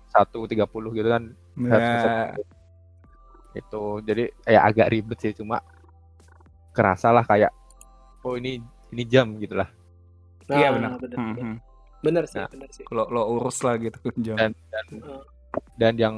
30 0.45 0.67
gitu 0.93 1.07
kan 1.07 1.23
harus 1.65 1.87
ngeset 1.87 2.11
ya, 2.11 2.23
itu. 3.55 3.83
Jadi 4.03 4.23
ya 4.45 4.59
agak 4.61 4.87
ribet 4.89 5.17
sih 5.17 5.33
cuma 5.33 5.63
kerasa 6.69 7.09
lah 7.09 7.23
kayak 7.23 7.49
oh 8.21 8.35
ini 8.35 8.59
ini 8.89 9.03
jam 9.03 9.33
gitu 9.37 9.55
lah. 9.55 9.69
iya 10.47 10.69
Nah, 10.69 10.75
benar. 10.75 10.91
benar 10.97 11.17
Hmm, 11.17 11.33
benar. 11.33 11.45
hmm. 11.45 11.57
Benar 11.99 12.23
sih, 12.25 12.37
Nah. 12.37 12.47
benar 12.47 12.69
sih. 12.69 12.83
Lo 12.89 13.03
lo 13.05 13.21
urus 13.33 13.59
lah 13.61 13.75
gitu 13.75 13.99
jam. 14.17 14.35
Dan 14.35 14.51
dan 14.69 14.85
Heeh. 14.91 15.23
dan 15.75 15.93
yang 15.95 16.15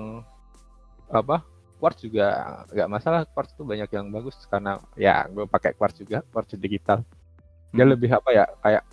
apa 1.07 1.43
quartz 1.77 1.99
juga 1.99 2.27
nggak 2.69 2.87
masalah 2.87 3.21
quartz 3.25 3.51
tuh 3.51 3.65
banyak 3.65 3.89
yang 3.89 4.07
bagus 4.07 4.37
karena 4.45 4.77
ya 4.93 5.25
gue 5.25 5.43
pakai 5.45 5.73
quartz 5.73 5.97
juga 5.97 6.21
quartz 6.23 6.53
digital 6.55 7.01
dia 7.71 7.83
Hmm. 7.83 7.91
lebih 7.91 8.09
apa 8.11 8.29
ya 8.29 8.45
kayak 8.59 8.83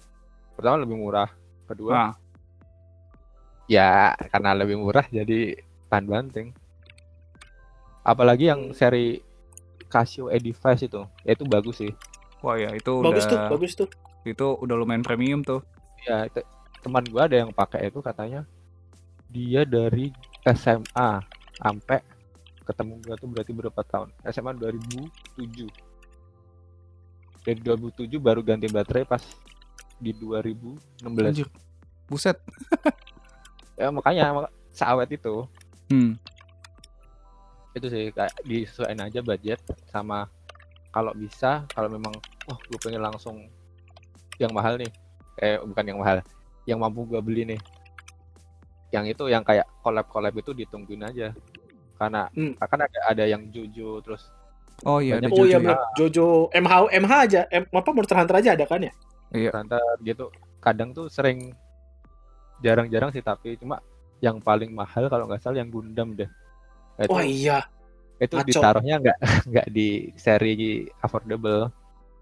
pertama 0.55 0.77
lebih 0.79 0.97
murah 0.97 1.29
kedua 1.65 1.93
Ah, 1.93 2.13
ya 3.67 3.89
karena 4.29 4.55
lebih 4.55 4.77
murah 4.77 5.05
jadi 5.05 5.59
tahan 5.87 6.07
banting 6.07 6.49
apalagi 8.03 8.49
yang 8.49 8.71
Hmm. 8.71 8.75
seri 8.75 9.21
Casio 9.89 10.29
Edifice 10.29 10.85
itu 10.85 11.01
ya 11.23 11.33
itu 11.33 11.45
bagus 11.45 11.77
sih 11.79 11.93
wah 12.41 12.55
ya 12.55 12.71
itu 12.71 12.93
Bagus 13.01 13.25
udah 13.25 13.31
tuh, 13.31 13.41
bagus 13.51 13.73
tuh. 13.75 13.89
itu 14.23 14.47
udah 14.59 14.75
lumayan 14.75 15.01
premium 15.01 15.41
tuh. 15.41 15.65
ya 16.05 16.25
itu, 16.25 16.39
teman 16.79 17.03
gua 17.05 17.27
ada 17.27 17.37
yang 17.37 17.51
pakai 17.51 17.89
itu 17.89 17.99
katanya 17.99 18.47
dia 19.27 19.65
dari 19.65 20.15
SMA 20.45 21.11
sampai 21.55 21.99
ketemu 22.63 22.93
gua 23.03 23.15
tuh 23.17 23.29
berarti 23.29 23.53
berapa 23.53 23.83
tahun 23.83 24.09
SMA 24.25 24.53
2007 24.55 25.67
dari 27.41 27.59
2007 27.59 28.09
baru 28.17 28.41
ganti 28.41 28.67
baterai 28.67 29.03
pas 29.03 29.23
di 29.97 30.13
2016 30.13 31.05
Anjir. 31.05 31.49
Buset. 32.05 32.39
ya 33.79 33.89
makanya 33.89 34.25
mak- 34.33 34.55
seawet 34.71 35.11
itu 35.11 35.47
Hmm. 35.89 36.21
itu 37.73 37.87
sih 37.87 38.05
kayak 38.11 38.35
disesuaikan 38.43 39.01
aja 39.03 39.21
budget 39.21 39.57
sama 39.87 40.27
kalau 40.89 41.13
bisa 41.13 41.65
kalau 41.69 41.89
memang 41.89 42.13
wah 42.45 42.59
gue 42.59 42.79
pengen 42.79 43.01
langsung 43.01 43.49
yang 44.37 44.51
mahal 44.51 44.77
nih 44.77 44.91
eh 45.39 45.57
bukan 45.59 45.85
yang 45.85 45.97
mahal 45.97 46.19
yang 46.65 46.77
mampu 46.77 47.07
gue 47.07 47.21
beli 47.21 47.43
nih 47.47 47.61
yang 48.89 49.05
itu 49.05 49.29
yang 49.29 49.41
kayak 49.41 49.65
collab 49.79 50.09
collab 50.09 50.35
itu 50.35 50.53
ditungguin 50.53 51.05
aja 51.05 51.33
karena 51.95 52.29
Hmm. 52.31 52.53
akan 52.57 52.79
ada 52.85 52.99
ada 53.07 53.25
yang 53.25 53.49
Jojo 53.49 53.99
terus 54.01 54.29
Oh 54.85 54.99
iya 54.99 55.17
ada 55.17 55.27
Banyak- 55.27 55.33
Oh 55.33 55.39
Jojo 55.39 55.45
iya 55.45 55.55
ya. 55.55 55.61
benar. 55.61 55.79
Jojo 55.93 56.27
MH 56.53 56.73
MH 56.95 57.13
aja, 57.21 57.41
M, 57.51 57.65
apa 57.69 57.91
Monster 57.91 58.17
Hunter 58.17 58.37
aja 58.37 58.51
ada 58.55 58.65
kan 58.65 58.81
ya? 58.81 58.93
Iya. 59.31 59.51
Hunter 59.53 59.83
gitu 60.03 60.27
kadang 60.59 60.91
tuh 60.91 61.07
sering 61.07 61.51
jarang-jarang 62.59 63.11
sih 63.11 63.21
tapi 63.21 63.55
cuma 63.57 63.79
yang 64.19 64.39
paling 64.39 64.71
mahal 64.71 65.07
kalau 65.07 65.27
nggak 65.27 65.39
salah 65.39 65.59
yang 65.59 65.69
Gundam 65.69 66.13
deh 66.13 66.27
itu 66.97 67.07
Wah 67.09 67.23
iya. 67.23 67.59
itu 68.19 68.35
ngaco. 68.35 68.49
ditaruhnya 68.49 68.97
nggak 68.99 69.19
nggak 69.51 69.67
di 69.69 69.89
seri 70.15 70.57
affordable 70.99 71.71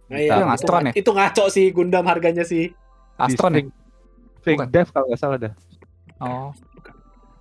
Nah, 0.06 0.16
iya. 0.16 0.38
yang 0.38 0.46
itu, 0.46 0.54
Astron 0.54 0.82
ya? 0.84 0.92
itu 0.94 1.10
ngaco 1.10 1.44
sih 1.48 1.66
Gundam 1.70 2.06
harganya 2.06 2.42
sih. 2.42 2.70
Astron 3.18 3.52
ya? 3.52 3.62
Spring. 4.38 4.58
Dev 4.70 4.86
kalau 4.88 5.10
nggak 5.10 5.18
salah 5.18 5.34
dah. 5.34 5.52
Oh. 6.22 6.54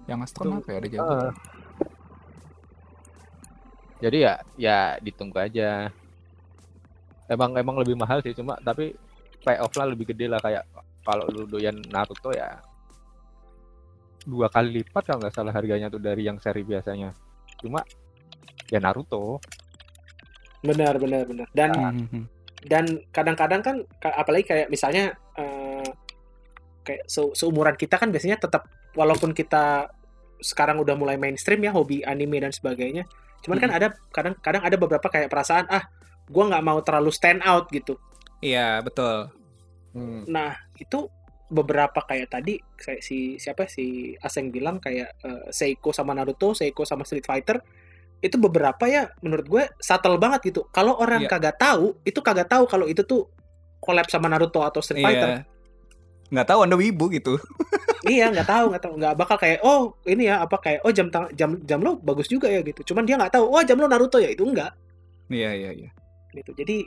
Yang 0.06 0.20
Astron 0.26 0.46
Itu- 0.48 0.58
apa 0.58 0.70
ya 0.72 0.78
ada 0.82 0.88
jago. 0.90 1.06
Ah. 1.06 1.32
Jadi 4.04 4.18
ya 4.28 4.34
ya 4.60 4.78
ditunggu 5.00 5.40
aja. 5.40 5.92
Emang 7.26 7.58
emang 7.58 7.82
lebih 7.82 7.98
mahal 7.98 8.22
sih 8.22 8.36
cuma 8.38 8.54
tapi 8.62 8.94
payoff 9.42 9.74
lah 9.78 9.90
lebih 9.90 10.14
gede 10.14 10.30
lah 10.30 10.38
kayak 10.42 10.66
kalau 11.06 11.26
lu 11.30 11.46
doyan 11.46 11.78
Naruto 11.90 12.34
ya 12.34 12.62
dua 14.26 14.50
kali 14.50 14.82
lipat 14.82 15.06
kalau 15.06 15.22
nggak 15.22 15.34
salah 15.38 15.54
harganya 15.54 15.90
tuh 15.90 16.02
dari 16.02 16.26
yang 16.26 16.38
seri 16.42 16.62
biasanya. 16.66 17.14
Cuma 17.62 17.82
ya 18.70 18.78
Naruto. 18.82 19.42
Benar 20.66 20.98
benar 20.98 21.26
benar. 21.30 21.48
Dan 21.54 21.70
hmm. 21.74 22.26
dan 22.66 22.86
kadang-kadang 23.14 23.62
kan 23.62 23.76
ka- 24.02 24.18
apalagi 24.18 24.46
kayak 24.50 24.68
misalnya 24.74 25.14
eh, 25.38 25.90
kayak 26.86 27.06
se- 27.10 27.34
seumuran 27.38 27.78
kita 27.78 27.98
kan 27.98 28.10
biasanya 28.10 28.38
tetap 28.38 28.70
walaupun 28.98 29.34
kita 29.34 29.90
sekarang 30.42 30.82
udah 30.82 30.94
mulai 30.98 31.18
mainstream 31.18 31.62
ya 31.62 31.74
hobi 31.74 32.02
anime 32.06 32.42
dan 32.42 32.54
sebagainya 32.54 33.06
cuman 33.46 33.58
kan 33.58 33.72
ada 33.72 33.88
kadang-kadang 34.10 34.64
ada 34.64 34.76
beberapa 34.76 35.08
kayak 35.08 35.30
perasaan 35.30 35.70
ah 35.70 35.86
gua 36.26 36.50
nggak 36.50 36.66
mau 36.66 36.82
terlalu 36.82 37.14
stand 37.14 37.46
out 37.46 37.70
gitu 37.70 37.96
Iya 38.42 38.82
betul. 38.82 39.30
Hmm. 39.94 40.28
nah 40.28 40.52
itu 40.76 41.08
beberapa 41.46 42.02
kayak 42.02 42.28
tadi 42.28 42.58
kayak 42.76 43.00
si 43.00 43.38
siapa 43.38 43.70
si 43.70 44.12
Aseng 44.18 44.50
bilang 44.50 44.82
kayak 44.82 45.14
eh, 45.22 45.46
Seiko 45.54 45.94
sama 45.94 46.12
Naruto 46.12 46.52
Seiko 46.52 46.84
sama 46.84 47.06
Street 47.06 47.24
Fighter 47.24 47.62
itu 48.20 48.36
beberapa 48.36 48.90
ya 48.90 49.08
menurut 49.22 49.46
gue 49.46 49.64
subtle 49.78 50.18
banget 50.18 50.50
gitu 50.50 50.66
kalau 50.68 50.98
orang 50.98 51.24
Iya. 51.24 51.30
kagak 51.32 51.56
tahu 51.56 52.02
itu 52.02 52.20
kagak 52.20 52.50
tahu 52.50 52.66
kalau 52.66 52.90
itu 52.90 53.06
tuh 53.06 53.30
collab 53.78 54.10
sama 54.10 54.26
Naruto 54.28 54.66
atau 54.66 54.82
Street 54.82 55.00
Fighter 55.00 55.30
Iya. 55.32 55.42
Nggak 56.30 56.48
tahu 56.50 56.60
anda 56.66 56.76
wibu 56.78 57.10
gitu. 57.12 57.38
iya 58.10 58.30
nggak 58.30 58.46
tahu 58.46 58.66
nggak 58.70 58.84
tahu 58.86 58.94
nggak 59.02 59.14
bakal 59.18 59.38
kayak 59.42 59.60
oh 59.66 59.98
ini 60.06 60.30
ya 60.30 60.46
apa 60.46 60.62
kayak 60.62 60.86
oh 60.86 60.94
jam 60.94 61.10
tang- 61.10 61.34
jam 61.34 61.58
jam 61.66 61.82
lo 61.82 61.98
bagus 61.98 62.30
juga 62.30 62.46
ya 62.46 62.62
gitu 62.62 62.94
cuman 62.94 63.02
dia 63.02 63.18
nggak 63.18 63.34
tahu 63.34 63.50
oh 63.50 63.62
jam 63.66 63.82
lo 63.82 63.90
Naruto 63.90 64.22
ya 64.22 64.30
itu 64.30 64.46
enggak 64.46 64.78
Iya 65.26 65.58
iya 65.58 65.72
iya. 65.74 65.90
gitu 66.30 66.54
jadi 66.54 66.86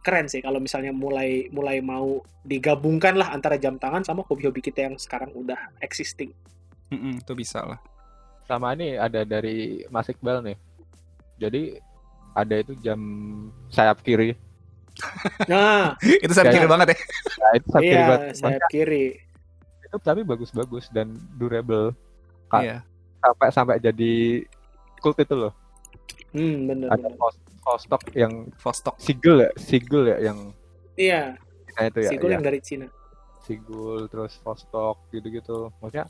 keren 0.00 0.24
sih 0.24 0.40
kalau 0.40 0.64
misalnya 0.64 0.88
mulai 0.88 1.52
mulai 1.52 1.84
mau 1.84 2.24
digabungkan 2.48 3.12
lah 3.12 3.36
antara 3.36 3.60
jam 3.60 3.76
tangan 3.76 4.08
sama 4.08 4.24
hobi-hobi 4.24 4.64
kita 4.64 4.88
yang 4.88 4.96
sekarang 4.96 5.36
udah 5.36 5.58
existing 5.84 6.32
Mm-mm, 6.88 7.20
itu 7.20 7.32
bisa 7.34 7.60
lah. 7.60 7.80
Sama 8.44 8.72
ini 8.72 8.94
ada 8.94 9.24
dari 9.24 9.82
Mas 9.88 10.06
Iqbal 10.06 10.44
nih. 10.44 10.56
Jadi 11.40 11.62
ada 12.32 12.54
itu 12.54 12.76
jam 12.78 13.00
sayap 13.68 14.04
kiri. 14.04 14.36
Nah 15.46 15.94
itu 16.24 16.32
saya 16.32 16.48
Kayak- 16.48 16.56
kira 16.56 16.66
banget 16.68 16.86
ya. 16.90 16.96
Nah, 17.34 17.50
itu 17.54 17.66
sayap 17.68 17.82
kiri 17.82 17.94
iya 17.94 18.04
banget. 18.06 18.34
sayap 18.36 18.62
kiri 18.68 19.06
Itu 19.84 19.96
tapi 20.00 20.20
bagus-bagus 20.22 20.84
dan 20.90 21.06
durable. 21.34 21.94
Kak. 22.46 22.62
Iya. 22.62 22.76
Sampai 23.20 23.48
sampai 23.50 23.76
jadi 23.78 24.14
cult 24.98 25.18
itu 25.18 25.34
loh. 25.34 25.52
hmm 26.30 26.56
bener 26.66 26.88
Ada 26.90 27.08
stock 27.78 28.02
yang 28.12 28.50
Vostok. 28.56 28.94
Sigul 28.98 29.40
ya, 29.40 29.50
Sigul 29.56 30.04
ya 30.06 30.18
yang 30.22 30.52
iya 30.94 31.34
nah 31.74 31.90
itu 31.90 31.98
ya, 32.00 32.10
si 32.10 32.16
Gul 32.16 32.30
ya. 32.30 32.34
yang 32.38 32.44
dari 32.44 32.60
Cina 32.60 32.86
Sigul 33.40 34.06
terus 34.06 34.38
Vostok 34.40 35.10
gitu-gitu. 35.10 35.74
Maksudnya 35.78 36.06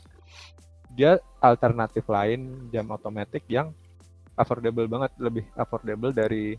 dia 0.92 1.12
alternatif 1.38 2.04
lain 2.06 2.68
jam 2.68 2.86
otomatis 2.86 3.40
yang 3.48 3.72
affordable 4.34 4.86
banget, 4.86 5.10
lebih 5.18 5.44
affordable 5.54 6.10
dari 6.10 6.54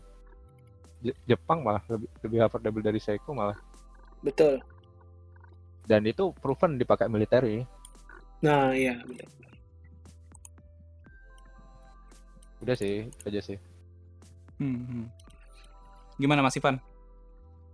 Jepang 1.24 1.60
malah 1.60 1.82
lebih, 1.86 2.08
lebih 2.20 2.38
affordable 2.40 2.80
dari 2.80 2.98
Seiko 2.98 3.30
malah. 3.30 3.56
betul 4.20 4.58
Dan 5.82 6.02
itu 6.02 6.34
proven 6.34 6.76
dipakai 6.76 7.06
military. 7.06 7.62
nah 8.38 8.70
iya. 8.70 8.98
Udah 12.58 12.74
sih, 12.74 13.06
itu 13.06 13.24
aja 13.28 13.40
sih. 13.44 13.58
Hmm, 14.56 14.82
hmm. 14.82 15.04
Gimana 16.16 16.40
Mas 16.40 16.56
Ivan? 16.56 16.80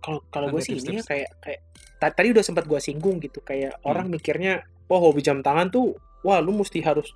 kalau 0.03 0.19
kalau 0.27 0.51
gue 0.51 0.59
sih 0.59 0.75
ini 0.75 0.99
ya 0.99 1.03
kayak 1.07 1.31
kayak 1.39 1.59
ta- 1.95 2.11
tadi 2.11 2.35
udah 2.35 2.43
sempat 2.43 2.67
gue 2.67 2.75
singgung 2.75 3.23
gitu 3.23 3.39
kayak 3.39 3.71
Hmm. 3.79 3.87
orang 3.87 4.11
mikirnya 4.11 4.59
oh 4.91 4.99
hobi 4.99 5.23
jam 5.23 5.39
tangan 5.39 5.71
tuh 5.71 5.95
wah 6.21 6.43
lu 6.43 6.51
mesti 6.51 6.83
harus 6.83 7.07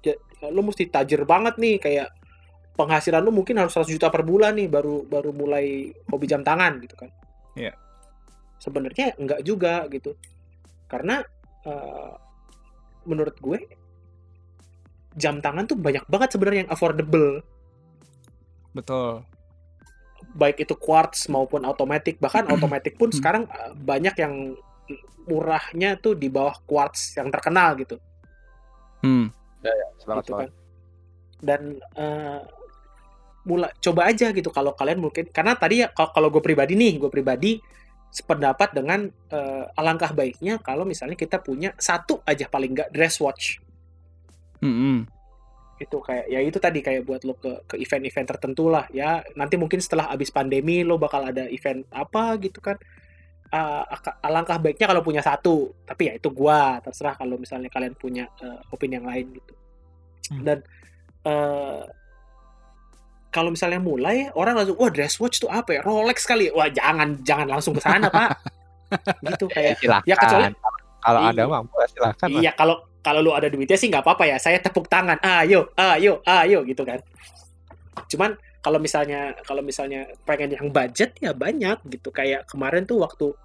lu 0.48 0.64
mesti 0.64 0.88
tajir 0.88 1.28
banget 1.28 1.60
nih 1.60 1.84
kayak 1.84 2.08
penghasilan 2.78 3.26
lu 3.26 3.34
mungkin 3.34 3.58
harus 3.58 3.74
100 3.74 3.90
juta 3.90 4.08
per 4.08 4.22
bulan 4.22 4.54
nih 4.54 4.70
baru 4.70 5.02
baru 5.04 5.34
mulai 5.34 5.90
hobi 6.08 6.26
jam 6.30 6.46
tangan 6.46 6.78
gitu 6.80 6.94
kan 6.96 7.10
Iya. 7.58 7.74
sebenarnya 8.62 9.18
enggak 9.18 9.42
juga 9.42 9.90
gitu 9.90 10.14
karena 10.86 11.26
eh, 11.66 12.12
menurut 13.04 13.34
gue 13.42 13.60
jam 15.18 15.42
tangan 15.42 15.66
tuh 15.66 15.74
banyak 15.74 16.06
banget 16.06 16.30
sebenarnya 16.38 16.60
yang 16.64 16.72
affordable 16.72 17.42
Betul. 18.72 19.26
baik 20.38 20.62
itu 20.62 20.78
quartz 20.78 21.26
maupun 21.28 21.66
automatic 21.66 22.22
bahkan 22.22 22.46
automatic 22.54 22.94
pun 22.94 23.10
Hmm. 23.10 23.18
sekarang 23.18 23.44
uh, 23.50 23.74
banyak 23.74 24.14
yang 24.22 24.54
murahnya 25.26 25.98
tuh 25.98 26.14
di 26.14 26.30
bawah 26.30 26.54
quartz 26.64 27.18
yang 27.18 27.34
terkenal 27.34 27.74
gitu 27.76 27.98
Hmm. 29.02 29.30
Semangat 29.98 30.26
gitu 30.26 30.34
kan 30.38 30.50
dan 31.38 31.62
uh, 31.94 32.42
mulai 33.48 33.72
coba 33.80 34.12
aja 34.12 34.36
gitu. 34.36 34.52
Kalau 34.52 34.76
kalian 34.76 35.00
mungkin 35.00 35.32
karena 35.32 35.56
tadi 35.56 35.82
ya 35.82 35.88
kalau 35.96 36.28
gue 36.28 36.44
pribadi 36.44 36.76
nih 36.76 37.00
gue 37.00 37.08
pribadi 37.08 37.58
sependapat 38.12 38.76
dengan 38.76 39.08
uh, 39.32 39.66
alangkah 39.80 40.12
baiknya 40.12 40.60
kalau 40.60 40.84
misalnya 40.84 41.16
kita 41.16 41.40
punya 41.40 41.72
satu 41.80 42.20
aja 42.28 42.52
paling 42.52 42.76
nggak 42.76 42.92
dress 42.92 43.24
watch. 43.24 43.64
Hmm, 44.60 44.74
hmm. 44.74 45.00
itu 45.78 45.98
kayak 46.02 46.26
ya 46.26 46.42
itu 46.42 46.58
tadi 46.58 46.82
kayak 46.82 47.06
buat 47.06 47.22
lo 47.22 47.38
ke 47.38 47.70
ke 47.70 47.76
event-event 47.78 48.28
tertentu 48.28 48.68
lah. 48.68 48.90
Ya 48.90 49.22
nanti 49.38 49.56
mungkin 49.56 49.78
setelah 49.78 50.10
abis 50.10 50.34
pandemi 50.34 50.82
lo 50.82 50.98
bakal 50.98 51.24
ada 51.24 51.46
event 51.48 51.86
apa 51.94 52.36
gitu 52.42 52.60
kan. 52.60 52.76
Uh, 53.48 53.86
alangkah 54.26 54.60
baiknya 54.60 54.90
kalau 54.90 55.06
punya 55.06 55.22
satu. 55.22 55.72
Tapi 55.86 56.10
ya 56.10 56.14
itu 56.18 56.34
gua 56.34 56.82
terserah 56.82 57.16
kalau 57.16 57.38
misalnya 57.38 57.70
kalian 57.70 57.94
punya 57.94 58.26
uh, 58.42 58.60
opini 58.74 58.98
yang 58.98 59.08
lain 59.08 59.38
gitu. 59.38 59.54
Hmm. 60.28 60.44
dan 60.44 60.60
uh, 61.24 61.88
kalau 63.28 63.52
misalnya 63.52 63.80
mulai 63.84 64.32
orang 64.34 64.56
langsung 64.58 64.80
wah 64.80 64.92
dress 64.92 65.20
watch 65.20 65.44
tuh 65.44 65.52
apa 65.52 65.80
ya? 65.80 65.82
Rolex 65.84 66.24
kali. 66.24 66.50
Wah 66.52 66.72
jangan 66.72 67.20
jangan 67.22 67.48
langsung 67.48 67.76
ke 67.76 67.82
sana 67.84 68.08
pak. 68.08 68.30
Gitu 69.20 69.46
kayak 69.52 69.84
ya, 69.84 70.00
ya 70.08 70.16
kecuali 70.16 70.56
kalau 71.04 71.20
ada 71.24 71.44
mampu 71.48 71.76
silahkan 71.92 72.28
iya 72.40 72.52
kalau 72.56 72.84
kalau 73.04 73.24
lu 73.24 73.32
ada 73.32 73.48
duitnya 73.48 73.76
sih 73.80 73.92
nggak 73.92 74.04
apa-apa 74.04 74.24
ya. 74.28 74.38
Saya 74.40 74.60
tepuk 74.64 74.88
tangan. 74.88 75.20
Ayo 75.20 75.72
ayo 75.76 76.24
ayo 76.24 76.64
gitu 76.64 76.88
kan. 76.88 77.00
Cuman 78.08 78.36
kalau 78.64 78.80
misalnya 78.80 79.36
kalau 79.44 79.64
misalnya 79.64 80.08
pengen 80.24 80.56
yang 80.56 80.68
budget 80.72 81.16
ya 81.20 81.36
banyak 81.36 81.84
gitu. 81.88 82.12
Kayak 82.12 82.48
kemarin 82.48 82.88
tuh 82.88 83.04
waktu 83.04 83.36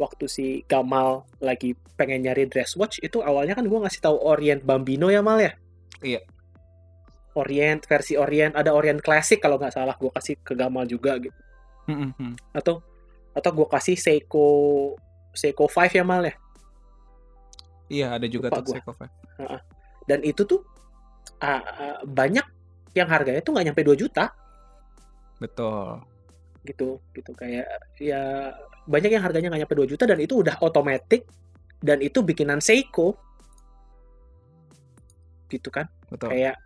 waktu 0.00 0.24
si 0.26 0.46
Gamal 0.66 1.22
lagi 1.38 1.78
pengen 1.94 2.26
nyari 2.26 2.50
dress 2.50 2.74
watch 2.74 2.98
itu 2.98 3.22
awalnya 3.22 3.54
kan 3.54 3.68
gua 3.68 3.86
ngasih 3.86 4.02
tahu 4.02 4.16
Orient 4.18 4.64
Bambino 4.66 5.06
ya 5.12 5.22
mal 5.22 5.38
ya? 5.38 5.52
Iya 6.02 6.20
Orient 7.34 7.82
versi 7.84 8.14
Orient 8.14 8.54
ada 8.54 8.70
Orient 8.74 9.02
Classic 9.02 9.38
kalau 9.42 9.58
nggak 9.58 9.74
salah 9.74 9.94
gua 9.98 10.10
kasih 10.14 10.38
ke 10.40 10.54
Gamal 10.54 10.86
juga 10.86 11.18
gitu 11.18 11.40
mm 11.90 12.14
-hmm. 12.14 12.32
atau 12.54 12.80
atau 13.34 13.50
gua 13.50 13.68
kasih 13.68 13.98
Seiko 13.98 14.46
Seiko 15.34 15.66
5 15.66 15.98
ya 15.98 16.06
mal 16.06 16.22
ya 16.24 16.34
Iya, 17.88 18.16
ada 18.16 18.26
juga 18.28 18.48
tuh 18.48 18.74
Seiko 18.74 18.92
Dan 20.04 20.20
itu 20.24 20.42
tuh 20.44 20.60
uh, 21.40 21.62
uh, 21.62 21.98
banyak 22.04 22.44
yang 22.94 23.08
harganya 23.08 23.40
tuh 23.40 23.52
nggak 23.56 23.66
nyampe 23.72 23.82
2 23.84 23.96
juta. 24.02 24.32
Betul. 25.40 26.00
Gitu, 26.64 26.96
gitu 27.12 27.32
kayak 27.36 27.68
ya 28.00 28.52
banyak 28.88 29.12
yang 29.12 29.24
harganya 29.24 29.52
nggak 29.52 29.62
nyampe 29.68 29.76
2 29.76 29.92
juta 29.96 30.04
dan 30.08 30.18
itu 30.20 30.40
udah 30.40 30.56
otomatis 30.64 31.24
dan 31.80 32.00
itu 32.00 32.24
bikinan 32.24 32.60
Seiko. 32.60 33.16
Gitu 35.48 35.68
kan? 35.68 35.88
Betul. 36.08 36.32
Kayak 36.32 36.56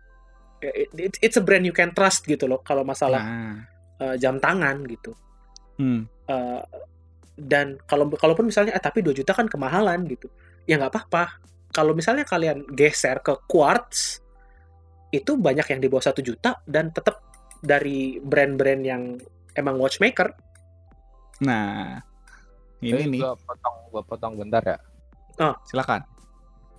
it, 0.61 1.15
it's 1.19 1.37
a 1.39 1.43
brand 1.43 1.63
you 1.63 1.75
can 1.75 1.91
trust 1.95 2.27
gitu 2.27 2.45
loh 2.45 2.59
kalau 2.61 2.83
masalah 2.83 3.23
nah. 3.23 3.57
uh, 4.03 4.15
jam 4.19 4.37
tangan 4.37 4.83
gitu. 4.87 5.11
Hmm. 5.79 6.07
Uh, 6.27 6.63
dan 7.39 7.79
kalau 7.87 8.11
kalaupun 8.11 8.51
misalnya 8.51 8.75
eh, 8.75 8.83
tapi 8.83 8.99
2 8.99 9.15
juta 9.15 9.31
kan 9.31 9.47
kemahalan 9.47 10.03
gitu 10.07 10.27
ya 10.69 10.77
nggak 10.77 10.91
apa-apa. 10.93 11.41
Kalau 11.69 11.93
misalnya 11.93 12.25
kalian 12.25 12.65
geser 12.73 13.21
ke 13.21 13.45
quartz, 13.45 14.25
itu 15.09 15.37
banyak 15.37 15.65
yang 15.69 15.79
di 15.81 15.87
bawah 15.89 16.05
satu 16.05 16.21
juta 16.21 16.61
dan 16.65 16.89
tetap 16.89 17.21
dari 17.61 18.17
brand-brand 18.21 18.81
yang 18.85 19.17
emang 19.57 19.77
watchmaker. 19.77 20.33
Nah, 21.45 21.97
ini 22.81 23.17
nih. 23.17 23.21
Gua 23.21 23.37
potong, 23.37 23.75
gua 23.93 24.03
potong 24.05 24.33
bentar 24.37 24.61
ya. 24.65 24.77
Oh, 25.39 25.55
silakan. 25.65 26.03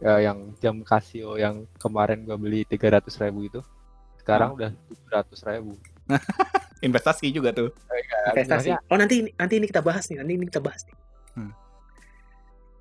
Ya, 0.00 0.32
yang 0.32 0.56
jam 0.64 0.80
Casio 0.80 1.36
yang 1.36 1.68
kemarin 1.76 2.24
gua 2.24 2.40
beli 2.40 2.64
tiga 2.64 2.88
ratus 2.88 3.20
ribu 3.20 3.44
itu, 3.44 3.60
sekarang 4.16 4.56
hmm. 4.56 4.56
udah 4.56 4.70
tujuh 4.88 5.08
ratus 5.12 5.40
ribu. 5.44 5.76
Investasi 6.86 7.28
juga 7.28 7.52
tuh. 7.52 7.68
Investasi. 8.32 8.72
Oh 8.88 8.96
nanti 8.96 9.28
nanti 9.36 9.60
ini 9.60 9.68
kita 9.68 9.84
bahas 9.84 10.08
nih, 10.08 10.24
nanti 10.24 10.32
ini 10.40 10.48
kita 10.48 10.64
bahas 10.64 10.80
nih. 10.88 10.96
Hmm 11.36 11.52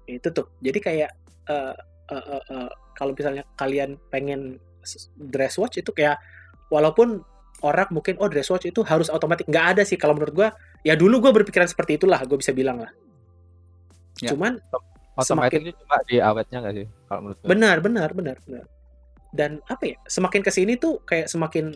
itu 0.10 0.28
tuh 0.34 0.50
jadi 0.60 0.80
kayak 0.82 1.12
uh, 1.54 1.76
uh, 2.10 2.26
uh, 2.38 2.44
uh, 2.50 2.70
kalau 2.98 3.14
misalnya 3.14 3.46
kalian 3.56 4.02
pengen 4.10 4.58
dress 5.30 5.62
watch 5.62 5.78
itu 5.78 5.94
kayak 5.94 6.18
walaupun 6.74 7.22
orang 7.62 7.90
mungkin 7.94 8.18
oh 8.18 8.32
dress 8.32 8.50
watch 8.50 8.66
itu 8.66 8.82
harus 8.82 9.12
otomatis 9.14 9.46
nggak 9.46 9.78
ada 9.78 9.84
sih 9.86 10.00
kalau 10.00 10.18
menurut 10.18 10.34
gue 10.34 10.50
ya 10.82 10.98
dulu 10.98 11.30
gue 11.30 11.32
berpikiran 11.44 11.70
seperti 11.70 12.02
itulah 12.02 12.18
gue 12.26 12.38
bisa 12.40 12.56
bilang 12.56 12.82
lah 12.82 12.92
ya. 14.24 14.34
cuman 14.34 14.58
otomatis 15.22 15.60
semakin, 15.60 15.80
cuma 15.80 15.98
di 16.08 16.16
awetnya 16.20 16.58
nggak 16.64 16.76
sih 16.76 16.88
kalau 17.08 17.20
menurut 17.24 17.38
gue 17.40 17.48
benar 17.48 17.78
benar 17.84 18.10
benar 18.16 18.38
benar. 18.46 18.66
Dan 19.30 19.52
apa 19.70 19.84
ya 19.86 19.98
semakin 20.10 20.42
ke 20.42 20.52
sini 20.52 20.74
tuh 20.82 21.06
kayak 21.06 21.30
semakin 21.30 21.76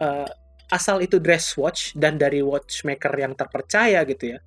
uh, 0.00 0.28
asal 0.72 1.04
itu 1.04 1.20
dress 1.20 1.52
watch 1.60 1.92
dan 1.92 2.16
dari 2.16 2.40
watchmaker 2.40 3.12
yang 3.12 3.36
terpercaya 3.36 4.00
gitu 4.08 4.36
ya 4.36 4.38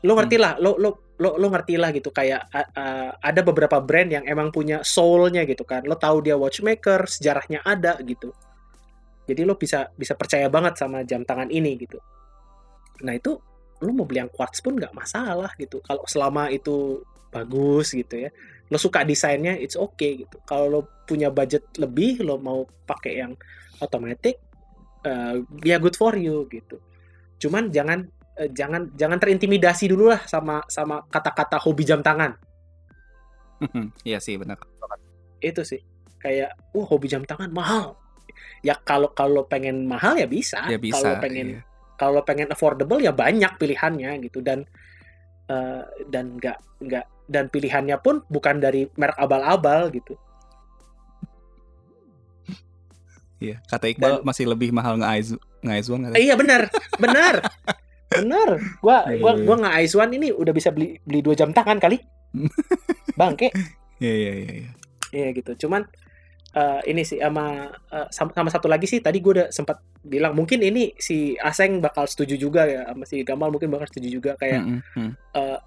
lo 0.00 0.16
ngerti 0.16 0.36
hmm. 0.40 0.44
lah 0.44 0.52
lo 0.60 0.80
lo 0.80 0.90
lo 1.20 1.36
lo 1.36 1.46
ngerti 1.52 1.76
lah 1.76 1.92
gitu 1.92 2.08
kayak 2.08 2.48
uh, 2.56 3.12
ada 3.20 3.40
beberapa 3.44 3.76
brand 3.84 4.08
yang 4.08 4.24
emang 4.24 4.48
punya 4.48 4.80
soulnya 4.80 5.44
gitu 5.44 5.68
kan. 5.68 5.84
Lo 5.84 6.00
tahu 6.00 6.24
dia 6.24 6.40
watchmaker 6.40 7.04
sejarahnya 7.04 7.60
ada 7.60 8.00
gitu. 8.00 8.32
Jadi 9.28 9.44
lo 9.44 9.60
bisa 9.60 9.92
bisa 9.92 10.16
percaya 10.16 10.48
banget 10.48 10.80
sama 10.80 11.04
jam 11.04 11.20
tangan 11.28 11.52
ini 11.52 11.76
gitu. 11.76 12.00
Nah 13.04 13.12
itu 13.12 13.36
lo 13.80 13.90
mau 13.96 14.04
beli 14.04 14.20
yang 14.22 14.32
quartz 14.32 14.60
pun 14.60 14.76
nggak 14.76 14.92
masalah 14.92 15.50
gitu 15.56 15.80
kalau 15.80 16.04
selama 16.04 16.52
itu 16.52 17.00
bagus 17.32 17.96
gitu 17.96 18.28
ya 18.28 18.30
lo 18.70 18.76
suka 18.78 19.02
desainnya 19.02 19.56
it's 19.58 19.74
okay 19.74 20.22
gitu 20.26 20.36
kalau 20.46 20.66
lo 20.68 20.80
punya 21.08 21.32
budget 21.32 21.66
lebih 21.80 22.22
lo 22.22 22.38
mau 22.38 22.68
pakai 22.86 23.12
yang 23.24 23.32
otomatis 23.80 24.36
uh, 25.06 25.40
ya 25.64 25.80
good 25.80 25.96
for 25.96 26.14
you 26.14 26.44
gitu 26.52 26.76
cuman 27.40 27.72
jangan 27.72 28.04
eh, 28.36 28.50
jangan 28.52 28.92
jangan 28.94 29.16
terintimidasi 29.16 29.88
dulu 29.88 30.12
lah 30.12 30.20
sama 30.28 30.60
sama 30.68 31.04
kata-kata 31.08 31.56
hobi 31.56 31.84
jam 31.88 32.04
tangan. 32.04 32.36
Iya 34.08 34.20
sih 34.20 34.40
benar. 34.40 34.56
Itu 35.40 35.64
sih 35.64 35.80
kayak 36.20 36.76
wah 36.76 36.86
hobi 36.88 37.08
jam 37.08 37.24
tangan 37.24 37.52
mahal. 37.52 37.96
Ya 38.60 38.76
kalau 38.76 39.12
kalau 39.16 39.48
pengen 39.48 39.88
mahal 39.88 40.16
ya 40.20 40.28
bisa. 40.28 40.68
Ya 40.68 40.76
bisa. 40.76 41.00
Kalau 41.00 41.20
pengen 41.20 41.60
iya. 41.60 41.60
Kalau 42.00 42.24
pengen 42.24 42.48
affordable 42.48 42.96
ya 42.96 43.12
banyak 43.12 43.60
pilihannya 43.60 44.24
gitu 44.24 44.40
dan 44.40 44.64
uh, 45.52 45.84
dan 46.08 46.40
nggak 46.40 46.56
nggak 46.80 47.04
dan 47.28 47.52
pilihannya 47.52 48.00
pun 48.00 48.24
bukan 48.32 48.56
dari 48.56 48.88
merek 48.96 49.20
abal-abal 49.20 49.92
gitu. 49.92 50.16
Iya, 53.40 53.60
kata 53.68 53.92
Iqbal 53.92 54.20
dan, 54.20 54.24
masih 54.24 54.48
lebih 54.48 54.72
mahal 54.72 55.00
nge 55.00 55.28
Aizwan 55.64 56.12
Iya 56.16 56.34
benar, 56.40 56.72
benar. 56.96 57.36
Bener, 58.10 58.58
gua 58.82 59.06
gua 59.22 59.38
yeah. 59.38 59.46
gua 59.46 59.56
nggak 59.62 59.74
Aizwan 59.78 60.10
ini 60.10 60.34
udah 60.34 60.50
bisa 60.50 60.74
beli 60.74 60.98
beli 61.06 61.22
dua 61.22 61.38
jam 61.38 61.54
tangan 61.54 61.78
kali. 61.78 62.02
Bangke. 63.20 63.54
Iya 64.02 64.14
iya 64.18 64.32
iya. 64.34 64.70
Iya 65.14 65.28
gitu. 65.30 65.54
Cuman 65.54 65.86
uh, 66.56 66.80
ini 66.86 67.02
sih 67.06 67.18
sama, 67.20 67.70
uh, 67.92 68.08
sama 68.10 68.30
sama 68.34 68.50
satu 68.50 68.66
lagi 68.66 68.86
sih 68.88 69.02
tadi 69.02 69.22
gue 69.22 69.32
udah 69.40 69.48
sempat 69.52 69.82
bilang 70.02 70.34
mungkin 70.34 70.62
ini 70.64 70.94
si 70.96 71.36
Aseng 71.38 71.78
bakal 71.78 72.08
setuju 72.08 72.34
juga 72.40 72.66
ya 72.66 72.86
sama 72.88 73.04
si 73.06 73.22
Gamal 73.22 73.52
mungkin 73.52 73.70
bakal 73.70 73.86
setuju 73.90 74.08
juga 74.08 74.32
kayak 74.38 74.62
mm 74.62 74.80
-hmm. 74.96 75.10
uh, 75.36 75.58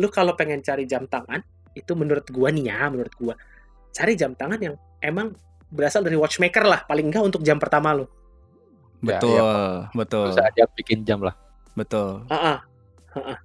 lu 0.00 0.08
kalau 0.08 0.32
pengen 0.38 0.64
cari 0.64 0.88
jam 0.88 1.04
tangan 1.04 1.42
itu 1.72 1.92
menurut 1.96 2.24
gua 2.32 2.48
nih 2.52 2.68
ya 2.72 2.88
menurut 2.88 3.12
gua 3.16 3.34
cari 3.92 4.16
jam 4.16 4.32
tangan 4.32 4.60
yang 4.60 4.74
emang 5.04 5.36
berasal 5.72 6.04
dari 6.04 6.16
watchmaker 6.16 6.64
lah 6.64 6.80
paling 6.84 7.08
enggak 7.12 7.24
untuk 7.24 7.44
jam 7.44 7.56
pertama 7.60 7.96
lu 7.96 8.06
Betul, 9.02 9.34
ya, 9.34 9.42
ya, 9.42 9.58
betul. 9.98 10.30
Bisa 10.30 10.42
aja 10.46 10.62
bikin 10.78 11.02
jam 11.02 11.18
lah. 11.26 11.34
Betul. 11.74 12.22
Uh 12.30 12.34
-uh. 12.38 12.58
Uh 13.10 13.18
-uh. 13.18 13.38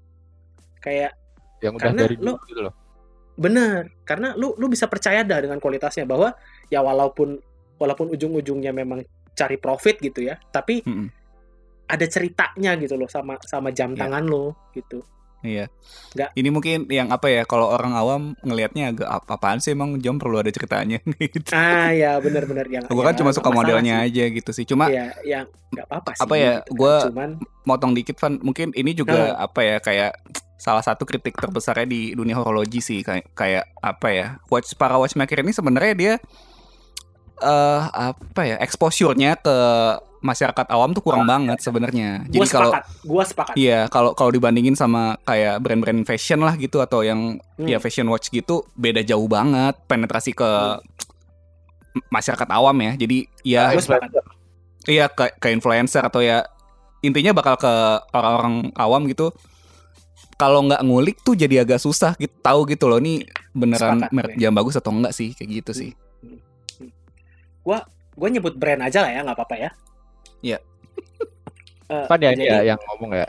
Kayak 0.77 1.17
yang 1.65 1.73
udah 1.73 1.91
dari 1.97 2.13
dulu 2.13 2.37
gitu 2.45 2.61
loh. 2.61 2.73
Bener, 3.37 3.93
karena 4.01 4.33
lu 4.33 4.57
lu 4.57 4.65
bisa 4.65 4.89
percaya 4.89 5.21
dah 5.21 5.37
dengan 5.45 5.61
kualitasnya 5.61 6.09
bahwa 6.09 6.33
ya 6.73 6.81
walaupun 6.81 7.37
walaupun 7.77 8.09
ujung-ujungnya 8.09 8.73
memang 8.73 9.05
cari 9.37 9.61
profit 9.61 10.01
gitu 10.01 10.25
ya, 10.25 10.41
tapi 10.49 10.81
mm 10.81 10.89
-mm. 10.89 11.07
ada 11.93 12.05
ceritanya 12.09 12.73
gitu 12.81 12.97
loh 12.97 13.05
sama 13.05 13.37
sama 13.45 13.69
jam 13.69 13.93
yeah. 13.93 14.01
tangan 14.01 14.25
lo 14.25 14.57
gitu. 14.73 15.05
Iya. 15.45 15.69
Enggak. 16.17 16.29
Ini 16.33 16.49
mungkin 16.49 16.77
yang 16.89 17.13
apa 17.13 17.29
ya 17.29 17.45
kalau 17.45 17.69
orang 17.69 17.93
awam 17.93 18.21
ngelihatnya 18.41 18.93
agak 18.93 19.09
apa 19.09 19.31
apaan 19.37 19.59
sih 19.61 19.77
emang 19.77 20.01
jam 20.01 20.17
perlu 20.17 20.41
ada 20.41 20.49
ceritanya 20.49 20.97
gitu. 21.21 21.53
Ah 21.53 21.93
ya 21.93 22.17
benar-benar 22.17 22.65
yang. 22.65 22.83
Gue 22.89 23.03
kan 23.05 23.13
cuma 23.13 23.29
suka 23.33 23.53
modelnya 23.53 24.01
sih. 24.01 24.07
aja 24.09 24.23
gitu 24.33 24.51
sih. 24.53 24.65
Cuma 24.65 24.89
Iya, 24.89 25.13
yang 25.21 25.45
nggak 25.73 25.85
apa-apa 25.85 26.11
sih. 26.17 26.23
Apa 26.25 26.35
ya? 26.35 26.53
Gitu 26.65 26.73
kan. 26.73 26.77
Gue 26.77 26.93
cuman 27.11 27.29
motong 27.69 27.93
dikit 27.93 28.17
Van, 28.17 28.33
mungkin 28.41 28.73
ini 28.73 28.91
juga 28.97 29.37
hmm. 29.37 29.45
apa 29.45 29.59
ya 29.61 29.77
kayak 29.77 30.11
salah 30.57 30.81
satu 30.81 31.05
kritik 31.05 31.37
terbesarnya 31.37 31.85
di 31.85 32.17
dunia 32.17 32.33
horologi 32.33 32.81
sih 32.81 33.05
kayak 33.05 33.29
kayak 33.37 33.65
apa 33.77 34.07
ya? 34.09 34.27
Watch 34.49 34.73
para 34.73 34.97
watchmaker 34.97 35.45
ini 35.45 35.53
sebenarnya 35.53 35.93
dia 35.93 36.13
eh 37.37 37.45
uh, 37.45 37.85
apa 37.93 38.41
ya? 38.41 38.57
exposure-nya 38.57 39.37
ke 39.37 39.57
masyarakat 40.21 40.65
awam 40.73 40.91
tuh 40.91 41.03
kurang 41.05 41.25
oh, 41.25 41.29
banget 41.29 41.57
sebenarnya. 41.61 42.25
Jadi 42.27 42.47
kalau 42.49 42.71
gua 43.05 43.23
sepakat. 43.23 43.53
Iya, 43.53 43.85
kalau 43.87 44.11
kalau 44.17 44.31
dibandingin 44.33 44.73
sama 44.73 45.15
kayak 45.23 45.61
brand-brand 45.61 46.03
fashion 46.03 46.41
lah 46.41 46.57
gitu 46.57 46.81
atau 46.81 47.05
yang 47.05 47.37
hmm. 47.57 47.67
ya 47.67 47.77
fashion 47.77 48.09
watch 48.09 48.33
gitu 48.33 48.65
beda 48.73 49.05
jauh 49.05 49.25
banget 49.29 49.77
penetrasi 49.85 50.33
ke 50.33 50.45
hmm. 50.45 52.07
masyarakat 52.09 52.49
awam 52.49 52.77
ya. 52.81 52.91
Jadi 52.97 53.17
ya 53.45 53.73
Iya 54.87 55.11
ke 55.11 55.35
ke 55.35 55.51
influencer 55.51 55.99
atau 55.99 56.23
ya 56.23 56.47
intinya 57.03 57.35
bakal 57.35 57.59
ke 57.59 57.73
orang-orang 58.15 58.71
awam 58.79 59.03
gitu. 59.11 59.35
Kalau 60.37 60.61
nggak 60.63 60.85
ngulik 60.85 61.17
tuh 61.25 61.33
jadi 61.33 61.65
agak 61.65 61.81
susah 61.81 62.13
gitu 62.21 62.31
tahu 62.45 62.69
gitu 62.69 62.85
loh 62.85 63.01
nih 63.01 63.25
beneran 63.57 64.05
sepakat, 64.05 64.13
merek 64.13 64.35
jam 64.37 64.53
bagus 64.53 64.77
atau 64.77 64.93
enggak 64.93 65.11
sih 65.11 65.33
kayak 65.33 65.65
gitu 65.65 65.71
sih. 65.73 65.91
Hmm. 66.21 66.39
gua 67.65 67.83
gua 68.17 68.29
nyebut 68.31 68.55
brand 68.55 68.81
aja 68.85 69.05
lah 69.05 69.11
ya 69.11 69.21
nggak 69.21 69.37
apa-apa 69.37 69.55
ya 69.59 69.69
Iya. 70.41 70.59
Eh, 71.87 72.03
Kan 72.03 72.19
ya 72.19 72.35
jadi- 72.35 72.43
dia 72.43 72.75
yang 72.75 72.79
ngomong 72.83 73.15
ya. 73.15 73.27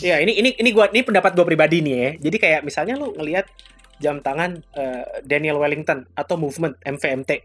Ya 0.00 0.16
ini 0.24 0.32
ini 0.40 0.56
ini 0.56 0.72
gua 0.72 0.88
ini 0.88 1.04
pendapat 1.04 1.36
gua 1.36 1.44
pribadi 1.44 1.84
nih 1.84 1.94
ya. 1.96 2.10
Jadi 2.16 2.36
kayak 2.40 2.60
misalnya 2.64 2.96
lu 2.96 3.12
ngelihat 3.12 3.44
jam 4.00 4.24
tangan 4.24 4.56
eh, 4.72 5.04
Daniel 5.20 5.60
Wellington 5.60 6.08
atau 6.16 6.40
Movement 6.40 6.80
MVMT 6.80 7.44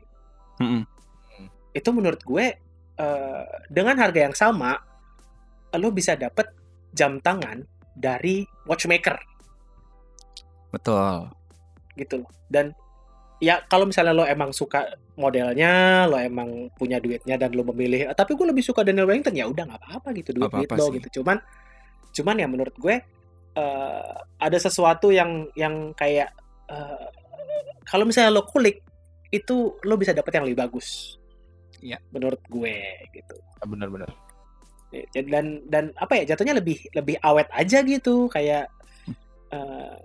Mm-mm. 0.63 0.87
itu 1.75 1.89
menurut 1.91 2.23
gue 2.23 2.55
eh, 2.95 3.43
dengan 3.67 3.99
harga 3.99 4.19
yang 4.23 4.31
sama 4.31 4.79
lo 5.75 5.91
bisa 5.91 6.15
dapet 6.15 6.47
jam 6.95 7.19
tangan 7.19 7.67
dari 7.91 8.47
watchmaker 8.63 9.19
Betul. 10.71 11.27
gitu 11.95 12.23
loh. 12.23 12.31
Dan 12.47 12.71
ya 13.43 13.61
kalau 13.67 13.87
misalnya 13.89 14.15
lo 14.15 14.23
emang 14.23 14.51
suka 14.55 14.95
modelnya, 15.19 16.05
lo 16.07 16.19
emang 16.19 16.71
punya 16.75 16.99
duitnya 16.99 17.35
dan 17.35 17.51
lo 17.55 17.63
memilih, 17.71 18.11
"Ah, 18.11 18.15
tapi 18.15 18.35
gue 18.35 18.47
lebih 18.47 18.63
suka 18.63 18.83
Daniel 18.83 19.07
Wellington 19.07 19.35
ya 19.35 19.47
udah 19.47 19.63
nggak 19.67 19.81
apa-apa 19.81 20.09
gitu 20.15 20.31
duit 20.35 20.47
duit 20.51 20.67
Apa-apa 20.67 20.75
lo 20.79 20.85
sih. 20.87 20.93
gitu. 20.99 21.07
Cuman 21.21 21.37
cuman 22.15 22.35
ya 22.39 22.47
menurut 22.47 22.75
gue 22.79 22.95
eh, 23.55 24.13
ada 24.39 24.57
sesuatu 24.59 25.11
yang 25.11 25.47
yang 25.55 25.91
kayak 25.95 26.31
eh, 26.71 27.07
kalau 27.87 28.03
misalnya 28.07 28.35
lo 28.35 28.43
kulik 28.47 28.83
itu 29.31 29.75
lo 29.83 29.95
bisa 29.99 30.15
dapet 30.15 30.31
yang 30.35 30.45
lebih 30.47 30.59
bagus. 30.67 31.19
Iya. 31.83 31.99
Menurut 32.11 32.39
gue 32.47 32.75
gitu. 33.11 33.35
Bener-bener. 33.67 34.07
Ya, 34.95 35.03
dan 35.27 35.59
dan 35.67 35.91
apa 35.99 36.23
ya 36.23 36.35
jatuhnya 36.35 36.55
lebih 36.55 36.79
lebih 36.95 37.19
awet 37.19 37.51
aja 37.51 37.83
gitu 37.83 38.31
kayak 38.31 38.71
eh, 39.51 39.95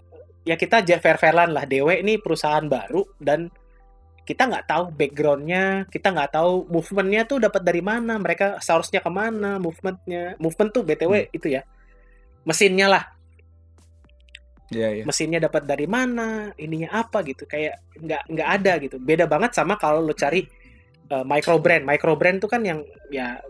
ya 0.45 0.57
kita 0.57 0.83
fair 1.01 1.19
fairan 1.21 1.53
lah. 1.53 1.65
Dewe 1.69 2.01
ini 2.01 2.17
perusahaan 2.17 2.65
baru 2.65 3.05
dan 3.21 3.53
kita 4.25 4.47
nggak 4.47 4.67
tahu 4.69 4.85
backgroundnya 4.95 5.91
kita 5.91 6.15
nggak 6.15 6.31
tahu 6.39 6.71
movementnya 6.71 7.27
tuh 7.27 7.43
dapat 7.43 7.67
dari 7.67 7.83
mana 7.83 8.15
mereka 8.15 8.63
seharusnya 8.63 9.03
ke 9.03 9.11
mana 9.11 9.59
movementnya 9.59 10.39
movement 10.39 10.71
tuh 10.71 10.83
btw 10.87 11.33
itu 11.35 11.51
ya. 11.51 11.63
Mesinnya 12.47 12.89
lah. 12.89 13.05
Iya, 14.71 15.03
iya. 15.03 15.05
mesinnya 15.05 15.43
dapat 15.43 15.67
dari 15.67 15.91
mana 15.91 16.55
ininya 16.55 16.95
apa 16.95 17.27
gitu. 17.27 17.43
Kayak 17.45 17.83
nggak 17.99 18.23
nggak 18.31 18.49
ada 18.61 18.73
gitu. 18.79 18.97
Beda 19.03 19.27
banget 19.27 19.51
sama 19.51 19.75
kalau 19.75 19.99
lo 19.99 20.15
cari 20.15 20.47
uh, 21.11 21.27
micro 21.27 21.59
brand 21.59 21.83
micro 21.83 22.15
brand 22.15 22.39
tuh 22.39 22.47
kan 22.47 22.63
yang 22.63 22.87
ya 23.11 23.43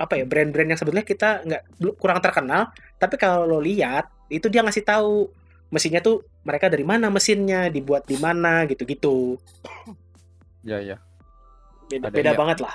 apa 0.00 0.18
ya 0.18 0.24
brand-brand 0.26 0.72
yang 0.72 0.78
sebetulnya 0.80 1.06
kita 1.06 1.44
nggak 1.44 1.62
kurang 2.00 2.18
terkenal. 2.24 2.72
Tapi 2.96 3.14
kalau 3.20 3.44
lo 3.44 3.58
lihat 3.60 4.08
itu 4.32 4.48
dia 4.48 4.64
ngasih 4.64 4.82
tahu 4.88 5.28
mesinnya 5.72 6.04
tuh 6.04 6.20
mereka 6.44 6.68
dari 6.68 6.84
mana 6.84 7.08
mesinnya 7.08 7.72
dibuat 7.72 8.04
di 8.04 8.20
mana 8.20 8.68
gitu-gitu 8.68 9.40
Ya 10.62 10.78
ya. 10.78 10.96
beda, 11.90 12.06
Ada, 12.06 12.14
beda 12.14 12.32
iya. 12.32 12.38
banget 12.38 12.58
lah 12.60 12.74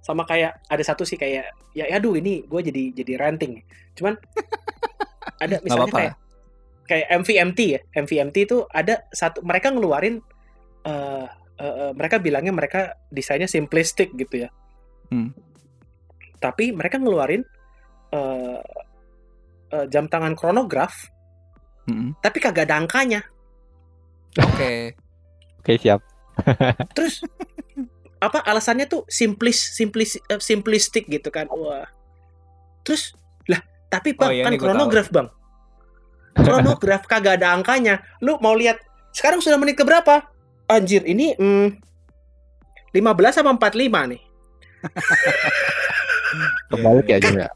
sama 0.00 0.22
kayak 0.22 0.62
ada 0.70 0.82
satu 0.86 1.02
sih 1.02 1.18
kayak 1.18 1.50
ya 1.74 1.84
aduh 1.90 2.14
ini 2.14 2.46
gue 2.46 2.60
jadi 2.62 2.82
jadi 2.94 3.12
ranting 3.18 3.58
cuman 3.98 4.14
ada 5.42 5.58
misalnya 5.60 5.90
apa-apa. 5.90 5.98
kayak 5.98 6.14
kayak 6.86 7.06
MVMT 7.20 7.58
ya 7.66 7.80
MVMT 7.98 8.36
itu 8.46 8.62
ada 8.70 9.02
satu 9.10 9.42
mereka 9.42 9.74
ngeluarin 9.74 10.22
eh, 10.86 11.26
eh, 11.58 11.90
mereka 11.92 12.22
bilangnya 12.22 12.54
mereka 12.54 12.94
desainnya 13.10 13.50
simplistic 13.50 14.14
gitu 14.14 14.46
ya 14.46 14.50
Hmm. 15.06 15.30
tapi 16.42 16.74
mereka 16.74 16.98
ngeluarin 16.98 17.46
eh, 19.72 19.86
jam 19.90 20.06
tangan 20.06 20.34
chronograph 20.38 20.94
Mm-mm. 21.86 22.18
tapi 22.22 22.38
kagak 22.42 22.70
ada 22.70 22.78
angkanya 22.82 23.22
Oke. 24.36 24.92
Oke 25.64 25.80
siap. 25.80 26.04
terus 26.96 27.24
apa 28.20 28.44
alasannya 28.44 28.84
tuh 28.84 29.08
simplis 29.08 29.56
simplis 29.56 30.20
eh, 30.20 30.40
simplistik 30.40 31.08
gitu 31.08 31.32
kan 31.32 31.48
wah 31.48 31.88
terus 32.84 33.16
lah 33.48 33.64
tapi 33.88 34.12
bang 34.12 34.28
Oh, 34.28 34.34
iya, 34.36 34.44
kan 34.44 34.52
chronograph 34.60 35.08
bang 35.08 35.28
chronograph 36.36 37.04
kagak 37.08 37.40
ada 37.40 37.56
angkanya 37.56 38.04
lu 38.20 38.36
mau 38.44 38.52
lihat 38.52 38.76
sekarang 39.16 39.40
sudah 39.40 39.56
menit 39.56 39.80
ke 39.80 39.84
berapa 39.84 40.28
anjir 40.68 41.00
ini 41.08 41.32
hmm, 41.32 41.80
15 42.92 43.00
sama 43.32 43.56
45 43.56 44.12
nih 44.12 44.20
Kebalik 46.70 47.06
ya 47.08 47.18
Jam 47.22 47.34
ya. 47.40 47.48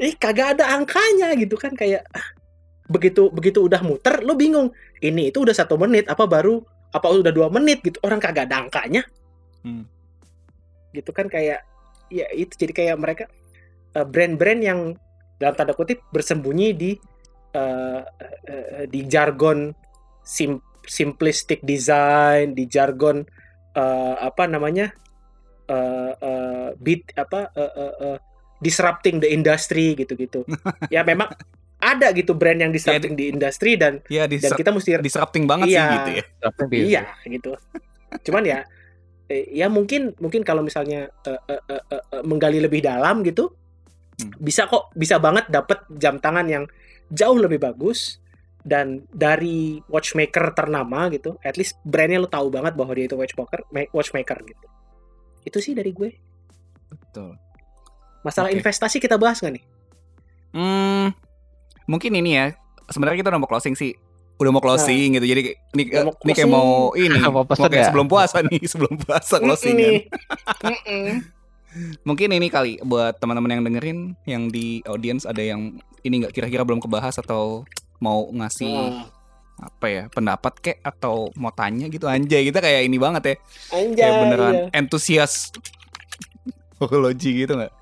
Eh 0.00 0.14
kagak 0.16 0.58
ada 0.58 0.76
angkanya 0.76 1.34
gitu 1.36 1.56
kan 1.56 1.72
kayak 1.76 2.04
ah, 2.12 2.26
begitu 2.88 3.32
begitu 3.32 3.64
udah 3.64 3.80
muter 3.80 4.20
lu 4.20 4.36
bingung 4.36 4.68
ini 5.00 5.32
itu 5.32 5.42
udah 5.44 5.54
satu 5.56 5.80
menit 5.80 6.08
apa 6.08 6.28
baru 6.28 6.60
apa 6.92 7.08
udah 7.08 7.32
dua 7.32 7.48
menit 7.48 7.80
gitu 7.80 7.96
orang 8.04 8.20
kagak 8.20 8.48
ada 8.48 8.62
angkanya 8.64 9.02
Hmm. 9.62 9.86
gitu 10.90 11.14
kan 11.14 11.30
kayak 11.30 11.62
ya 12.10 12.26
itu 12.34 12.50
jadi 12.58 12.72
kayak 12.74 12.96
mereka 12.98 13.24
eh, 13.94 14.02
brand-brand 14.02 14.58
yang 14.58 14.80
dalam 15.38 15.54
tanda 15.54 15.70
kutip 15.70 16.02
bersembunyi 16.10 16.74
di 16.74 16.90
eh, 17.54 18.02
eh, 18.50 18.84
di 18.90 19.06
jargon 19.06 19.70
sim 20.26 20.58
simplistic 20.82 21.62
design 21.62 22.58
di 22.58 22.66
jargon 22.66 23.22
eh, 23.78 24.14
apa 24.18 24.50
namanya 24.50 24.90
eh, 25.70 26.10
eh, 26.10 26.68
beat 26.82 27.14
apa 27.14 27.54
eh, 27.54 27.72
eh, 27.78 27.94
eh, 28.02 28.18
disrupting 28.62 29.18
the 29.18 29.28
industry 29.28 29.92
gitu-gitu 29.92 30.46
ya 30.88 31.02
memang 31.02 31.26
ada 31.82 32.14
gitu 32.14 32.32
brand 32.32 32.56
yang 32.56 32.70
disrupting 32.70 33.12
di 33.12 33.28
industri 33.28 33.74
dan 33.74 33.98
Iya, 34.06 34.30
dan 34.30 34.54
kita 34.54 34.70
mesti 34.70 35.02
disrupting 35.02 35.44
banget 35.44 35.66
sih 35.68 35.74
Iya. 35.74 35.86
gitu 35.92 36.10
ya. 36.14 36.24
Iya 36.70 37.02
gitu 37.28 37.50
cuman 38.22 38.44
ya 38.44 38.58
eh, 39.26 39.50
ya 39.50 39.66
mungkin 39.66 40.14
mungkin 40.16 40.40
kalau 40.40 40.62
misalnya 40.62 41.10
eh, 41.20 41.40
eh, 41.42 41.62
eh, 41.68 41.82
eh, 41.90 42.22
menggali 42.22 42.58
lebih 42.58 42.80
dalam 42.80 43.20
gitu 43.20 43.50
Hmm. 44.12 44.28
bisa 44.38 44.68
kok 44.68 44.92
bisa 44.92 45.16
banget 45.16 45.48
dapet 45.48 45.88
jam 45.96 46.20
tangan 46.20 46.44
yang 46.44 46.64
jauh 47.08 47.34
lebih 47.34 47.56
bagus 47.56 48.20
dan 48.60 49.08
dari 49.08 49.80
watchmaker 49.88 50.52
ternama 50.52 51.08
gitu 51.08 51.40
at 51.40 51.56
least 51.56 51.80
brandnya 51.82 52.20
lo 52.20 52.28
tahu 52.28 52.46
banget 52.46 52.76
bahwa 52.76 52.92
dia 52.92 53.08
itu 53.08 53.16
watchmaker 53.16 53.64
ma- 53.68 53.88
watchmaker 53.90 54.36
gitu 54.44 54.66
itu 55.42 55.58
sih 55.58 55.72
dari 55.72 55.90
gue 55.90 56.12
Betul. 56.92 57.40
Masalah 58.22 58.50
Oke. 58.50 58.58
investasi 58.58 58.98
kita 59.02 59.18
bahas 59.18 59.42
nggak 59.42 59.60
nih 59.60 59.64
Hmm, 60.52 61.16
mungkin 61.88 62.12
ini 62.12 62.36
ya. 62.36 62.46
Sebenarnya 62.92 63.24
kita 63.24 63.32
udah 63.32 63.40
mau 63.40 63.50
closing 63.50 63.72
sih. 63.72 63.96
Udah 64.36 64.52
mau 64.52 64.60
closing 64.60 65.16
gitu. 65.16 65.24
Jadi 65.24 65.56
ini, 65.56 65.82
mau 66.04 66.12
ini 66.12 66.32
kayak 66.36 66.50
mau 66.50 66.92
ini. 66.92 67.20
Mau 67.32 67.44
pesen 67.48 67.68
kayak 67.72 67.80
ya? 67.80 67.88
sebelum 67.88 68.06
puasa 68.08 68.44
nih, 68.44 68.60
sebelum 68.72 68.94
puasa 69.00 69.40
closingan. 69.40 69.76
nih 69.80 69.96
Mm-mm. 70.62 71.06
Mungkin 72.04 72.36
ini 72.36 72.52
kali 72.52 72.76
buat 72.84 73.16
teman-teman 73.16 73.56
yang 73.56 73.62
dengerin 73.64 73.98
yang 74.28 74.42
di 74.52 74.84
audience 74.84 75.24
ada 75.24 75.40
yang 75.40 75.80
ini 76.04 76.20
nggak 76.20 76.36
kira-kira 76.36 76.68
belum 76.68 76.84
kebahas 76.84 77.16
atau 77.16 77.64
mau 77.96 78.28
ngasih 78.28 78.76
Wah, 78.76 79.08
apa 79.72 79.86
ya 79.88 80.02
pendapat 80.12 80.52
kek 80.60 80.78
atau 80.84 81.32
mau 81.38 81.54
tanya 81.54 81.88
gitu 81.88 82.10
anjay 82.10 82.50
kita 82.50 82.58
kayak 82.60 82.82
ini 82.82 82.98
banget 82.98 83.22
ya 83.24 83.34
anjay 83.78 84.04
kayak 84.04 84.14
beneran 84.20 84.54
iya. 84.58 84.64
entusias 84.74 85.54
horologi 86.82 87.46
gitu 87.46 87.54
nggak 87.54 87.72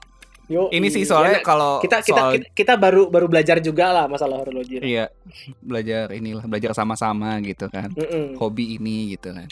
Yo, 0.51 0.67
ini 0.69 0.91
sih 0.91 1.07
soalnya 1.07 1.39
Ya, 1.39 1.47
kalau 1.47 1.79
kita 1.79 2.03
kita, 2.03 2.11
soal 2.11 2.31
kita 2.35 2.47
kita 2.51 2.75
baru 2.75 3.07
baru 3.07 3.31
belajar 3.31 3.63
juga 3.63 3.95
lah 3.95 4.05
masalah 4.05 4.43
horologi. 4.43 4.83
iya 4.83 5.07
belajar 5.63 6.11
inilah 6.11 6.43
belajar 6.43 6.75
sama-sama 6.75 7.39
gitu 7.41 7.71
kan 7.71 7.87
Mm-mm. 7.95 8.35
hobi 8.35 8.75
ini 8.75 9.15
gitu 9.15 9.31
kan 9.31 9.47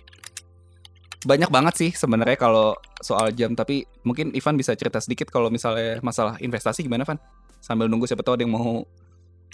banyak 1.19 1.47
banget 1.49 1.75
sih 1.77 1.91
sebenarnya 1.93 2.35
kalau 2.35 2.75
soal 2.99 3.31
jam 3.31 3.55
tapi 3.55 3.87
mungkin 4.03 4.35
Ivan 4.35 4.55
bisa 4.55 4.75
cerita 4.75 4.99
sedikit 4.99 5.31
kalau 5.31 5.51
misalnya 5.51 6.03
masalah 6.03 6.35
investasi 6.39 6.83
gimana 6.83 7.03
Van 7.03 7.19
sambil 7.59 7.87
nunggu 7.87 8.07
siapa 8.07 8.23
tahu 8.23 8.35
ada 8.35 8.43
yang 8.43 8.55
mau 8.55 8.83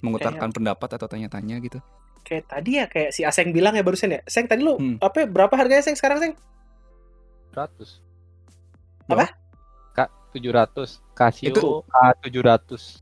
mengutarakan 0.00 0.48
pendapat 0.48 0.96
atau 0.96 1.04
tanya-tanya 1.06 1.60
gitu 1.60 1.76
Kayak 2.24 2.48
tadi 2.48 2.80
ya 2.80 2.88
kayak 2.88 3.12
si 3.12 3.20
Aseng 3.20 3.52
bilang 3.52 3.76
ya 3.76 3.84
barusan 3.84 4.08
ya. 4.08 4.24
Seng 4.24 4.48
tadi 4.48 4.64
lu 4.64 4.80
Hmm. 4.80 4.96
apa 4.96 5.28
berapa 5.28 5.52
harganya 5.52 5.84
Seng 5.84 5.92
sekarang 5.92 6.24
Seng? 6.24 6.32
700. 7.52 8.00
Apa? 9.06 9.28
Kak 9.92 10.08
700. 10.32 11.03
Casio 11.14 11.48
Itu- 11.48 11.82
A700. 11.88 13.00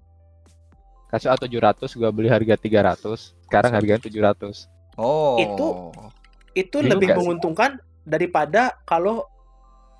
Casio 1.08 1.28
A700 1.28 1.92
gua 1.92 2.08
beli 2.08 2.28
harga 2.28 2.56
300, 2.56 3.32
sekarang 3.44 3.72
harganya 3.72 4.00
700. 4.00 4.68
oh 4.94 5.36
Itu- 5.36 5.76
Itu 6.52 6.76
Bingung 6.78 6.90
lebih 6.92 7.06
nggak 7.06 7.16
sih? 7.16 7.20
menguntungkan 7.24 7.70
daripada 8.02 8.76
kalau 8.84 9.24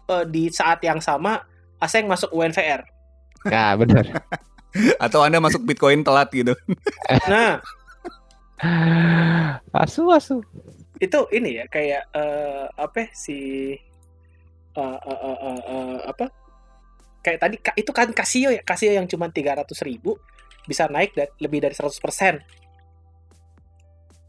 eh, 0.07 0.25
di 0.27 0.49
saat 0.49 0.81
yang 0.81 1.01
sama 1.01 1.49
Aseng 1.79 2.07
masuk 2.07 2.29
UNVR. 2.31 2.85
Nah, 3.45 3.75
bener. 3.75 4.07
atau 5.05 5.21
anda 5.21 5.37
masuk 5.37 5.65
Bitcoin 5.65 6.01
telat 6.01 6.29
gitu 6.29 6.57
Nah, 7.29 7.61
asu 9.75 10.09
asu. 10.09 10.41
itu 10.97 11.19
ini 11.29 11.59
ya 11.59 11.67
kayak 11.67 12.09
eh, 12.09 12.65
apa 12.73 12.97
ya, 13.01 13.09
si 13.13 13.39
eh, 14.73 14.79
eh, 14.79 15.19
eh, 15.19 15.39
eh, 15.43 15.61
eh, 15.67 15.95
apa? 16.07 16.25
Kayak 17.23 17.39
tadi 17.39 17.57
itu 17.79 17.93
kan 17.95 18.11
Casio 18.11 18.51
ya, 18.51 18.61
Casio 18.67 18.91
yang 18.93 19.07
cuma 19.07 19.31
300.000 19.31 19.63
ribu 19.87 20.19
bisa 20.67 20.91
naik 20.91 21.15
da- 21.15 21.31
lebih 21.39 21.63
dari 21.63 21.75
100%. 21.75 22.43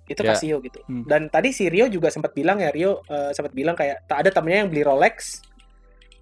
itu 0.03 0.19
Ya. 0.19 0.35
Casio 0.35 0.59
gitu. 0.59 0.83
Hmm. 0.83 1.07
Dan 1.07 1.31
tadi 1.31 1.55
si 1.55 1.71
Rio 1.71 1.87
juga 1.87 2.11
sempat 2.11 2.35
bilang 2.35 2.59
ya 2.59 2.69
Rio 2.75 2.99
eh, 3.07 3.31
sempat 3.31 3.55
bilang 3.55 3.71
kayak 3.71 4.03
tak 4.03 4.19
ada 4.19 4.29
temennya 4.35 4.67
yang 4.67 4.69
beli 4.69 4.83
Rolex 4.83 5.39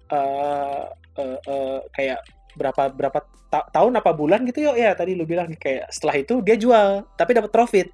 eh 0.06 0.84
eh, 1.18 1.38
eh, 1.42 1.78
kayak 1.90 2.18
berapa 2.54 2.82
berapa 2.94 3.18
ta- 3.50 3.66
tahun 3.74 3.98
apa 3.98 4.14
bulan 4.14 4.46
gitu 4.46 4.70
yo 4.70 4.72
ya 4.78 4.94
tadi 4.94 5.18
lu 5.18 5.26
bilang 5.26 5.50
kayak 5.58 5.90
setelah 5.90 6.14
itu 6.14 6.38
dia 6.46 6.54
jual 6.54 7.02
tapi 7.18 7.34
dapat 7.34 7.50
profit. 7.50 7.90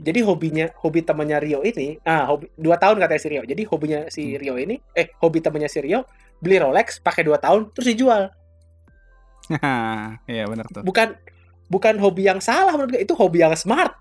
Jadi 0.00 0.24
hobinya 0.24 0.66
hobi 0.80 1.04
temannya 1.04 1.36
Rio 1.44 1.60
ini, 1.60 2.00
ah 2.08 2.24
hobi 2.24 2.48
dua 2.56 2.80
tahun 2.80 2.96
katanya 3.04 3.20
si 3.20 3.28
Rio. 3.28 3.42
Jadi 3.44 3.62
hobinya 3.68 4.00
si 4.08 4.22
Hmm. 4.32 4.40
Rio 4.40 4.54
ini, 4.56 4.80
eh 4.96 5.12
hobi 5.20 5.44
temannya 5.44 5.68
si 5.68 5.78
Rio 5.84 6.08
beli 6.40 6.56
Rolex 6.56 7.04
pakai 7.04 7.20
dua 7.20 7.36
tahun 7.36 7.68
terus 7.76 7.92
dijual. 7.92 8.32
Iya 10.30 10.48
benar 10.48 10.66
tuh. 10.72 10.80
Bukan 10.80 11.12
bukan 11.68 11.94
hobi 12.00 12.26
yang 12.26 12.40
salah 12.40 12.72
menurut 12.74 12.96
gue, 12.96 13.02
itu 13.04 13.12
hobi 13.12 13.44
yang 13.44 13.52
smart. 13.52 13.92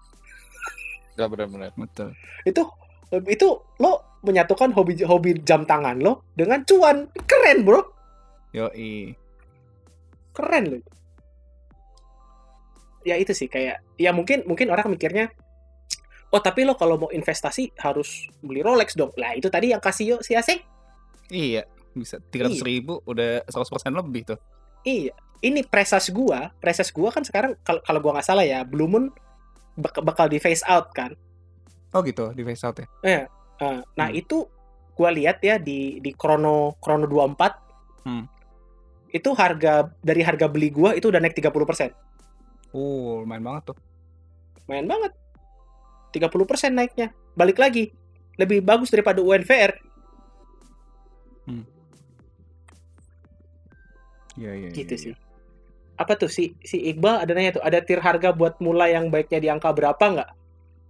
Udah 1.19 1.27
benar-benar. 1.27 1.75
Betul. 1.75 2.15
itu 2.47 2.63
itu 3.27 3.47
lo 3.81 4.21
menyatukan 4.21 4.69
hobi 4.71 5.01
hobi 5.03 5.41
jam 5.41 5.65
tangan 5.65 5.97
lo 5.97 6.29
dengan 6.37 6.61
cuan 6.61 7.09
keren 7.25 7.65
bro 7.65 7.81
Yoi. 8.53 9.11
keren 10.29 10.63
lo 10.69 10.77
ya 13.01 13.17
itu 13.17 13.33
sih 13.33 13.49
kayak 13.49 13.81
ya 13.97 14.13
mungkin 14.13 14.45
mungkin 14.45 14.69
orang 14.69 14.93
mikirnya 14.93 15.33
oh 16.29 16.39
tapi 16.39 16.61
lo 16.61 16.73
kalau 16.73 16.97
mau 16.97 17.09
investasi 17.09 17.73
harus 17.75 18.29
beli 18.39 18.59
Rolex 18.59 18.93
dong 18.93 19.11
lah 19.15 19.33
itu 19.33 19.47
tadi 19.47 19.69
yang 19.69 19.79
kasih 19.79 20.05
yo 20.07 20.17
si 20.19 20.33
Aseng 20.33 20.61
Iya, 21.27 21.61
bisa 21.91 22.17
300 22.19 22.57
ribu 22.59 23.01
udah 23.03 23.45
100% 23.45 23.69
lebih 23.93 24.25
tuh. 24.25 24.39
iya 24.81 25.13
ini 25.39 25.61
presas 25.61 26.09
gua 26.09 26.49
presas 26.57 26.89
gua 26.89 27.09
kan 27.09 27.21
sekarang 27.21 27.53
kalau 27.59 27.79
kalau 27.79 27.99
gua 27.99 28.11
nggak 28.13 28.27
salah 28.27 28.41
ya 28.41 28.61
Blue 28.61 28.85
Moon 28.85 29.13
bak- 29.75 30.01
bakal 30.01 30.25
di 30.25 30.37
phase 30.37 30.65
out 30.65 30.89
kan 30.91 31.13
Oh 31.89 32.01
gitu, 32.01 32.29
di 32.31 32.45
face 32.45 32.61
out 32.61 32.77
ya. 32.77 32.85
Eh, 33.01 33.25
eh, 33.59 33.79
nah 33.93 34.07
Hmm. 34.07 34.13
itu 34.15 34.45
gua 34.93 35.09
lihat 35.09 35.41
ya 35.41 35.57
di 35.57 35.97
di 35.97 36.11
Chrono 36.11 36.77
Chrono 36.77 37.05
24 37.05 38.05
Hmm. 38.05 38.29
itu 39.09 39.29
harga 39.33 39.89
dari 39.97 40.21
harga 40.21 40.45
beli 40.45 40.69
gua 40.69 40.93
itu 40.93 41.09
udah 41.09 41.17
naik 41.17 41.33
30%. 41.33 41.89
Uh, 42.69 43.21
lumayan 43.21 43.41
banget 43.43 43.73
tuh. 43.73 43.77
Main 44.65 44.85
banget. 44.85 45.09
30% 46.11 46.73
naiknya. 46.73 47.13
Balik 47.33 47.57
lagi. 47.61 47.91
Lebih 48.39 48.63
bagus 48.63 48.89
daripada 48.89 49.19
UNVR. 49.19 49.75
Iya, 54.39 54.51
iya. 54.55 54.69
Gitu 54.71 54.93
iya, 54.95 55.03
sih. 55.11 55.13
Apa 55.99 56.15
tuh 56.15 56.31
si 56.31 56.55
si 56.63 56.79
Iqbal 56.79 57.19
ada 57.27 57.31
nanya 57.35 57.59
tuh, 57.59 57.63
ada 57.63 57.83
tier 57.83 57.99
harga 57.99 58.31
buat 58.31 58.55
mulai 58.63 58.95
yang 58.95 59.11
baiknya 59.11 59.39
di 59.43 59.47
angka 59.51 59.75
berapa 59.75 59.99
nggak? 59.99 60.29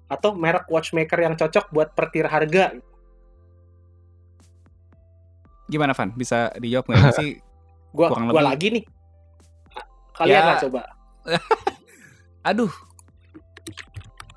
Atau 0.10 0.38
merek 0.38 0.70
watchmaker 0.70 1.18
yang 1.18 1.34
cocok 1.34 1.74
buat 1.74 1.90
per 1.98 2.14
tier 2.14 2.30
harga? 2.30 2.78
Gimana 5.66 5.98
Van? 5.98 6.14
Bisa 6.14 6.54
dijawab 6.62 6.86
nggak 6.94 7.18
sih? 7.18 7.32
Gua 7.98 8.14
gua 8.14 8.22
lebih. 8.22 8.46
lagi 8.46 8.68
nih. 8.70 8.84
Kalian 10.14 10.38
Ya. 10.38 10.46
lah 10.46 10.58
coba. 10.62 10.82
Aduh. 12.54 12.70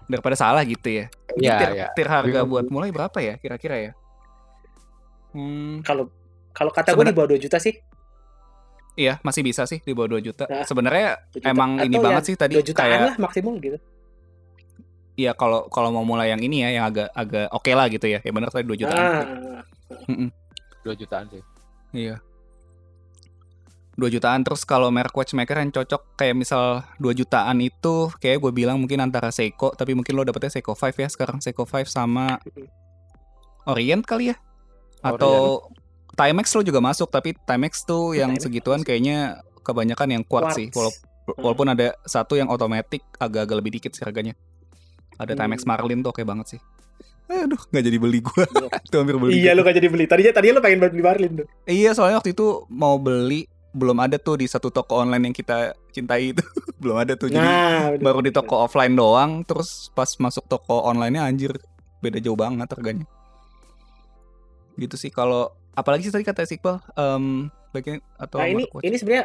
Daripada 0.04 0.34
salah 0.34 0.62
gitu 0.62 0.88
ya. 0.88 1.06
Ini 1.32 1.42
Iya, 1.42 1.56
tier, 1.56 1.70
iya. 1.74 1.86
tier 1.92 2.08
harga 2.08 2.30
Bingung. 2.40 2.50
buat 2.50 2.66
mulai 2.68 2.90
berapa 2.90 3.18
ya 3.18 3.34
kira-kira 3.36 3.76
ya? 3.80 3.92
Hmm, 5.32 5.80
Kalau 5.80 6.12
kalau 6.52 6.68
kata 6.68 6.92
gue 6.92 7.04
di 7.04 7.14
bawah 7.14 7.28
2 7.30 7.40
juta 7.40 7.56
sih. 7.56 7.72
iya 8.92 9.16
masih 9.22 9.40
bisa 9.40 9.64
sih 9.64 9.80
di 9.80 9.92
bawah 9.92 10.12
2 10.12 10.20
juta. 10.22 10.44
Nah, 10.44 10.62
Sebenarnya 10.62 11.16
2 11.32 11.40
juta. 11.40 11.48
emang 11.48 11.70
ini 11.80 11.96
Atau 11.96 12.04
banget 12.04 12.22
ya 12.22 12.28
sih 12.28 12.36
tadi 12.36 12.54
2 12.54 12.60
jutaan 12.62 12.84
kayak 12.84 13.00
lah 13.00 13.14
maksimum 13.18 13.54
gitu. 13.58 13.78
Iya 15.12 15.32
kalau 15.32 15.68
kalau 15.68 15.88
mau 15.90 16.04
mulai 16.04 16.28
yang 16.28 16.40
ini 16.40 16.60
ya 16.60 16.68
yang 16.72 16.84
agak 16.86 17.08
agak 17.12 17.48
oke 17.48 17.70
lah 17.70 17.88
gitu 17.88 18.06
ya. 18.06 18.20
Ya 18.20 18.30
benar 18.30 18.48
tadi 18.48 18.64
2 18.64 18.76
jutaan. 18.76 19.00
Ah, 19.00 19.24
Mm-mm. 20.04 20.28
2 20.84 20.92
jutaan 20.94 21.24
sih. 21.28 21.40
Iya. 21.92 22.20
2 24.02 24.10
jutaan 24.10 24.42
terus 24.42 24.62
kalau 24.62 24.88
merek 24.88 25.10
watchmaker 25.10 25.54
yang 25.56 25.70
cocok 25.70 26.14
kayak 26.14 26.34
misal 26.34 26.82
2 26.96 27.14
jutaan 27.14 27.56
itu 27.58 28.10
kayak 28.16 28.38
gue 28.38 28.50
bilang 28.52 28.76
mungkin 28.76 28.98
antara 28.98 29.30
Seiko 29.30 29.70
tapi 29.70 29.92
mungkin 29.92 30.12
lo 30.12 30.22
dapetnya 30.22 30.50
Seiko 30.50 30.74
5 30.74 30.90
ya 30.96 31.06
sekarang 31.06 31.38
Seiko 31.38 31.62
5 31.62 31.86
sama 31.86 32.42
Orient 33.64 34.02
kali 34.02 34.28
ya 34.28 34.36
atau 35.00 35.66
Timex 36.12 36.52
lo 36.52 36.60
juga 36.60 36.78
masuk 36.78 37.08
tapi 37.08 37.32
Timex 37.38 37.82
tuh 37.82 38.12
yang 38.12 38.34
Timex 38.34 38.42
segituan 38.42 38.80
kayaknya 38.82 39.40
kebanyakan 39.62 40.08
yang 40.12 40.22
quartz 40.22 40.58
sih. 40.58 40.68
Wala- 40.72 40.98
walaupun 41.32 41.70
ada 41.70 41.94
satu 42.02 42.34
yang 42.34 42.50
otomatis 42.50 42.98
agak-agak 43.16 43.56
lebih 43.56 43.72
dikit 43.72 43.94
sih 43.94 44.02
harganya 44.02 44.34
ada 45.14 45.32
Hmm. 45.32 45.40
Timex 45.40 45.62
Marlin 45.62 46.02
tuh 46.02 46.10
oke 46.10 46.22
banget 46.22 46.58
sih 46.58 46.60
aduh 47.32 47.56
nggak 47.64 47.80
jadi 47.80 47.96
beli 47.96 48.18
gua 48.20 48.44
Iya. 48.44 48.68
itu 48.84 48.96
hampir 48.98 49.16
beli 49.16 49.30
Iya 49.32 49.42
gitu. 49.46 49.56
lu 49.56 49.60
gak 49.62 49.76
jadi 49.78 49.88
beli. 49.88 50.04
Tadinya 50.04 50.32
tadinya 50.34 50.54
lu 50.54 50.60
pengen 50.60 50.78
beli 50.82 51.00
Marlin 51.00 51.32
tuh. 51.32 51.46
Iya, 51.64 51.90
soalnya 51.94 52.20
waktu 52.20 52.34
itu 52.34 52.46
mau 52.68 52.98
beli 52.98 53.48
belum 53.72 53.98
ada 53.98 54.16
tuh 54.16 54.36
di 54.36 54.44
satu 54.44 54.68
toko 54.68 55.00
online 55.00 55.28
yang 55.28 55.34
kita 55.34 55.58
cintai 55.90 56.30
itu. 56.30 56.44
belum 56.82 56.96
ada 56.98 57.12
tuh. 57.14 57.26
Jadi 57.26 57.40
Nah, 57.40 57.92
bener, 57.92 58.00
baru 58.00 58.20
di 58.20 58.28
bener. 58.28 58.38
toko 58.38 58.54
offline 58.60 58.92
doang, 58.92 59.42
terus 59.42 59.88
pas 59.90 60.08
masuk 60.16 60.44
toko 60.46 60.82
online-nya 60.82 61.24
anjir 61.24 61.56
beda 61.98 62.18
jauh 62.18 62.34
banget 62.34 62.68
harganya. 62.68 63.06
Gitu 64.74 64.96
sih 64.96 65.08
kalau 65.08 65.48
apalagi 65.72 66.04
sih 66.04 66.12
tadi 66.12 66.22
kata 66.22 66.44
si 66.44 66.56
Iqbal 66.56 66.80
em 66.94 67.48
baiknya 67.70 68.00
atau 68.18 68.36
Nah 68.36 68.48
ini 68.48 68.64
Watch? 68.68 68.84
ini 68.84 68.96
sebenarnya 68.96 69.24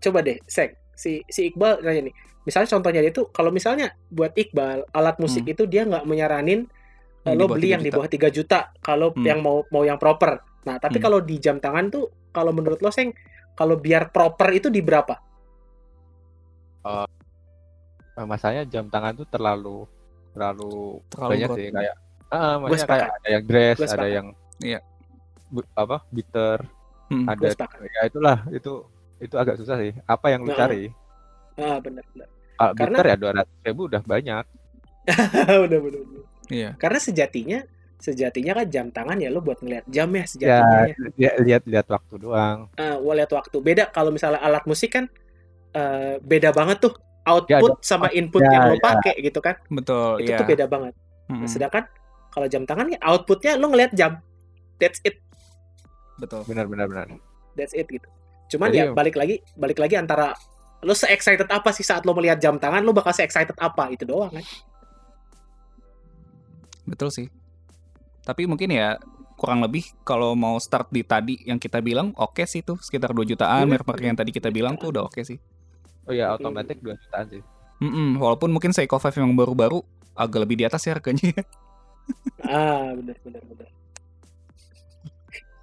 coba 0.00 0.18
deh, 0.20 0.36
Sek. 0.46 0.70
Si 0.92 1.20
si 1.26 1.48
Iqbal 1.48 1.80
nanya 1.80 2.08
nih. 2.08 2.14
Misalnya 2.42 2.68
contohnya 2.70 3.00
dia 3.00 3.12
tuh 3.12 3.28
kalau 3.28 3.48
misalnya 3.48 3.92
buat 4.08 4.32
Iqbal 4.32 4.88
alat 4.90 5.16
musik 5.16 5.44
itu 5.46 5.64
dia 5.64 5.84
nggak 5.84 6.04
menyaranin 6.04 6.66
eh, 7.22 7.30
Yang 7.30 7.36
lo 7.36 7.44
di 7.44 7.46
bawah 7.46 7.54
beli 7.54 7.68
3 7.68 7.70
yang 7.70 7.82
di 7.82 7.90
bawah 7.90 8.08
3 8.08 8.28
juta 8.30 8.58
kalau 8.80 9.08
Hmm. 9.12 9.22
yang 9.22 9.38
mau 9.38 9.62
mau 9.68 9.82
yang 9.82 9.94
proper. 9.94 10.42
Nah, 10.62 10.76
tapi 10.76 10.98
Hmm. 10.98 11.04
kalau 11.04 11.18
di 11.20 11.36
jam 11.36 11.56
tangan 11.56 11.86
tuh 11.88 12.04
kalau 12.30 12.50
menurut 12.50 12.78
lo 12.78 12.90
Seng 12.90 13.14
kalau 13.52 13.76
biar 13.76 14.08
proper 14.08 14.48
itu 14.52 14.68
di 14.68 14.80
berapa? 14.80 15.16
Nah, 18.12 18.26
masalahnya 18.26 18.64
jam 18.66 18.86
tangan 18.86 19.16
tuh 19.16 19.26
terlalu 19.26 19.88
terlalu, 20.32 21.00
Terlalu 21.08 21.30
banyak 21.30 21.48
broad. 21.48 21.58
sih 21.58 21.66
kayak 21.70 21.94
ah 22.32 22.54
maksudnya 22.56 22.80
sepakat. 22.80 22.96
kayak 22.98 23.12
ada 23.12 23.28
yang 23.28 23.44
dress, 23.44 23.76
Gua 23.76 23.88
ada 23.92 24.06
yang 24.08 24.26
Iya. 24.58 24.80
bu- 25.46 25.70
apa 25.74 25.96
bitter, 26.08 26.58
Hmm. 27.08 27.26
ada 27.28 27.46
ya 27.84 28.02
itulah 28.08 28.38
itu 28.48 28.72
itu 29.18 29.34
agak 29.36 29.56
susah 29.56 29.76
sih. 29.78 29.92
Apa 30.02 30.32
yang 30.32 30.40
lu 30.42 30.50
Nah. 30.50 30.58
cari? 30.58 30.88
Ah, 31.54 31.76
benar 31.78 32.04
benar. 32.10 32.28
Ah, 32.56 32.72
Karena- 32.72 32.96
bitter 32.96 33.06
ya 33.06 33.16
200 33.18 33.48
ribu 33.62 33.82
udah 33.86 34.02
banyak. 34.02 34.44
udah 35.68 35.78
benar 35.78 36.00
benar. 36.02 36.24
Iya. 36.48 36.70
Karena 36.76 36.98
sejatinya 36.98 37.58
sejatinya 38.02 38.52
kan 38.52 38.66
jam 38.66 38.86
tangan 38.90 39.14
ya 39.16 39.30
lo 39.30 39.38
buat 39.38 39.62
ngeliat 39.62 39.86
jam 39.86 40.10
ya 40.10 40.18
Ya, 40.18 40.26
sejatinya. 40.26 40.78
ya. 40.82 40.96
dia 41.14 41.30
lihat 41.38 41.62
lihat 41.64 41.86
waktu 41.86 42.14
doang. 42.18 42.66
Eh, 42.74 42.94
gua 42.98 43.14
lihat 43.14 43.30
waktu. 43.30 43.56
Beda 43.62 43.86
kalau 43.88 44.10
misalnya 44.10 44.42
alat 44.42 44.66
musik 44.66 44.90
kan 44.92 45.06
eh, 45.72 46.18
beda 46.18 46.50
banget 46.50 46.82
tuh 46.82 46.92
Ya, 47.22 47.62
output 47.62 47.86
sama 47.86 48.10
input 48.10 48.42
ya, 48.42 48.50
yang 48.50 48.62
lo 48.66 48.74
ya. 48.74 48.82
pakai 48.82 49.14
gitu 49.22 49.38
kan. 49.38 49.54
Betul, 49.70 50.18
Itu 50.18 50.26
iya. 50.26 50.42
tuh 50.42 50.48
beda 50.50 50.66
banget. 50.66 50.90
Mm-mm. 51.30 51.38
Nah, 51.38 51.48
sedangkan 51.48 51.84
kalau 52.28 52.50
jam 52.50 52.66
tangan 52.66 52.90
ya 52.90 52.98
outputnya 53.00 53.54
lo 53.54 53.70
ngeliat 53.70 53.94
jam. 53.94 54.18
That's 54.76 54.98
it, 55.00 55.22
Betul. 56.18 56.42
Benar 56.44 56.66
benar 56.66 56.90
benar. 56.90 57.06
that's 57.54 57.70
it 57.72 57.86
gitu. 57.86 58.10
Cuman 58.50 58.68
Jadi- 58.68 58.78
ya 58.80 58.84
balik 58.90 59.14
lagi, 59.14 59.38
balik 59.54 59.78
lagi 59.78 59.94
antara 59.94 60.34
lo 60.82 60.90
se 60.92 61.06
excited 61.06 61.46
apa 61.46 61.70
sih 61.70 61.86
saat 61.86 62.02
lo 62.02 62.10
melihat 62.10 62.42
jam 62.42 62.58
tangan, 62.58 62.82
lo 62.82 62.90
bakal 62.90 63.14
se 63.14 63.22
excited 63.22 63.54
apa 63.54 63.86
itu 63.88 64.02
doang 64.02 64.34
kan? 64.34 64.42
Betul 66.82 67.08
sih. 67.08 67.26
Tapi 68.22 68.44
mungkin 68.44 68.68
ya 68.68 68.96
kurang 69.34 69.60
lebih 69.60 69.82
kalau 70.02 70.32
mau 70.32 70.56
start 70.56 70.88
di 70.88 71.02
tadi 71.02 71.36
yang 71.42 71.56
kita 71.56 71.78
bilang 71.78 72.10
oke 72.14 72.40
sih 72.44 72.60
tuh 72.60 72.76
sekitar 72.76 73.10
2 73.10 73.26
jutaan 73.26 73.60
Hmm. 73.60 73.68
merek-merek 73.72 74.04
yang 74.04 74.14
tadi 74.14 74.30
kita 74.30 74.48
bilang 74.48 74.76
tuh 74.76 74.88
udah 74.88 75.04
oke 75.04 75.20
sih. 75.20 75.36
Oh 76.02 76.10
ya, 76.10 76.30
otomatis 76.30 76.72
2 76.76 76.96
jutaan 76.96 77.24
sih. 77.28 77.40
Mm-mm, 77.78 78.16
walaupun 78.16 78.48
mungkin 78.48 78.70
Seiko 78.70 78.96
5 78.96 79.16
yang 79.16 79.32
baru-baru 79.32 79.80
agak 80.14 80.38
lebih 80.40 80.56
di 80.56 80.64
atas 80.64 80.80
ya 80.80 80.92
harganya. 80.92 81.32
Ah, 82.40 82.92
benar 82.92 83.16
benar 83.20 83.42
benar. 83.44 83.68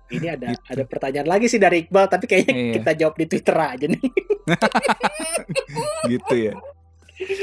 Ini 0.09 0.25
ada 0.27 0.45
Gitu. 0.49 0.61
ada 0.67 0.83
pertanyaan 0.83 1.27
lagi 1.29 1.45
sih 1.45 1.57
dari 1.57 1.85
Iqbal, 1.85 2.05
tapi 2.07 2.25
kayaknya 2.25 2.51
Iya. 2.51 2.71
kita 2.75 2.91
jawab 2.97 3.13
di 3.15 3.25
Twitter 3.25 3.55
aja 3.55 3.85
nih. 3.85 4.01
gitu 6.09 6.35
ya. 6.35 6.53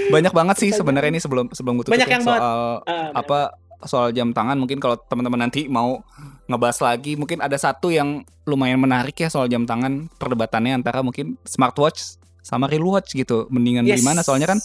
Banyak 0.09 0.33
banget 0.33 0.57
sih 0.59 0.71
sebenarnya 0.71 1.11
ini 1.11 1.19
sebelum 1.19 1.51
sebelum 1.51 1.75
gue 1.77 1.85
tutup 1.85 1.95
Banyak 1.95 2.09
ya, 2.09 2.19
banget. 2.19 2.27
soal 2.41 2.83
Ah, 2.83 3.09
apa 3.15 3.39
soal 3.83 4.09
jam 4.11 4.31
tangan 4.31 4.57
mungkin 4.57 4.77
kalau 4.77 4.97
teman-teman 4.99 5.43
nanti 5.43 5.67
mau 5.67 6.01
ngebahas 6.47 6.79
lagi 6.87 7.15
mungkin 7.15 7.39
ada 7.39 7.55
satu 7.55 7.89
yang 7.89 8.25
lumayan 8.43 8.79
menarik 8.79 9.13
ya 9.15 9.27
soal 9.27 9.47
jam 9.47 9.63
tangan 9.63 10.09
perdebatannya 10.13 10.73
antara 10.75 11.01
mungkin 11.01 11.37
smartwatch 11.43 12.17
sama 12.41 12.65
real 12.65 12.87
watch 12.87 13.13
gitu 13.13 13.45
mendingan 13.47 13.85
Yes. 13.85 13.99
di 13.99 14.03
mana 14.03 14.21
soalnya 14.21 14.49
kan 14.49 14.61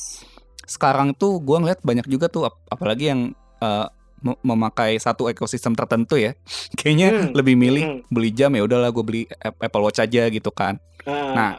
sekarang 0.64 1.12
tuh 1.12 1.38
gua 1.38 1.60
ngeliat 1.60 1.82
banyak 1.82 2.06
juga 2.06 2.28
tuh 2.28 2.46
ap- 2.46 2.62
apalagi 2.70 3.10
yang 3.10 3.34
mem- 4.22 4.38
memakai 4.42 4.96
satu 4.96 5.28
ekosistem 5.28 5.74
tertentu 5.74 6.16
ya 6.16 6.38
kayaknya 6.78 7.08
Hmm. 7.12 7.28
lebih 7.34 7.56
milih 7.56 7.84
Hmm. 7.84 8.00
beli 8.08 8.32
jam 8.32 8.54
ya 8.54 8.62
udahlah 8.62 8.90
gue 8.90 9.02
beli 9.02 9.22
Ap- 9.36 9.60
Apple 9.60 9.82
Watch 9.82 10.00
aja 10.00 10.30
gitu 10.30 10.50
kan 10.50 10.78
Ah, 11.02 11.34
Nah, 11.34 11.52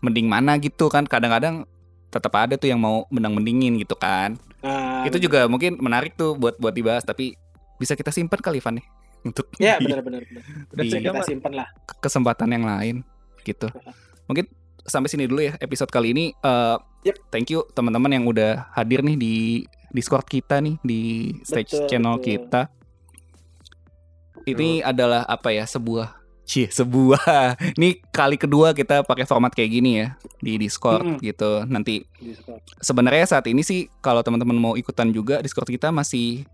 mending 0.00 0.26
mana 0.26 0.54
gitu 0.56 0.86
kan 0.86 1.02
kadang-kadang 1.02 1.66
tetap 2.14 2.30
ada 2.32 2.54
tuh 2.54 2.70
yang 2.70 2.78
mau 2.78 3.10
menang 3.10 3.34
mendingin 3.34 3.74
gitu 3.76 3.98
kan. 3.98 4.38
Nah, 4.62 5.02
itu 5.02 5.18
juga 5.18 5.44
mungkin 5.44 5.76
menarik 5.76 6.14
tuh 6.14 6.32
buat 6.32 6.54
buat 6.56 6.70
dibahas 6.70 7.02
tapi 7.02 7.34
bisa 7.74 7.92
kita 7.92 8.08
simpan 8.08 8.38
kali 8.38 8.62
Van 8.62 8.78
nih 8.78 8.86
untuk 9.22 9.50
Ya 9.58 9.76
benar-benar. 9.76 10.22
Udah 10.70 10.84
Di- 10.86 10.94
kita 10.94 11.26
simpan 11.26 11.52
lah. 11.52 11.68
kesempatan 11.98 12.48
yang 12.48 12.62
lain 12.62 13.02
gitu. 13.42 13.66
Mungkin 14.24 14.46
sampai 14.80 15.10
sini 15.10 15.26
dulu 15.26 15.42
ya 15.42 15.58
episode 15.58 15.90
kali 15.90 16.14
ini. 16.14 16.30
Eh, 16.32 16.78
Yep. 17.04 17.16
Thank 17.28 17.52
you 17.52 17.68
teman-teman 17.76 18.08
yang 18.08 18.24
udah 18.24 18.72
hadir 18.72 19.04
nih 19.04 19.12
di 19.14 19.34
Discord 19.92 20.24
kita 20.24 20.56
nih 20.56 20.80
di 20.80 21.00
stage 21.44 21.76
Betul, 21.76 21.88
channel 21.90 22.16
betul. 22.16 22.24
kita. 22.40 22.62
Ini 24.44 24.80
adalah 24.80 25.24
apa 25.24 25.48
ya 25.50 25.64
sebuah 25.64 26.23
Cie, 26.44 26.68
sebuah. 26.68 27.56
Ini 27.76 28.04
kali 28.08 28.36
kedua 28.36 28.72
kita 28.72 29.00
pakai 29.00 29.24
format 29.24 29.48
kayak 29.50 29.70
gini 29.70 29.90
ya 29.98 30.14
di 30.38 30.56
Discord 30.56 31.00
Mm-mm. 31.02 31.18
gitu. 31.18 31.64
Nanti 31.64 32.04
sebenarnya 32.78 33.24
saat 33.26 33.44
ini 33.46 33.60
sih 33.60 33.88
kalau 33.98 34.20
teman-teman 34.20 34.54
mau 34.54 34.74
ikutan 34.74 35.08
juga 35.08 35.40
Discord 35.40 35.66
kita 35.66 35.88
masih 35.88 36.44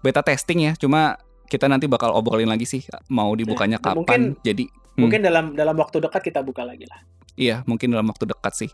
beta 0.00 0.24
testing 0.24 0.64
ya. 0.64 0.72
Cuma 0.74 1.20
kita 1.46 1.68
nanti 1.68 1.84
bakal 1.84 2.10
obrolin 2.10 2.48
lagi 2.48 2.64
sih 2.64 2.80
mau 3.06 3.28
dibukanya 3.32 3.76
Nah, 3.76 3.92
kapan. 3.92 3.96
mungkin- 4.00 4.40
Jadi 4.40 4.64
Hmm. 4.94 5.10
Mungkin 5.10 5.20
dalam 5.20 5.44
dalam 5.52 5.74
waktu 5.74 5.98
dekat 5.98 6.22
kita 6.24 6.38
buka 6.40 6.62
lagi 6.62 6.86
lah. 6.86 7.02
iya, 7.34 7.66
mungkin 7.66 7.90
dalam 7.90 8.06
waktu 8.06 8.24
dekat 8.24 8.54
sih. 8.54 8.70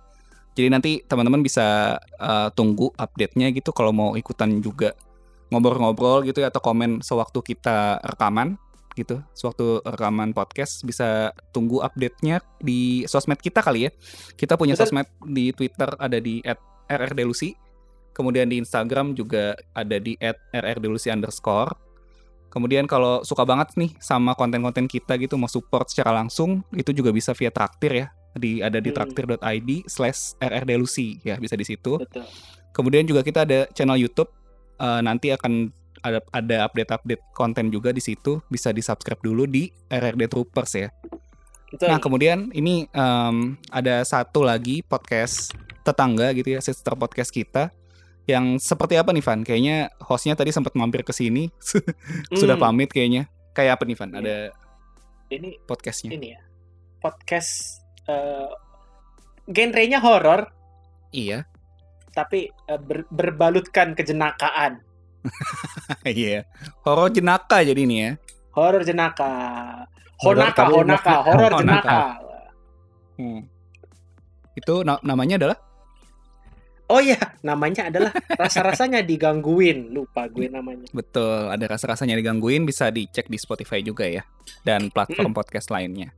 Jadi 0.52 0.69
nanti 0.69 0.90
teman-teman 1.01 1.40
bisa 1.40 1.97
uh, 2.20 2.52
tunggu 2.52 2.93
update-nya 2.93 3.48
gitu 3.51 3.73
kalau 3.73 3.89
mau 3.89 4.12
ikutan 4.12 4.61
juga 4.61 4.93
ngobrol-ngobrol 5.48 6.20
gitu 6.23 6.39
ya 6.39 6.52
atau 6.52 6.61
komen 6.61 7.01
sewaktu 7.01 7.40
kita 7.43 8.05
rekaman 8.05 8.61
gitu. 9.01 9.25
Sewaktu 9.33 9.81
rekaman 9.83 10.37
podcast 10.37 10.85
bisa 10.85 11.33
tunggu 11.57 11.81
update-nya 11.81 12.45
di 12.61 13.09
sosmed 13.09 13.41
kita 13.41 13.65
kali 13.65 13.89
ya. 13.89 13.91
Kita 14.37 14.61
punya 14.61 14.77
Betul. 14.77 14.93
sosmed 14.93 15.09
di 15.25 15.57
Twitter 15.57 15.89
ada 15.97 16.21
di 16.21 16.45
@rrdelusi. 16.87 17.57
Kemudian 18.13 18.53
di 18.53 18.61
Instagram 18.61 19.17
juga 19.17 19.57
ada 19.73 19.97
di 19.97 20.19
@rrdelusi 20.53 21.09
underscore. 21.09 21.73
Kemudian 22.51 22.91
kalau 22.91 23.23
suka 23.23 23.47
banget 23.47 23.79
nih 23.79 23.95
sama 24.03 24.35
konten-konten 24.35 24.91
kita 24.91 25.15
gitu 25.23 25.39
mau 25.39 25.47
support 25.47 25.87
secara 25.87 26.11
langsung 26.11 26.67
itu 26.75 26.91
juga 26.91 27.15
bisa 27.15 27.31
via 27.31 27.49
traktir 27.55 27.93
ya 27.95 28.07
di 28.35 28.59
ada 28.59 28.83
di 28.83 28.91
Hmm. 28.91 28.99
traktir.id 28.99 29.87
slash 29.87 30.35
rrdelusi 30.43 31.23
ya 31.23 31.39
bisa 31.39 31.55
di 31.55 31.63
situ. 31.63 32.03
Betul. 32.03 32.27
Kemudian 32.75 33.07
juga 33.07 33.23
kita 33.23 33.47
ada 33.47 33.71
channel 33.71 33.99
YouTube 33.99 34.31
eh, 34.83 35.01
nanti 35.05 35.31
akan 35.31 35.71
ada 36.01 36.21
ada 36.31 36.57
update-update 36.65 37.23
konten 37.33 37.69
juga 37.69 37.91
di 37.91 38.01
situ 38.01 38.41
bisa 38.47 38.71
di 38.71 38.81
subscribe 38.81 39.21
dulu 39.21 39.45
di 39.45 39.69
RRD 39.87 40.27
Troopers 40.27 40.73
ya. 40.75 40.89
Betul. 41.69 41.87
Nah 41.87 41.99
kemudian 41.99 42.39
ini 42.51 42.89
em, 42.89 43.37
ada 43.69 44.03
satu 44.03 44.43
lagi 44.43 44.83
podcast 44.83 45.55
tetangga 45.81 46.35
gitu 46.35 46.55
ya 46.55 46.61
sister 46.61 46.93
podcast 46.93 47.31
kita 47.31 47.71
yang 48.27 48.59
seperti 48.59 48.95
apa 48.95 49.11
nih 49.11 49.23
Van? 49.23 49.41
Kayaknya 49.41 49.77
hostnya 49.99 50.35
tadi 50.35 50.51
sempat 50.51 50.75
mampir 50.75 51.03
ke 51.03 51.11
sini 51.11 51.51
sudah 52.39 52.55
Hmm, 52.55 52.65
pamit 52.65 52.91
kayaknya. 52.91 53.27
Kayak 53.51 53.79
apa 53.79 53.85
nih 53.85 53.97
Van? 53.97 54.11
Ada 54.15 54.37
Ini 55.31 55.63
podcastnya? 55.63 56.11
ini 56.11 56.35
ya. 56.35 56.41
Podcast 56.99 57.81
eh 58.05 58.51
genrenya 59.47 59.99
horor 59.99 60.51
Iya. 61.11 61.47
tapi 62.11 62.51
eh, 62.67 62.79
ber- 62.79 63.07
berbalutkan 63.09 63.95
kejenakaan. 63.95 64.83
Iya. 66.07 66.49
Horor 66.85 67.13
jenaka 67.13 67.61
jadi 67.61 67.81
ini 67.85 67.97
ya. 68.01 68.11
Horor 68.57 68.83
jenaka. 68.83 69.33
Honaka, 70.21 70.69
tapi 70.69 70.73
honaka, 70.77 71.15
horor 71.27 71.53
jenaka. 71.65 72.01
Hmm. 73.17 73.49
Itu 74.53 74.85
na- 74.85 75.01
namanya 75.01 75.41
adalah 75.41 75.59
Oh 76.91 76.99
iya, 76.99 77.39
namanya 77.47 77.87
adalah 77.87 78.11
rasa-rasanya 78.35 79.07
digangguin. 79.07 79.95
Lupa 79.95 80.27
gue 80.27 80.51
namanya. 80.51 80.91
betul 80.91 81.47
ada 81.47 81.63
rasa-rasanya 81.71 82.19
digangguin 82.19 82.67
bisa 82.67 82.91
dicek 82.91 83.31
di 83.31 83.39
Spotify 83.39 83.79
juga 83.79 84.11
ya 84.11 84.27
dan 84.67 84.91
platform 84.91 85.31
podcast 85.31 85.71
lainnya. 85.71 86.11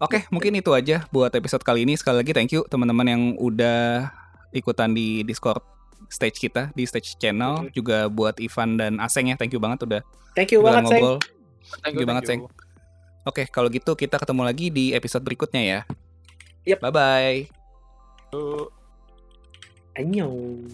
Oke, 0.00 0.24
mungkin 0.32 0.56
itu 0.56 0.72
aja 0.72 1.04
buat 1.12 1.28
episode 1.36 1.60
kali 1.60 1.84
ini. 1.84 2.00
Sekali 2.00 2.24
lagi 2.24 2.32
thank 2.32 2.48
you 2.48 2.64
teman-teman 2.64 3.04
yang 3.04 3.22
udah 3.36 4.08
ikutan 4.56 4.96
di 4.96 5.20
Discord 5.20 5.60
stage 6.08 6.40
kita 6.40 6.72
di 6.72 6.88
stage 6.88 7.18
channel 7.20 7.68
Mhm. 7.68 7.72
juga 7.74 8.08
buat 8.08 8.40
Ivan 8.40 8.80
dan 8.80 8.96
Aseng 9.02 9.28
ya. 9.28 9.36
Thank 9.36 9.52
you 9.52 9.60
banget 9.60 9.84
udah 9.84 10.02
Thank 10.32 10.54
you 10.54 10.62
udah 10.62 10.80
banget, 10.80 10.82
Seng. 10.88 11.02
ngobrol. 11.02 11.18
Thank 11.82 11.94
you 11.98 12.06
banget, 12.06 12.24
Seng. 12.26 12.40
Oke, 13.28 13.44
kalau 13.52 13.68
gitu 13.68 13.92
kita 13.92 14.16
ketemu 14.16 14.42
lagi 14.48 14.66
di 14.72 14.96
episode 14.96 15.20
berikutnya 15.20 15.60
ya. 15.60 15.80
Yep. 16.64 16.78
Bye 16.80 16.92
bye. 16.94 17.38
you. 18.32 18.70
Annyeong. 19.98 20.70